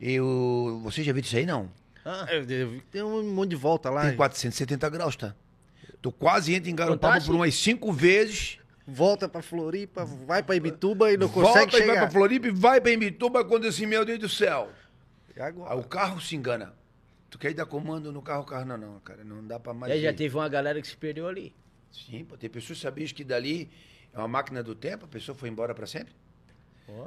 Eu... 0.00 0.80
Você 0.84 1.02
já 1.02 1.12
viu 1.12 1.22
isso 1.22 1.36
aí, 1.36 1.44
não? 1.44 1.68
Ah, 2.04 2.26
É, 2.28 2.40
deve- 2.40 2.80
Tem 2.90 3.02
um 3.02 3.22
monte 3.34 3.50
de 3.50 3.56
volta 3.56 3.90
lá. 3.90 4.06
Tem 4.06 4.16
470 4.16 4.88
graus, 4.90 5.16
tá? 5.16 5.34
Tu 6.02 6.10
quase 6.12 6.52
entra 6.52 6.68
em 6.68 6.74
Garopaba 6.74 7.24
por 7.24 7.34
umas 7.34 7.54
cinco 7.54 7.92
vezes. 7.92 8.58
Volta 8.84 9.28
pra 9.28 9.40
Floripa, 9.40 10.04
vai 10.04 10.42
pra 10.42 10.56
Ibituba 10.56 11.12
e 11.12 11.16
não 11.16 11.28
volta 11.28 11.60
consegue 11.60 11.76
e 11.76 11.78
vai 11.78 11.88
chegar. 11.88 12.00
pra 12.00 12.10
Floripa 12.10 12.48
e 12.48 12.50
vai 12.50 12.80
pra 12.80 12.90
Imbituba 12.90 13.44
quando 13.44 13.66
assim, 13.68 13.86
meu 13.86 14.04
Deus 14.04 14.18
do 14.18 14.28
céu. 14.28 14.70
E 15.36 15.40
Aí 15.40 15.46
agora? 15.48 15.76
o 15.76 15.84
carro 15.84 16.20
se 16.20 16.34
engana. 16.34 16.74
Tu 17.30 17.38
quer 17.38 17.52
ir 17.52 17.54
dar 17.54 17.64
comando 17.64 18.10
no 18.12 18.20
carro, 18.20 18.42
o 18.42 18.44
carro 18.44 18.64
não, 18.66 18.76
não, 18.76 18.98
cara. 19.00 19.22
Não 19.22 19.46
dá 19.46 19.60
pra 19.60 19.72
mais 19.72 19.92
aí 19.92 20.02
já 20.02 20.12
teve 20.12 20.34
uma 20.36 20.48
galera 20.48 20.82
que 20.82 20.88
se 20.88 20.96
perdeu 20.96 21.28
ali. 21.28 21.54
Sim, 21.92 22.24
pô, 22.24 22.36
tem 22.36 22.50
pessoas 22.50 22.78
que 22.78 22.82
sabiam 22.82 23.06
que 23.08 23.22
dali 23.22 23.70
é 24.12 24.18
uma 24.18 24.28
máquina 24.28 24.62
do 24.62 24.74
tempo, 24.74 25.04
a 25.04 25.08
pessoa 25.08 25.36
foi 25.38 25.48
embora 25.48 25.72
pra 25.74 25.86
sempre. 25.86 26.12
Ó. 26.88 27.06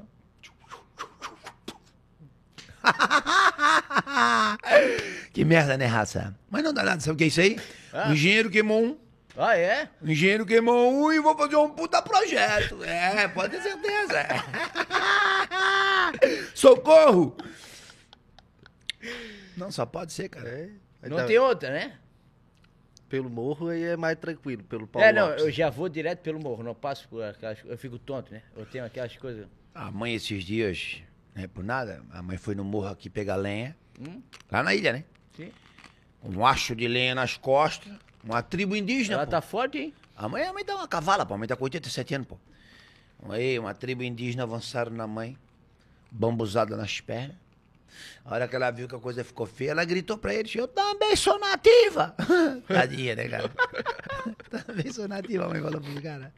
Que 5.34 5.44
merda, 5.44 5.78
né, 5.78 5.86
raça? 5.86 6.34
Mas 6.50 6.64
não 6.64 6.74
dá 6.74 6.84
nada, 6.84 7.02
sabe 7.02 7.16
o 7.16 7.18
que 7.18 7.26
é 7.26 7.28
isso 7.28 7.42
aí? 7.42 7.60
Ah. 7.98 8.10
O 8.10 8.14
engenheiro 8.14 8.50
queimou 8.50 8.84
um. 8.84 8.98
Ah, 9.38 9.58
é? 9.58 9.88
O 10.02 10.10
engenheiro 10.10 10.46
queimou 10.46 10.94
um 10.94 11.14
e 11.14 11.20
vou 11.20 11.38
fazer 11.38 11.56
um 11.56 11.70
puta 11.70 12.02
projeto. 12.02 12.84
É, 12.84 13.26
pode 13.30 13.56
ter 13.56 13.62
certeza. 13.64 14.20
Socorro! 16.54 17.36
Não, 19.58 19.72
só 19.72 19.86
pode 19.86 20.14
ser, 20.14 20.30
cara. 20.30 20.50
É, 20.50 20.70
Não 21.10 21.18
tá- 21.18 21.26
tem 21.26 21.38
outra, 21.38 21.70
né? 21.72 21.98
Pelo 23.08 23.30
morro 23.30 23.70
aí 23.70 23.84
é 23.84 23.96
mais 23.96 24.18
tranquilo, 24.18 24.64
pelo 24.64 24.88
Paulo 24.88 25.08
é, 25.08 25.14
não, 25.14 25.28
Lopes. 25.28 25.44
eu 25.44 25.52
já 25.52 25.70
vou 25.70 25.88
direto 25.88 26.20
pelo 26.22 26.40
morro, 26.40 26.64
não 26.64 26.74
passo 26.74 27.08
por 27.08 27.24
aquelas 27.24 27.60
Eu 27.64 27.78
fico 27.78 28.00
tonto, 28.00 28.34
né? 28.34 28.42
Eu 28.58 28.66
tenho 28.66 28.84
aquelas 28.84 29.16
coisas. 29.16 29.48
A 29.74 29.92
mãe 29.92 30.16
esses 30.16 30.44
dias, 30.44 30.98
não 31.36 31.44
é 31.44 31.48
por 31.48 31.64
nada, 31.64 32.02
a 32.12 32.22
mãe 32.24 32.36
foi 32.38 32.56
no 32.56 32.64
morro 32.64 32.88
aqui 32.88 33.10
pegar 33.10 33.36
lenha, 33.36 33.76
Hum? 34.00 34.22
lá 34.52 34.64
na 34.64 34.74
ilha, 34.74 34.92
né? 34.92 35.04
Sim. 35.38 35.52
Um 36.26 36.46
acho 36.46 36.76
de 36.76 36.88
lenha 36.88 37.14
nas 37.14 37.38
costas, 37.38 37.92
uma 38.24 38.42
tribo 38.42 38.76
indígena, 38.76 39.16
Ela 39.18 39.26
pô. 39.26 39.32
tá 39.32 39.42
forte, 39.42 39.78
hein? 39.78 39.94
A 40.16 40.28
mãe, 40.28 40.44
a 40.44 40.52
mãe 40.54 40.66
tá 40.66 40.76
uma 40.76 40.88
cavala, 40.88 41.26
pô. 41.26 41.34
A 41.36 41.38
mãe 41.38 41.48
tá 41.48 41.56
com 41.56 41.64
87 41.66 42.16
anos, 42.16 42.28
pô. 42.28 42.38
Aí, 43.30 43.58
uma 43.60 43.74
tribo 43.74 44.04
indígena 44.04 44.44
avançaram 44.44 44.92
na 44.92 45.06
mãe, 45.08 45.38
bambuzada 46.12 46.76
nas 46.76 47.00
pernas. 47.00 47.36
A 48.26 48.34
hora 48.34 48.48
que 48.48 48.56
ela 48.56 48.72
viu 48.72 48.88
que 48.88 48.96
a 48.96 49.00
coisa 49.00 49.24
ficou 49.24 49.46
feia, 49.46 49.72
ela 49.72 49.86
gritou 49.86 50.18
pra 50.18 50.34
eles, 50.34 50.54
eu 50.56 50.68
também 50.68 51.16
sou 51.16 51.40
nativa. 51.40 52.16
Tadinha, 52.68 53.16
né, 53.16 53.28
cara? 53.30 53.52
também 54.66 54.92
sou 54.92 55.08
nativa, 55.08 55.46
a 55.46 55.50
mãe 55.50 55.62
falou 55.62 55.80
pros 55.80 56.00
caras. 56.02 56.32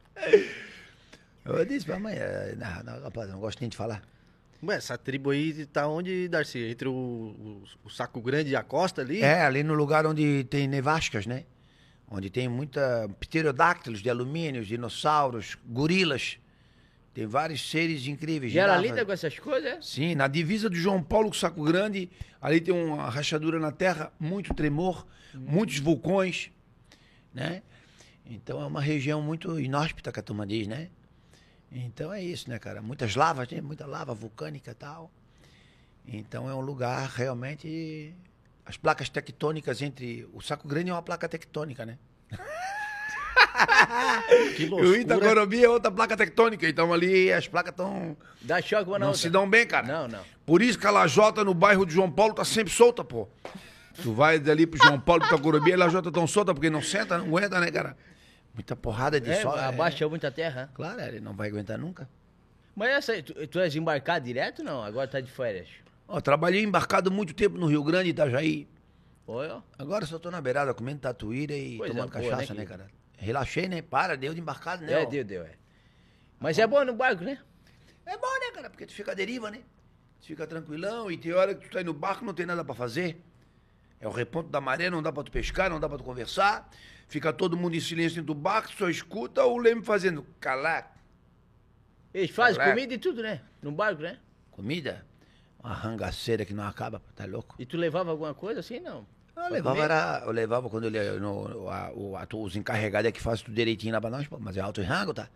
Eu 1.44 1.64
disse 1.64 1.86
pra 1.86 1.98
mãe, 1.98 2.14
eh, 2.14 2.54
não, 2.56 2.82
não, 2.84 3.02
rapaz, 3.02 3.28
não 3.30 3.40
gosto 3.40 3.60
nem 3.60 3.70
de 3.70 3.76
falar. 3.76 4.02
Ué, 4.62 4.76
essa 4.76 4.98
tribo 4.98 5.30
aí 5.30 5.66
tá 5.66 5.86
onde, 5.86 6.28
Darcy? 6.28 6.58
Entre 6.58 6.88
o, 6.88 6.92
o- 6.92 7.62
o 7.84 7.90
Saco 7.90 8.20
Grande 8.20 8.50
e 8.50 8.56
a 8.56 8.62
costa 8.62 9.02
ali? 9.02 9.22
É, 9.22 9.42
ali 9.42 9.62
no 9.62 9.74
lugar 9.74 10.04
onde 10.06 10.44
tem 10.44 10.66
nevascas, 10.66 11.26
né? 11.26 11.44
Onde 12.10 12.28
tem 12.30 12.48
muita 12.48 13.08
pterodáctilos 13.20 14.00
de 14.02 14.10
alumínio, 14.10 14.64
dinossauros, 14.64 15.56
gorilas. 15.66 16.38
Tem 17.14 17.26
vários 17.26 17.68
seres 17.70 18.06
incríveis. 18.06 18.54
Era 18.54 18.72
girafas. 18.72 18.90
linda 18.90 19.04
com 19.06 19.12
essas 19.12 19.38
coisas, 19.38 19.70
é? 19.70 19.80
Sim, 19.82 20.14
na 20.14 20.26
divisa 20.26 20.68
do 20.70 20.76
João 20.76 21.02
Paulo 21.02 21.28
com 21.28 21.34
Saco 21.34 21.62
Grande, 21.64 22.10
ali 22.40 22.60
tem 22.60 22.72
uma 22.74 23.08
rachadura 23.10 23.58
na 23.60 23.70
terra, 23.72 24.12
muito 24.18 24.54
tremor, 24.54 25.06
muitos 25.34 25.78
vulcões, 25.78 26.50
né? 27.32 27.62
Então 28.24 28.60
é 28.60 28.66
uma 28.66 28.80
região 28.80 29.20
muito 29.22 29.58
inóspita 29.58 30.10
que 30.12 30.20
a 30.20 30.22
turma 30.22 30.46
diz, 30.46 30.66
né? 30.66 30.88
Então 31.70 32.12
é 32.12 32.22
isso, 32.22 32.48
né, 32.48 32.58
cara? 32.58 32.80
Muitas 32.80 33.14
lavas, 33.14 33.48
né? 33.50 33.60
Muita 33.60 33.86
lava 33.86 34.14
vulcânica 34.14 34.70
e 34.70 34.74
tal. 34.74 35.10
Então 36.06 36.48
é 36.48 36.54
um 36.54 36.60
lugar 36.60 37.08
realmente. 37.08 38.14
As 38.64 38.76
placas 38.76 39.08
tectônicas 39.08 39.82
entre. 39.82 40.28
O 40.32 40.40
Saco 40.40 40.66
Grande 40.66 40.90
é 40.90 40.92
uma 40.92 41.02
placa 41.02 41.28
tectônica, 41.28 41.84
né? 41.86 41.98
Que 44.56 44.64
E 44.64 44.66
o 44.66 44.70
loucura. 44.70 44.98
Itagorobi 44.98 45.64
é 45.64 45.68
outra 45.68 45.90
placa 45.90 46.16
tectônica. 46.16 46.68
Então 46.68 46.92
ali 46.92 47.32
as 47.32 47.48
placas 47.48 47.72
estão. 47.72 48.16
Dá 48.40 48.60
choque 48.62 48.88
uma 48.88 48.98
Não 48.98 49.08
outra. 49.08 49.20
se 49.20 49.28
dão 49.30 49.48
bem, 49.48 49.66
cara. 49.66 49.86
Não, 49.86 50.08
não. 50.08 50.20
Por 50.46 50.62
isso 50.62 50.78
que 50.78 50.86
a 50.86 50.90
lajota 50.90 51.44
no 51.44 51.54
bairro 51.54 51.84
de 51.84 51.92
João 51.92 52.10
Paulo 52.10 52.34
tá 52.34 52.44
sempre 52.44 52.72
solta, 52.72 53.02
pô. 53.04 53.28
Tu 54.02 54.12
vai 54.12 54.38
dali 54.38 54.64
pro 54.66 54.78
João 54.82 55.00
Paulo, 55.00 55.22
pro 55.22 55.34
Itacurubi, 55.34 55.72
a 55.72 55.76
lajota 55.76 56.10
tão 56.12 56.26
solta 56.26 56.54
porque 56.54 56.70
não 56.70 56.80
senta, 56.80 57.18
não 57.18 57.26
aguenta, 57.26 57.58
né, 57.60 57.70
cara? 57.70 57.96
Muita 58.58 58.74
porrada 58.74 59.20
de 59.20 59.30
É, 59.30 59.40
sol. 59.40 59.54
abaixa 59.54 60.08
muita 60.08 60.32
terra. 60.32 60.68
Claro, 60.74 61.00
ele 61.00 61.20
não 61.20 61.32
vai 61.32 61.48
aguentar 61.48 61.78
nunca. 61.78 62.08
Mas 62.74 62.90
essa 62.90 63.12
aí, 63.12 63.22
tu, 63.22 63.46
tu 63.46 63.60
és 63.60 63.76
embarcado 63.76 64.24
direto 64.24 64.64
não? 64.64 64.82
Agora 64.82 65.06
tá 65.06 65.20
de 65.20 65.30
férias. 65.30 65.68
Ó, 66.08 66.20
trabalhei 66.20 66.64
embarcado 66.64 67.08
muito 67.08 67.32
tempo 67.34 67.56
no 67.56 67.66
Rio 67.66 67.84
Grande, 67.84 68.10
Itajaí. 68.10 68.66
Olha, 69.28 69.62
Agora 69.78 70.04
só 70.06 70.18
tô 70.18 70.28
na 70.28 70.40
beirada 70.40 70.74
comendo 70.74 70.98
tatuíra 70.98 71.54
e 71.54 71.76
Coisa 71.78 71.94
tomando 71.94 72.10
boa, 72.10 72.30
cachaça, 72.30 72.52
né, 72.52 72.60
né, 72.62 72.66
cara? 72.66 72.88
Relaxei, 73.16 73.68
né? 73.68 73.80
Para, 73.80 74.16
deu 74.16 74.34
de 74.34 74.40
embarcado, 74.40 74.84
né? 74.84 74.92
é, 74.92 75.02
ó. 75.04 75.08
deu, 75.08 75.22
deu, 75.22 75.42
é. 75.44 75.52
Mas 76.40 76.58
é 76.58 76.66
bom 76.66 76.84
no 76.84 76.94
barco, 76.94 77.22
né? 77.22 77.38
É 78.04 78.16
bom, 78.16 78.26
né, 78.40 78.50
cara? 78.54 78.70
Porque 78.70 78.86
tu 78.86 78.92
fica 78.92 79.12
à 79.12 79.14
deriva, 79.14 79.52
né? 79.52 79.60
Tu 80.20 80.26
fica 80.26 80.48
tranquilão 80.48 81.08
e 81.12 81.16
tem 81.16 81.32
hora 81.32 81.54
que 81.54 81.68
tu 81.68 81.72
tá 81.72 81.78
aí 81.78 81.84
no 81.84 81.94
barco 81.94 82.24
não 82.24 82.34
tem 82.34 82.44
nada 82.44 82.64
pra 82.64 82.74
fazer. 82.74 83.22
É 84.00 84.06
o 84.06 84.10
reponto 84.10 84.48
da 84.48 84.60
maré, 84.60 84.88
não 84.90 85.02
dá 85.02 85.12
pra 85.12 85.22
tu 85.24 85.30
pescar, 85.32 85.68
não 85.68 85.80
dá 85.80 85.88
pra 85.88 85.98
tu 85.98 86.04
conversar. 86.04 86.68
Fica 87.08 87.32
todo 87.32 87.56
mundo 87.56 87.74
em 87.74 87.80
silêncio 87.80 88.16
dentro 88.16 88.34
do 88.34 88.40
barco, 88.40 88.70
só 88.76 88.88
escuta 88.88 89.44
o 89.44 89.56
leme 89.58 89.82
fazendo 89.82 90.24
calar. 90.38 90.94
Eles 92.12 92.30
fazem 92.30 92.60
comida 92.70 92.94
e 92.94 92.98
tudo, 92.98 93.22
né? 93.22 93.40
No 93.62 93.72
barco, 93.72 94.02
né? 94.02 94.18
Comida? 94.50 95.04
Uma 95.62 95.72
rangaceira 95.74 96.44
que 96.44 96.54
não 96.54 96.64
acaba, 96.64 97.02
tá 97.16 97.24
louco? 97.26 97.54
E 97.58 97.66
tu 97.66 97.76
levava 97.76 98.10
alguma 98.10 98.34
coisa 98.34 98.60
assim, 98.60 98.78
não? 98.80 99.06
Eu 99.36 99.50
levava, 99.50 99.82
era, 99.82 100.22
eu 100.26 100.32
levava 100.32 100.68
quando 100.68 100.84
ele, 100.86 100.98
no, 101.20 101.68
a- 101.68 101.92
o- 101.92 102.16
a- 102.16 102.26
os 102.34 102.56
encarregados 102.56 103.08
é 103.08 103.12
que 103.12 103.20
fazem 103.20 103.44
tudo 103.44 103.54
direitinho 103.54 103.92
lá 103.94 104.00
pra 104.00 104.10
nós, 104.10 104.26
mas 104.40 104.56
é 104.56 104.60
alto 104.60 104.80
em 104.80 104.84
rango, 104.84 105.14
tá? 105.14 105.28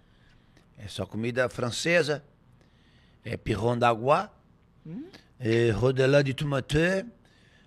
É 0.79 0.89
só 0.89 1.07
comida 1.07 1.49
francesa, 1.49 2.25
é 3.25 3.37
pirron 3.37 3.79
d'água, 3.79 4.31
é 5.39 5.71
rodelã 5.71 6.23
de 6.25 6.35
tomate, 6.35 7.05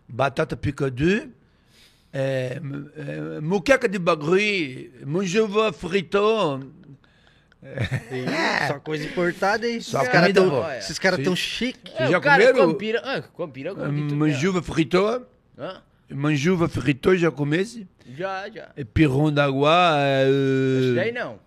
batata 0.07 0.55
picadue, 0.55 1.31
é, 2.13 2.59
m- 2.61 2.89
é, 2.95 3.39
moqueca 3.41 3.87
de 3.89 3.99
bagri, 3.99 4.91
manjova 5.05 5.71
frito. 5.73 6.71
Ih, 8.11 8.67
Só 8.67 8.79
coisa 8.79 9.05
importada 9.05 9.65
aí. 9.65 9.81
Só 9.81 9.99
Esses 9.99 10.11
caras 10.11 10.21
comida 10.27 10.41
tão, 10.41 10.49
boa. 10.49 10.77
esses 10.77 10.99
caras 10.99 11.23
tão 11.23 11.35
chique. 11.35 11.91
É, 11.97 12.07
já 12.07 12.19
cara 12.19 12.43
comeram? 12.43 12.67
come 12.67 12.77
pira... 12.77 13.01
Ah, 13.03 13.19
de 13.19 13.63
tudo, 13.99 14.11
né? 14.11 14.15
Manjuva 14.15 14.61
frito, 14.61 15.25
Hã? 15.57 15.81
manjuva 16.09 16.69
frito, 16.69 17.15
já 17.17 17.31
comece? 17.31 17.87
Já, 18.15 18.47
já. 18.49 18.69
E 18.77 18.85
pirron 18.85 19.31
d'água, 19.33 19.97
Isso 20.79 20.91
é, 20.91 20.95
daí 20.95 21.11
não. 21.11 21.39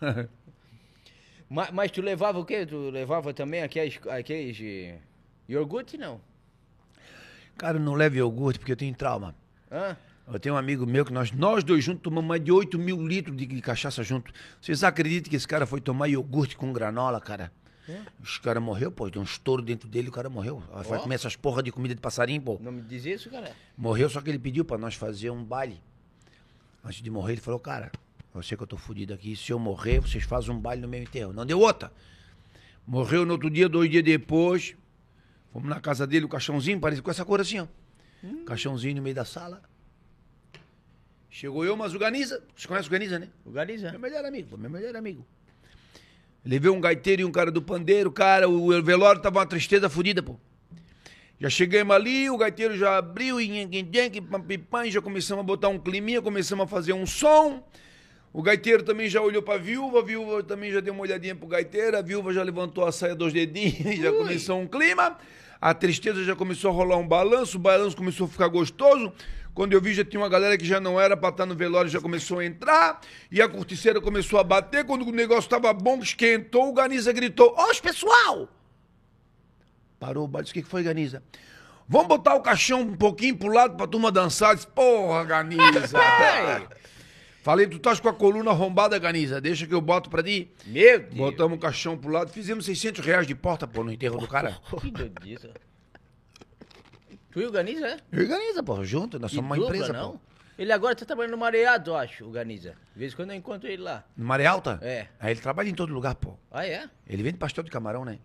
mas, 1.48 1.70
mas 1.70 1.90
tu 1.90 2.00
levava 2.00 2.38
o 2.38 2.44
quê? 2.44 2.64
Tu 2.64 2.90
levava 2.90 3.34
também 3.34 3.62
aqueles, 3.62 4.00
aqueles 4.08 4.58
eh, 4.60 4.96
iogurte, 5.48 5.98
não? 5.98 6.18
Cara, 7.56 7.78
não 7.78 7.94
leve 7.94 8.18
iogurte 8.18 8.58
porque 8.58 8.72
eu 8.72 8.76
tenho 8.76 8.94
trauma. 8.94 9.34
Hã? 9.70 9.96
Eu 10.32 10.38
tenho 10.38 10.54
um 10.54 10.58
amigo 10.58 10.86
meu 10.86 11.04
que 11.04 11.12
nós, 11.12 11.30
nós 11.32 11.64
dois 11.64 11.84
juntos 11.84 12.02
tomamos 12.02 12.28
mais 12.28 12.42
de 12.42 12.50
8 12.52 12.78
mil 12.78 13.06
litros 13.06 13.36
de, 13.36 13.44
de 13.44 13.60
cachaça 13.60 14.02
junto. 14.02 14.32
Vocês 14.60 14.84
acreditam 14.84 15.28
que 15.28 15.36
esse 15.36 15.46
cara 15.46 15.66
foi 15.66 15.80
tomar 15.80 16.06
iogurte 16.08 16.56
com 16.56 16.72
granola, 16.72 17.20
cara? 17.20 17.52
Os 18.22 18.38
cara 18.38 18.60
morreu, 18.60 18.90
pô. 18.90 19.10
Deu 19.10 19.20
um 19.20 19.24
estouro 19.24 19.60
dentro 19.60 19.88
dele 19.88 20.08
o 20.08 20.12
cara 20.12 20.30
morreu. 20.30 20.62
Vai 20.88 20.98
Ó. 20.98 21.02
comer 21.02 21.16
essas 21.16 21.36
porra 21.36 21.62
de 21.62 21.72
comida 21.72 21.94
de 21.94 22.00
passarinho, 22.00 22.40
pô. 22.40 22.58
Não 22.62 22.72
me 22.72 22.80
diz 22.82 23.04
isso, 23.04 23.28
cara. 23.28 23.52
Morreu, 23.76 24.08
só 24.08 24.20
que 24.20 24.30
ele 24.30 24.38
pediu 24.38 24.64
pra 24.64 24.78
nós 24.78 24.94
fazer 24.94 25.30
um 25.30 25.42
baile. 25.44 25.80
Antes 26.84 27.02
de 27.02 27.10
morrer, 27.10 27.32
ele 27.32 27.40
falou, 27.40 27.60
cara, 27.60 27.90
eu 28.34 28.42
sei 28.42 28.56
que 28.56 28.62
eu 28.62 28.66
tô 28.66 28.76
fudido 28.76 29.12
aqui. 29.12 29.36
Se 29.36 29.52
eu 29.52 29.58
morrer, 29.58 30.00
vocês 30.00 30.24
fazem 30.24 30.54
um 30.54 30.58
baile 30.58 30.80
no 30.82 30.88
meu 30.88 31.02
enterro. 31.02 31.32
Não 31.32 31.44
deu 31.44 31.60
outra. 31.60 31.92
Morreu 32.86 33.26
no 33.26 33.32
outro 33.32 33.50
dia, 33.50 33.68
dois 33.68 33.90
dias 33.90 34.02
depois. 34.02 34.74
Fomos 35.52 35.68
na 35.68 35.80
casa 35.80 36.06
dele, 36.06 36.24
o 36.24 36.28
caixãozinho, 36.28 36.80
parece 36.80 37.02
com 37.02 37.10
essa 37.10 37.24
cor 37.24 37.40
assim, 37.40 37.60
ó. 37.60 37.66
Caixãozinho 38.46 38.96
no 38.96 39.02
meio 39.02 39.14
da 39.14 39.24
sala. 39.24 39.62
Chegou 41.28 41.64
eu, 41.64 41.76
mas 41.76 41.94
o 41.94 41.98
Ganiza. 41.98 42.42
Você 42.56 42.66
conhece 42.66 42.88
o 42.88 42.90
Ganiza, 42.90 43.18
né? 43.18 43.28
Organiza. 43.44 43.90
Meu 43.90 44.00
melhor 44.00 44.24
amigo, 44.24 44.56
meu 44.56 44.70
melhor 44.70 44.96
amigo. 44.96 45.26
Levei 46.44 46.70
um 46.70 46.80
gaiteiro 46.80 47.22
e 47.22 47.24
um 47.24 47.30
cara 47.30 47.50
do 47.50 47.62
pandeiro, 47.62 48.10
cara, 48.10 48.48
o 48.48 48.82
velório 48.82 49.20
tava 49.20 49.38
uma 49.38 49.46
tristeza 49.46 49.88
fodida, 49.88 50.22
pô. 50.22 50.36
Já 51.38 51.50
chegamos 51.50 51.94
ali, 51.94 52.30
o 52.30 52.36
gaiteiro 52.36 52.76
já 52.76 52.98
abriu 52.98 53.40
e 53.40 53.50
já 54.90 55.02
começamos 55.02 55.42
a 55.42 55.44
botar 55.44 55.68
um 55.68 55.78
climinha, 55.78 56.22
começamos 56.22 56.64
a 56.64 56.66
fazer 56.66 56.92
um 56.92 57.04
som. 57.04 57.62
O 58.32 58.42
gaiteiro 58.42 58.82
também 58.82 59.08
já 59.08 59.20
olhou 59.20 59.42
pra 59.42 59.58
viúva, 59.58 59.98
a 59.98 60.02
viúva 60.02 60.42
também 60.42 60.70
já 60.70 60.80
deu 60.80 60.94
uma 60.94 61.02
olhadinha 61.02 61.34
pro 61.34 61.46
gaiteiro, 61.46 61.96
a 61.98 62.02
viúva 62.02 62.32
já 62.32 62.42
levantou 62.42 62.84
a 62.84 62.92
saia 62.92 63.14
dos 63.14 63.32
dedinhos, 63.32 63.96
já 64.00 64.12
começou 64.12 64.60
um 64.60 64.66
clima. 64.66 65.18
A 65.62 65.72
tristeza 65.72 66.24
já 66.24 66.34
começou 66.34 66.72
a 66.72 66.74
rolar 66.74 66.96
um 66.96 67.06
balanço, 67.06 67.56
o 67.56 67.60
balanço 67.60 67.96
começou 67.96 68.26
a 68.26 68.28
ficar 68.28 68.48
gostoso. 68.48 69.12
Quando 69.54 69.72
eu 69.74 69.80
vi, 69.80 69.94
já 69.94 70.04
tinha 70.04 70.20
uma 70.20 70.28
galera 70.28 70.58
que 70.58 70.64
já 70.64 70.80
não 70.80 71.00
era 71.00 71.16
pra 71.16 71.28
estar 71.28 71.46
no 71.46 71.54
velório, 71.54 71.88
já 71.88 72.00
começou 72.00 72.40
a 72.40 72.44
entrar. 72.44 73.00
E 73.30 73.40
a 73.40 73.48
corticeira 73.48 74.00
começou 74.00 74.40
a 74.40 74.42
bater. 74.42 74.84
Quando 74.84 75.06
o 75.06 75.12
negócio 75.12 75.48
tava 75.48 75.72
bom, 75.72 76.00
esquentou, 76.00 76.70
o 76.70 76.72
Ganiza 76.72 77.12
gritou: 77.12 77.54
Ó, 77.56 77.72
pessoal! 77.80 78.48
Parou 80.00 80.24
o 80.24 80.28
baile, 80.28 80.50
o 80.50 80.52
que 80.52 80.64
foi, 80.64 80.82
Ganiza? 80.82 81.22
Vamos 81.88 82.08
botar 82.08 82.34
o 82.34 82.40
caixão 82.40 82.80
um 82.80 82.96
pouquinho 82.96 83.36
pro 83.36 83.46
lado 83.46 83.76
pra 83.76 83.86
turma 83.86 84.10
dançar. 84.10 84.56
Disse, 84.56 84.66
porra, 84.66 85.22
Ganiza! 85.22 85.96
Falei, 87.42 87.66
tu 87.66 87.76
estás 87.76 87.98
com 87.98 88.08
a 88.08 88.14
coluna 88.14 88.52
arrombada, 88.52 88.96
Ganiza, 89.00 89.40
deixa 89.40 89.66
que 89.66 89.74
eu 89.74 89.80
boto 89.80 90.08
pra 90.08 90.22
ti. 90.22 90.48
Meu 90.64 91.00
Deus. 91.00 91.14
Botamos 91.14 91.58
o 91.58 91.60
caixão 91.60 91.98
pro 91.98 92.10
lado, 92.12 92.30
fizemos 92.30 92.64
600 92.64 93.04
reais 93.04 93.26
de 93.26 93.34
porta, 93.34 93.66
pô, 93.66 93.82
no 93.82 93.92
enterro 93.92 94.16
do 94.16 94.28
cara. 94.28 94.56
Que 94.80 94.90
doidice. 94.92 95.50
Tu 97.32 97.40
e 97.40 97.46
o 97.46 97.50
Ganiza, 97.50 97.86
é? 97.88 97.96
E 98.12 98.24
Ganiza, 98.26 98.62
pô, 98.62 98.84
junto, 98.84 99.18
nós 99.18 99.30
Que 99.30 99.36
somos 99.36 99.50
uma 99.50 99.56
dupla, 99.56 99.74
empresa, 99.76 99.92
não? 99.92 100.12
pô. 100.12 100.20
Ele 100.56 100.70
agora 100.70 100.94
tá 100.94 101.04
trabalhando 101.04 101.32
no 101.32 101.38
Mareado, 101.38 101.90
eu 101.90 101.96
acho, 101.96 102.24
o 102.24 102.30
Ganiza. 102.30 102.76
De 102.94 103.00
vez 103.00 103.12
em 103.12 103.16
quando 103.16 103.30
eu 103.30 103.36
encontro 103.36 103.68
ele 103.68 103.82
lá. 103.82 104.04
No 104.16 104.24
Maré 104.24 104.46
Alta? 104.46 104.78
É. 104.80 105.08
Aí 105.18 105.32
ele 105.32 105.40
trabalha 105.40 105.68
em 105.68 105.74
todo 105.74 105.92
lugar, 105.92 106.14
pô. 106.14 106.34
Ah, 106.50 106.64
é? 106.64 106.88
Ele 107.08 107.22
vende 107.24 107.38
pastel 107.38 107.64
de 107.64 107.70
camarão, 107.72 108.04
né? 108.04 108.18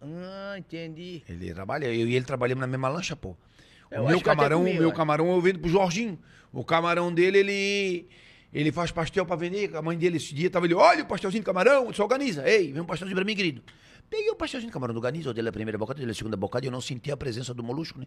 Ah, 0.00 0.56
entendi. 0.58 1.22
Ele 1.28 1.54
trabalha, 1.54 1.86
eu 1.86 2.08
e 2.08 2.16
ele 2.16 2.24
trabalhamos 2.24 2.60
na 2.60 2.66
mesma 2.66 2.88
lancha, 2.88 3.14
pô. 3.14 3.36
Eu 3.90 4.02
O 4.02 4.06
meu 4.06 4.16
eu 4.16 4.20
camarão, 4.20 4.58
comi, 4.58 4.70
o 4.72 4.74
meu 4.74 4.82
eu 4.84 4.92
camarão 4.92 5.30
eu 5.32 5.40
vendo 5.40 5.58
pro 5.58 5.68
Jorginho. 5.68 6.18
O 6.52 6.64
camarão 6.64 7.12
dele, 7.12 7.38
ele 7.38 8.08
ele 8.52 8.72
faz 8.72 8.90
pastel 8.90 9.26
pra 9.26 9.36
vender. 9.36 9.74
A 9.76 9.82
mãe 9.82 9.98
dele 9.98 10.16
esse 10.16 10.34
dia 10.34 10.48
tava 10.48 10.64
ali, 10.66 10.74
olha 10.74 11.02
o 11.02 11.06
pastelzinho 11.06 11.42
de 11.42 11.46
camarão, 11.46 11.92
só 11.92 12.04
organiza. 12.04 12.48
Ei, 12.48 12.72
vem 12.72 12.80
um 12.82 12.86
pastelzinho 12.86 13.14
pra 13.16 13.24
mim, 13.24 13.34
querido. 13.36 13.62
Peguei 14.08 14.30
o 14.30 14.36
pastelzinho 14.36 14.70
de 14.70 14.72
camarão 14.72 14.94
do 14.94 15.00
Ganiza, 15.00 15.28
eu 15.30 15.34
dei 15.34 15.46
a 15.46 15.52
primeira 15.52 15.76
bocada, 15.76 16.00
dei 16.00 16.08
a 16.08 16.14
segunda 16.14 16.36
bocada 16.36 16.64
e 16.64 16.68
eu 16.68 16.72
não 16.72 16.80
senti 16.80 17.10
a 17.10 17.16
presença 17.16 17.52
do 17.52 17.62
molusco, 17.62 17.98
né? 17.98 18.06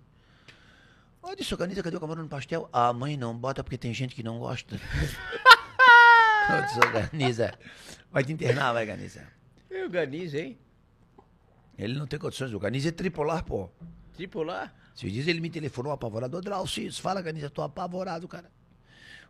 Eu 1.27 1.35
disse, 1.35 1.55
Ganiza, 1.55 1.83
cadê 1.83 1.97
o 1.97 1.99
camarão 1.99 2.23
no 2.23 2.29
pastel? 2.29 2.69
Ah, 2.71 2.91
mãe, 2.93 3.17
não 3.17 3.37
bota 3.37 3.63
porque 3.63 3.77
tem 3.77 3.93
gente 3.93 4.15
que 4.15 4.23
não 4.23 4.39
gosta. 4.39 4.75
eu 6.49 6.61
disse, 6.63 6.79
"Ô, 6.79 6.91
Ganiza, 6.91 7.53
vai 8.11 8.23
te 8.23 8.31
internar, 8.31 8.73
vai, 8.73 8.85
Ganiza. 8.85 9.27
E 9.69 9.83
o 9.83 9.89
Ganiza, 9.89 10.39
hein? 10.39 10.57
Ele 11.77 11.93
não 11.99 12.07
tem 12.07 12.17
condições, 12.17 12.53
o 12.53 12.59
Ganiza 12.59 12.89
é 12.89 12.91
tripolar, 12.91 13.43
pô. 13.43 13.69
Tripular. 14.13 14.73
Esses 14.99 15.13
dias 15.13 15.27
ele 15.29 15.39
me 15.39 15.49
telefonou 15.49 15.93
apavorado. 15.93 16.35
Ô, 16.35 16.41
Draucis, 16.41 16.99
fala, 16.99 17.21
Ganiza, 17.21 17.49
tô 17.49 17.61
apavorado, 17.61 18.27
cara. 18.27 18.51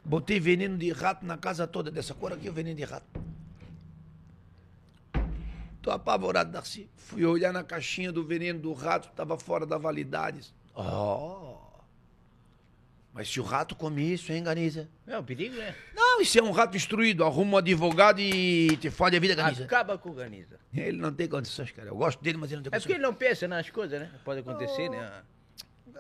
Botei 0.03 0.39
veneno 0.39 0.76
de 0.76 0.91
rato 0.91 1.24
na 1.24 1.38
casa 1.38 1.67
toda 1.67 1.91
dessa 1.91 2.15
cor 2.15 2.34
aqui, 2.34 2.49
o 2.49 2.53
veneno 2.53 2.76
de 2.76 2.84
rato. 2.84 3.05
Tô 5.80 5.91
apavorado, 5.91 6.51
Darcy. 6.51 6.89
Fui 6.95 7.24
olhar 7.24 7.53
na 7.53 7.63
caixinha 7.63 8.11
do 8.11 8.24
veneno 8.26 8.59
do 8.59 8.74
rato, 8.74 9.09
tava 9.15 9.38
fora 9.38 9.63
da 9.63 9.78
validade. 9.78 10.51
Oh. 10.76 11.57
Mas 13.13 13.30
se 13.30 13.39
o 13.39 13.43
rato 13.43 13.76
come 13.76 14.13
isso, 14.13 14.32
hein, 14.32 14.41
Ganiza? 14.43 14.89
É 15.05 15.20
um 15.20 15.24
perigo, 15.24 15.55
né? 15.55 15.76
Não, 15.93 16.20
isso 16.20 16.39
é 16.39 16.41
um 16.41 16.51
rato 16.51 16.76
instruído. 16.78 17.24
Arruma 17.24 17.55
um 17.55 17.57
advogado 17.57 18.20
e 18.20 18.76
te 18.78 18.89
fode 18.89 19.15
a 19.15 19.20
vida, 19.20 19.36
Ganiza. 19.36 19.65
Acaba 19.65 19.99
com 19.99 20.09
o 20.09 20.13
Ganiza. 20.13 20.59
Ele 20.74 20.97
não 20.97 21.13
tem 21.13 21.28
condições, 21.28 21.70
cara. 21.72 21.89
Eu 21.89 21.95
gosto 21.95 22.24
dele, 22.24 22.38
mas 22.39 22.51
ele 22.51 22.57
não 22.57 22.63
tem 22.63 22.70
É 22.70 22.80
porque 22.80 22.93
condições. 22.93 22.95
ele 22.95 23.03
não 23.03 23.13
pensa 23.13 23.47
nas 23.47 23.70
coisas, 23.70 23.99
né? 23.99 24.11
Pode 24.26 24.39
acontecer, 24.39 24.89
né? 24.89 25.24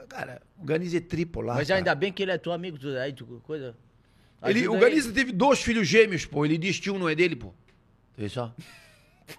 Cara, 0.07 0.41
o 0.57 0.63
Ganiza 0.65 0.97
é 0.97 1.01
tripolar. 1.01 1.55
Mas 1.57 1.67
cara. 1.67 1.79
ainda 1.79 1.93
bem 1.95 2.11
que 2.11 2.23
ele 2.23 2.31
é 2.31 2.37
teu 2.37 2.51
amigo, 2.51 2.77
tu, 2.77 2.89
aí 2.97 3.13
tu 3.13 3.25
coisa. 3.43 3.75
Ele, 4.43 4.59
Ajuda 4.61 4.77
o 4.77 4.79
Ganiza 4.79 5.11
teve 5.11 5.31
dois 5.31 5.61
filhos 5.61 5.87
gêmeos, 5.87 6.25
pô. 6.25 6.45
Ele 6.45 6.57
diz 6.57 6.79
que 6.79 6.89
um 6.89 6.97
não 6.97 7.09
é 7.09 7.15
dele, 7.15 7.35
pô. 7.35 7.53
Vê 8.17 8.29
só. 8.29 8.53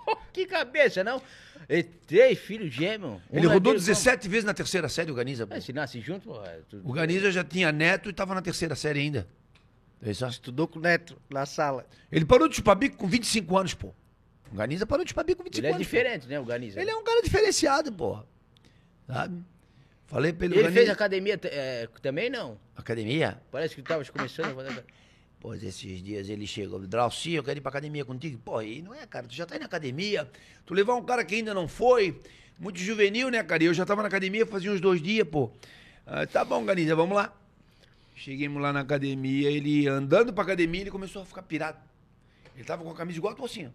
Pô, 0.04 0.16
que 0.32 0.46
cabeça, 0.46 1.02
não? 1.02 1.20
Ele, 1.68 1.82
três 1.82 2.38
filhos 2.38 2.72
gêmeos. 2.72 3.20
um 3.28 3.36
Ele 3.36 3.46
é 3.46 3.48
rodou 3.48 3.72
dele, 3.72 3.84
17 3.84 4.28
vezes 4.28 4.44
na 4.44 4.54
terceira 4.54 4.88
série, 4.88 5.10
o 5.10 5.14
Ganiza, 5.14 5.44
pô. 5.44 5.48
como? 5.48 5.58
É, 5.58 5.60
se 5.60 5.72
nasce 5.72 6.00
junto, 6.00 6.28
pô. 6.28 6.44
é 6.44 6.60
tudo- 6.68 6.88
O 6.88 6.92
Ganiza 6.92 7.32
já 7.32 7.42
tinha 7.42 7.72
neto 7.72 8.08
e 8.08 8.12
tava 8.12 8.32
na 8.32 8.40
terceira 8.40 8.76
série 8.76 9.00
ainda. 9.00 9.26
Vê 10.00 10.14
só. 10.14 10.28
Estudou 10.28 10.68
com 10.68 10.78
o 10.78 10.82
Neto 10.82 11.20
na 11.28 11.44
sala. 11.44 11.84
Ele 12.12 12.24
parou 12.24 12.48
de 12.48 12.54
chupar 12.54 12.76
bico 12.76 12.96
com 12.96 13.08
25 13.08 13.58
anos, 13.58 13.74
pô. 13.74 13.92
O 14.52 14.54
Ganiza 14.54 14.86
parou 14.86 15.04
de 15.04 15.10
chupar 15.10 15.24
bico 15.24 15.38
com 15.38 15.44
25 15.44 15.58
Ele 15.60 15.66
é 15.66 15.70
anos. 15.74 15.86
pô. 15.86 15.90
diferente, 15.96 16.28
né, 16.28 16.38
o 16.38 16.44
Ganiza? 16.44 16.80
Ele 16.80 16.90
é 16.90 16.94
um 16.96 17.02
cara 17.02 17.20
diferenciado, 17.20 17.92
pô. 17.92 18.22
Sabe? 19.08 19.42
Falei 20.10 20.32
pra 20.32 20.46
ele, 20.46 20.54
Ele 20.56 20.62
Ganiza- 20.64 20.80
fez 20.80 20.90
academia 20.90 21.40
é, 21.44 21.88
também, 22.02 22.28
não? 22.28 22.58
Academia? 22.76 23.40
Parece 23.50 23.76
que 23.76 23.80
tu 23.80 23.84
estavas 23.84 24.10
começando 24.10 24.46
a 24.50 24.54
fazer... 24.54 24.84
Pois 25.38 25.62
esses 25.62 26.02
dias 26.02 26.28
ele 26.28 26.46
chegou, 26.48 26.80
Drauci, 26.80 27.32
eu 27.32 27.44
quero 27.44 27.58
ir 27.58 27.62
pra 27.62 27.70
academia 27.70 28.04
contigo. 28.04 28.36
Pô, 28.44 28.58
aí 28.58 28.82
não 28.82 28.92
é, 28.92 29.06
cara, 29.06 29.26
tu 29.28 29.34
já 29.34 29.46
tá 29.46 29.54
indo 29.54 29.60
na 29.62 29.66
academia, 29.66 30.28
tu 30.66 30.74
levar 30.74 30.96
um 30.96 31.02
cara 31.04 31.24
que 31.24 31.36
ainda 31.36 31.54
não 31.54 31.68
foi, 31.68 32.20
muito 32.58 32.78
juvenil, 32.80 33.30
né, 33.30 33.42
cara? 33.44 33.62
E 33.62 33.66
Eu 33.66 33.72
já 33.72 33.86
tava 33.86 34.02
na 34.02 34.08
academia 34.08 34.44
fazia 34.44 34.70
uns 34.72 34.80
dois 34.80 35.00
dias, 35.00 35.26
pô. 35.26 35.50
Ah, 36.04 36.26
tá 36.26 36.44
bom, 36.44 36.62
Ganiza, 36.64 36.94
vamos 36.96 37.16
lá. 37.16 37.32
Cheguemos 38.16 38.60
lá 38.60 38.72
na 38.72 38.80
academia, 38.80 39.48
ele 39.48 39.86
andando 39.86 40.32
pra 40.32 40.42
academia, 40.42 40.80
ele 40.82 40.90
começou 40.90 41.22
a 41.22 41.24
ficar 41.24 41.42
pirado. 41.42 41.78
Ele 42.56 42.64
tava 42.64 42.82
com 42.84 42.90
a 42.90 42.94
camisa 42.94 43.16
igual 43.16 43.32
a 43.32 43.36
tua 43.36 43.46
assim, 43.46 43.66
ó. 43.66 43.70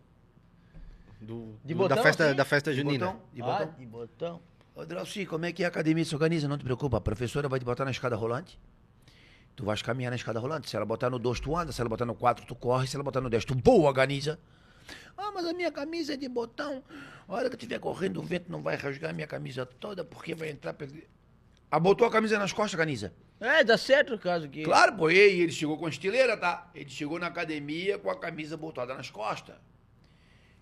Do, 1.19 1.55
De 1.63 1.73
do- 1.73 1.87
da, 1.87 1.97
festa, 1.97 2.27
assim? 2.27 2.35
da 2.35 2.45
festa 2.45 2.71
De 2.71 2.77
junina. 2.81 3.05
botão, 3.07 3.21
de 3.33 3.41
Ah, 3.41 3.45
botão. 3.45 3.73
de 3.79 3.85
botão. 3.87 4.41
Ô, 4.75 4.85
Drauci, 4.85 5.25
como 5.25 5.45
é 5.45 5.53
que 5.53 5.63
é 5.63 5.65
a 5.65 5.69
academia 5.69 6.03
se 6.03 6.13
organiza? 6.13 6.49
Não 6.49 6.57
te 6.57 6.65
preocupa, 6.65 6.97
a 6.97 7.01
professora 7.01 7.47
vai 7.47 7.57
te 7.57 7.65
botar 7.65 7.85
na 7.85 7.91
escada 7.91 8.13
rolante. 8.17 8.59
Tu 9.55 9.63
vais 9.63 9.81
caminhar 9.81 10.09
na 10.09 10.17
escada 10.17 10.37
rolante. 10.37 10.69
Se 10.69 10.75
ela 10.75 10.85
botar 10.85 11.09
no 11.09 11.17
2, 11.17 11.39
tu 11.39 11.55
anda. 11.55 11.71
Se 11.71 11.79
ela 11.79 11.89
botar 11.89 12.05
no 12.05 12.13
4, 12.13 12.45
tu 12.45 12.53
corre. 12.55 12.85
Se 12.85 12.97
ela 12.97 13.03
botar 13.03 13.21
no 13.21 13.29
10, 13.29 13.45
tu 13.45 13.55
voa, 13.63 13.87
organiza. 13.87 14.37
Ah, 15.17 15.31
mas 15.33 15.45
a 15.45 15.53
minha 15.53 15.71
camisa 15.71 16.15
é 16.15 16.17
de 16.17 16.27
botão. 16.27 16.83
A 17.25 17.33
hora 17.33 17.47
que 17.47 17.55
eu 17.55 17.57
estiver 17.57 17.79
correndo, 17.79 18.19
o 18.19 18.21
vento 18.21 18.51
não 18.51 18.61
vai 18.61 18.75
rasgar 18.75 19.11
a 19.11 19.13
minha 19.13 19.25
camisa 19.25 19.65
toda, 19.65 20.03
porque 20.03 20.35
vai 20.35 20.49
entrar... 20.49 20.73
Pelo... 20.73 20.91
Ah, 21.71 21.79
botou 21.79 22.05
a 22.05 22.11
camisa 22.11 22.37
nas 22.37 22.51
costas, 22.51 22.77
Ganiza? 22.77 23.13
É, 23.39 23.63
dá 23.63 23.77
certo 23.77 24.15
o 24.15 24.19
caso 24.19 24.49
que... 24.49 24.63
Claro, 24.63 24.97
pô, 24.97 25.09
e 25.09 25.17
ele 25.17 25.53
chegou 25.53 25.77
com 25.77 25.87
estileira, 25.87 26.35
tá? 26.35 26.69
Ele 26.75 26.89
chegou 26.89 27.17
na 27.17 27.27
academia 27.27 27.97
com 27.97 28.09
a 28.09 28.19
camisa 28.19 28.57
botada 28.57 28.93
nas 28.93 29.09
costas. 29.09 29.55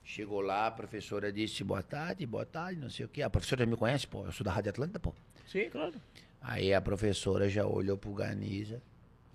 Chegou 0.03 0.41
lá, 0.41 0.67
a 0.67 0.71
professora 0.71 1.31
disse, 1.31 1.63
boa 1.63 1.81
tarde, 1.81 2.25
boa 2.25 2.45
tarde, 2.45 2.79
não 2.79 2.89
sei 2.89 3.05
o 3.05 3.09
quê. 3.09 3.21
A 3.21 3.29
professora 3.29 3.65
me 3.65 3.75
conhece, 3.77 4.05
pô, 4.05 4.25
eu 4.25 4.31
sou 4.31 4.43
da 4.43 4.51
Rádio 4.51 4.69
Atlanta, 4.69 4.99
pô. 4.99 5.13
Sim, 5.47 5.69
claro. 5.69 5.93
Aí 6.41 6.73
a 6.73 6.81
professora 6.81 7.49
já 7.49 7.65
olhou 7.65 7.97
pro 7.97 8.11
Ganiza. 8.13 8.81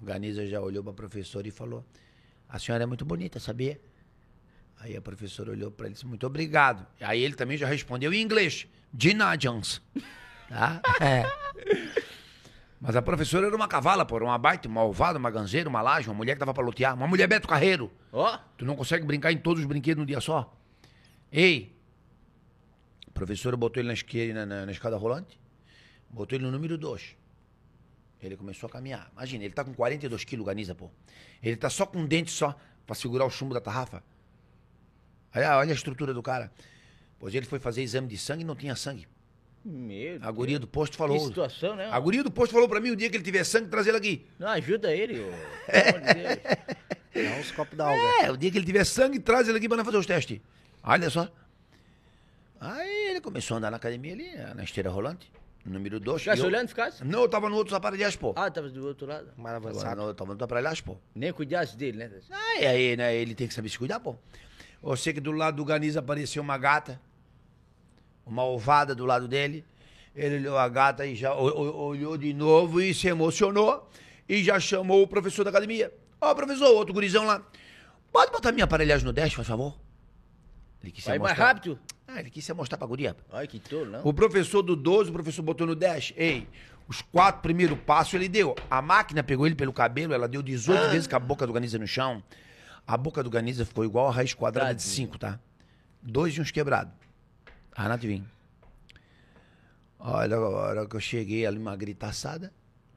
O 0.00 0.04
Ganiza 0.04 0.46
já 0.46 0.60
olhou 0.60 0.84
pra 0.84 0.92
professora 0.92 1.48
e 1.48 1.50
falou: 1.50 1.84
A 2.48 2.58
senhora 2.58 2.84
é 2.84 2.86
muito 2.86 3.04
bonita, 3.04 3.40
sabia? 3.40 3.80
Aí 4.78 4.94
a 4.94 5.00
professora 5.00 5.50
olhou 5.50 5.70
pra 5.70 5.86
ele 5.86 5.92
e 5.92 5.94
disse: 5.94 6.06
Muito 6.06 6.26
obrigado. 6.26 6.86
Aí 7.00 7.22
ele 7.22 7.34
também 7.34 7.56
já 7.56 7.66
respondeu 7.66 8.12
em 8.12 8.20
inglês: 8.20 8.66
Gina 8.96 9.34
Jones. 9.36 9.80
Tá? 10.48 10.80
É. 10.98 11.24
Mas 12.80 12.96
a 12.96 13.02
professora 13.02 13.46
era 13.48 13.54
uma 13.54 13.68
cavala, 13.68 14.06
pô, 14.06 14.16
era 14.16 14.24
uma 14.24 14.38
baita, 14.38 14.66
uma 14.66 14.82
ovada, 14.82 15.18
uma 15.18 15.30
ganzeira, 15.30 15.68
uma 15.68 15.82
laje, 15.82 16.08
uma 16.08 16.14
mulher 16.14 16.32
que 16.32 16.38
dava 16.40 16.54
pra 16.54 16.62
lotear, 16.64 16.94
uma 16.94 17.06
mulher 17.06 17.26
Beto 17.26 17.46
Carreiro. 17.46 17.92
Ó, 18.10 18.38
Tu 18.56 18.64
não 18.64 18.74
consegue 18.74 19.04
brincar 19.04 19.30
em 19.30 19.36
todos 19.36 19.60
os 19.60 19.66
brinquedos 19.68 20.00
num 20.00 20.06
dia 20.06 20.22
só? 20.22 20.57
Ei! 21.33 21.74
A 23.07 23.11
professora 23.11 23.57
botou 23.57 23.81
ele 23.81 23.89
na, 23.89 23.95
esquerda, 23.95 24.35
na, 24.35 24.47
na- 24.47 24.66
na 24.66 24.72
escada 24.72 24.97
rolante, 24.97 25.39
botou 26.09 26.37
ele 26.37 26.45
no 26.45 26.51
número 26.53 26.79
2. 26.79 27.16
Ele 28.22 28.37
começou 28.37 28.66
a 28.68 28.70
caminhar. 28.70 29.11
Imagina, 29.12 29.45
ele 29.45 29.55
tá 29.55 29.64
com 29.64 29.72
42 29.74 30.24
quilos, 30.24 30.45
Ganiza, 30.47 30.74
pô. 30.74 30.91
Ele 31.43 31.57
tá 31.57 31.70
só 31.70 31.87
com 31.87 31.99
um 31.99 32.07
dente 32.07 32.31
só 32.31 32.57
pra 32.87 32.95
segurar 32.95 33.24
o 33.24 33.31
chumbo 33.31 33.55
da 33.55 33.61
tarrafa. 33.61 34.03
Aí, 35.33 35.45
ah, 35.45 35.59
olha 35.59 35.70
a 35.72 35.74
estrutura 35.74 36.12
do 36.14 36.22
cara. 36.22 36.51
Pois 37.18 37.35
ele 37.35 37.47
foi 37.47 37.59
fazer 37.59 37.83
exame 37.83 38.09
de 38.09 38.16
sangue 38.18 38.43
e 38.43 38.45
não 38.47 38.57
tinha 38.57 38.74
sangue. 38.74 39.07
meu 39.64 40.18
A 40.22 40.31
guria 40.33 40.59
Deus. 40.59 40.61
do 40.62 40.66
posto 40.68 40.93
Que 40.93 40.99
falou. 40.99 41.18
situação, 41.26 41.76
né? 41.76 41.89
A 41.91 42.01
guria 42.01 42.24
do 42.24 42.31
posto 42.31 42.53
falou 42.53 42.68
pra 42.68 42.81
mim, 42.81 42.91
o 42.91 42.97
dia 42.97 43.11
que 43.11 43.16
ele 43.16 43.24
tiver 43.24 43.45
sangue, 43.45 43.68
traz 43.68 43.87
ele 43.87 43.97
aqui. 43.97 44.26
Não, 44.39 44.49
ajuda 44.49 44.93
ele, 44.95 45.20
ô. 45.20 45.31
Pelo 45.70 45.89
amor 45.89 46.01
de 46.01 46.14
Deus. 46.14 47.31
Dá 47.31 47.37
uns 47.41 47.51
copos 47.53 47.76
d'alga. 47.76 48.01
É, 48.24 48.31
o 48.33 48.37
dia 48.37 48.51
que 48.51 48.59
ele 48.59 48.66
tiver 48.66 48.85
sangue, 48.85 49.18
traz 49.20 49.49
ele 49.49 49.59
aqui 49.59 49.68
pra 49.68 49.76
nós 49.76 49.87
fazer 49.87 49.99
os 49.99 50.07
testes. 50.07 50.41
Olha 50.83 51.11
só. 51.11 51.29
Aí 52.61 53.11
ele 53.11 53.20
começou 53.20 53.55
a 53.55 53.59
andar 53.59 53.70
na 53.70 53.76
academia 53.76 54.12
ali, 54.12 54.37
na 54.55 54.64
esteira 54.64 54.91
rolante, 54.91 55.31
número 55.64 56.01
2. 56.01 56.22
Ficasse 56.22 56.43
olhando, 56.43 56.68
ficasse? 56.68 57.05
Não, 57.05 57.20
eu 57.20 57.29
tava 57.29 57.49
no 57.49 57.57
outro 57.57 57.74
aparelhagem, 57.76 58.18
pô. 58.18 58.33
Ah, 58.37 58.51
tava 58.51 58.68
do 58.68 58.87
outro 58.87 59.07
lado. 59.07 59.29
Tava 59.37 59.57
avançado. 59.57 60.03
no, 60.03 60.14
tava 60.14 60.26
no 60.29 60.33
outro 60.33 60.45
aparelhagem, 60.45 60.83
pô. 60.83 60.97
Nem 61.14 61.33
cuidasse 61.33 61.76
dele, 61.76 61.99
né? 61.99 62.11
Aí, 62.31 62.66
aí, 62.66 62.97
né, 62.97 63.14
ele 63.14 63.35
tem 63.35 63.47
que 63.47 63.55
saber 63.55 63.68
se 63.68 63.79
cuidar, 63.79 64.01
pô. 64.01 64.16
Eu 64.83 64.97
sei 64.97 65.12
que 65.12 65.20
do 65.20 65.33
lado 65.33 65.57
do 65.57 65.64
Ganiza 65.64 66.01
apareceu 66.01 66.43
uma 66.43 66.59
gata, 66.59 67.01
uma 68.26 68.45
ovada 68.45 68.95
do 68.95 69.05
lado 69.07 69.29
dele. 69.29 69.64
Ele 70.14 70.37
olhou 70.37 70.59
a 70.59 70.68
gata 70.68 71.07
e 71.07 71.14
já 71.14 71.33
olhou 71.35 72.16
de 72.18 72.33
novo 72.33 72.81
e 72.81 72.93
se 72.93 73.07
emocionou 73.07 73.89
e 74.29 74.43
já 74.43 74.59
chamou 74.59 75.03
o 75.03 75.07
professor 75.07 75.45
da 75.45 75.51
academia. 75.51 75.93
Ó, 76.20 76.35
professor, 76.35 76.74
outro 76.74 76.93
gurizão 76.93 77.24
lá. 77.24 77.41
Pode 78.11 78.33
botar 78.33 78.51
minha 78.51 78.64
aparelhagem 78.64 79.07
no 79.07 79.12
10, 79.12 79.35
por 79.35 79.45
favor? 79.45 79.79
Ele 80.83 80.93
quis 80.93 81.05
Vai 81.05 81.18
mais 81.18 81.31
amostrar. 81.33 81.47
rápido. 81.49 81.79
Ah, 82.07 82.20
ele 82.20 82.31
quis 82.31 82.45
se 82.45 82.53
mostrar 82.55 82.79
pra 82.79 82.87
guria. 82.87 83.16
Ai, 83.33 83.47
que 83.47 83.59
tolo, 83.59 83.87
não? 83.91 84.01
O 84.05 84.12
professor 84.14 84.62
do 84.62 84.74
12, 84.76 85.11
o 85.11 85.12
professor 85.12 85.43
botou 85.43 85.66
no 85.66 85.74
10. 85.74 86.14
Ei, 86.16 86.49
os 86.87 87.03
quatro 87.03 87.43
primeiros 87.43 87.79
passos 87.81 88.14
ele 88.14 88.29
deu. 88.29 88.55
A 88.70 88.81
máquina 88.81 89.22
pegou 89.22 89.45
ele 89.47 89.55
pelo 89.55 89.72
cabelo, 89.72 90.14
ela 90.14 90.26
deu 90.29 90.43
18 90.43 90.91
vezes 90.91 91.07
com 91.07 91.16
a 91.16 91.18
boca 91.18 91.47
do 91.47 91.53
Ganiza 91.53 91.79
no 91.79 91.87
chão. 91.87 92.22
A 92.87 92.97
boca 92.97 93.22
do 93.22 93.29
Ganiza 93.29 93.64
ficou 93.66 93.85
igual 93.85 94.09
a 94.09 94.12
raiz 94.12 94.33
quadrada 94.33 94.74
de 94.74 94.83
Tadinho. 94.83 95.09
5, 95.09 95.18
tá? 95.18 95.39
Dois 96.03 96.35
e 96.35 96.41
uns 96.41 96.51
quebrados. 96.51 96.93
Ah, 97.74 97.85
não 97.89 97.95
adivinha. 97.95 98.24
Olha, 99.99 100.37
a 100.37 100.49
hora 100.49 100.87
que 100.87 100.97
eu 100.97 101.01
cheguei 101.01 101.45
ali, 101.45 101.59
uma 101.59 101.76
gritaçada. 101.76 102.53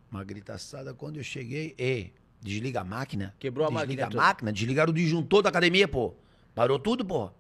Uma 0.10 0.24
gritaçada. 0.24 0.94
Quando 0.94 1.18
eu 1.18 1.24
cheguei, 1.24 1.74
ei, 1.78 2.14
desliga 2.40 2.82
a 2.82 2.84
máquina. 2.84 3.34
Quebrou 3.40 3.66
a 3.66 3.70
desliga 3.70 3.88
máquina 3.88 4.06
a 4.06 4.10
toda. 4.10 4.24
máquina, 4.24 4.54
desligaram 4.54 4.92
o 4.92 4.96
disjuntor 4.96 5.42
da 5.42 5.50
academia, 5.50 5.88
pô. 5.88 6.14
Parou 6.54 6.78
tudo, 6.78 7.04
pô. 7.04 7.32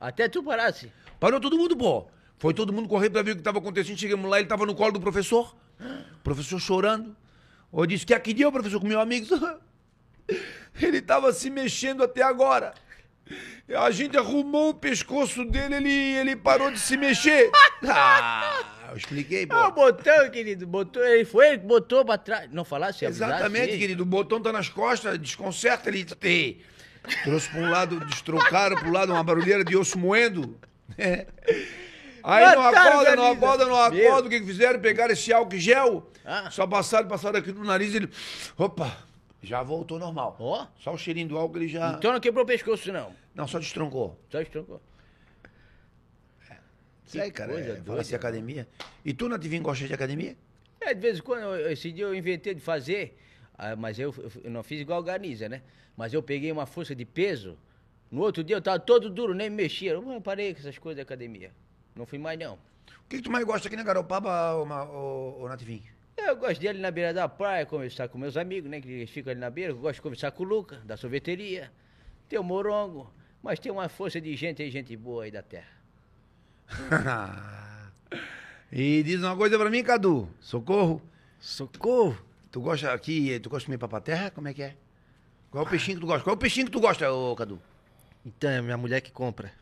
Até 0.00 0.28
tu 0.28 0.42
parasse. 0.42 0.90
Parou 1.18 1.40
todo 1.40 1.56
mundo, 1.56 1.76
pô. 1.76 2.06
Foi 2.38 2.52
todo 2.52 2.72
mundo 2.72 2.88
correr 2.88 3.08
pra 3.10 3.22
ver 3.22 3.30
o 3.32 3.34
que 3.34 3.40
estava 3.40 3.58
acontecendo. 3.58 3.98
Chegamos 3.98 4.30
lá, 4.30 4.38
ele 4.38 4.48
tava 4.48 4.66
no 4.66 4.74
colo 4.74 4.92
do 4.92 5.00
professor. 5.00 5.54
O 5.80 6.18
professor 6.22 6.60
chorando. 6.60 7.16
Eu 7.72 7.86
disse, 7.86 8.06
que 8.06 8.14
aqui 8.14 8.32
deu, 8.34 8.50
professor, 8.52 8.80
com 8.80 8.86
meu 8.86 9.00
amigo. 9.00 9.26
Ele 10.80 11.00
tava 11.00 11.32
se 11.32 11.48
mexendo 11.50 12.02
até 12.02 12.22
agora. 12.22 12.74
A 13.76 13.90
gente 13.90 14.16
arrumou 14.16 14.70
o 14.70 14.74
pescoço 14.74 15.44
dele, 15.44 15.74
ele, 15.76 15.90
ele 15.90 16.36
parou 16.36 16.70
de 16.70 16.78
se 16.78 16.96
mexer. 16.96 17.50
Ah, 17.88 18.90
eu 18.90 18.96
expliquei, 18.96 19.46
Ah, 19.50 19.68
o 19.68 19.72
pô. 19.72 19.92
botão, 19.92 20.30
querido, 20.30 20.66
botou, 20.66 21.04
ele 21.04 21.24
foi 21.24 21.48
ele 21.50 21.58
que 21.58 21.66
botou 21.66 22.04
pra 22.04 22.16
trás. 22.16 22.50
Não 22.50 22.64
falasse, 22.64 23.04
avisasse 23.04 23.32
Exatamente, 23.32 23.70
ele. 23.70 23.78
querido. 23.78 24.02
O 24.02 24.06
botão 24.06 24.40
tá 24.40 24.50
nas 24.52 24.68
costas, 24.68 25.18
desconcerta 25.18 25.88
ele. 25.90 26.06
Trouxe 27.24 27.48
pra 27.50 27.60
um 27.60 27.70
lado, 27.70 28.00
destrocaram 28.06 28.76
pro 28.76 28.90
lado 28.92 29.12
uma 29.12 29.22
barulheira 29.22 29.64
de 29.64 29.76
osso 29.76 29.98
moendo. 29.98 30.58
É. 30.98 31.26
Aí 32.22 32.54
não 32.56 32.62
acorda, 32.62 33.12
o 33.12 33.16
não 33.16 33.32
acorda, 33.32 33.64
não 33.66 33.76
acorda. 33.76 34.26
O 34.26 34.30
que 34.30 34.40
que 34.40 34.46
fizeram? 34.46 34.80
Pegaram 34.80 35.12
esse 35.12 35.32
álcool 35.32 35.56
gel, 35.58 36.10
Ah. 36.24 36.50
só 36.50 36.66
passaram, 36.66 37.06
passaram 37.06 37.38
aqui 37.38 37.52
no 37.52 37.64
nariz 37.64 37.94
ele. 37.94 38.08
Opa! 38.58 38.96
Já 39.42 39.62
voltou 39.62 39.98
normal. 39.98 40.36
Ó. 40.40 40.66
Só 40.80 40.92
o 40.92 40.98
cheirinho 40.98 41.28
do 41.28 41.38
álcool 41.38 41.58
ele 41.58 41.68
já. 41.68 41.92
Então 41.92 42.12
não 42.12 42.18
quebrou 42.18 42.42
o 42.42 42.46
pescoço, 42.46 42.92
não. 42.92 43.12
Não, 43.34 43.46
só 43.46 43.58
destroncou. 43.60 44.18
Só 44.30 44.40
estrancou. 44.40 44.80
Isso 47.06 47.20
aí, 47.20 47.30
cara. 47.30 47.52
coisa 47.52 47.70
É, 47.72 47.74
doida, 47.76 48.16
academia. 48.16 48.66
E 49.04 49.14
tu, 49.14 49.28
Nativinho, 49.28 49.62
gosta 49.62 49.86
de 49.86 49.94
academia? 49.94 50.36
É, 50.80 50.92
de 50.92 51.00
vez 51.00 51.18
em 51.18 51.22
quando, 51.22 51.42
eu- 51.42 51.70
esse 51.70 51.92
dia 51.92 52.04
eu 52.04 52.14
inventei 52.14 52.54
de 52.54 52.60
fazer, 52.60 53.16
mas 53.78 53.98
eu, 53.98 54.14
eu- 54.44 54.50
não 54.50 54.62
fiz 54.62 54.80
igual 54.80 55.00
o 55.00 55.02
Ganiza, 55.02 55.48
né? 55.48 55.62
Mas 55.96 56.12
eu 56.12 56.22
peguei 56.22 56.52
uma 56.52 56.66
força 56.66 56.94
de 56.94 57.04
peso, 57.04 57.56
no 58.10 58.20
outro 58.22 58.44
dia 58.44 58.56
eu 58.56 58.62
tava 58.62 58.78
todo 58.78 59.08
duro, 59.10 59.34
nem 59.34 59.48
me 59.50 59.56
mexia. 59.56 59.92
Eu 59.92 60.12
"Ah, 60.12 60.20
parei 60.20 60.52
com 60.54 60.60
essas 60.60 60.78
coisas 60.78 60.96
da 60.96 61.02
academia. 61.02 61.50
Não 61.94 62.04
fui 62.06 62.18
mais, 62.18 62.38
não. 62.38 62.54
O 62.54 63.08
que, 63.08 63.16
que 63.16 63.22
tu 63.22 63.30
mais 63.30 63.44
gosta 63.44 63.68
aqui 63.68 63.76
na 63.76 63.82
Garopaba, 63.82 64.54
ô, 64.56 65.46
Nativinho? 65.48 65.82
Eu 66.16 66.36
gosto 66.36 66.58
de 66.60 66.66
ir 66.66 66.70
ali 66.70 66.80
na 66.80 66.90
beira 66.90 67.12
da 67.14 67.28
praia, 67.28 67.64
conversar 67.66 68.08
com 68.08 68.18
meus 68.18 68.36
amigos, 68.36 68.70
né? 68.70 68.80
Que 68.80 68.88
eles 68.90 69.10
ficam 69.10 69.30
ali 69.30 69.40
na 69.40 69.48
beira. 69.50 69.72
Eu 69.72 69.76
gosto 69.78 69.96
de 69.96 70.02
conversar 70.02 70.30
com 70.32 70.42
o 70.42 70.46
Luca, 70.46 70.76
da 70.84 70.96
sorveteria. 70.96 71.70
Tem 72.28 72.38
o 72.38 72.42
Morongo. 72.42 73.12
Mas 73.42 73.58
tem 73.60 73.70
uma 73.70 73.88
força 73.88 74.20
de 74.20 74.34
gente 74.34 74.60
aí, 74.62 74.70
gente 74.70 74.96
boa 74.96 75.24
aí 75.24 75.30
da 75.30 75.42
terra. 75.42 75.68
e 78.72 79.02
diz 79.02 79.22
uma 79.22 79.36
coisa 79.36 79.58
pra 79.58 79.70
mim, 79.70 79.82
Cadu. 79.84 80.28
Socorro. 80.40 81.00
Socorro. 81.38 82.18
Tu 82.50 82.60
gosta 82.60 82.92
aqui, 82.92 83.38
tu 83.40 83.48
gosta 83.50 83.60
de 83.60 83.66
comer 83.66 83.78
papaterra? 83.78 84.30
Como 84.30 84.48
é 84.48 84.54
que 84.54 84.62
é? 84.62 84.76
Qual 85.50 85.64
é 85.64 85.66
o 85.66 85.70
peixinho 85.70 85.96
que 85.96 86.00
tu 86.02 86.06
gosta? 86.06 86.24
Qual 86.24 86.34
é 86.34 86.36
o 86.36 86.40
peixinho 86.40 86.66
que 86.66 86.72
tu 86.72 86.80
gosta, 86.80 87.10
ô 87.12 87.34
Cadu? 87.36 87.60
Então, 88.24 88.50
é 88.50 88.60
minha 88.62 88.76
mulher 88.76 89.00
que 89.00 89.10
compra. 89.12 89.52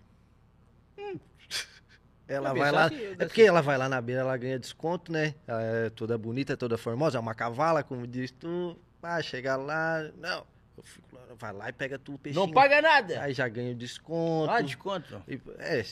Ela 2.27 2.51
Eu 2.51 2.55
vai 2.57 2.73
lá. 2.73 2.87
É 2.87 2.91
desse- 2.91 3.17
porque 3.17 3.43
ela 3.43 3.61
vai 3.61 3.77
lá 3.77 3.87
na 3.89 4.01
beira, 4.01 4.23
ela 4.23 4.37
ganha 4.37 4.59
desconto, 4.59 5.13
né? 5.13 5.35
Ela 5.47 5.63
é 5.63 5.91
toda 5.91 6.17
bonita, 6.17 6.57
toda 6.57 6.79
formosa, 6.79 7.19
é 7.19 7.21
uma 7.21 7.35
cavala, 7.35 7.83
como 7.83 8.07
diz 8.07 8.31
tu. 8.31 8.79
Ah, 9.03 9.21
chega 9.21 9.57
lá. 9.57 10.11
Não. 10.17 10.47
Eu 10.77 10.83
fico 10.83 11.07
lá, 11.15 11.21
vai 11.39 11.53
lá 11.53 11.69
e 11.69 11.73
pega 11.73 11.99
tu 11.99 12.15
o 12.15 12.19
peixinho. 12.19 12.47
Não 12.47 12.53
paga 12.53 12.81
nada. 12.81 13.21
Aí 13.23 13.35
já 13.35 13.47
ganha 13.47 13.73
o 13.73 13.75
desconto. 13.75 14.51
Ah, 14.51 14.63
desconto. 14.63 15.23
E, 15.29 15.39
É, 15.59 15.85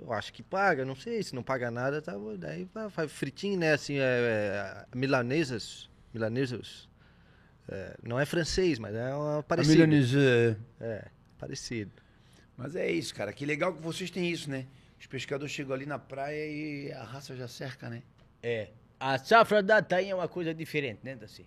eu 0.00 0.12
acho 0.12 0.32
que 0.32 0.44
paga, 0.44 0.84
não 0.84 0.94
sei, 0.94 1.20
se 1.24 1.34
não 1.34 1.42
paga 1.42 1.68
nada, 1.72 2.00
tá. 2.00 2.12
Daí 2.38 2.68
vai- 2.72 2.88
faz 2.88 3.10
fritinho, 3.10 3.58
né? 3.58 3.72
Assim, 3.72 3.98
é, 3.98 4.84
é, 4.92 4.96
milanesas. 4.96 5.90
Milanesas. 6.14 6.88
é, 7.68 7.96
não 8.02 8.18
é 8.20 8.24
francês, 8.24 8.78
mas 8.78 8.94
é 8.94 9.14
uma 9.14 9.42
parecido. 9.42 9.74
É, 10.80 11.04
parecido. 11.38 11.90
Mas 12.56 12.76
é 12.76 12.90
isso, 12.90 13.14
cara. 13.14 13.32
Que 13.32 13.44
legal 13.44 13.74
que 13.74 13.82
vocês 13.82 14.10
têm 14.10 14.30
isso, 14.30 14.48
né? 14.48 14.66
Os 15.00 15.06
pescadores 15.06 15.52
chegam 15.52 15.74
ali 15.74 15.84
na 15.86 15.98
praia 15.98 16.46
e 16.46 16.92
a 16.92 17.02
raça 17.02 17.34
já 17.36 17.48
cerca, 17.48 17.90
né? 17.90 18.02
É. 18.42 18.68
A 19.00 19.18
safra 19.18 19.62
da 19.62 19.82
tainha 19.82 20.12
é 20.12 20.14
uma 20.14 20.28
coisa 20.28 20.54
diferente, 20.54 21.00
né, 21.02 21.16
Daci? 21.16 21.46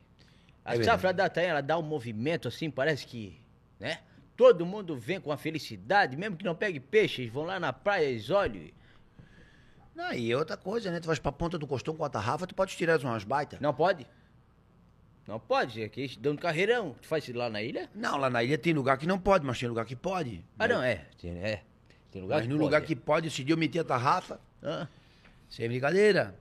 A 0.65 0.75
É 0.75 0.83
safra 0.83 1.13
da 1.13 1.29
tainha, 1.29 1.51
ela 1.51 1.61
dá 1.61 1.77
um 1.77 1.81
movimento 1.81 2.47
assim, 2.47 2.69
parece 2.69 3.05
que, 3.07 3.39
né? 3.79 3.99
Todo 4.35 4.65
mundo 4.65 4.95
vem 4.97 5.19
com 5.19 5.31
a 5.31 5.37
felicidade, 5.37 6.15
mesmo 6.17 6.35
que 6.35 6.43
não 6.45 6.53
pegue 6.53 6.79
peixe, 6.79 7.21
eles 7.23 7.33
vão 7.33 7.43
lá 7.45 7.59
na 7.59 7.71
praia, 7.73 8.05
eles 8.05 8.29
olham. 8.29 8.57
e- 8.57 8.73
Não, 9.95 10.13
e 10.13 10.35
outra 10.35 10.55
coisa, 10.57 10.91
né? 10.91 10.99
Tu 10.99 11.07
vais 11.07 11.17
pra 11.17 11.31
ponta 11.31 11.57
do 11.57 11.65
costão 11.65 11.95
com 11.95 12.03
a 12.03 12.09
tarrafa, 12.09 12.45
tu 12.45 12.53
pode 12.53 12.75
tirar 12.75 12.99
umas 12.99 13.23
baitas. 13.23 13.59
Não 13.59 13.73
pode? 13.73 14.05
Não 15.27 15.39
pode, 15.39 15.83
aqui 15.83 16.01
eles 16.01 16.15
dão 16.17 16.33
um 16.33 16.37
carreirão. 16.37 16.95
Tu 17.01 17.07
faz 17.07 17.27
isso 17.27 17.37
lá 17.37 17.49
na 17.49 17.61
ilha? 17.61 17.89
Não, 17.93 18.17
lá 18.17 18.29
na 18.29 18.43
ilha 18.43 18.57
tem 18.57 18.73
lugar 18.73 18.97
que 18.97 19.05
não 19.05 19.19
pode, 19.19 19.45
mas 19.45 19.59
tem 19.59 19.67
lugar 19.67 19.85
que 19.85 19.95
pode. 19.95 20.43
Ah, 20.57 20.67
não, 20.67 20.81
é. 20.81 21.05
Tem, 21.19 21.31
é. 21.37 21.63
Tem 22.11 22.21
lugar 22.21 22.35
Mas 22.37 22.43
que 22.43 22.49
no 22.49 22.55
pode, 22.55 22.63
lugar 22.65 22.81
é. 22.81 22.85
que 22.85 22.95
pode, 22.95 23.27
esse 23.27 23.43
dia 23.43 23.53
eu 23.53 23.57
meti 23.57 23.77
a 23.77 23.83
tarrafa, 23.83 24.39
Ah, 24.63 24.87
sem 25.49 25.67
brincadeira. 25.67 26.33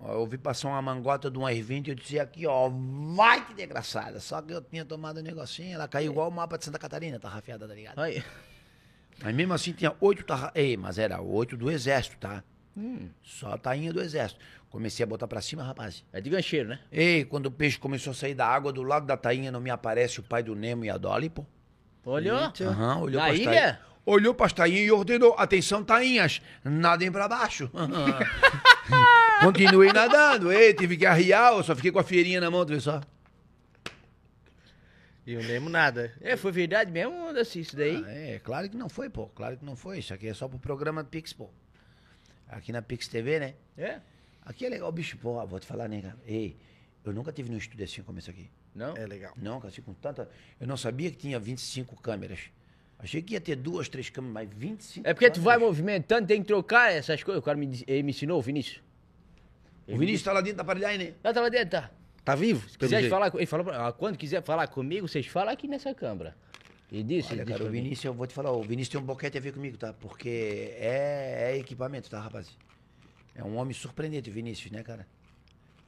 Eu 0.00 0.26
vi 0.26 0.36
passar 0.36 0.68
uma 0.68 0.82
mangota 0.82 1.30
de 1.30 1.38
um 1.38 1.42
R20 1.42 1.88
eu 1.88 1.94
disse 1.94 2.18
aqui, 2.18 2.44
ó, 2.46 2.68
vai 3.14 3.46
que 3.46 3.54
desgraçada. 3.54 4.18
Só 4.18 4.42
que 4.42 4.52
eu 4.52 4.60
tinha 4.60 4.84
tomado 4.84 5.20
um 5.20 5.22
negocinho, 5.22 5.74
ela 5.74 5.86
caiu 5.86 6.10
igual 6.10 6.28
o 6.28 6.32
mapa 6.32 6.58
de 6.58 6.64
Santa 6.64 6.78
Catarina, 6.78 7.20
tarrafiada, 7.20 7.68
tá 7.68 7.74
ligado? 7.74 7.98
aí. 8.00 8.24
Mas 9.22 9.32
mesmo 9.34 9.52
assim 9.52 9.72
tinha 9.72 9.94
oito 10.00 10.24
tarrafas. 10.24 10.52
Ei, 10.56 10.76
mas 10.76 10.98
era 10.98 11.20
oito 11.20 11.56
do 11.56 11.70
exército, 11.70 12.16
tá? 12.16 12.42
Hum, 12.76 13.10
Só 13.22 13.52
a 13.52 13.58
tainha 13.58 13.92
do 13.92 14.00
exército. 14.00 14.40
Comecei 14.72 15.04
a 15.04 15.06
botar 15.06 15.28
pra 15.28 15.42
cima, 15.42 15.62
rapaz. 15.62 16.02
é 16.14 16.18
de 16.18 16.30
gancheiro, 16.30 16.70
né? 16.70 16.80
Ei, 16.90 17.26
quando 17.26 17.44
o 17.44 17.50
peixe 17.50 17.78
começou 17.78 18.12
a 18.12 18.14
sair 18.14 18.34
da 18.34 18.46
água, 18.46 18.72
do 18.72 18.82
lado 18.82 19.04
da 19.04 19.18
tainha 19.18 19.52
não 19.52 19.60
me 19.60 19.68
aparece 19.68 20.18
o 20.18 20.22
pai 20.22 20.42
do 20.42 20.54
Nemo 20.54 20.82
e 20.82 20.88
a 20.88 20.96
Dolly, 20.96 21.28
pô. 21.28 21.44
Olhou? 22.06 22.38
Aham, 22.62 23.00
olhou 23.02 23.20
Na 23.20 23.26
pras 23.28 23.38
ilha? 23.38 23.50
tainhas. 23.50 23.78
Olhou 24.06 24.34
pras 24.34 24.52
tainhas 24.54 24.80
e 24.86 24.90
ordenou, 24.90 25.34
atenção 25.38 25.84
tainhas, 25.84 26.40
nadem 26.64 27.12
pra 27.12 27.28
baixo. 27.28 27.70
Continuei 29.44 29.92
nadando, 29.92 30.50
ei, 30.50 30.72
tive 30.72 30.96
que 30.96 31.04
arriar, 31.04 31.52
eu 31.52 31.62
só 31.62 31.76
fiquei 31.76 31.92
com 31.92 31.98
a 31.98 32.02
feirinha 32.04 32.40
na 32.40 32.50
mão, 32.50 32.64
tu 32.64 32.70
vê 32.72 32.80
só. 32.80 33.00
E 35.26 35.34
eu 35.34 35.40
lembro 35.42 35.68
nada. 35.70 36.12
É, 36.20 36.34
foi 36.34 36.50
verdade 36.50 36.90
mesmo, 36.90 37.32
Daci, 37.34 37.60
isso 37.60 37.76
daí? 37.76 38.02
Ah, 38.06 38.10
é, 38.10 38.38
claro 38.42 38.70
que 38.70 38.76
não 38.76 38.88
foi, 38.88 39.10
pô, 39.10 39.26
claro 39.28 39.56
que 39.58 39.64
não 39.66 39.76
foi, 39.76 39.98
isso 39.98 40.14
aqui 40.14 40.28
é 40.28 40.34
só 40.34 40.48
pro 40.48 40.58
programa 40.58 41.04
Pix, 41.04 41.32
pô. 41.34 41.50
Aqui 42.48 42.72
na 42.72 42.80
Pix 42.82 43.06
TV, 43.06 43.38
né? 43.38 43.54
É? 43.76 44.00
Aqui 44.44 44.66
é 44.66 44.68
legal, 44.68 44.90
bicho, 44.92 45.16
pô, 45.18 45.44
vou 45.46 45.60
te 45.60 45.66
falar, 45.66 45.88
né, 45.88 46.00
cara? 46.02 46.16
Ei, 46.26 46.56
eu 47.04 47.12
nunca 47.12 47.32
tive 47.32 47.50
num 47.50 47.56
estúdio 47.58 47.84
assim 47.84 48.02
como 48.02 48.18
esse 48.18 48.30
aqui. 48.30 48.50
Não? 48.74 48.96
É 48.96 49.06
legal. 49.06 49.32
Não, 49.36 49.58
cara, 49.60 49.68
assim, 49.68 49.82
com 49.82 49.92
tanta... 49.94 50.28
Eu 50.60 50.66
não 50.66 50.76
sabia 50.76 51.10
que 51.10 51.16
tinha 51.16 51.38
25 51.38 52.00
câmeras. 52.00 52.40
Achei 52.98 53.20
que 53.20 53.34
ia 53.34 53.40
ter 53.40 53.56
duas, 53.56 53.88
três 53.88 54.08
câmeras, 54.10 54.32
mas 54.34 54.48
25 54.56 55.06
É 55.06 55.12
porque 55.12 55.30
tu 55.30 55.40
vai 55.40 55.54
câmeras. 55.56 55.76
movimentando, 55.76 56.26
tem 56.26 56.40
que 56.40 56.46
trocar 56.46 56.92
essas 56.92 57.22
coisas. 57.22 57.40
O 57.40 57.44
cara 57.44 57.56
me, 57.58 57.66
disse- 57.66 57.84
ele 57.86 58.02
me 58.02 58.10
ensinou, 58.10 58.38
o 58.38 58.42
Vinícius. 58.42 58.80
O 59.86 59.96
Vinícius 59.98 60.22
tá 60.22 60.32
lá 60.32 60.40
dentro 60.40 60.58
da 60.58 60.62
aparelhagem, 60.62 60.98
né? 61.08 61.14
Ah, 61.24 61.32
tava 61.32 61.50
dentro, 61.50 61.70
tá. 61.70 61.90
Tá 62.24 62.34
vivo? 62.36 62.68
Se 62.68 62.78
quiser 62.78 63.08
falar, 63.08 63.30
com- 63.32 63.38
ele 63.38 63.46
falou 63.46 63.66
pra, 63.66 63.88
ah, 63.88 63.92
quando 63.92 64.16
quiser 64.16 64.42
falar 64.42 64.68
comigo, 64.68 65.08
vocês 65.08 65.26
falam 65.26 65.52
aqui 65.52 65.66
nessa 65.66 65.92
câmara. 65.92 66.36
E 66.90 67.02
disse, 67.02 67.32
Olha, 67.32 67.44
cara, 67.44 67.64
o. 67.64 67.70
Vinícius, 67.70 68.04
eu 68.04 68.14
vou 68.14 68.26
te 68.26 68.34
falar, 68.34 68.52
o 68.52 68.62
Vinícius 68.62 68.90
tem 68.90 69.00
um 69.00 69.04
boquete 69.04 69.36
a 69.36 69.40
ver 69.40 69.52
comigo, 69.52 69.76
tá? 69.76 69.92
Porque 69.92 70.72
é, 70.76 71.52
é 71.52 71.58
equipamento, 71.58 72.08
tá, 72.08 72.20
rapaz? 72.20 72.56
É 73.34 73.42
um 73.42 73.56
homem 73.56 73.72
surpreendente, 73.74 74.30
Vinícius, 74.30 74.70
né, 74.70 74.82
cara? 74.82 75.06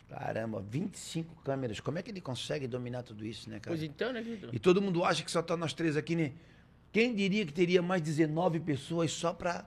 Caramba, 0.09 0.61
25 0.61 1.43
câmeras, 1.43 1.81
como 1.81 1.99
é 1.99 2.03
que 2.03 2.11
ele 2.11 2.21
consegue 2.21 2.67
dominar 2.67 3.03
tudo 3.03 3.25
isso, 3.27 3.49
né, 3.51 3.59
cara? 3.59 3.75
Pois 3.77 3.83
então, 3.83 4.13
né, 4.13 4.21
Vitor? 4.23 4.51
E 4.53 4.59
todo 4.59 4.81
mundo 4.81 5.03
acha 5.05 5.25
que 5.25 5.31
só 5.31 5.43
tá 5.43 5.57
nós 5.57 5.73
três 5.73 5.97
aqui, 5.97 6.15
né? 6.15 6.33
Quem 6.93 7.15
diria 7.15 7.45
que 7.45 7.53
teria 7.53 7.83
mais 7.83 8.01
19 8.03 8.61
pessoas 8.61 9.11
só 9.13 9.33
pra... 9.33 9.65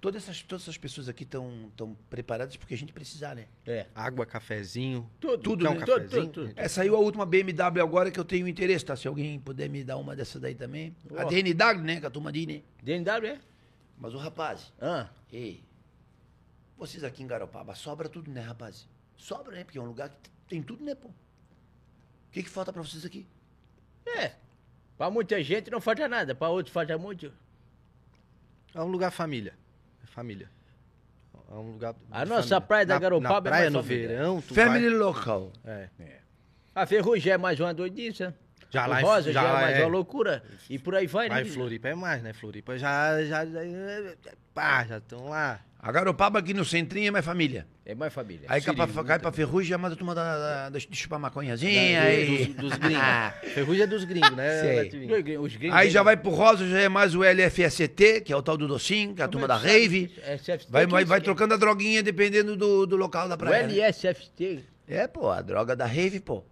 Todas 0.00 0.22
essas, 0.24 0.42
todas 0.42 0.62
essas 0.62 0.78
pessoas 0.78 1.10
aqui 1.10 1.24
estão 1.24 1.70
tão 1.76 1.94
preparadas 2.08 2.56
porque 2.56 2.72
a 2.72 2.76
gente 2.76 2.90
precisar, 2.90 3.36
né? 3.36 3.44
É. 3.66 3.86
Água, 3.94 4.24
cafezinho. 4.24 5.08
Tudo, 5.20 5.38
Tudo, 5.38 5.64
tudo, 5.64 5.64
né? 5.64 5.84
tudo, 5.84 5.86
Cafezinho. 6.04 6.22
tudo, 6.32 6.48
tudo. 6.48 6.52
É, 6.58 6.66
saiu 6.68 6.96
a 6.96 6.98
última 6.98 7.26
BMW 7.26 7.82
agora 7.82 8.10
que 8.10 8.18
eu 8.18 8.24
tenho 8.24 8.48
interesse, 8.48 8.82
tá? 8.84 8.96
Se 8.96 9.06
alguém 9.06 9.38
puder 9.38 9.68
me 9.68 9.84
dar 9.84 9.98
uma 9.98 10.16
dessa 10.16 10.40
daí 10.40 10.54
também. 10.54 10.96
A 11.16 11.26
Ó. 11.26 11.28
DNW, 11.28 11.82
né? 11.84 12.00
Que 12.00 12.06
a 12.06 12.10
turma 12.10 12.32
diz, 12.32 12.46
né? 12.46 12.62
DNW, 12.82 13.26
é? 13.26 13.38
Mas 13.98 14.14
o 14.14 14.16
rapaz, 14.18 14.72
Ah, 14.80 15.06
ei, 15.30 15.62
vocês 16.80 17.04
aqui 17.04 17.22
em 17.22 17.26
Garopaba, 17.26 17.74
sobra 17.74 18.08
tudo, 18.08 18.30
né, 18.30 18.40
rapaz? 18.40 18.88
Sobra, 19.16 19.54
né? 19.56 19.64
Porque 19.64 19.78
é 19.78 19.80
um 19.80 19.86
lugar 19.86 20.08
que 20.08 20.30
tem 20.48 20.62
tudo, 20.62 20.84
né, 20.84 20.94
pô? 20.94 21.08
O 21.08 21.12
que, 22.32 22.42
que 22.42 22.48
falta 22.50 22.72
pra 22.72 22.82
vocês 22.82 23.04
aqui? 23.04 23.26
é. 24.06 24.32
Pra 24.96 25.08
muita 25.10 25.42
gente 25.42 25.70
não 25.70 25.80
falta 25.80 26.06
nada, 26.06 26.34
pra 26.34 26.48
outros 26.50 26.72
falta 26.74 26.96
muito. 26.98 27.32
É 28.74 28.80
um 28.82 28.86
lugar 28.88 29.10
família. 29.10 29.54
É 30.04 30.06
família. 30.06 30.50
É 31.50 31.54
um 31.54 31.72
lugar. 31.72 31.94
A 32.10 32.24
nossa 32.26 32.42
família. 32.42 32.60
praia 32.60 32.86
da 32.86 32.94
Na- 32.94 33.00
Garopaba 33.00 33.32
Na 33.32 33.38
é 33.38 33.40
praia 33.50 33.62
mais 33.70 33.72
no 33.72 33.82
família. 33.82 34.08
verão. 34.08 34.42
Tu 34.42 34.54
Family 34.54 34.88
vai- 34.90 34.98
local. 34.98 35.52
É. 35.64 35.88
A 36.74 36.86
Ferrugem 36.86 37.32
é 37.32 37.38
mais 37.38 37.58
uma 37.58 37.72
doidiça. 37.72 38.34
Já 38.68 38.86
o 38.86 38.90
lá 38.90 39.00
Rosa 39.00 39.32
já, 39.32 39.42
já 39.42 39.48
é 39.48 39.52
mais 39.52 39.76
é. 39.78 39.80
uma 39.80 39.88
loucura. 39.88 40.44
E 40.68 40.78
por 40.78 40.94
aí 40.94 41.06
vai, 41.06 41.28
né? 41.30 41.42
Vitor? 41.42 41.54
Floripa 41.54 41.88
é 41.88 41.94
mais, 41.94 42.22
né? 42.22 42.32
Floripa 42.34 42.78
já. 42.78 43.24
já, 43.24 43.44
já 43.46 43.60
pá, 44.54 44.84
já 44.84 44.98
estão 44.98 45.28
lá. 45.30 45.60
A 45.82 45.90
Garopaba 45.90 46.38
aqui 46.40 46.52
no 46.52 46.62
centrinho 46.62 47.08
é 47.08 47.10
mais 47.10 47.24
família. 47.24 47.66
É 47.86 47.94
mais 47.94 48.12
família. 48.12 48.44
Aí 48.48 48.60
cai 48.60 48.74
pra, 48.74 48.86
cai 49.04 49.18
pra 49.18 49.32
ferrugem, 49.32 49.74
manda 49.78 49.94
a 49.94 49.96
turma 49.96 50.14
da, 50.14 50.36
da, 50.38 50.68
da, 50.68 50.78
de 50.78 50.94
chupar 50.94 51.18
maconhazinha. 51.18 52.00
Dos, 52.00 52.06
aí... 52.08 52.46
dos 52.52 52.72
gringos. 52.76 53.02
Ferrugem 53.54 53.82
é 53.82 53.86
dos 53.86 54.04
gringos, 54.04 54.36
né? 54.36 54.60
Sei. 54.60 54.86
Os 54.88 54.92
gringos- 55.22 55.44
os 55.46 55.56
gringos 55.56 55.76
Aí 55.78 55.88
já 55.88 56.02
vai 56.02 56.18
pro 56.18 56.30
Rosa, 56.30 56.68
já 56.68 56.80
é 56.80 56.88
mais 56.90 57.14
o 57.14 57.24
LFST, 57.24 58.20
que 58.20 58.30
é 58.30 58.36
o 58.36 58.42
tal 58.42 58.58
do 58.58 58.68
docinho, 58.68 59.14
que 59.14 59.22
é 59.22 59.24
a 59.24 59.28
turma 59.28 59.48
da 59.48 59.54
é 59.54 59.58
sabe 59.58 59.70
rave. 59.72 60.12
SFT, 60.38 60.66
Vai, 60.70 60.86
vai, 60.86 61.04
vai 61.06 61.18
é? 61.18 61.22
trocando 61.22 61.54
a 61.54 61.56
droguinha 61.56 62.02
dependendo 62.02 62.56
do, 62.56 62.84
do 62.84 62.96
local 62.96 63.26
da 63.26 63.36
O 63.36 63.38
praia. 63.38 63.66
né? 63.66 63.72
LSFT. 63.88 64.62
É, 64.86 65.06
pô, 65.06 65.30
a 65.30 65.40
droga 65.40 65.74
da 65.74 65.86
rave, 65.86 66.20
pô. 66.20 66.44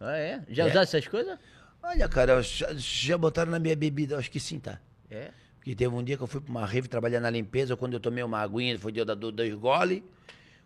Ah, 0.00 0.16
é? 0.16 0.40
Já 0.48 0.62
É. 0.64 0.66
usaram 0.68 0.82
essas 0.82 1.06
coisas? 1.06 1.38
Olha, 1.82 2.08
cara, 2.08 2.40
já, 2.42 2.68
já 2.74 3.18
botaram 3.18 3.50
na 3.52 3.58
minha 3.58 3.76
bebida, 3.76 4.16
acho 4.16 4.30
que 4.30 4.40
sim, 4.40 4.58
tá? 4.58 4.78
É. 5.10 5.28
Porque 5.64 5.74
teve 5.74 5.94
um 5.94 6.02
dia 6.04 6.14
que 6.14 6.22
eu 6.22 6.26
fui 6.26 6.42
pra 6.42 6.50
uma 6.50 6.66
rave 6.66 6.88
trabalhar 6.88 7.20
na 7.20 7.30
limpeza, 7.30 7.74
quando 7.74 7.94
eu 7.94 8.00
tomei 8.00 8.22
uma 8.22 8.38
aguinha, 8.38 8.78
foi 8.78 8.92
dia 8.92 9.02
da 9.02 9.14
do, 9.14 9.32
dois 9.32 9.54
gole. 9.54 10.04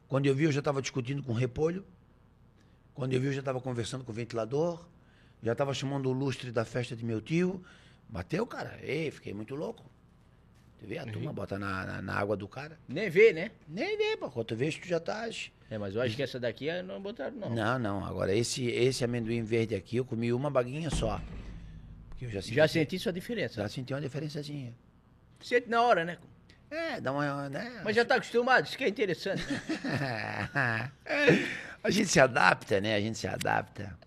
Quando 0.08 0.26
eu 0.26 0.34
vi, 0.34 0.42
eu 0.42 0.50
já 0.50 0.60
tava 0.60 0.82
discutindo 0.82 1.22
com 1.22 1.30
o 1.30 1.34
repolho. 1.36 1.84
Quando 2.94 3.12
eu 3.12 3.20
vi, 3.20 3.28
eu 3.28 3.32
já 3.32 3.40
tava 3.40 3.60
conversando 3.60 4.02
com 4.02 4.10
o 4.10 4.14
ventilador. 4.14 4.84
Já 5.40 5.54
tava 5.54 5.72
chamando 5.72 6.08
o 6.08 6.12
lustre 6.12 6.50
da 6.50 6.64
festa 6.64 6.96
de 6.96 7.04
meu 7.04 7.20
tio. 7.20 7.64
Bateu, 8.08 8.44
cara. 8.44 8.76
Ei, 8.82 9.08
fiquei 9.12 9.32
muito 9.32 9.54
louco. 9.54 9.88
Tu 10.80 10.86
vê, 10.88 10.98
a 10.98 11.06
turma 11.06 11.32
bota 11.32 11.56
na, 11.60 11.86
na, 11.86 12.02
na 12.02 12.14
água 12.14 12.36
do 12.36 12.48
cara. 12.48 12.76
Nem 12.88 13.08
vê, 13.08 13.32
né? 13.32 13.52
Nem 13.68 13.96
vê, 13.96 14.16
pô. 14.16 14.28
Quando 14.28 14.46
tu 14.46 14.56
vês, 14.56 14.76
tu 14.76 14.88
já 14.88 14.98
tá... 14.98 15.28
É, 15.70 15.78
mas 15.78 15.94
eu 15.94 16.02
acho 16.02 16.16
que 16.16 16.24
essa 16.24 16.40
daqui 16.40 16.68
eh, 16.68 16.82
não 16.82 17.00
botaram, 17.00 17.36
não. 17.36 17.50
Não, 17.50 17.78
não. 17.78 18.04
Agora, 18.04 18.34
esse, 18.34 18.66
esse 18.66 19.04
amendoim 19.04 19.44
verde 19.44 19.76
aqui, 19.76 19.98
eu 19.98 20.04
comi 20.04 20.32
uma 20.32 20.50
baguinha 20.50 20.90
só. 20.90 21.20
Porque 22.08 22.24
eu 22.24 22.30
já 22.30 22.42
senti, 22.42 22.54
Já 22.54 22.66
senti 22.66 22.98
sua 22.98 23.12
diferença. 23.12 23.62
já 23.62 23.68
senti 23.68 23.94
uma 23.94 24.00
diferençazinha. 24.00 24.74
Sente 25.40 25.68
na 25.68 25.82
hora, 25.82 26.04
né? 26.04 26.18
É, 26.70 27.00
dá 27.00 27.12
uma... 27.12 27.48
Né? 27.48 27.80
Mas 27.84 27.96
já 27.96 28.04
tá 28.04 28.16
acostumado, 28.16 28.66
isso 28.66 28.76
que 28.76 28.84
é 28.84 28.88
interessante. 28.88 29.42
né? 29.50 30.92
a 31.82 31.90
gente 31.90 32.08
se 32.08 32.20
adapta, 32.20 32.80
né? 32.80 32.94
A 32.94 33.00
gente 33.00 33.18
se 33.18 33.26
adapta. 33.26 33.97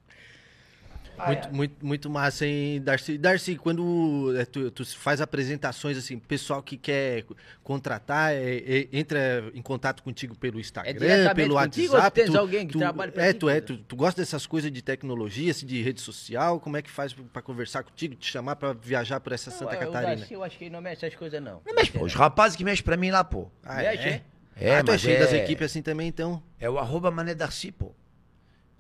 Muito, 1.28 1.54
muito, 1.54 1.86
muito 1.86 2.10
massa, 2.10 2.46
hein, 2.46 2.82
Darcy? 2.82 3.18
Darcy, 3.18 3.56
quando 3.56 4.34
é, 4.38 4.46
tu, 4.46 4.72
tu 4.72 4.86
faz 4.98 5.22
apresentações, 5.22 5.98
assim, 5.98 6.18
pessoal 6.20 6.62
que 6.64 6.78
quer 6.78 7.26
contratar, 7.64 8.34
é, 8.34 8.58
é, 8.58 8.88
entra 8.92 9.44
em 9.54 9.62
contato 9.62 10.04
contigo 10.04 10.36
pelo 10.36 10.60
Instagram, 10.60 10.94
diretamente 10.94 11.36
pelo 11.36 11.56
contigo 11.60 11.94
WhatsApp. 11.94 12.20
ou 12.22 12.26
tu 12.26 12.32
tens 12.32 12.40
alguém 12.40 12.68
que 12.68 12.74
tu, 12.74 12.80
trabalha 12.80 13.12
pra 13.12 13.26
É, 13.26 13.34
ti, 13.34 13.40
tu, 13.40 13.50
é 13.50 13.62
tu, 13.62 13.78
tu 13.78 13.96
gosta 13.96 14.22
dessas 14.22 14.46
coisas 14.46 14.72
de 14.72 14.82
tecnologia, 14.82 15.52
assim, 15.52 15.66
de 15.66 15.82
rede 15.82 16.02
social? 16.02 16.60
Como 16.60 16.78
é 16.78 16.82
que 16.82 16.90
faz 16.90 17.14
pra 17.14 17.42
conversar 17.42 17.84
contigo, 17.84 18.16
te 18.16 18.30
chamar 18.32 18.56
pra 18.56 18.74
viajar 18.74 19.20
por 19.20 19.34
essa 19.34 19.52
Santa 19.52 19.76
Eu- 19.76 19.82
eu 19.82 19.92
Catarina? 19.92 20.24
acho- 20.24 20.34
Eu 20.34 20.44
acho 20.44 20.58
que 20.58 20.64
ele 20.66 20.72
não 20.72 20.82
mexe 20.82 21.06
essas 21.06 21.18
coisas, 21.18 21.42
não. 21.42 21.62
Não 21.66 21.76
mexe, 21.76 21.92
pô. 21.92 22.04
Os 22.04 22.14
rapazes 22.14 22.56
que 22.58 22.64
mexem 22.64 22.84
pra 22.84 22.98
mim 22.98 23.12
lá, 23.12 23.24
pô. 23.24 23.48
Ah, 23.64 23.76
Mexe, 23.78 24.08
é? 24.08 24.10
é? 24.12 24.22
É, 24.70 24.78
ah, 24.78 24.84
tu 24.84 24.92
é 24.92 24.98
cheio 24.98 25.16
é- 25.16 25.20
das 25.20 25.34
equipes 25.34 25.66
assim 25.66 25.82
também, 25.82 26.08
então? 26.08 26.42
É 26.60 26.70
o 26.70 26.78
arroba 26.78 27.10
Mané 27.10 27.34
Darcy, 27.34 27.72
pô. 27.72 27.94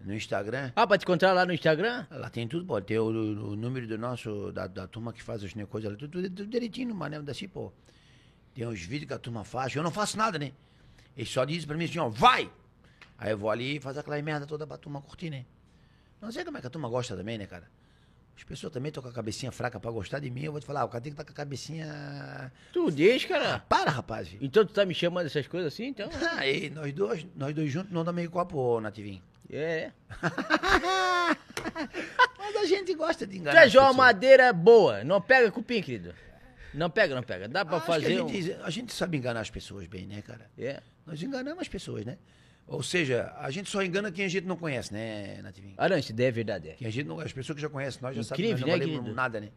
No 0.05 0.13
Instagram. 0.13 0.71
Ah, 0.75 0.85
pra 0.85 0.97
te 0.97 1.03
encontrar 1.03 1.33
lá 1.33 1.45
no 1.45 1.53
Instagram? 1.53 2.05
Lá 2.09 2.29
tem 2.29 2.47
tudo, 2.47 2.65
pô. 2.65 2.81
Tem 2.81 2.97
o, 2.97 3.05
o 3.05 3.55
número 3.55 3.87
do 3.87 3.97
nosso, 3.97 4.51
da, 4.51 4.67
da 4.67 4.87
turma 4.87 5.13
que 5.13 5.21
faz 5.21 5.43
as 5.43 5.53
coisas, 5.69 5.97
tudo, 5.97 6.09
tudo, 6.09 6.29
tudo 6.29 6.47
direitinho 6.47 6.93
mané 6.93 7.17
assim, 7.29 7.47
pô. 7.47 7.71
Tem 8.53 8.67
uns 8.67 8.81
vídeos 8.81 9.07
que 9.07 9.13
a 9.13 9.19
turma 9.19 9.43
faz. 9.43 9.75
Eu 9.75 9.83
não 9.83 9.91
faço 9.91 10.17
nada, 10.17 10.37
né? 10.37 10.51
Eles 11.15 11.29
só 11.29 11.45
dizem 11.45 11.67
pra 11.67 11.77
mim 11.77 11.85
assim, 11.85 11.99
ó, 11.99 12.09
vai! 12.09 12.51
Aí 13.17 13.31
eu 13.31 13.37
vou 13.37 13.49
ali 13.49 13.77
e 13.77 13.79
faço 13.79 13.99
aquela 13.99 14.21
merda 14.21 14.45
toda 14.45 14.65
pra 14.65 14.77
turma 14.77 15.01
curtir, 15.01 15.29
né? 15.29 15.45
Não 16.21 16.31
sei 16.31 16.43
como 16.43 16.57
é 16.57 16.61
que 16.61 16.67
a 16.67 16.69
turma 16.69 16.89
gosta 16.89 17.15
também, 17.15 17.37
né, 17.37 17.45
cara? 17.45 17.67
As 18.35 18.43
pessoas 18.43 18.73
também 18.73 18.89
estão 18.89 19.03
com 19.03 19.09
a 19.09 19.13
cabecinha 19.13 19.51
fraca 19.51 19.79
pra 19.79 19.91
gostar 19.91 20.19
de 20.19 20.29
mim. 20.29 20.41
Eu 20.41 20.51
vou 20.51 20.59
te 20.59 20.65
falar, 20.65 20.83
o 20.83 20.89
cara 20.89 21.01
tem 21.01 21.11
que 21.11 21.21
estar 21.21 21.23
tá 21.23 21.27
com 21.27 21.33
a 21.33 21.45
cabecinha. 21.45 22.51
Tu 22.73 22.91
diz, 22.91 23.25
cara. 23.25 23.59
Para, 23.59 23.91
rapaz. 23.91 24.29
Então 24.41 24.65
tu 24.65 24.73
tá 24.73 24.83
me 24.83 24.95
chamando 24.95 25.27
essas 25.27 25.47
coisas 25.47 25.71
assim, 25.71 25.85
então? 25.85 26.09
Aí, 26.37 26.69
nós 26.71 26.91
dois, 26.93 27.25
nós 27.35 27.53
dois 27.53 27.71
juntos 27.71 27.91
não 27.91 28.03
dá 28.03 28.11
meio 28.11 28.31
copo, 28.31 28.79
Nativinho. 28.81 29.21
É. 29.51 29.91
Mas 32.37 32.55
a 32.55 32.65
gente 32.65 32.93
gosta 32.93 33.27
de 33.27 33.37
enganar. 33.37 33.65
é 33.65 33.69
João 33.69 33.87
pessoas. 33.87 33.97
Madeira 33.97 34.53
boa. 34.53 35.03
Não 35.03 35.21
pega 35.21 35.51
cupim, 35.51 35.81
querido. 35.81 36.15
Não 36.73 36.89
pega, 36.89 37.13
não 37.13 37.21
pega. 37.23 37.49
Dá 37.49 37.65
pra 37.65 37.77
Acho 37.77 37.85
fazer 37.85 38.17
a, 38.19 38.23
um... 38.23 38.29
gente, 38.29 38.53
a 38.53 38.69
gente 38.69 38.93
sabe 38.93 39.17
enganar 39.17 39.41
as 39.41 39.49
pessoas 39.49 39.85
bem, 39.87 40.07
né, 40.07 40.21
cara? 40.21 40.49
É. 40.57 40.81
Nós 41.05 41.21
enganamos 41.21 41.61
as 41.61 41.67
pessoas, 41.67 42.05
né? 42.05 42.17
Ou 42.65 42.81
seja, 42.81 43.33
a 43.37 43.51
gente 43.51 43.69
só 43.69 43.83
engana 43.83 44.09
quem 44.11 44.23
a 44.23 44.29
gente 44.29 44.47
não 44.47 44.55
conhece, 44.55 44.93
né, 44.93 45.41
Nativinho? 45.41 45.75
Daí 45.77 46.25
é 46.25 46.31
verdade. 46.31 46.69
É. 46.69 46.73
Quem 46.73 46.87
a 46.87 46.91
gente 46.91 47.05
não, 47.05 47.19
as 47.19 47.33
pessoas 47.33 47.57
que 47.57 47.61
já 47.61 47.69
conhecem, 47.69 48.01
nós 48.01 48.15
já 48.15 48.23
sabem 48.23 48.45
Incrível, 48.45 48.65
que 48.65 48.71
né, 48.71 48.77
nós 48.77 48.79
não 48.79 48.87
valemos 48.87 49.03
querido? 49.03 49.15
nada, 49.15 49.41
né? 49.41 49.49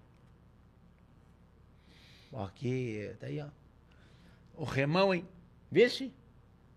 Aqui, 2.45 3.12
tá 3.21 3.29
aí, 3.29 3.41
ó. 3.41 3.47
O 4.57 4.65
remão, 4.65 5.15
hein? 5.15 5.25
Vê 5.71 5.89
se 5.89 6.12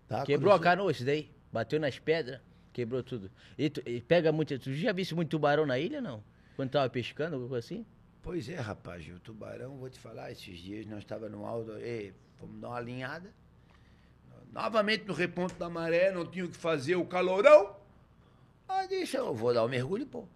Tá, 0.06 0.24
quebrou 0.24 0.54
a 0.54 0.60
canoa 0.60 0.90
esse 0.90 1.04
daí. 1.04 1.30
Bateu 1.52 1.80
nas 1.80 1.98
pedras, 1.98 2.40
quebrou 2.78 3.02
tudo. 3.02 3.28
E, 3.56 3.68
tu- 3.68 3.82
e 3.84 4.00
pega 4.00 4.30
muito... 4.30 4.56
Tu 4.58 4.72
já 4.74 4.92
visse 4.92 5.14
muito 5.14 5.30
tubarão 5.30 5.66
na 5.66 5.78
ilha, 5.78 6.00
não? 6.00 6.22
Quando 6.54 6.70
tava 6.70 6.88
pescando, 6.88 7.34
alguma 7.34 7.50
coisa 7.50 7.66
assim? 7.66 7.84
Pois 8.22 8.48
é, 8.48 8.56
rapaz, 8.56 9.04
o 9.08 9.18
tubarão, 9.18 9.76
vou 9.76 9.90
te 9.90 9.98
falar, 9.98 10.30
esses 10.30 10.58
dias 10.58 10.86
nós 10.86 11.00
estávamos 11.00 11.36
no 11.36 11.44
alto, 11.44 11.72
ei, 11.78 12.14
fomos 12.38 12.60
dar 12.60 12.68
uma 12.68 12.76
alinhada. 12.76 13.32
Novamente 14.52 15.06
no 15.06 15.12
reponto 15.14 15.54
da 15.56 15.68
maré, 15.68 16.12
não 16.12 16.24
tinha 16.24 16.44
o 16.44 16.48
que 16.48 16.56
fazer, 16.56 16.94
o 16.94 17.04
calorão. 17.04 17.76
Aí 18.68 18.86
disse, 18.86 19.16
eu 19.16 19.34
vou 19.34 19.52
dar 19.52 19.64
um 19.64 19.68
mergulho, 19.68 20.06
pô. 20.06 20.26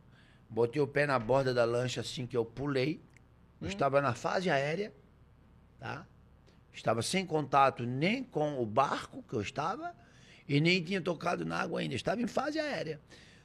Botei 0.48 0.82
o 0.82 0.86
pé 0.86 1.06
na 1.06 1.19
borda 1.19 1.55
da 1.55 1.64
lancha 1.64 2.01
assim 2.01 2.27
que 2.27 2.36
eu 2.36 2.44
pulei. 2.44 3.01
Eu 3.60 3.69
estava 3.69 4.01
na 4.01 4.14
fase 4.14 4.51
aérea, 4.51 4.93
tá? 5.78 6.06
Estava 6.73 7.02
sem 7.02 7.24
contato 7.24 7.85
nem 7.85 8.24
com 8.24 8.60
o 8.60 8.66
barco 8.66 9.23
que 9.23 9.35
eu 9.35 9.40
estava 9.40 9.94
e 10.56 10.60
nem 10.60 10.82
tinha 10.82 11.00
tocado 11.00 11.46
na 11.46 11.60
água 11.60 11.80
ainda. 11.80 11.94
Estava 11.94 12.20
em 12.20 12.26
fase 12.26 12.60
aérea. 12.60 13.00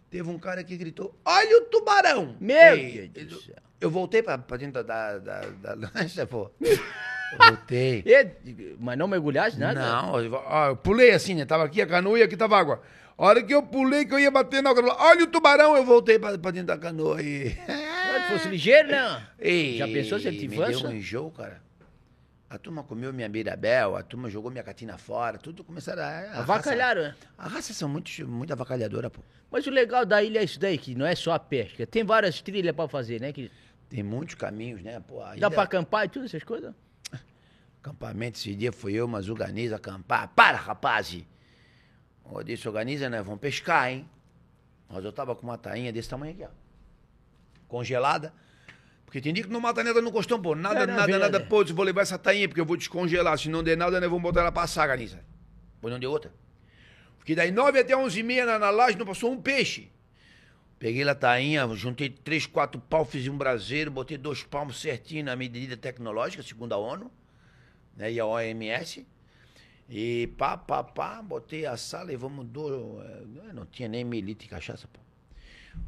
Teve 0.09 0.29
um 0.29 0.37
cara 0.37 0.63
que 0.63 0.75
gritou: 0.75 1.17
Olha 1.23 1.61
o 1.61 1.65
tubarão! 1.65 2.35
Meu 2.39 2.75
Ei, 2.75 3.07
Deus 3.07 3.27
do 3.27 3.41
céu. 3.41 3.55
Eu 3.79 3.89
voltei 3.89 4.21
pra, 4.21 4.37
pra 4.37 4.57
dentro 4.57 4.83
da, 4.83 5.17
da, 5.17 5.41
da 5.41 5.73
lancha, 5.75 6.25
pô. 6.25 6.51
Voltei. 7.37 8.03
E, 8.05 8.75
mas 8.79 8.97
não 8.97 9.07
mergulhasse 9.07 9.59
nada? 9.59 9.79
Não, 9.79 10.19
eu, 10.19 10.33
ó, 10.33 10.67
eu 10.69 10.77
pulei 10.77 11.11
assim, 11.11 11.35
né? 11.35 11.45
Tava 11.45 11.65
aqui 11.65 11.81
a 11.81 11.85
canoa 11.85 12.17
e 12.17 12.23
aqui 12.23 12.37
tava 12.37 12.57
água. 12.57 12.81
A 13.17 13.25
hora 13.25 13.43
que 13.43 13.53
eu 13.53 13.63
pulei, 13.63 14.05
que 14.05 14.13
eu 14.13 14.19
ia 14.19 14.31
bater 14.31 14.63
na 14.63 14.69
água, 14.69 14.95
olha 14.97 15.23
o 15.23 15.27
tubarão, 15.27 15.75
eu 15.75 15.83
voltei 15.83 16.17
pra, 16.17 16.37
pra 16.37 16.51
dentro 16.51 16.67
da 16.67 16.77
canoa 16.77 17.21
e. 17.21 17.49
Se 17.49 18.33
fosse 18.33 18.47
ligeiro, 18.47 18.89
não. 18.89 19.21
Ei, 19.39 19.77
Já 19.77 19.87
pensou 19.87 20.19
se 20.19 20.27
ele 20.27 20.37
te 20.37 20.47
me 20.47 20.57
deu 20.57 20.79
um 20.85 20.91
enjoo, 20.91 21.31
cara. 21.31 21.61
A 22.49 22.57
turma 22.57 22.81
comeu 22.81 23.11
minha 23.11 23.27
mirabel, 23.27 23.97
a 23.97 24.03
turma 24.03 24.29
jogou 24.29 24.49
minha 24.49 24.63
catina 24.63 24.97
fora, 24.97 25.37
tudo 25.37 25.65
começaram 25.65 26.01
a... 26.01 26.39
Avacalharam, 26.39 27.01
né? 27.01 27.15
A 27.37 27.45
raça 27.47 27.73
são 27.73 27.89
muito, 27.89 28.09
muito 28.25 28.53
avacalhadora, 28.53 29.09
pô. 29.09 29.21
Mas 29.51 29.67
o 29.67 29.69
legal 29.69 30.05
da 30.05 30.23
ilha 30.23 30.39
é 30.39 30.43
isso 30.45 30.57
daí, 30.57 30.77
que 30.77 30.95
não 30.95 31.05
é 31.05 31.13
só 31.13 31.33
a 31.33 31.39
pesca. 31.39 31.85
Tem 31.85 32.05
várias 32.05 32.41
trilhas 32.41 32.73
pra 32.73 32.87
fazer, 32.87 33.19
né? 33.19 33.33
Que 33.33 33.51
Tem 33.89 34.01
muitos 34.01 34.35
caminhos, 34.35 34.81
né, 34.81 34.97
pô. 35.01 35.19
Dá 35.19 35.35
ilha- 35.35 35.51
pra 35.51 35.63
acampar 35.63 36.05
e 36.05 36.09
tudo, 36.09 36.25
essas 36.25 36.43
coisas? 36.43 36.73
Acampamento, 37.83 38.37
esse 38.37 38.55
dia 38.55 38.71
fui 38.71 38.93
eu, 38.93 39.07
mas 39.09 39.27
organiza 39.29 39.75
acampar. 39.75 40.29
Para, 40.29 40.57
rapaz! 40.57 41.17
Eu 42.31 42.43
disse, 42.43 42.65
organiza, 42.67 43.09
né? 43.09 43.21
Vamos 43.21 43.41
pescar, 43.41 43.89
hein? 43.91 44.09
Mas 44.89 45.03
eu 45.03 45.11
tava 45.11 45.35
com 45.35 45.43
uma 45.43 45.57
tainha 45.57 45.91
desse 45.91 46.07
tamanho 46.09 46.31
aqui, 46.33 46.43
ó. 46.43 46.49
Congelada. 47.67 48.33
Porque 49.07 49.21
tem 49.21 49.33
dia 49.33 49.41
que 49.45 49.49
não 49.49 49.61
mata 49.61 49.81
nada 49.85 50.01
no 50.01 50.11
costão, 50.11 50.39
pô. 50.39 50.53
Nada, 50.53 50.81
É, 50.81 50.85
nada, 50.85 51.17
nada. 51.17 51.39
Pô, 51.39 51.61
eu 51.63 51.73
vou 51.73 51.85
levar 51.85 52.01
essa 52.01 52.19
tainha 52.19 52.45
porque 52.45 52.59
eu 52.59 52.65
vou 52.65 52.75
descongelar. 52.75 53.39
Se 53.39 53.47
não 53.47 53.63
der 53.63 53.77
nada, 53.77 54.01
nós 54.01 54.09
vamos 54.09 54.21
botar 54.21 54.41
ela 54.41 54.51
passar, 54.51 54.85
Ganiza. 54.85 55.23
Pô, 55.79 55.89
não 55.89 55.97
deu 55.97 56.11
outra. 56.11 56.29
Porque 57.17 57.33
daí 57.33 57.49
nove 57.49 57.79
até 57.79 57.95
onze 57.95 58.19
e 58.19 58.23
meia 58.23 58.45
na, 58.45 58.59
na 58.59 58.69
laje 58.69 58.97
não 58.97 59.05
passou 59.05 59.31
um 59.31 59.41
peixe. 59.41 59.89
Peguei 60.77 61.07
a 61.07 61.15
tainha, 61.15 61.65
juntei 61.73 62.09
três, 62.09 62.45
quatro 62.45 62.81
pau, 62.81 63.05
fiz 63.05 63.25
um 63.29 63.37
braseiro, 63.37 63.89
botei 63.89 64.17
dois 64.17 64.43
palmos 64.43 64.79
certinho 64.81 65.23
na 65.23 65.35
medida 65.37 65.77
tecnológica, 65.77 66.43
segundo 66.43 66.73
a 66.73 66.77
ONU 66.77 67.09
né, 67.95 68.11
e 68.11 68.19
a 68.19 68.25
OMS. 68.25 69.07
E 69.89 70.27
pá, 70.37 70.57
pá, 70.57 70.83
pá, 70.83 71.21
botei 71.21 71.65
a 71.65 71.77
sala 71.77 72.11
e 72.11 72.17
vamos 72.17 72.45
do. 72.45 73.01
eh, 73.01 73.53
Não 73.53 73.65
tinha 73.65 73.87
nem 73.87 74.03
meio 74.03 74.25
litro 74.25 74.43
de 74.43 74.49
cachaça, 74.49 74.85
pô. 74.91 74.99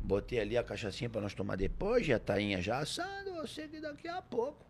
Botei 0.02 0.40
ali 0.40 0.58
a 0.58 0.64
cachaçinha 0.64 1.10
pra 1.10 1.22
nós 1.22 1.34
tomar 1.34 1.56
depois, 1.56 2.10
a 2.10 2.20
tainha 2.20 2.62
já 2.62 2.80
assando, 2.80 3.30
eu 3.30 3.48
sei 3.48 3.68
que 3.68 3.80
daqui 3.80 4.08
a 4.08 4.22
pouco. 4.22 4.66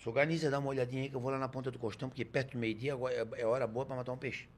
Se 0.00 0.08
organiza, 0.08 0.50
dá 0.50 0.58
uma 0.58 0.68
olhadinha 0.68 1.02
aí 1.02 1.08
que 1.08 1.16
eu 1.16 1.20
vou 1.20 1.30
lá 1.30 1.38
na 1.38 1.48
ponta 1.48 1.70
do 1.70 1.78
costão, 1.78 2.08
porque 2.08 2.24
perto 2.24 2.52
do 2.52 2.58
meio-dia 2.58 2.92
é 2.92 3.42
é 3.42 3.46
hora 3.46 3.66
boa 3.66 3.84
pra 3.86 3.96
matar 3.96 4.12
um 4.12 4.18
peixe. 4.18 4.48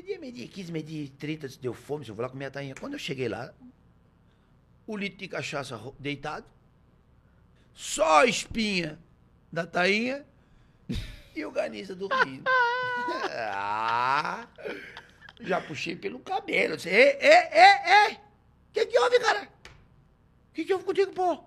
Meio-dia, 0.00 0.18
meio-dia 0.18 0.48
15, 0.48 0.72
meio-dia 0.72 1.10
30, 1.18 1.48
se 1.48 1.58
deu 1.58 1.74
fome, 1.74 2.04
se 2.04 2.10
eu 2.10 2.14
vou 2.14 2.22
lá 2.22 2.30
comer 2.30 2.46
a 2.46 2.50
tainha. 2.50 2.74
Quando 2.74 2.94
eu 2.94 2.98
cheguei 2.98 3.28
lá, 3.28 3.52
o 4.86 4.96
litro 4.96 5.18
de 5.18 5.28
cachaça 5.28 5.78
deitado, 5.98 6.46
só 7.74 8.20
a 8.20 8.26
espinha 8.26 8.98
da 9.52 9.66
tainha 9.66 10.24
e 11.36 11.44
o 11.44 11.50
Ganiza 11.50 11.94
dormindo. 11.94 12.44
ah, 13.52 14.48
já 15.42 15.60
puxei 15.60 15.96
pelo 15.96 16.20
cabelo. 16.20 16.76
Disse, 16.76 16.88
Ê, 16.88 17.18
ê, 17.20 17.48
ê, 17.52 18.10
ê! 18.12 18.14
O 18.14 18.72
que 18.72 18.86
que 18.86 18.98
houve, 18.98 19.18
cara? 19.20 19.42
O 19.42 20.52
que 20.54 20.64
que 20.64 20.72
houve 20.72 20.84
contigo, 20.84 21.12
pô? 21.12 21.42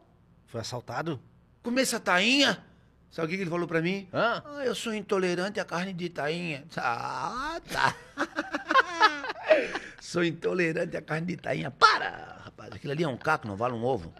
Foi 0.47 0.61
assaltado? 0.61 1.19
Comer 1.61 1.81
essa 1.83 1.99
tainha? 1.99 2.63
Sabe 3.09 3.27
o 3.27 3.29
que 3.29 3.35
que 3.37 3.43
ele 3.43 3.49
falou 3.49 3.67
pra 3.67 3.81
mim? 3.81 4.07
Hã? 4.11 4.41
Ah, 4.45 4.65
eu 4.65 4.73
sou 4.73 4.93
intolerante 4.93 5.59
à 5.59 5.65
carne 5.65 5.93
de 5.93 6.09
tainha. 6.09 6.65
Ah, 6.77 7.61
tá. 7.71 7.95
sou 10.01 10.23
intolerante 10.23 10.97
à 10.97 11.01
carne 11.01 11.27
de 11.27 11.37
tainha. 11.37 11.69
Para, 11.71 12.41
rapaz. 12.43 12.73
Aquilo 12.73 12.91
ali 12.93 13.03
é 13.03 13.07
um 13.07 13.17
caco, 13.17 13.47
não 13.47 13.55
vale 13.55 13.75
um 13.75 13.83
ovo. 13.83 14.13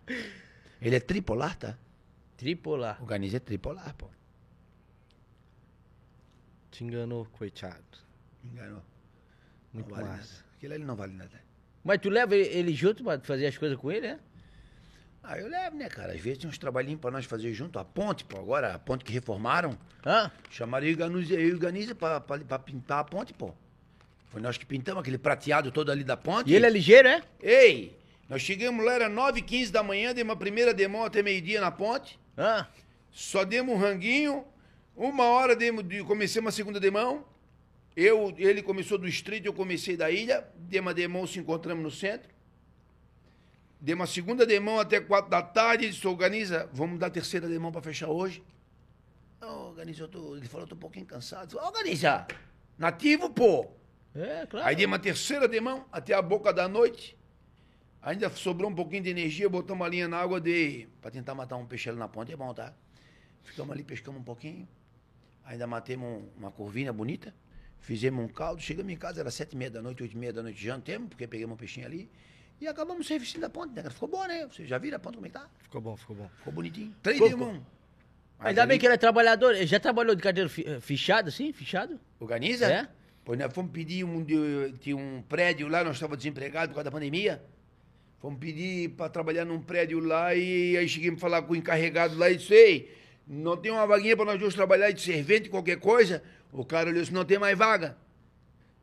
Ele 0.82 0.96
é 0.96 1.00
tripolar, 1.00 1.58
tá? 1.58 1.78
Tripolar. 2.38 3.02
O 3.02 3.06
Ganiza 3.06 3.38
é 3.38 3.40
tripolar, 3.40 3.96
pô. 3.96 4.08
Te 6.72 6.84
enganou, 6.84 7.26
coitado. 7.26 7.84
Enganou. 8.44 8.82
Muito 9.74 9.90
não 9.90 9.96
vale 9.96 10.08
massa. 10.10 10.34
nada. 10.34 10.46
Aquilo 10.58 10.74
ali 10.74 10.84
não 10.84 10.96
vale 10.96 11.14
nada. 11.14 11.42
Mas 11.84 12.00
tu 12.00 12.10
leva 12.10 12.36
ele- 12.36 12.74
junto 12.74 13.04
pra 13.04 13.20
fazer 13.20 13.48
as 13.48 13.58
coisas 13.58 13.78
com 13.78 13.92
ele, 13.92 14.08
é? 14.08 14.20
Ah, 15.22 15.38
eu 15.40 15.48
levo, 15.48 15.78
né, 15.78 15.88
cara? 15.90 16.14
Às 16.14 16.20
vezes 16.20 16.40
tem 16.40 16.50
uns 16.50 16.58
trabalhinhos 16.58 17.00
pra 17.00 17.10
nós 17.10 17.26
fazer 17.26 17.54
junto. 17.54 17.80
A 17.80 17.86
ponte, 17.86 18.26
pô, 18.26 18.38
agora, 18.40 18.74
a 18.76 18.80
ponte 18.80 19.06
que 19.06 19.12
reformaram. 19.14 19.78
Hã? 20.06 20.30
Chamaram 20.50 20.86
eu 20.86 20.92
e 20.92 21.52
o 21.54 21.58
Ganiza- 21.60 21.96
pra, 21.96 22.20
pra, 22.20 22.40
pra 22.40 22.60
pintar 22.60 23.00
a 23.00 23.04
ponte, 23.06 23.34
pô. 23.34 23.54
Foi 24.28 24.42
nós 24.42 24.58
que 24.58 24.66
pintamos 24.66 25.00
aquele 25.02 25.18
prateado 25.18 25.72
todo 25.72 25.92
ali 25.92 26.04
da 26.04 26.18
ponte. 26.18 26.52
E 26.52 26.56
ele 26.56 26.66
é 26.66 26.70
ligeiro, 26.70 27.08
é? 27.08 27.22
Ei, 27.42 27.98
nós 28.28 28.42
chegamos 28.42 28.84
lá, 28.84 28.94
era 28.94 29.08
9 29.10 29.40
h 29.40 29.48
15 29.48 29.72
da 29.72 29.82
manhã, 29.84 30.14
demos 30.14 30.32
uma 30.32 30.38
primeira 30.40 30.74
demão 30.74 31.04
até 31.06 31.22
meio-dia 31.24 31.62
na 31.62 31.72
ponte. 31.72 32.20
Só 33.12 33.46
demos 33.46 33.76
um 33.76 33.78
ranguinho, 33.78 34.44
uma 34.96 35.26
hora 35.26 35.56
demos, 35.56 35.88
de, 35.88 36.04
comecei 36.04 36.42
uma 36.42 36.52
segunda 36.52 36.80
demão. 36.80 37.24
Eu, 37.96 38.34
ele 38.38 38.64
começou 38.64 38.98
do 38.98 39.08
street, 39.08 39.46
eu 39.46 39.54
comecei 39.54 39.96
da 39.96 40.10
ilha. 40.10 40.48
Demos 40.56 40.88
uma 40.88 40.94
demão, 40.94 41.28
se 41.28 41.40
encontramos 41.40 41.84
no 41.84 41.92
centro. 41.92 42.30
Demos 43.80 44.02
uma 44.02 44.14
segunda 44.14 44.46
demão 44.46 44.80
até 44.80 45.00
quatro 45.00 45.30
da 45.30 45.42
tarde. 45.42 45.86
Ele 45.86 45.94
disse, 45.94 46.08
organiza, 46.08 46.70
vamos 46.74 47.00
dar 47.00 47.08
a 47.08 47.12
terceira 47.12 47.48
demão 47.48 47.72
para 47.72 47.82
fechar 47.82 48.10
hoje. 48.10 48.44
Ô, 49.42 49.74
Ganiza, 49.74 50.04
eu 50.04 50.08
tô, 50.08 50.36
ele 50.38 50.48
falou, 50.48 50.64
eu 50.64 50.70
tô 50.70 50.76
um 50.76 50.80
pouquinho 50.80 51.06
cansado. 51.06 51.58
Ô, 51.60 51.72
Ganiza, 51.72 52.26
nativo, 52.78 53.30
pô. 53.30 53.68
É, 54.16 54.46
claro. 54.46 54.66
Aí 54.68 54.76
demos 54.76 54.94
uma 54.94 55.00
terceira 55.00 55.48
demão 55.48 55.86
até 55.92 56.14
a 56.14 56.22
boca 56.22 56.54
da 56.54 56.68
noite. 56.68 57.18
Ainda 58.02 58.30
sobrou 58.30 58.70
um 58.70 58.76
pouquinho 58.76 59.04
de 59.04 59.10
energia, 59.10 59.48
botamos 59.50 59.82
uma 59.82 59.88
linha 59.88 60.08
na 60.08 60.18
água 60.18 60.40
de... 60.40 60.88
Pra 61.02 61.10
tentar 61.10 61.34
matar 61.36 61.56
um 61.58 61.66
peixe 61.66 61.90
ali 61.90 61.98
na 61.98 62.08
ponte, 62.08 62.32
é 62.34 62.36
bom, 62.36 62.54
tá? 62.54 62.74
Ficamos 63.44 63.72
ali, 63.74 63.84
pescamos 63.84 64.20
um 64.20 64.24
pouquinho. 64.24 64.68
Ainda 65.46 65.66
matemos 65.68 66.08
um- 66.08 66.30
uma 66.38 66.52
corvinha 66.52 66.92
bonita. 66.92 67.34
Fizemos 67.84 68.24
um 68.24 68.28
caldo. 68.30 68.62
Chegamos 68.62 68.92
em 68.92 68.96
casa, 68.96 69.20
era 69.20 69.30
sete 69.30 69.54
e 69.54 69.58
meia 69.58 69.70
da 69.70 69.82
noite, 69.82 70.02
oito 70.02 70.14
e 70.16 70.18
meia 70.18 70.32
da 70.34 70.42
noite, 70.42 70.64
jantemos, 70.64 71.10
porque 71.10 71.28
pegamos 71.28 71.54
um 71.54 71.58
peixinho 71.58 71.86
ali. 71.86 72.10
E 72.62 72.68
acabamos 72.68 73.06
o 73.06 73.08
serviço 73.08 73.40
da 73.40 73.50
ponte, 73.50 73.74
né? 73.76 73.84
Ficou 73.90 74.08
bom, 74.08 74.26
né? 74.26 74.48
Vocês 74.48 74.70
já 74.70 74.78
viram 74.78 74.96
a 74.96 75.00
ponte 75.00 75.16
como 75.16 75.26
é 75.28 75.30
que 75.30 75.34
tá? 75.36 75.50
Ficou 75.60 75.82
bom, 75.82 75.98
ficou 75.98 76.16
bom. 76.16 76.30
Ficou 76.38 76.54
bonitinho. 76.54 76.96
Três 77.04 77.18
Ficou- 77.18 77.30
demão. 77.30 77.66
Mas 78.40 78.48
Ainda 78.50 78.66
bem 78.66 78.76
ali- 78.76 78.80
que 78.80 78.86
ele 78.88 78.94
é 78.94 78.98
trabalhador. 78.98 79.54
Ele 79.56 79.66
já 79.68 79.80
trabalhou 79.80 80.16
de 80.16 80.22
cadeiro 80.22 80.50
fi- 80.50 80.80
fichado, 80.80 81.28
assim? 81.28 81.52
Fichado? 81.52 82.00
Organiza? 82.20 82.66
É? 82.72 82.88
Pois 83.26 83.38
nós 83.38 83.52
fomos 83.54 83.72
pedir 83.72 84.04
um, 84.06 84.24
de- 84.24 84.74
tinha 84.80 84.96
um 84.96 85.22
prédio 85.22 85.68
lá, 85.68 85.84
nós 85.84 85.96
estávamos 85.98 86.18
desempregados 86.20 86.70
por 86.70 86.76
causa 86.76 86.86
da 86.86 86.92
pandemia. 86.92 87.44
Fomos 88.22 88.40
pedir 88.40 88.90
para 88.92 89.10
trabalhar 89.10 89.44
num 89.44 89.60
prédio 89.62 90.00
lá 90.00 90.34
e 90.34 90.78
aí 90.78 90.88
cheguei 90.88 91.12
a 91.12 91.18
falar 91.18 91.42
com 91.42 91.52
o 91.54 91.56
encarregado 91.56 92.18
lá 92.18 92.30
e 92.30 92.38
disse, 92.38 92.54
ei, 92.54 92.96
não 93.28 93.58
tem 93.58 93.72
uma 93.72 93.86
vaguinha 93.86 94.16
para 94.16 94.26
nós 94.26 94.40
dois 94.40 94.54
trabalhar 94.54 94.92
de 94.92 95.02
servente, 95.02 95.50
qualquer 95.50 95.78
coisa? 95.80 96.24
O 96.54 96.64
cara 96.64 96.90
olhou 96.90 97.02
disse, 97.02 97.14
não 97.14 97.26
tem 97.26 97.40
mais 97.40 97.58
vaga. 97.58 97.98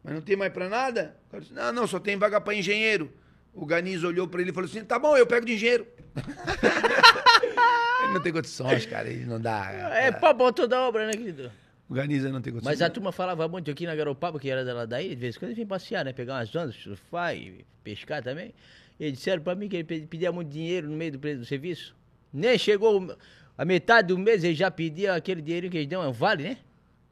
Mas 0.02 0.14
não 0.14 0.20
tem 0.20 0.36
mais 0.36 0.52
para 0.52 0.68
nada? 0.68 1.16
O 1.28 1.30
cara 1.30 1.40
disse, 1.42 1.54
não, 1.54 1.72
não, 1.72 1.86
só 1.86 1.98
tem 2.00 2.16
vaga 2.16 2.40
para 2.40 2.54
engenheiro. 2.54 3.12
O 3.54 3.64
Ganiz 3.66 4.02
olhou 4.04 4.26
para 4.28 4.40
ele 4.40 4.50
e 4.50 4.52
falou 4.54 4.68
assim, 4.68 4.84
tá 4.84 4.98
bom, 4.98 5.16
eu 5.16 5.26
pego 5.26 5.46
de 5.46 5.54
engenheiro. 5.54 5.86
ele 8.02 8.12
não 8.12 8.20
tem 8.22 8.32
condições, 8.32 8.86
cara, 8.86 9.08
ele 9.08 9.24
não 9.24 9.40
dá. 9.40 9.70
É 9.94 10.10
pra 10.10 10.32
botar 10.32 10.52
toda 10.62 10.80
obra, 10.80 11.06
né, 11.06 11.12
querido? 11.12 11.50
O 11.88 11.94
Ganiza 11.94 12.30
não 12.30 12.40
tem 12.40 12.52
condições. 12.52 12.72
Mas 12.78 12.82
a 12.82 12.88
turma 12.90 13.10
falava 13.12 13.46
muito 13.48 13.70
aqui 13.70 13.84
na 13.86 13.94
Garopaba, 13.94 14.38
que 14.38 14.48
era 14.48 14.64
dela 14.64 14.86
daí, 14.86 15.10
de 15.10 15.16
vez 15.16 15.36
em 15.36 15.38
quando 15.40 15.54
vim 15.54 15.66
passear, 15.66 16.04
né? 16.04 16.12
Pegar 16.12 16.34
umas 16.34 16.54
ondas, 16.54 16.76
surfar 16.76 17.34
e 17.36 17.64
pescar 17.82 18.22
também. 18.22 18.54
E 18.98 19.04
eles 19.06 19.18
disseram 19.18 19.42
pra 19.42 19.54
mim 19.54 19.68
que 19.68 19.76
ele 19.76 19.84
pe- 19.84 20.06
pedia 20.06 20.30
muito 20.30 20.48
dinheiro 20.50 20.88
no 20.88 20.96
meio 20.96 21.12
do, 21.12 21.18
pre- 21.18 21.34
do 21.36 21.44
serviço. 21.44 21.94
Nem 22.32 22.56
chegou 22.56 23.16
a 23.58 23.64
metade 23.64 24.08
do 24.08 24.18
mês, 24.18 24.44
ele 24.44 24.54
já 24.54 24.70
pedia 24.70 25.14
aquele 25.14 25.42
dinheiro 25.42 25.68
que 25.68 25.78
eles 25.78 25.88
dão, 25.88 26.02
é 26.02 26.06
um 26.08 26.12
vale, 26.12 26.44
né? 26.44 26.58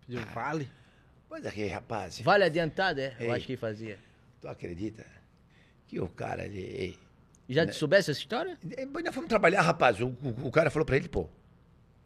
Pediu 0.08 0.24
vale. 0.34 0.68
Mas 1.30 1.44
aqui, 1.44 1.66
rapaz, 1.66 2.20
Vale 2.22 2.44
adiantado, 2.44 3.00
é? 3.00 3.14
Eu 3.20 3.26
Ei. 3.26 3.30
acho 3.32 3.46
que 3.46 3.56
fazia. 3.56 3.98
tu 4.40 4.48
acredita 4.48 5.04
que 5.86 6.00
o 6.00 6.08
cara, 6.08 6.44
ele... 6.46 6.98
E 7.48 7.54
Já 7.54 7.66
te 7.66 7.74
soubesse 7.74 8.10
essa 8.10 8.20
história? 8.20 8.58
Mas 8.92 9.04
nós 9.04 9.14
fomos 9.14 9.28
trabalhar, 9.28 9.62
rapaz. 9.62 10.00
O, 10.00 10.08
o- 10.08 10.46
o 10.48 10.50
cara 10.50 10.70
falou 10.70 10.84
pra 10.86 10.96
ele, 10.96 11.08
pô. 11.08 11.28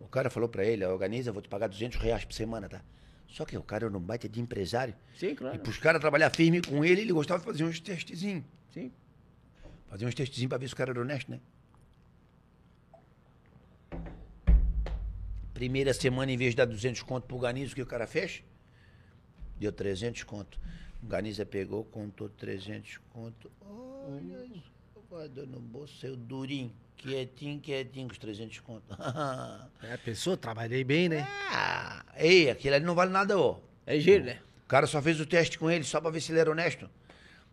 O 0.00 0.06
cara 0.08 0.28
falou 0.30 0.48
pra 0.48 0.64
ele, 0.64 0.84
organiza, 0.84 1.30
eu 1.30 1.34
vou 1.34 1.42
te 1.42 1.48
pagar 1.48 1.68
200 1.68 1.98
reais 2.00 2.24
por 2.24 2.32
semana, 2.34 2.68
tá? 2.68 2.80
Só 3.28 3.44
que 3.44 3.56
o 3.56 3.62
cara 3.62 3.88
não 3.88 4.00
bate 4.00 4.28
de 4.28 4.40
empresário. 4.40 4.94
Sim, 5.16 5.28
E 5.28 5.34
claro. 5.36 5.58
pros 5.60 5.78
caras 5.78 6.00
trabalhar 6.00 6.30
firme 6.30 6.60
com 6.60 6.84
ele, 6.84 7.00
ele 7.02 7.12
gostava 7.12 7.40
de 7.40 7.46
fazer 7.46 7.64
uns 7.64 7.80
testezinhos. 7.80 8.44
Sim. 8.72 8.92
Fazer 9.88 10.06
uns 10.06 10.14
testezinhos 10.14 10.48
pra 10.48 10.58
ver 10.58 10.68
se 10.68 10.74
o 10.74 10.76
cara 10.76 10.90
era 10.90 11.00
honesto, 11.00 11.30
né? 11.30 11.40
Primeira 15.62 15.94
semana, 15.94 16.32
em 16.32 16.36
vez 16.36 16.50
de 16.50 16.56
dar 16.56 16.64
200 16.64 17.02
conto 17.02 17.28
pro 17.28 17.38
Ganiza, 17.38 17.70
o 17.70 17.74
que 17.76 17.82
o 17.82 17.86
cara 17.86 18.04
fez? 18.04 18.42
Deu 19.56 19.70
300 19.70 20.24
conto. 20.24 20.58
O 21.00 21.06
Ganiza 21.06 21.46
pegou, 21.46 21.84
contou 21.84 22.28
300 22.28 22.98
conto. 23.12 23.48
Olha 23.60 24.44
isso, 24.46 24.72
guardou 25.08 25.46
no 25.46 25.60
bolso, 25.60 25.96
saiu 26.00 26.16
durinho. 26.16 26.72
Quietinho, 26.96 27.60
quietinho, 27.60 28.08
com 28.08 28.12
os 28.12 28.18
300 28.18 28.58
conto. 28.58 28.82
É, 29.84 29.96
pensou? 29.98 30.36
Trabalhei 30.36 30.82
bem, 30.82 31.08
né? 31.08 31.24
ah, 31.52 32.04
ei, 32.16 32.50
aquele 32.50 32.74
ali 32.74 32.84
não 32.84 32.96
vale 32.96 33.12
nada, 33.12 33.38
ó. 33.38 33.60
É 33.86 34.00
giro, 34.00 34.24
né? 34.24 34.40
O 34.64 34.66
cara 34.66 34.88
só 34.88 35.00
fez 35.00 35.20
o 35.20 35.26
teste 35.26 35.60
com 35.60 35.70
ele, 35.70 35.84
só 35.84 36.00
pra 36.00 36.10
ver 36.10 36.20
se 36.20 36.32
ele 36.32 36.40
era 36.40 36.50
honesto. 36.50 36.90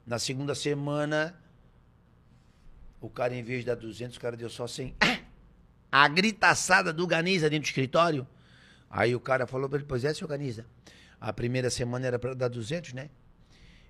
Na 0.04 0.18
segunda 0.18 0.56
semana, 0.56 1.40
o 3.00 3.08
cara, 3.08 3.36
em 3.36 3.44
vez 3.44 3.60
de 3.60 3.68
dar 3.68 3.76
200, 3.76 4.18
o 4.18 4.20
cara 4.20 4.36
deu 4.36 4.50
só 4.50 4.66
100. 4.66 4.96
A 5.92 6.08
gritaçada 6.08 6.94
do 6.94 7.06
Ganiza 7.08 7.50
dentro 7.50 7.64
do 7.64 7.68
escritório. 7.68 8.28
Aí 8.90 9.16
o 9.16 9.20
cara 9.20 9.46
falou 9.48 9.68
pra 9.70 9.78
ele, 9.80 9.86
pois 9.88 10.04
é, 10.04 10.14
seu 10.14 10.28
Ganiza. 10.28 10.66
A 11.20 11.34
primeira 11.34 11.70
semana 11.70 12.08
era 12.08 12.18
pra 12.20 12.34
dar 12.34 12.48
200, 12.48 12.94
né? 12.94 13.10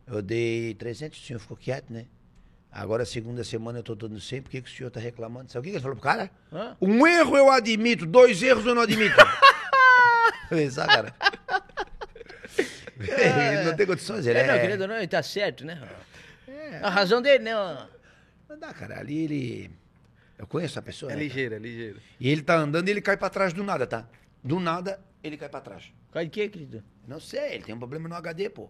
Eu 0.07 0.21
dei 0.21 0.73
300, 0.73 1.19
o 1.21 1.21
senhor 1.25 1.39
ficou 1.39 1.55
quieto, 1.55 1.91
né? 1.91 2.05
Agora, 2.71 3.03
a 3.03 3.05
segunda 3.05 3.43
semana 3.43 3.79
eu 3.79 3.83
tô 3.83 3.95
dando 3.95 4.19
100, 4.19 4.41
por 4.43 4.49
que, 4.51 4.61
que 4.61 4.69
o 4.69 4.73
senhor 4.73 4.89
tá 4.91 4.99
reclamando? 4.99 5.51
Sabe 5.51 5.61
o 5.61 5.63
que, 5.63 5.69
que 5.71 5.75
ele 5.77 5.81
falou 5.81 5.95
pro 5.95 6.03
cara? 6.03 6.29
Hã? 6.51 6.75
Um 6.81 7.05
erro 7.05 7.35
eu 7.37 7.51
admito, 7.51 8.05
dois 8.05 8.41
erros 8.43 8.65
eu 8.65 8.75
não 8.75 8.83
admito. 8.83 9.15
Pensa, 10.49 10.85
cara. 10.85 11.13
ele 12.99 13.63
não 13.63 13.75
tem 13.75 13.85
condições, 13.85 14.25
ele 14.25 14.39
É, 14.39 14.43
é... 14.43 14.47
não, 14.47 14.59
querido, 14.59 14.87
não, 14.87 14.95
ele 14.97 15.07
tá 15.07 15.21
certo, 15.23 15.65
né? 15.65 15.81
A 16.81 16.89
razão 16.89 17.21
dele, 17.21 17.43
né? 17.43 17.51
Não 18.47 18.59
dá, 18.59 18.73
cara. 18.73 18.99
Ali 18.99 19.17
ele. 19.23 19.71
Eu 20.39 20.47
conheço 20.47 20.79
a 20.79 20.81
pessoa. 20.81 21.11
É 21.11 21.15
né, 21.15 21.21
ligeiro, 21.23 21.53
é 21.55 21.59
ligeiro. 21.59 21.99
E 22.17 22.29
ele 22.29 22.41
tá 22.41 22.55
andando 22.55 22.87
e 22.87 22.91
ele 22.91 23.01
cai 23.01 23.17
pra 23.17 23.29
trás 23.29 23.51
do 23.51 23.61
nada, 23.61 23.85
tá? 23.85 24.07
Do 24.41 24.57
nada, 24.57 24.99
ele 25.21 25.35
cai 25.35 25.49
pra 25.49 25.59
trás. 25.59 25.91
Cai 26.13 26.23
de 26.25 26.31
quê, 26.31 26.47
querido? 26.47 26.81
Não 27.05 27.19
sei, 27.19 27.55
ele 27.55 27.63
tem 27.65 27.75
um 27.75 27.77
problema 27.77 28.07
no 28.07 28.15
HD, 28.15 28.49
pô. 28.49 28.69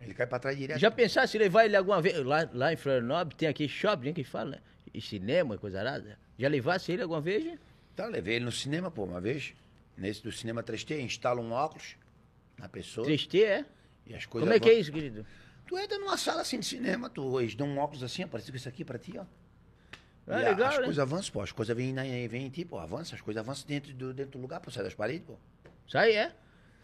Ele 0.00 0.14
cai 0.14 0.26
pra 0.26 0.38
trás 0.38 0.56
direto. 0.56 0.80
Já 0.80 0.90
pensasse 0.90 1.36
em 1.36 1.40
levar 1.40 1.66
ele 1.66 1.76
alguma 1.76 2.00
vez? 2.00 2.16
Lá, 2.24 2.48
lá 2.52 2.72
em 2.72 2.76
Florianópolis 2.76 3.36
tem 3.36 3.46
aquele 3.46 3.68
shopping, 3.68 4.06
né, 4.06 4.12
que 4.14 4.24
fala, 4.24 4.52
né? 4.52 4.58
E 4.92 5.00
cinema, 5.02 5.56
coisa 5.58 5.78
arada. 5.80 6.18
Já 6.38 6.48
levasse 6.48 6.90
ele 6.90 7.02
alguma 7.02 7.20
vez? 7.20 7.58
Tá, 7.94 8.06
levei 8.06 8.36
ele 8.36 8.46
no 8.46 8.52
cinema, 8.52 8.90
pô, 8.90 9.04
uma 9.04 9.20
vez. 9.20 9.54
Nesse 9.96 10.22
do 10.22 10.32
cinema 10.32 10.62
3T, 10.62 10.98
instala 11.02 11.40
um 11.42 11.52
óculos 11.52 11.96
na 12.58 12.68
pessoa. 12.70 13.06
3T, 13.06 13.42
é? 13.44 13.64
E 14.06 14.14
as 14.14 14.24
coisas 14.24 14.46
Como 14.48 14.56
é 14.56 14.58
que 14.58 14.68
é 14.70 14.72
vão- 14.72 14.80
isso, 14.80 14.90
querido? 14.92 15.26
Tu 15.66 15.78
entra 15.78 15.98
numa 15.98 16.16
sala 16.16 16.40
assim 16.40 16.58
de 16.58 16.66
cinema, 16.66 17.08
tu, 17.10 17.38
eles 17.38 17.54
dão 17.54 17.68
um 17.68 17.78
óculos 17.78 18.02
assim, 18.02 18.24
ó, 18.24 18.26
parecido 18.26 18.52
com 18.52 18.56
isso 18.56 18.68
aqui 18.68 18.84
pra 18.84 18.98
ti, 18.98 19.12
ó. 19.18 19.24
Ah, 20.26 20.40
E 20.40 20.44
a- 20.46 20.48
legal, 20.50 20.68
as 20.68 20.78
né? 20.78 20.84
coisas 20.84 20.98
avançam, 20.98 21.32
pô. 21.32 21.40
As 21.40 21.52
coisas 21.52 21.76
vêm, 21.76 21.92
na- 21.92 22.02
vêm 22.02 22.46
em 22.46 22.50
ti, 22.50 22.64
pô. 22.64 22.78
Avança, 22.78 23.14
as 23.14 23.20
coisas 23.20 23.40
avançam 23.40 23.66
dentro 23.66 23.92
do, 23.92 24.14
dentro 24.14 24.32
do 24.32 24.42
lugar, 24.42 24.60
pô. 24.60 24.70
Sai 24.70 24.84
das 24.84 24.94
paredes, 24.94 25.26
pô. 25.26 25.36
Sai, 25.88 26.12
é? 26.16 26.32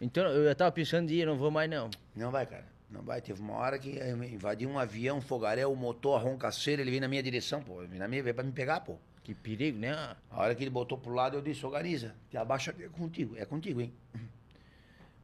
Então, 0.01 0.25
eu 0.27 0.45
já 0.45 0.55
tava 0.55 0.71
pensando 0.71 1.07
de 1.07 1.15
ir, 1.15 1.25
não 1.25 1.37
vou 1.37 1.49
mais, 1.51 1.69
não. 1.69 1.89
Não 2.15 2.31
vai, 2.31 2.45
cara. 2.45 2.65
Não 2.89 3.01
vai. 3.01 3.21
Teve 3.21 3.41
uma 3.41 3.53
hora 3.53 3.77
que 3.77 3.97
eh, 3.99 4.11
invadiu 4.11 4.69
um 4.69 4.77
avião, 4.79 5.17
um 5.17 5.21
fogaréu, 5.21 5.71
o 5.71 5.75
motor, 5.75 6.19
a 6.19 6.23
roncaceira, 6.23 6.81
ele 6.81 6.89
veio 6.91 7.01
na 7.01 7.07
minha 7.07 7.21
direção, 7.23 7.61
pô. 7.61 7.77
Veio 7.85 7.99
na 7.99 8.07
minha, 8.07 8.21
veio 8.23 8.33
pra 8.35 8.43
me 8.43 8.51
pegar, 8.51 8.81
pô. 8.81 8.97
Que 9.23 9.33
perigo, 9.35 9.77
né? 9.77 9.91
A 10.29 10.41
hora 10.41 10.55
que 10.55 10.63
ele 10.63 10.69
botou 10.71 10.97
pro 10.97 11.13
lado, 11.13 11.37
eu 11.37 11.41
disse, 11.41 11.65
organiza. 11.65 12.15
Te 12.29 12.37
abaixa, 12.37 12.73
é 12.79 12.87
contigo. 12.87 13.35
É 13.37 13.45
contigo, 13.45 13.79
hein? 13.81 13.93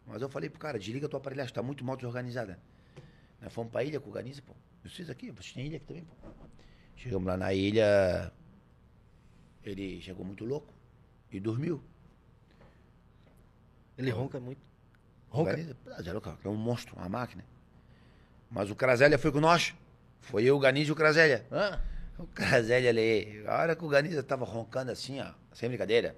Mas 0.06 0.22
eu 0.22 0.30
falei 0.30 0.50
pro 0.50 0.60
cara, 0.60 0.78
desliga 0.78 1.10
tua 1.10 1.18
aparelhagem, 1.20 1.54
tá 1.54 1.64
muito 1.64 1.84
mal 1.84 1.96
desorganizada. 1.96 2.60
Nós 3.42 3.52
fomos 3.52 3.72
pra 3.72 3.84
ilha 3.84 4.00
com 4.00 4.10
o 4.10 4.14
Ganiza, 4.14 4.42
pô. 4.42 4.54
Vocês 4.84 5.10
aqui, 5.10 5.32
vocês 5.32 5.54
têm 5.54 5.66
ilha 5.66 5.78
aqui 5.78 5.86
também, 5.88 6.04
pô. 6.04 6.14
Chegamos 6.96 7.28
lá 7.28 7.38
na 7.38 7.54
ilha, 7.54 8.32
ele 9.64 10.02
chegou 10.02 10.26
muito 10.26 10.46
louco 10.46 10.74
e 11.32 11.40
dormiu. 11.40 11.82
Ele 13.98 14.10
ronca 14.10 14.40
muito. 14.40 14.62
Ronca? 15.30 15.76
Ah, 15.88 16.22
cara, 16.22 16.38
é 16.44 16.48
um 16.50 16.56
monstro, 16.56 16.96
uma 16.96 17.10
máquina. 17.10 17.44
Mas 18.50 18.70
o 18.70 18.76
Crasélia 18.76 19.18
foi 19.18 19.32
com 19.32 19.40
nós. 19.40 19.74
Foi 20.22 20.44
eu, 20.44 20.56
o 20.56 20.60
Ganiza 20.60 20.90
e 20.90 20.92
o 20.94 20.96
Crasélia. 20.96 21.46
Hã? 21.52 21.80
O 22.18 22.26
Crasélia 22.28 22.90
ali, 22.90 23.44
a 23.46 23.62
hora 23.62 23.76
que 23.76 23.84
o 23.84 23.90
Ganiza 23.90 24.24
tava 24.24 24.46
roncando 24.46 24.92
assim, 24.92 25.20
ó, 25.20 25.32
sem 25.54 25.68
brincadeira, 25.68 26.16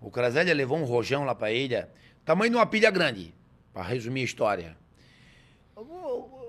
o 0.00 0.10
Crasélia 0.10 0.54
levou 0.54 0.78
um 0.78 0.84
rojão 0.84 1.24
lá 1.24 1.34
pra 1.34 1.52
ilha, 1.52 1.90
tamanho 2.24 2.50
de 2.50 2.56
uma 2.56 2.66
pilha 2.66 2.90
grande, 2.90 3.34
pra 3.72 3.82
resumir 3.82 4.22
a 4.22 4.24
história. 4.24 4.76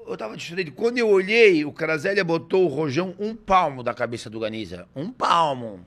Eu, 0.06 0.18
tava 0.18 0.38
distraído. 0.38 0.72
Quando 0.72 0.98
eu 0.98 1.10
olhei, 1.10 1.66
o 1.66 1.72
Crasélia 1.72 2.24
botou 2.24 2.66
o 2.66 2.68
rojão 2.68 3.16
um 3.20 3.36
palmo 3.36 3.82
da 3.84 3.94
cabeça 3.94 4.30
do 4.30 4.40
Ganiza. 4.40 4.88
Um 4.96 5.12
palmo. 5.12 5.86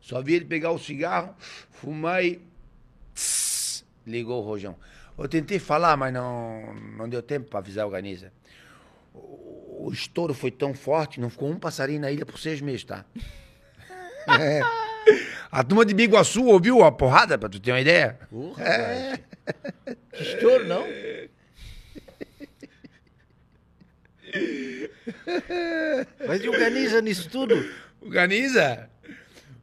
Só 0.00 0.20
vi 0.20 0.34
ele 0.34 0.44
pegar 0.44 0.70
o 0.70 0.78
cigarro, 0.78 1.34
fumar 1.70 2.22
e. 2.22 2.40
tss, 3.14 3.84
ligou 4.06 4.42
o 4.42 4.46
rojão. 4.46 4.76
Eu 5.16 5.28
tentei 5.28 5.58
falar, 5.58 5.96
mas 5.96 6.12
não, 6.12 6.74
não 6.98 7.08
deu 7.08 7.22
tempo 7.22 7.48
pra 7.48 7.60
avisar 7.60 7.86
o 7.86 7.90
Ganiza. 7.90 8.32
O, 9.14 9.86
o 9.86 9.90
estouro 9.92 10.34
foi 10.34 10.50
tão 10.50 10.74
forte, 10.74 11.20
não 11.20 11.30
ficou 11.30 11.48
um 11.48 11.58
passarinho 11.58 12.00
na 12.00 12.10
ilha 12.10 12.26
por 12.26 12.38
seis 12.38 12.60
meses, 12.60 12.84
tá? 12.84 13.04
É. 14.26 14.62
A 15.52 15.62
turma 15.62 15.84
de 15.84 15.92
Biguaçu 15.92 16.46
ouviu 16.46 16.82
a 16.82 16.90
porrada, 16.90 17.36
pra 17.36 17.46
tu 17.46 17.60
ter 17.60 17.72
uma 17.72 17.80
ideia? 17.80 18.18
Porra, 18.30 18.64
Que 20.10 20.22
estouro, 20.22 20.66
não? 20.66 20.82
Mas 26.26 26.44
organiza 26.44 27.00
nisso 27.00 27.28
tudo. 27.30 27.54
O 28.00 28.08
Ganiza? 28.08 28.88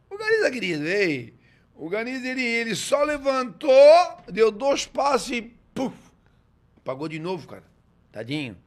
O 0.10 0.18
Ganiza, 0.18 0.52
querido, 0.52 0.88
ei. 0.88 1.34
O 1.76 1.90
Ganiza, 1.90 2.28
ele, 2.28 2.44
ele 2.44 2.76
só 2.76 3.04
levantou, 3.04 3.72
deu 4.32 4.52
dois 4.52 4.86
passos 4.86 5.32
e 5.32 5.42
puf, 5.74 5.96
apagou 6.78 7.08
de 7.08 7.20
novo, 7.20 7.48
cara. 7.48 7.64
Tadinho. 8.12 8.58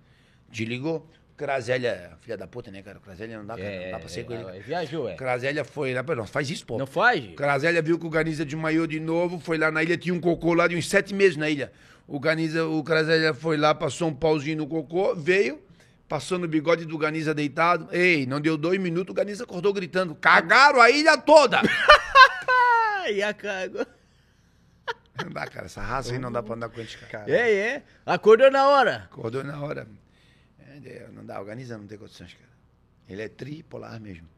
Desligou. 0.49 1.09
Crasélia, 1.37 2.13
filha 2.21 2.37
da 2.37 2.47
puta, 2.47 2.71
né, 2.71 2.81
cara? 2.81 3.01
Crasélia 3.01 3.37
não 3.37 3.45
dá, 3.45 3.57
cara, 3.57 3.85
não 3.85 3.91
dá 3.91 3.99
pra 3.99 4.09
ser 4.09 4.25
com 4.25 4.33
ele. 4.33 4.57
é, 4.57 4.61
viajou, 4.61 5.09
é. 5.09 5.17
Crasélia 5.17 5.65
foi 5.65 5.93
lá, 5.93 6.03
não, 6.03 6.27
faz 6.27 6.49
isso, 6.49 6.65
pô. 6.65 6.79
Não 6.79 6.87
faz? 6.87 7.35
Crasélia 7.35 7.83
viu 7.83 7.99
que 7.99 8.07
o 8.07 8.11
Ganiza 8.11 8.45
desmaiou 8.45 8.87
de 8.87 9.01
novo, 9.01 9.41
foi 9.41 9.59
lá 9.59 9.69
na 9.69 9.83
ilha, 9.83 9.97
tinha 9.99 10.15
um 10.15 10.21
cocô 10.21 10.55
lá 10.55 10.69
de 10.69 10.77
uns 10.77 10.89
sete 10.89 11.13
meses 11.13 11.37
na 11.37 11.51
ilha. 11.51 11.73
O 12.07 12.21
Ganiza, 12.21 12.65
o 12.67 12.85
Crasélia 12.85 13.35
foi 13.35 13.57
lá, 13.57 13.75
passou 13.75 14.09
um 14.09 14.15
pauzinho 14.15 14.59
no 14.59 14.67
cocô, 14.69 15.13
veio, 15.17 15.61
passou 16.09 16.39
no 16.39 16.47
bigode 16.47 16.85
do 16.85 16.99
Ganiza 16.99 17.35
deitado. 17.35 17.89
Ei, 17.93 18.27
não 18.27 18.41
deu 18.41 18.57
dois 18.57 18.81
minutos, 18.81 19.13
o 19.13 19.15
Ganiza 19.15 19.45
acordou 19.45 19.73
gritando: 19.73 20.15
cagaram 20.15 20.81
a 20.81 20.91
ilha 20.91 21.17
toda! 21.17 21.61
Ai, 23.01 23.21
a 23.23 23.35
cago. 23.35 23.87
não 25.25 25.31
dá, 25.31 25.47
cara, 25.47 25.67
essa 25.67 25.83
raça 25.83 26.13
aí 26.13 26.19
não 26.19 26.33
dá 26.33 26.43
pra 26.43 26.55
andar 26.55 26.69
com 26.69 26.81
eles, 26.81 26.97
cara. 26.97 27.31
É, 27.31 27.53
é. 27.53 27.83
Acordou 28.05 28.51
na 28.51 28.69
hora. 28.69 29.09
Acordou 29.11 29.45
na 29.45 29.61
hora. 29.61 29.87
É, 30.85 31.09
não 31.13 31.25
dá, 31.25 31.41
o 31.41 31.45
Ganiza 31.45 31.79
não 31.79 31.87
tem 31.87 31.97
condições, 31.97 32.35
cara. 32.35 32.53
Ele 33.09 33.23
é 33.23 33.29
tripolar 33.29 34.01
mesmo. 34.01 34.29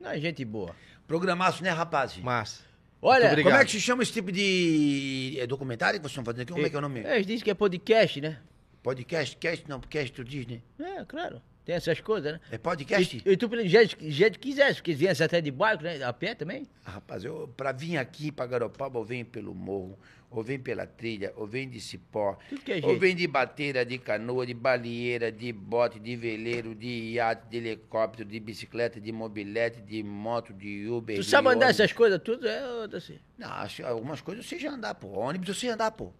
Não, 0.00 0.10
é 0.10 0.20
gente 0.20 0.44
boa. 0.44 0.74
Programaço, 1.06 1.62
né, 1.62 1.70
rapaz? 1.70 2.16
Massa. 2.18 2.62
Olha. 3.00 3.30
Como 3.42 3.54
é 3.54 3.64
que 3.64 3.70
se 3.70 3.80
chama 3.80 4.02
esse 4.02 4.12
tipo 4.12 4.32
de 4.32 5.36
é, 5.38 5.46
documentário 5.46 5.98
que 5.98 6.02
vocês 6.02 6.12
estão 6.12 6.24
fazendo 6.24 6.42
aqui? 6.42 6.52
Como 6.52 6.66
é 6.66 6.70
que 6.70 6.76
é 6.76 6.78
o 6.78 6.82
nome? 6.82 7.00
Eles 7.00 7.26
dizem 7.26 7.44
que 7.44 7.50
é 7.50 7.54
podcast, 7.54 8.20
né? 8.20 8.38
Podcast? 8.86 9.36
Cast? 9.38 9.68
Não, 9.68 9.80
cast 9.80 10.12
tu 10.12 10.22
diz, 10.22 10.46
né? 10.46 10.62
É, 10.78 11.04
claro. 11.04 11.42
Tem 11.64 11.74
essas 11.74 11.98
coisas, 12.00 12.34
né? 12.34 12.40
É 12.52 12.56
podcast? 12.56 13.20
E, 13.26 13.30
e 13.32 13.36
tu, 13.36 13.50
jeito 13.66 14.38
que 14.38 14.50
quiser, 14.50 14.72
se 14.72 14.80
quisesse 14.80 15.24
até 15.24 15.40
de 15.40 15.50
barco, 15.50 15.82
né? 15.82 16.00
A 16.04 16.12
pé 16.12 16.36
também. 16.36 16.68
Ah, 16.84 16.92
Rapaz, 16.92 17.24
eu, 17.24 17.52
pra 17.56 17.72
vir 17.72 17.96
aqui 17.96 18.30
pra 18.30 18.46
Garopaba, 18.46 19.00
eu 19.00 19.04
venho 19.04 19.26
pelo 19.26 19.52
morro, 19.52 19.98
ou 20.30 20.40
venho 20.40 20.60
pela 20.60 20.86
trilha, 20.86 21.32
ou 21.34 21.48
venho 21.48 21.68
de 21.68 21.80
cipó, 21.80 22.38
Tudo 22.48 22.60
que 22.60 22.74
é 22.74 22.80
ou 22.84 22.96
venho 22.96 23.16
de 23.16 23.26
bateira, 23.26 23.84
de 23.84 23.98
canoa, 23.98 24.46
de 24.46 24.54
balieira, 24.54 25.32
de 25.32 25.52
bote, 25.52 25.98
de 25.98 26.14
veleiro, 26.14 26.72
de 26.72 27.14
iate, 27.14 27.48
de 27.50 27.56
helicóptero, 27.56 28.28
de 28.28 28.38
bicicleta, 28.38 29.00
de 29.00 29.10
mobilete, 29.10 29.80
de 29.80 30.00
moto, 30.04 30.54
de 30.54 30.88
Uber. 30.88 31.16
Tu 31.16 31.24
sabe 31.24 31.48
andar 31.48 31.66
ônibus. 31.66 31.80
essas 31.80 31.92
coisas 31.92 32.22
tudo? 32.22 32.46
É 32.46 32.62
assim. 32.96 33.18
Não, 33.36 33.48
acho, 33.48 33.84
algumas 33.84 34.20
coisas 34.20 34.44
eu 34.44 34.48
sei 34.48 34.60
já 34.60 34.70
andar, 34.70 34.94
pô. 34.94 35.08
Ônibus 35.08 35.48
eu 35.48 35.54
sei 35.54 35.70
andar, 35.70 35.90
pô. 35.90 36.12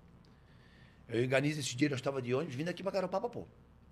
Eu 1.08 1.22
organizo 1.22 1.60
esse 1.60 1.76
dia, 1.76 1.88
nós 1.88 1.98
estava 1.98 2.20
de 2.20 2.34
ônibus 2.34 2.54
vindo 2.54 2.68
aqui 2.68 2.82
pra 2.82 2.90
Garopaba, 2.92 3.28
pô. 3.28 3.46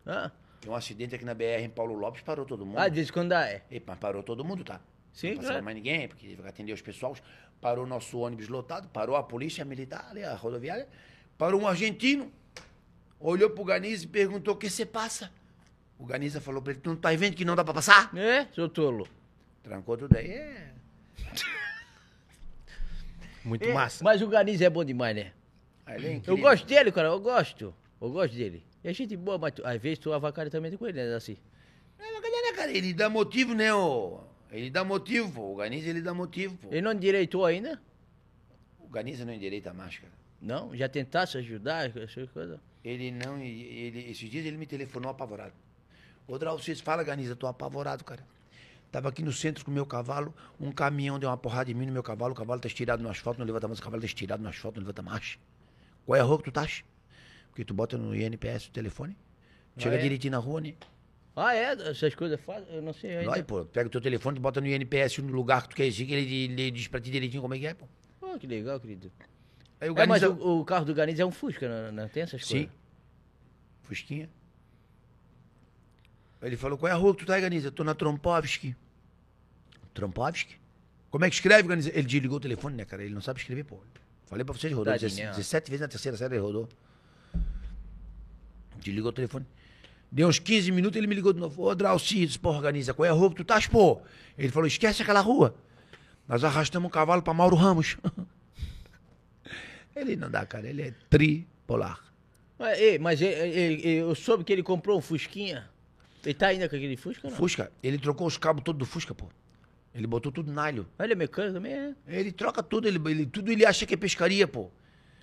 Ah, 0.06 0.30
Tem 0.60 0.70
um 0.70 0.74
acidente 0.74 1.14
aqui 1.14 1.24
na 1.24 1.32
BR 1.34 1.62
em 1.62 1.70
Paulo 1.70 1.94
Lopes, 1.94 2.22
parou 2.22 2.44
todo 2.44 2.66
mundo. 2.66 2.78
ah 2.78 2.88
de 2.88 2.96
vez 2.96 3.08
em 3.08 3.12
quando 3.12 3.28
dá, 3.30 3.48
é. 3.48 3.62
E, 3.70 3.80
mas 3.86 3.98
parou 3.98 4.22
todo 4.22 4.44
mundo, 4.44 4.64
tá? 4.64 4.80
Sim, 5.12 5.28
Não 5.28 5.34
passava 5.36 5.52
claro. 5.52 5.64
mais 5.64 5.76
ninguém, 5.76 6.08
porque 6.08 6.26
teve 6.26 6.42
que 6.42 6.48
atender 6.48 6.72
os 6.72 6.82
pessoal. 6.82 7.16
Parou 7.60 7.86
nosso 7.86 8.18
ônibus 8.18 8.48
lotado, 8.48 8.88
parou 8.88 9.14
a 9.16 9.22
polícia 9.22 9.64
militar, 9.64 10.08
ali, 10.10 10.24
a 10.24 10.34
rodoviária. 10.34 10.88
Parou 11.38 11.60
um 11.60 11.68
argentino, 11.68 12.32
olhou 13.20 13.48
pro 13.50 13.64
Ganiza 13.64 14.04
e 14.04 14.08
perguntou: 14.08 14.54
o 14.54 14.56
que 14.56 14.68
você 14.68 14.84
passa? 14.84 15.30
O 15.98 16.04
Ganiza 16.04 16.40
falou 16.40 16.60
pra 16.60 16.72
ele: 16.72 16.80
tu 16.80 16.90
não 16.90 16.96
tá 16.96 17.12
vendo 17.12 17.36
que 17.36 17.44
não 17.44 17.54
dá 17.54 17.64
pra 17.64 17.72
passar? 17.74 18.10
É, 18.16 18.46
seu 18.52 18.68
tolo. 18.68 19.06
Trancou 19.62 19.96
tudo 19.96 20.16
aí. 20.16 20.30
É. 20.30 20.74
Muito 23.44 23.64
É, 23.64 23.72
massa. 23.72 24.02
Mas 24.02 24.20
o 24.22 24.26
Ganiz 24.28 24.60
é 24.60 24.68
bom 24.70 24.84
demais, 24.84 25.14
né? 25.14 25.32
Ele 25.86 26.06
é 26.06 26.22
Eu 26.26 26.36
gosto 26.36 26.66
dele, 26.66 26.90
cara, 26.92 27.08
eu 27.08 27.20
gosto. 27.20 27.74
Eu 28.00 28.10
gosto 28.10 28.34
dele. 28.34 28.64
E 28.82 28.88
a 28.88 28.92
gente 28.92 29.16
boa, 29.16 29.38
mas 29.38 29.52
tu- 29.54 29.66
às 29.66 29.80
vezes 29.80 29.98
tu 29.98 30.12
avacalha 30.12 30.50
também 30.50 30.76
com 30.76 30.86
ele, 30.86 31.02
né? 31.04 31.14
Assim. 31.14 31.36
É, 31.98 32.12
mas 32.12 32.20
cadê, 32.20 32.42
né, 32.42 32.52
cara? 32.54 32.72
Ele 32.72 32.92
dá 32.92 33.08
motivo, 33.08 33.54
né? 33.54 33.72
ô? 33.74 34.20
Ele 34.50 34.70
dá 34.70 34.84
motivo, 34.84 35.32
pô. 35.32 35.52
O 35.52 35.56
Ganiza, 35.56 35.88
ele 35.88 36.00
dá 36.02 36.14
motivo, 36.14 36.56
pô. 36.56 36.68
Ele 36.70 36.80
não 36.82 36.92
endireitou 36.92 37.44
ainda? 37.44 37.80
O 38.78 38.88
Ganiza 38.88 39.24
não 39.24 39.32
endireita 39.32 39.70
a 39.70 39.74
máscara. 39.74 40.12
Não? 40.40 40.76
Já 40.76 40.88
tentasse 40.88 41.36
ajudar, 41.38 41.90
essas 41.96 42.30
coisas? 42.30 42.58
Ele 42.84 43.10
não. 43.10 43.38
Ele, 43.38 44.10
esses 44.10 44.28
dias 44.30 44.44
ele 44.44 44.56
me 44.58 44.66
telefonou 44.66 45.10
apavorado. 45.10 45.52
Ô, 46.26 46.38
Drauzio, 46.38 46.64
vocês 46.64 46.80
falam, 46.80 47.04
Ganiza, 47.04 47.34
tô 47.34 47.46
apavorado, 47.46 48.04
cara. 48.04 48.24
Tava 48.92 49.08
aqui 49.08 49.22
no 49.22 49.32
centro 49.32 49.64
com 49.64 49.70
o 49.70 49.74
meu 49.74 49.84
cavalo, 49.84 50.32
um 50.60 50.70
caminhão 50.70 51.18
deu 51.18 51.28
uma 51.28 51.36
porrada 51.36 51.68
em 51.70 51.74
mim 51.74 51.86
no 51.86 51.92
meu 51.92 52.02
cavalo, 52.02 52.32
o 52.32 52.36
cavalo 52.36 52.60
tá 52.60 52.68
estirado 52.68 53.02
no 53.02 53.08
asfalto, 53.08 53.40
não 53.40 53.46
levanta 53.46 53.66
mais, 53.66 53.80
o 53.80 53.82
cavalo 53.82 54.00
tá 54.00 54.06
estirado 54.06 54.40
no 54.42 54.48
asfalto, 54.48 54.78
não 54.78 54.84
levanta 54.86 55.02
marcha. 55.02 55.36
Qual 56.04 56.16
é 56.16 56.20
a 56.20 56.24
rua 56.24 56.38
que 56.38 56.44
tu 56.44 56.52
tá? 56.52 56.66
Porque 57.48 57.64
tu 57.64 57.72
bota 57.72 57.96
no 57.96 58.14
INPS 58.14 58.68
o 58.68 58.70
telefone, 58.70 59.16
chega 59.78 59.96
é? 59.96 59.98
direitinho 59.98 60.32
na 60.32 60.38
rua, 60.38 60.60
né? 60.60 60.74
Ah, 61.36 61.54
é? 61.54 61.72
Essas 61.88 62.14
coisas 62.14 62.40
fazem? 62.40 62.66
Eu 62.72 62.82
não 62.82 62.92
sei 62.92 63.16
ainda. 63.16 63.34
Aí, 63.34 63.42
pô, 63.42 63.64
pega 63.64 63.86
o 63.86 63.90
teu 63.90 64.00
telefone, 64.00 64.36
tu 64.36 64.42
bota 64.42 64.60
no 64.60 64.66
INPS 64.66 65.18
no 65.18 65.32
lugar 65.32 65.62
que 65.62 65.70
tu 65.70 65.76
quer 65.76 65.86
ir, 65.86 65.92
que 65.92 66.14
ele, 66.14 66.44
ele 66.44 66.70
diz 66.70 66.86
pra 66.86 67.00
ti 67.00 67.10
direitinho 67.10 67.42
como 67.42 67.54
é 67.54 67.58
que 67.58 67.66
é, 67.66 67.74
pô. 67.74 67.86
Pô, 68.20 68.38
que 68.38 68.46
legal, 68.46 68.78
querido. 68.78 69.10
Aí 69.80 69.90
o 69.90 69.98
É, 69.98 70.06
mas 70.06 70.22
o, 70.22 70.60
o 70.60 70.64
carro 70.64 70.84
do 70.84 70.94
Ganiz 70.94 71.18
é 71.18 71.24
um 71.24 71.30
Fusca, 71.30 71.68
não, 71.68 72.02
não 72.02 72.08
tem 72.08 72.22
essas 72.22 72.44
Sim. 72.44 72.64
coisas? 72.64 72.72
Fusquinha. 73.82 74.30
Ele 76.42 76.56
falou, 76.56 76.76
qual 76.76 76.90
é 76.90 76.92
a 76.92 76.96
rua 76.96 77.14
que 77.14 77.24
tu 77.24 77.26
tá 77.26 77.34
aí, 77.34 77.40
Ganiza? 77.40 77.70
Tô 77.70 77.82
na 77.82 77.94
Trompovski. 77.94 78.76
Trompovski? 79.94 80.56
Como 81.10 81.24
é 81.24 81.30
que 81.30 81.34
escreve, 81.36 81.68
Ganiza? 81.68 81.90
Ele 81.90 82.02
desligou 82.02 82.36
o 82.36 82.40
telefone, 82.40 82.76
né, 82.76 82.84
cara? 82.84 83.02
Ele 83.02 83.14
não 83.14 83.22
sabe 83.22 83.40
escrever, 83.40 83.64
pô. 83.64 83.80
Falei 84.26 84.44
pra 84.44 84.54
vocês, 84.54 84.72
rodou 84.72 84.92
Tadinho, 84.92 85.10
17, 85.10 85.26
né? 85.26 85.30
17 85.36 85.70
vezes 85.70 85.80
na 85.82 85.88
terceira 85.88 86.16
série, 86.16 86.34
ele 86.34 86.42
rodou. 86.42 86.68
Desligou 88.78 89.10
o 89.10 89.12
telefone. 89.12 89.46
Deu 90.10 90.28
uns 90.28 90.38
15 90.38 90.70
minutos, 90.72 90.96
ele 90.96 91.06
me 91.06 91.14
ligou 91.14 91.32
de 91.32 91.40
novo. 91.40 91.62
Ô, 91.62 91.74
Draucides, 91.74 92.36
porra, 92.36 92.62
Ganiza, 92.62 92.94
qual 92.94 93.06
é 93.06 93.10
a 93.10 93.12
rua 93.12 93.30
que 93.30 93.36
tu 93.36 93.42
estás, 93.42 93.66
pô? 93.66 94.00
Ele 94.38 94.50
falou, 94.50 94.66
esquece 94.66 95.02
aquela 95.02 95.20
rua. 95.20 95.54
Nós 96.28 96.42
arrastamos 96.44 96.86
um 96.88 96.90
cavalo 96.90 97.22
pra 97.22 97.34
Mauro 97.34 97.56
Ramos. 97.56 97.96
ele 99.94 100.16
não 100.16 100.30
dá, 100.30 100.44
cara. 100.46 100.68
Ele 100.68 100.82
é 100.82 100.94
tripolar. 101.10 102.00
Mas, 102.58 102.78
ei, 102.78 102.98
mas 102.98 103.20
ele- 103.20 103.58
ele- 103.58 103.88
eu 103.96 104.14
soube 104.14 104.44
que 104.44 104.52
ele 104.52 104.62
comprou 104.62 104.98
um 104.98 105.02
Fusquinha. 105.02 105.68
Ele 106.24 106.34
tá 106.34 106.46
ainda 106.48 106.68
com 106.68 106.76
aquele 106.76 106.96
Fusca, 106.96 107.28
não? 107.28 107.36
Fusca, 107.36 107.70
ele 107.82 107.98
trocou 107.98 108.26
os 108.26 108.38
cabos 108.38 108.62
todos 108.64 108.78
do 108.78 108.86
Fusca, 108.86 109.14
pô. 109.14 109.28
Ele 109.94 110.06
botou 110.08 110.32
tudo 110.32 110.52
nalho. 110.52 110.86
Ele 110.98 111.12
é 111.12 111.16
mecânico 111.16 111.54
também, 111.54 111.72
é? 111.72 111.94
Ele 112.08 112.32
troca 112.32 112.62
tudo, 112.62 112.88
ele, 112.88 112.98
ele- 113.10 113.26
tudo 113.26 113.52
ele 113.52 113.64
acha 113.64 113.86
que 113.86 113.94
é 113.94 113.96
pescaria, 113.96 114.46
pô. 114.48 114.70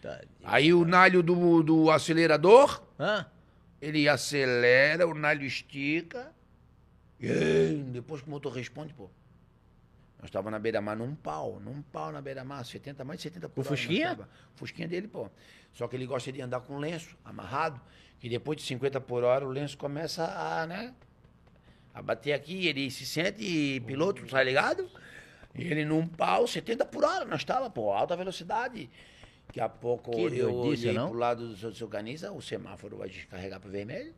Tadinho. 0.01 0.29
Aí 0.43 0.73
o 0.73 0.85
nalho 0.85 1.21
do, 1.21 1.61
do 1.61 1.91
acelerador, 1.91 2.81
Hã? 2.99 3.25
ele 3.81 4.07
acelera, 4.07 5.05
o 5.07 5.13
nalho 5.13 5.43
estica. 5.45 6.33
E 7.19 7.83
depois 7.91 8.21
que 8.21 8.27
o 8.27 8.31
motor 8.31 8.53
responde, 8.53 8.93
pô. 8.93 9.09
Nós 10.19 10.29
estávamos 10.29 10.51
na 10.51 10.59
beira-mar 10.59 10.95
num 10.95 11.15
pau, 11.15 11.59
num 11.59 11.81
pau 11.81 12.11
na 12.11 12.21
beira-mar, 12.21 12.63
70, 12.65 13.03
mais 13.03 13.19
de 13.19 13.23
70 13.23 13.49
por 13.49 13.61
O 13.61 13.63
Fusquinha? 13.63 14.09
tava. 14.15 14.29
Fusquinha 14.55 14.87
dele, 14.87 15.07
pô. 15.07 15.29
Só 15.73 15.87
que 15.87 15.95
ele 15.95 16.05
gosta 16.05 16.31
de 16.31 16.41
andar 16.41 16.61
com 16.61 16.77
lenço 16.77 17.17
amarrado, 17.25 17.79
que 18.19 18.29
depois 18.29 18.57
de 18.57 18.63
50 18.63 19.01
por 19.01 19.23
hora 19.23 19.45
o 19.45 19.49
lenço 19.49 19.77
começa 19.77 20.23
a, 20.25 20.65
né? 20.67 20.93
A 21.93 22.01
bater 22.01 22.33
aqui, 22.33 22.67
ele 22.67 22.89
se 22.89 23.05
sente 23.05 23.81
piloto, 23.85 24.25
tá 24.25 24.41
ligado? 24.41 24.89
E 25.53 25.63
ele 25.63 25.83
num 25.83 26.07
pau, 26.07 26.47
70 26.47 26.85
por 26.85 27.03
hora, 27.03 27.25
nós 27.25 27.41
estava, 27.41 27.69
pô, 27.69 27.91
alta 27.91 28.15
velocidade. 28.15 28.89
Daqui 29.47 29.59
a 29.59 29.67
pouco 29.67 30.11
Que 30.11 30.37
eu 30.37 30.53
olhei 30.53 30.93
não? 30.93 31.09
pro 31.09 31.19
lado 31.19 31.49
do 31.49 31.57
seu, 31.57 31.73
seu 31.73 31.87
caniza, 31.89 32.31
o 32.31 32.41
semáforo 32.41 32.97
vai 32.97 33.09
descarregar 33.09 33.59
para 33.59 33.69
vermelho. 33.69 34.13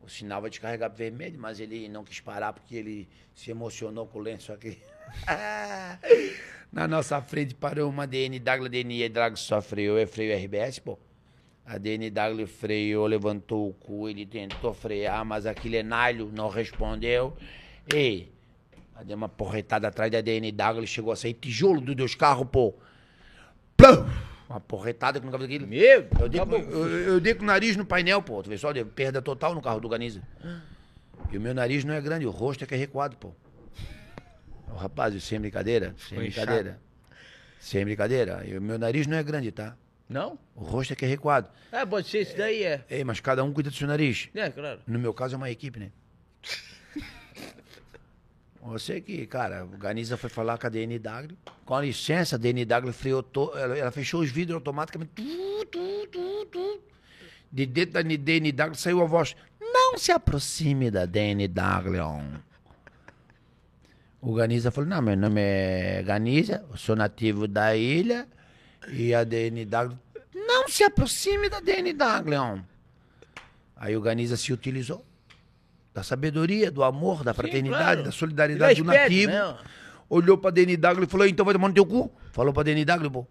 O 0.00 0.08
sinal 0.08 0.40
vai 0.40 0.50
descarregar 0.50 0.88
para 0.88 0.98
vermelho, 0.98 1.36
mas 1.36 1.58
ele 1.58 1.88
não 1.88 2.04
quis 2.04 2.20
parar 2.20 2.52
porque 2.52 2.76
ele 2.76 3.08
se 3.34 3.50
emocionou 3.50 4.06
com 4.06 4.20
o 4.20 4.22
lenço 4.22 4.52
aqui. 4.52 4.78
Na 6.70 6.86
nossa 6.86 7.20
frente 7.20 7.54
parou 7.54 7.90
uma 7.90 8.06
DN 8.06 8.38
Dagla 8.38 8.68
DNI 8.68 9.08
Drag 9.08 9.36
só 9.36 9.60
freio, 9.60 9.98
é 9.98 10.06
freio 10.06 10.36
RBS, 10.36 10.78
pô. 10.78 10.96
A 11.66 11.78
DN 11.78 12.10
Dagla 12.10 12.46
freou, 12.46 13.06
levantou 13.06 13.68
o 13.70 13.72
cu, 13.72 14.08
ele 14.08 14.24
tentou 14.24 14.72
frear, 14.72 15.24
mas 15.24 15.46
aquele 15.46 15.78
enalho 15.78 16.30
não 16.32 16.48
respondeu. 16.48 17.36
Aí 17.92 18.30
deu 19.04 19.16
uma 19.16 19.28
porretada 19.28 19.88
atrás 19.88 20.10
da 20.10 20.20
DN 20.20 20.52
Dagla, 20.52 20.80
ele 20.80 20.86
chegou 20.86 21.12
a 21.12 21.16
sair 21.16 21.34
tijolo 21.34 21.80
dos 21.80 21.96
dois 21.96 22.14
carros, 22.14 22.46
pô. 22.50 22.72
Plum! 23.76 24.06
Uma 24.48 24.60
porretada 24.60 25.18
que 25.18 25.26
nunca 25.26 25.36
vi 25.38 25.44
aquilo. 25.44 25.66
Meu 25.66 26.06
Eu 26.20 26.28
dei, 26.28 26.46
com, 26.46 26.54
eu, 26.54 26.88
eu 26.88 27.20
dei 27.20 27.34
com 27.34 27.42
o 27.42 27.46
nariz 27.46 27.76
no 27.76 27.84
painel, 27.84 28.22
pô. 28.22 28.40
Tu 28.44 28.48
vê 28.48 28.56
só, 28.56 28.72
perda 28.84 29.20
total 29.20 29.52
no 29.52 29.60
carro 29.60 29.80
do 29.80 29.88
Ganiza. 29.88 30.22
E 31.32 31.36
o 31.36 31.40
meu 31.40 31.52
nariz 31.52 31.84
não 31.84 31.94
é 31.94 32.00
grande, 32.00 32.26
o 32.26 32.30
rosto 32.30 32.62
é 32.62 32.66
que 32.66 32.74
é 32.74 32.78
recuado, 32.78 33.16
pô. 33.16 33.32
Rapaz, 34.76 35.20
sem 35.24 35.40
brincadeira, 35.40 35.94
sem 35.98 36.16
Foi 36.16 36.26
brincadeira. 36.28 36.80
Sem 37.58 37.84
brincadeira. 37.84 38.44
E 38.46 38.56
o 38.56 38.62
meu 38.62 38.78
nariz 38.78 39.08
não 39.08 39.16
é 39.16 39.22
grande, 39.22 39.50
tá? 39.50 39.76
Não? 40.08 40.38
O 40.54 40.62
rosto 40.62 40.92
é 40.92 40.96
que 40.96 41.04
é 41.04 41.08
recuado. 41.08 41.48
É, 41.72 41.84
pode 41.84 42.08
ser 42.08 42.20
isso 42.20 42.36
daí, 42.36 42.62
é. 42.62 42.84
Ei, 42.88 43.02
mas 43.02 43.20
cada 43.20 43.42
um 43.42 43.52
cuida 43.52 43.70
do 43.70 43.76
seu 43.76 43.88
nariz. 43.88 44.28
É, 44.34 44.50
claro. 44.50 44.80
No 44.86 44.98
meu 44.98 45.12
caso 45.12 45.34
é 45.34 45.36
uma 45.36 45.50
equipe, 45.50 45.80
né? 45.80 45.90
Você 48.62 49.00
que, 49.00 49.26
cara, 49.26 49.64
o 49.64 49.68
Ganiza 49.76 50.16
foi 50.16 50.30
falar 50.30 50.58
com 50.58 50.66
a 50.66 50.70
DNW. 50.70 51.36
Com 51.64 51.80
licença, 51.80 52.36
a 52.36 52.38
DNW 52.38 52.92
freou 52.92 53.22
to... 53.22 53.52
ela, 53.56 53.76
ela 53.76 53.90
fechou 53.90 54.20
os 54.20 54.30
vidros 54.30 54.56
automaticamente. 54.56 55.12
Tu, 55.14 55.66
tu, 55.70 56.06
tu, 56.10 56.46
tu. 56.46 56.80
De 57.50 57.66
dentro 57.66 57.94
da 57.94 58.02
DNW 58.02 58.74
saiu 58.74 59.02
a 59.02 59.06
voz. 59.06 59.36
Não 59.60 59.98
se 59.98 60.12
aproxime 60.12 60.90
da 60.90 61.04
DNW. 61.06 62.42
O 64.20 64.34
Ganiza 64.34 64.70
falou, 64.70 64.90
não, 64.90 65.02
meu 65.02 65.16
nome 65.16 65.40
é 65.40 66.02
Ganiza, 66.04 66.64
eu 66.68 66.76
sou 66.76 66.96
nativo 66.96 67.46
da 67.46 67.76
ilha. 67.76 68.26
E 68.88 69.14
a 69.14 69.24
DNW, 69.24 69.98
não 70.34 70.68
se 70.68 70.84
aproxime 70.84 71.48
da 71.48 71.60
DNW. 71.60 72.62
Aí 73.76 73.96
o 73.96 74.00
Ganiza 74.00 74.36
se 74.36 74.52
utilizou 74.52 75.04
da 75.96 76.02
sabedoria, 76.02 76.70
do 76.70 76.84
amor, 76.84 77.24
da 77.24 77.32
fraternidade, 77.32 77.82
claro. 77.82 78.02
da 78.02 78.12
solidariedade 78.12 78.80
é 78.80 78.82
do 78.82 78.84
nativo. 78.84 79.32
né? 79.32 79.56
Olhou 80.10 80.36
pra 80.36 80.50
DNW 80.50 81.04
e 81.04 81.06
falou, 81.06 81.26
então 81.26 81.44
vai 81.44 81.54
tomar 81.54 81.68
no 81.68 81.74
teu 81.74 81.86
cu. 81.86 82.12
Falou 82.32 82.52
pra 82.52 82.62
DNW, 82.62 83.10
pô. 83.10 83.26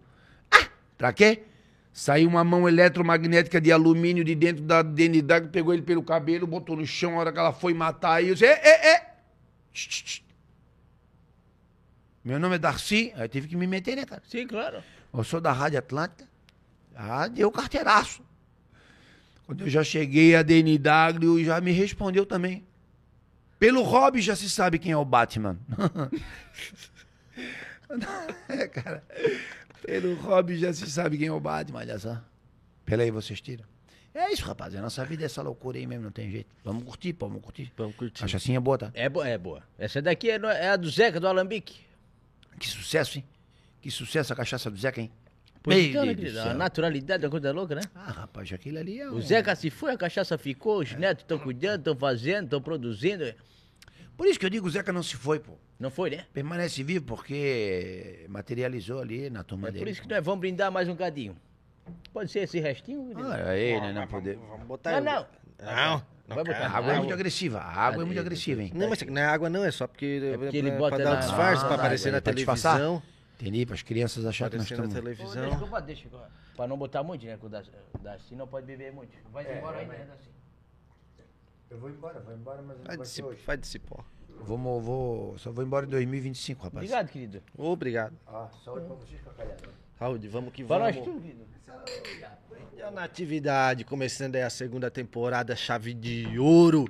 Ah, 0.50 0.66
pra 0.98 1.12
quê? 1.12 1.44
Saiu 1.92 2.28
uma 2.28 2.42
mão 2.42 2.68
eletromagnética 2.68 3.60
de 3.60 3.70
alumínio 3.70 4.24
de 4.24 4.34
dentro 4.34 4.64
da 4.64 4.82
DNW, 4.82 5.48
pegou 5.50 5.72
ele 5.72 5.82
pelo 5.82 6.02
cabelo, 6.02 6.46
botou 6.46 6.76
no 6.76 6.84
chão, 6.84 7.14
a 7.14 7.20
hora 7.20 7.32
que 7.32 7.38
ela 7.38 7.52
foi 7.52 7.72
matar, 7.72 8.14
aí 8.14 8.28
eu 8.28 8.34
disse, 8.34 8.46
é, 8.46 8.60
é, 8.62 8.94
é. 8.94 9.14
Meu 12.24 12.40
nome 12.40 12.56
é 12.56 12.58
Darcy, 12.58 13.12
aí 13.14 13.22
eu 13.22 13.28
tive 13.28 13.46
que 13.46 13.56
me 13.56 13.66
meter, 13.66 13.96
né, 13.96 14.04
cara? 14.04 14.22
Sim, 14.26 14.46
claro. 14.46 14.82
Eu 15.16 15.24
sou 15.24 15.40
da 15.40 15.52
Rádio 15.52 15.78
Atlântica. 15.78 16.28
Ah, 16.94 17.26
deu 17.26 17.50
carteiraço. 17.50 18.22
Quando 19.46 19.62
eu 19.62 19.70
já 19.70 19.82
cheguei, 19.82 20.36
a 20.36 20.42
DNW 20.42 21.44
já 21.44 21.60
me 21.60 21.72
respondeu 21.72 22.26
também. 22.26 22.66
Pelo 23.58 23.82
hobby 23.82 24.20
já 24.20 24.36
se 24.36 24.50
sabe 24.50 24.78
quem 24.78 24.92
é 24.92 24.96
o 24.96 25.04
Batman. 25.04 25.58
é, 28.48 28.68
cara. 28.68 29.02
Pelo 29.82 30.14
hobby 30.16 30.58
já 30.58 30.72
se 30.72 30.90
sabe 30.90 31.16
quem 31.16 31.28
é 31.28 31.32
o 31.32 31.40
Batman, 31.40 31.78
olha 31.78 31.98
só. 31.98 32.20
Pela 32.84 33.02
aí, 33.02 33.10
vocês 33.10 33.40
tiram. 33.40 33.64
É 34.12 34.32
isso, 34.32 34.44
rapaz. 34.44 34.74
A 34.74 34.82
nossa 34.82 35.04
vida 35.04 35.22
é 35.22 35.26
essa 35.26 35.42
loucura 35.42 35.78
aí 35.78 35.86
mesmo, 35.86 36.04
não 36.04 36.10
tem 36.10 36.30
jeito. 36.30 36.48
Vamos 36.64 36.84
curtir, 36.84 37.12
pô, 37.12 37.28
vamos 37.28 37.42
curtir. 37.42 37.72
Vamos 37.76 37.96
curtir. 37.96 38.20
Cachaçinha 38.20 38.60
boa, 38.60 38.78
tá? 38.78 38.90
É 38.94 39.08
boa, 39.08 39.28
é 39.28 39.38
boa. 39.38 39.62
Essa 39.78 40.02
daqui 40.02 40.30
é, 40.30 40.36
é 40.36 40.70
a 40.70 40.76
do 40.76 40.90
Zeca, 40.90 41.20
do 41.20 41.28
Alambique. 41.28 41.80
Que 42.58 42.68
sucesso, 42.68 43.18
hein? 43.18 43.24
Que 43.86 43.90
sucesso 43.92 44.32
a 44.32 44.36
cachaça 44.36 44.68
do 44.68 44.76
Zeca, 44.76 45.00
hein? 45.00 45.12
Pois 45.62 45.76
Meu 45.76 45.86
então, 45.90 46.04
Deus 46.06 46.16
querido? 46.16 46.40
A 46.40 46.54
naturalidade 46.54 47.22
é 47.22 47.26
uma 47.28 47.30
coisa 47.30 47.52
louca, 47.52 47.76
né? 47.76 47.82
Ah, 47.94 48.10
rapaz, 48.10 48.52
aquilo 48.52 48.80
ali 48.80 48.98
é 49.00 49.08
O 49.08 49.14
um... 49.14 49.20
Zeca 49.20 49.54
se 49.54 49.70
foi, 49.70 49.92
a 49.92 49.96
cachaça 49.96 50.36
ficou, 50.36 50.80
os 50.80 50.92
netos 50.94 51.22
estão 51.22 51.38
cuidando, 51.38 51.78
estão 51.78 51.94
fazendo, 51.96 52.46
estão 52.46 52.60
produzindo. 52.60 53.32
Por 54.16 54.26
isso 54.26 54.40
que 54.40 54.46
eu 54.46 54.50
digo, 54.50 54.66
o 54.66 54.70
Zeca 54.70 54.92
não 54.92 55.04
se 55.04 55.14
foi, 55.14 55.38
pô. 55.38 55.52
Não 55.78 55.88
foi, 55.88 56.10
né? 56.10 56.24
Permanece 56.32 56.82
vivo 56.82 57.04
porque 57.04 58.26
materializou 58.28 58.98
ali 59.00 59.30
na 59.30 59.44
turma 59.44 59.68
É 59.68 59.70
dele. 59.70 59.84
por 59.84 59.88
isso 59.92 60.02
que 60.02 60.08
nós 60.08 60.24
vamos 60.24 60.40
brindar 60.40 60.72
mais 60.72 60.88
um 60.88 60.96
cadinho. 60.96 61.36
Pode 62.12 62.28
ser 62.32 62.40
esse 62.40 62.58
restinho? 62.58 63.12
Ah, 63.14 63.50
aí, 63.50 63.80
né? 63.80 63.92
Não 63.92 64.08
poder. 64.08 64.36
Vamos 64.36 64.66
botar 64.66 65.00
Não, 65.00 65.00
não. 65.00 65.26
Não, 65.60 66.02
Vai 66.34 66.42
botar. 66.42 66.66
A 66.66 66.76
água 66.78 66.92
é 66.92 66.98
muito 66.98 67.14
agressiva. 67.14 67.58
A 67.60 67.82
água 67.86 68.02
é 68.02 68.04
muito 68.04 68.18
agressiva, 68.18 68.62
hein? 68.62 68.72
Não, 68.74 68.88
mas 68.88 69.00
não 69.02 69.22
é 69.22 69.24
água 69.26 69.48
não, 69.48 69.64
é 69.64 69.70
só 69.70 69.86
porque, 69.86 70.34
porque 70.40 70.56
ele 70.56 70.72
bota 70.72 70.96
pra 70.96 71.04
dar 71.04 71.10
na- 71.12 71.16
o 71.18 71.20
disfarce, 71.20 71.62
Ah, 71.64 71.66
pra 71.68 71.76
aparecer 71.76 72.10
na 72.10 72.20
pra 72.20 72.32
disfarçar? 72.32 72.80
Entendi, 73.40 73.66
para 73.66 73.74
as 73.74 73.82
crianças 73.82 74.24
acharem 74.24 74.52
que 74.52 74.56
nós 74.58 74.70
na 74.70 74.86
estamos... 74.86 74.94
Deixa, 75.04 75.16
televisão. 75.32 75.68
que 75.68 75.74
eu- 75.74 75.80
deixa, 75.82 76.08
pra 76.56 76.66
não 76.66 76.76
botar 76.78 77.02
muito, 77.02 77.24
né? 77.26 77.36
Que 77.36 77.44
o 77.46 77.48
Darcy, 77.48 78.34
não 78.34 78.46
pode 78.48 78.66
beber 78.66 78.92
muito. 78.92 79.12
Vai 79.30 79.58
embora 79.58 79.78
ainda, 79.78 79.92
né, 79.92 80.04
Darcy? 80.06 80.28
Eu 81.68 81.78
vou 81.78 81.90
embora, 81.90 82.20
vou 82.20 82.34
embora, 82.34 82.62
mas 82.62 82.78
Vai 82.84 82.96
de, 82.96 83.08
cipó, 83.08 83.32
vai 83.44 83.56
de 83.56 83.66
cipó. 83.66 84.04
Vou, 84.40 84.56
mo- 84.56 84.80
vou, 84.80 85.38
só 85.38 85.50
vou 85.50 85.64
embora 85.64 85.84
em 85.86 85.88
2025, 85.88 86.62
rapaz. 86.64 86.84
Obrigado, 86.84 87.08
querido. 87.10 87.42
Obrigado. 87.56 88.14
Ah, 88.26 88.48
saúde 88.64 88.86
pra 88.86 88.94
vocês, 88.96 89.20
cacalhada. 89.22 89.68
Saúde, 89.98 90.28
vamos 90.28 90.52
que 90.52 90.62
vamos. 90.62 90.96
tudo, 90.96 91.20
querido. 91.20 91.44
E 92.76 92.82
a 92.82 92.90
Natividade, 92.90 93.84
começando 93.84 94.36
aí 94.36 94.42
a 94.42 94.50
segunda 94.50 94.90
temporada, 94.90 95.56
chave 95.56 95.92
de 95.94 96.38
ouro, 96.38 96.86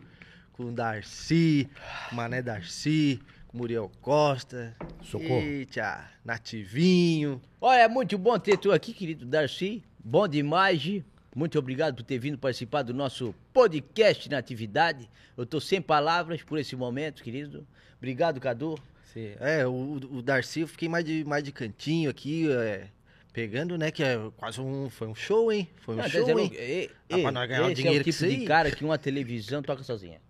com 0.52 0.64
o 0.64 0.73
Darcy, 0.73 1.70
Mané 2.12 2.43
Darcy, 2.43 3.20
Muriel 3.56 3.90
Costa. 4.02 4.76
Socorro. 5.02 5.40
Eita, 5.40 6.08
Nativinho. 6.24 7.40
Olha, 7.60 7.80
é 7.82 7.88
muito 7.88 8.18
bom 8.18 8.38
ter 8.38 8.58
tu 8.58 8.70
aqui, 8.70 8.92
querido 8.92 9.24
Darcy. 9.24 9.82
Bom 10.04 10.28
demais, 10.28 10.80
Gi. 10.80 11.04
Muito 11.34 11.58
obrigado 11.58 11.94
por 11.96 12.02
ter 12.02 12.18
vindo 12.18 12.38
participar 12.38 12.82
do 12.82 12.92
nosso 12.94 13.34
podcast 13.52 14.28
na 14.30 14.38
atividade. 14.38 15.08
Eu 15.36 15.44
tô 15.46 15.60
sem 15.60 15.80
palavras 15.80 16.42
por 16.42 16.58
esse 16.58 16.76
momento, 16.76 17.22
querido. 17.22 17.66
Obrigado, 17.98 18.40
Cadu. 18.40 18.78
Cê- 19.12 19.36
É, 19.40 19.66
o, 19.66 19.72
o 20.10 20.22
Darcy 20.22 20.60
eu 20.60 20.68
fiquei 20.68 20.88
mais 20.88 21.04
de, 21.04 21.24
mais 21.24 21.42
de 21.42 21.52
cantinho 21.52 22.10
aqui, 22.10 22.50
é, 22.50 22.88
pegando, 23.32 23.76
né, 23.78 23.90
que 23.90 24.02
é 24.02 24.18
quase 24.36 24.60
um, 24.60 24.88
foi 24.90 25.08
um 25.08 25.14
show, 25.14 25.52
hein? 25.52 25.68
Foi 25.82 25.94
um 25.94 25.98
Não, 25.98 26.08
show, 26.08 26.20
dizendo, 26.20 26.40
hein? 26.40 26.50
e- 26.54 26.90
Dá 27.08 27.18
e- 27.18 27.22
pra 27.22 27.32
nós 27.32 27.48
ganhar 27.48 27.74
dinheiro 27.74 27.98
é 27.98 28.00
o 28.00 28.04
tipo 28.04 28.10
isso 28.10 28.26
de 28.28 28.44
cara 28.46 28.70
que 28.70 28.84
uma 28.84 28.96
televisão 28.98 29.62
toca 29.62 29.82
sozinha. 29.82 30.20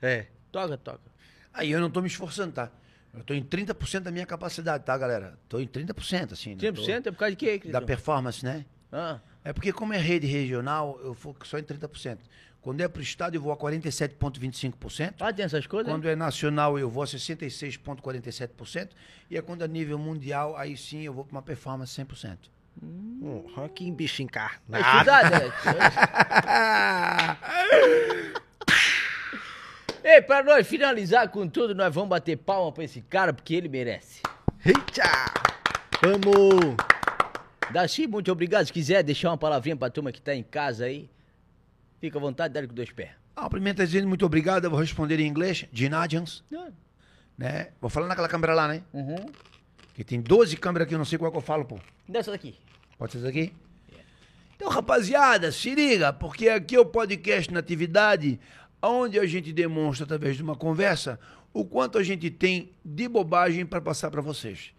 É. 0.00 0.26
Toca, 0.52 0.76
toca. 0.78 1.13
Aí 1.54 1.70
eu 1.70 1.80
não 1.80 1.88
tô 1.88 2.00
me 2.02 2.08
esforçando, 2.08 2.52
tá? 2.52 2.70
Eu 3.16 3.22
tô 3.22 3.32
em 3.32 3.42
30% 3.44 4.00
da 4.00 4.10
minha 4.10 4.26
capacidade, 4.26 4.84
tá, 4.84 4.98
galera? 4.98 5.38
Tô 5.48 5.60
em 5.60 5.66
30%, 5.68 6.32
assim. 6.32 6.50
né? 6.56 6.60
100% 6.60 7.06
é 7.06 7.10
por 7.12 7.18
causa 7.18 7.30
de 7.30 7.36
quê, 7.36 7.46
Tô- 7.54 7.60
querido? 7.60 7.72
Da 7.72 7.80
performance, 7.80 8.44
né? 8.44 8.66
Ah, 8.92 9.20
É 9.44 9.52
porque 9.52 9.72
como 9.72 9.92
é 9.92 9.98
rede 9.98 10.26
regional, 10.26 10.98
eu 11.02 11.14
foco 11.14 11.46
só 11.46 11.56
em 11.58 11.62
30%. 11.62 12.18
Quando 12.60 12.80
é 12.80 12.88
pro 12.88 13.02
estado, 13.02 13.34
eu 13.36 13.40
vou 13.42 13.52
a 13.52 13.56
47,25%. 13.56 15.14
ah, 15.20 15.32
tem 15.32 15.44
essas 15.44 15.66
coisas? 15.66 15.92
Quando 15.92 16.08
é 16.08 16.16
nacional, 16.16 16.78
eu 16.78 16.88
vou 16.90 17.02
a 17.02 17.06
66,47%. 17.06 18.88
E 19.30 19.36
é 19.36 19.42
quando 19.42 19.62
é 19.62 19.68
nível 19.68 19.98
mundial, 19.98 20.56
aí 20.56 20.76
sim 20.76 21.02
eu 21.02 21.12
vou 21.12 21.24
para 21.24 21.32
uma 21.36 21.42
performance 21.42 21.92
100%. 21.94 22.38
Hum, 22.82 23.44
olha 23.56 23.68
que 23.68 23.88
bicho 23.92 24.22
É 24.22 24.24
encarnado. 24.24 24.82
estudado, 24.82 25.30
né? 25.30 25.52
Ei, 30.06 30.20
pra 30.20 30.42
nós 30.42 30.66
finalizar 30.66 31.28
com 31.30 31.48
tudo, 31.48 31.74
nós 31.74 31.92
vamos 31.94 32.10
bater 32.10 32.36
palma 32.36 32.70
pra 32.70 32.84
esse 32.84 33.00
cara, 33.00 33.32
porque 33.32 33.54
ele 33.54 33.70
merece. 33.70 34.20
Eita! 34.64 35.02
Vamos! 36.02 36.76
Darcy, 37.72 38.06
muito 38.06 38.30
obrigado. 38.30 38.66
Se 38.66 38.72
quiser 38.72 39.02
deixar 39.02 39.30
uma 39.30 39.38
palavrinha 39.38 39.74
pra 39.74 39.88
turma 39.88 40.12
que 40.12 40.20
tá 40.20 40.34
em 40.34 40.42
casa 40.42 40.84
aí, 40.84 41.08
fica 42.02 42.18
à 42.18 42.20
vontade, 42.20 42.52
dá 42.52 42.66
com 42.66 42.74
dois 42.74 42.90
pés. 42.92 43.10
Ah, 43.34 43.48
primeiro 43.48 43.78
tá 43.78 43.84
dizendo 43.84 44.06
muito 44.06 44.26
obrigado, 44.26 44.64
eu 44.64 44.70
vou 44.70 44.78
responder 44.78 45.18
em 45.18 45.26
inglês. 45.26 45.64
Ginadians, 45.72 46.44
Ah, 46.54 46.68
né? 47.38 47.68
Vou 47.80 47.88
falar 47.88 48.06
naquela 48.06 48.28
câmera 48.28 48.52
lá, 48.54 48.68
né? 48.68 48.82
Uhum. 48.92 49.16
Que 49.94 50.04
tem 50.04 50.20
12 50.20 50.56
câmeras 50.58 50.84
aqui, 50.84 50.94
eu 50.94 50.98
não 50.98 51.04
sei 51.06 51.18
qual 51.18 51.32
que 51.32 51.38
eu 51.38 51.42
falo, 51.42 51.64
pô. 51.64 51.78
Dessa 52.06 52.30
daqui. 52.30 52.54
Pode 52.98 53.12
ser 53.12 53.18
isso 53.18 53.26
aqui? 53.26 53.54
Então, 54.54 54.68
rapaziada, 54.68 55.50
se 55.50 55.74
liga, 55.74 56.12
porque 56.12 56.48
aqui 56.48 56.76
é 56.76 56.80
o 56.80 56.86
podcast 56.86 57.52
na 57.52 57.58
atividade, 57.58 58.38
onde 58.88 59.18
a 59.18 59.26
gente 59.26 59.52
demonstra, 59.52 60.04
através 60.04 60.36
de 60.36 60.42
uma 60.42 60.56
conversa, 60.56 61.18
o 61.52 61.64
quanto 61.64 61.98
a 61.98 62.02
gente 62.02 62.30
tem 62.30 62.72
de 62.84 63.08
bobagem 63.08 63.64
para 63.64 63.80
passar 63.80 64.10
para 64.10 64.20
vocês. 64.20 64.72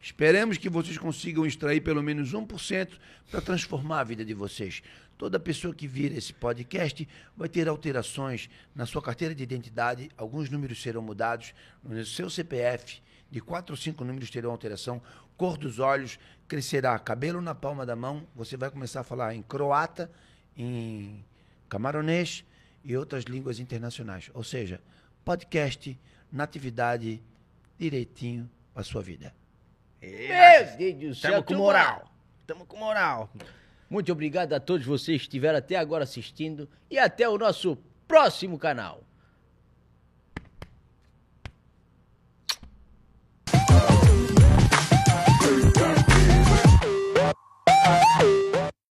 Esperemos 0.00 0.58
que 0.58 0.68
vocês 0.68 0.98
consigam 0.98 1.46
extrair 1.46 1.80
pelo 1.80 2.02
menos 2.02 2.32
1% 2.32 2.88
para 3.30 3.40
transformar 3.40 4.00
a 4.00 4.04
vida 4.04 4.24
de 4.24 4.34
vocês. 4.34 4.82
Toda 5.16 5.38
pessoa 5.38 5.72
que 5.72 5.86
vira 5.86 6.16
esse 6.16 6.32
podcast 6.32 7.08
vai 7.36 7.48
ter 7.48 7.68
alterações 7.68 8.50
na 8.74 8.84
sua 8.84 9.00
carteira 9.00 9.34
de 9.34 9.44
identidade, 9.44 10.10
alguns 10.16 10.50
números 10.50 10.82
serão 10.82 11.02
mudados, 11.02 11.54
no 11.84 12.04
seu 12.04 12.28
CPF, 12.28 13.00
de 13.30 13.40
quatro 13.40 13.74
ou 13.74 13.76
cinco 13.76 14.04
números 14.04 14.30
terão 14.30 14.50
alteração, 14.50 15.00
cor 15.36 15.56
dos 15.56 15.78
olhos, 15.78 16.18
crescerá 16.48 16.98
cabelo 16.98 17.40
na 17.40 17.54
palma 17.54 17.86
da 17.86 17.94
mão, 17.94 18.26
você 18.34 18.56
vai 18.56 18.70
começar 18.70 19.00
a 19.00 19.04
falar 19.04 19.34
em 19.34 19.42
croata, 19.42 20.10
em 20.56 21.24
camaronês 21.68 22.44
e 22.84 22.96
outras 22.96 23.24
línguas 23.24 23.58
internacionais. 23.58 24.30
Ou 24.34 24.42
seja, 24.42 24.80
podcast 25.24 25.98
natividade 26.30 27.22
direitinho 27.78 28.50
para 28.72 28.82
sua 28.82 29.02
vida. 29.02 29.34
É, 30.00 30.76
Meu 30.76 30.94
Deus 30.94 31.20
Tamo 31.20 31.42
com 31.42 31.54
moral. 31.54 32.12
Tamo 32.46 32.66
com 32.66 32.76
moral. 32.76 33.30
Muito 33.88 34.10
obrigado 34.10 34.52
a 34.54 34.60
todos 34.60 34.86
vocês 34.86 35.20
que 35.20 35.26
estiveram 35.28 35.58
até 35.58 35.76
agora 35.76 36.04
assistindo 36.04 36.68
e 36.90 36.98
até 36.98 37.28
o 37.28 37.36
nosso 37.38 37.76
próximo 38.08 38.58
canal. 38.58 39.02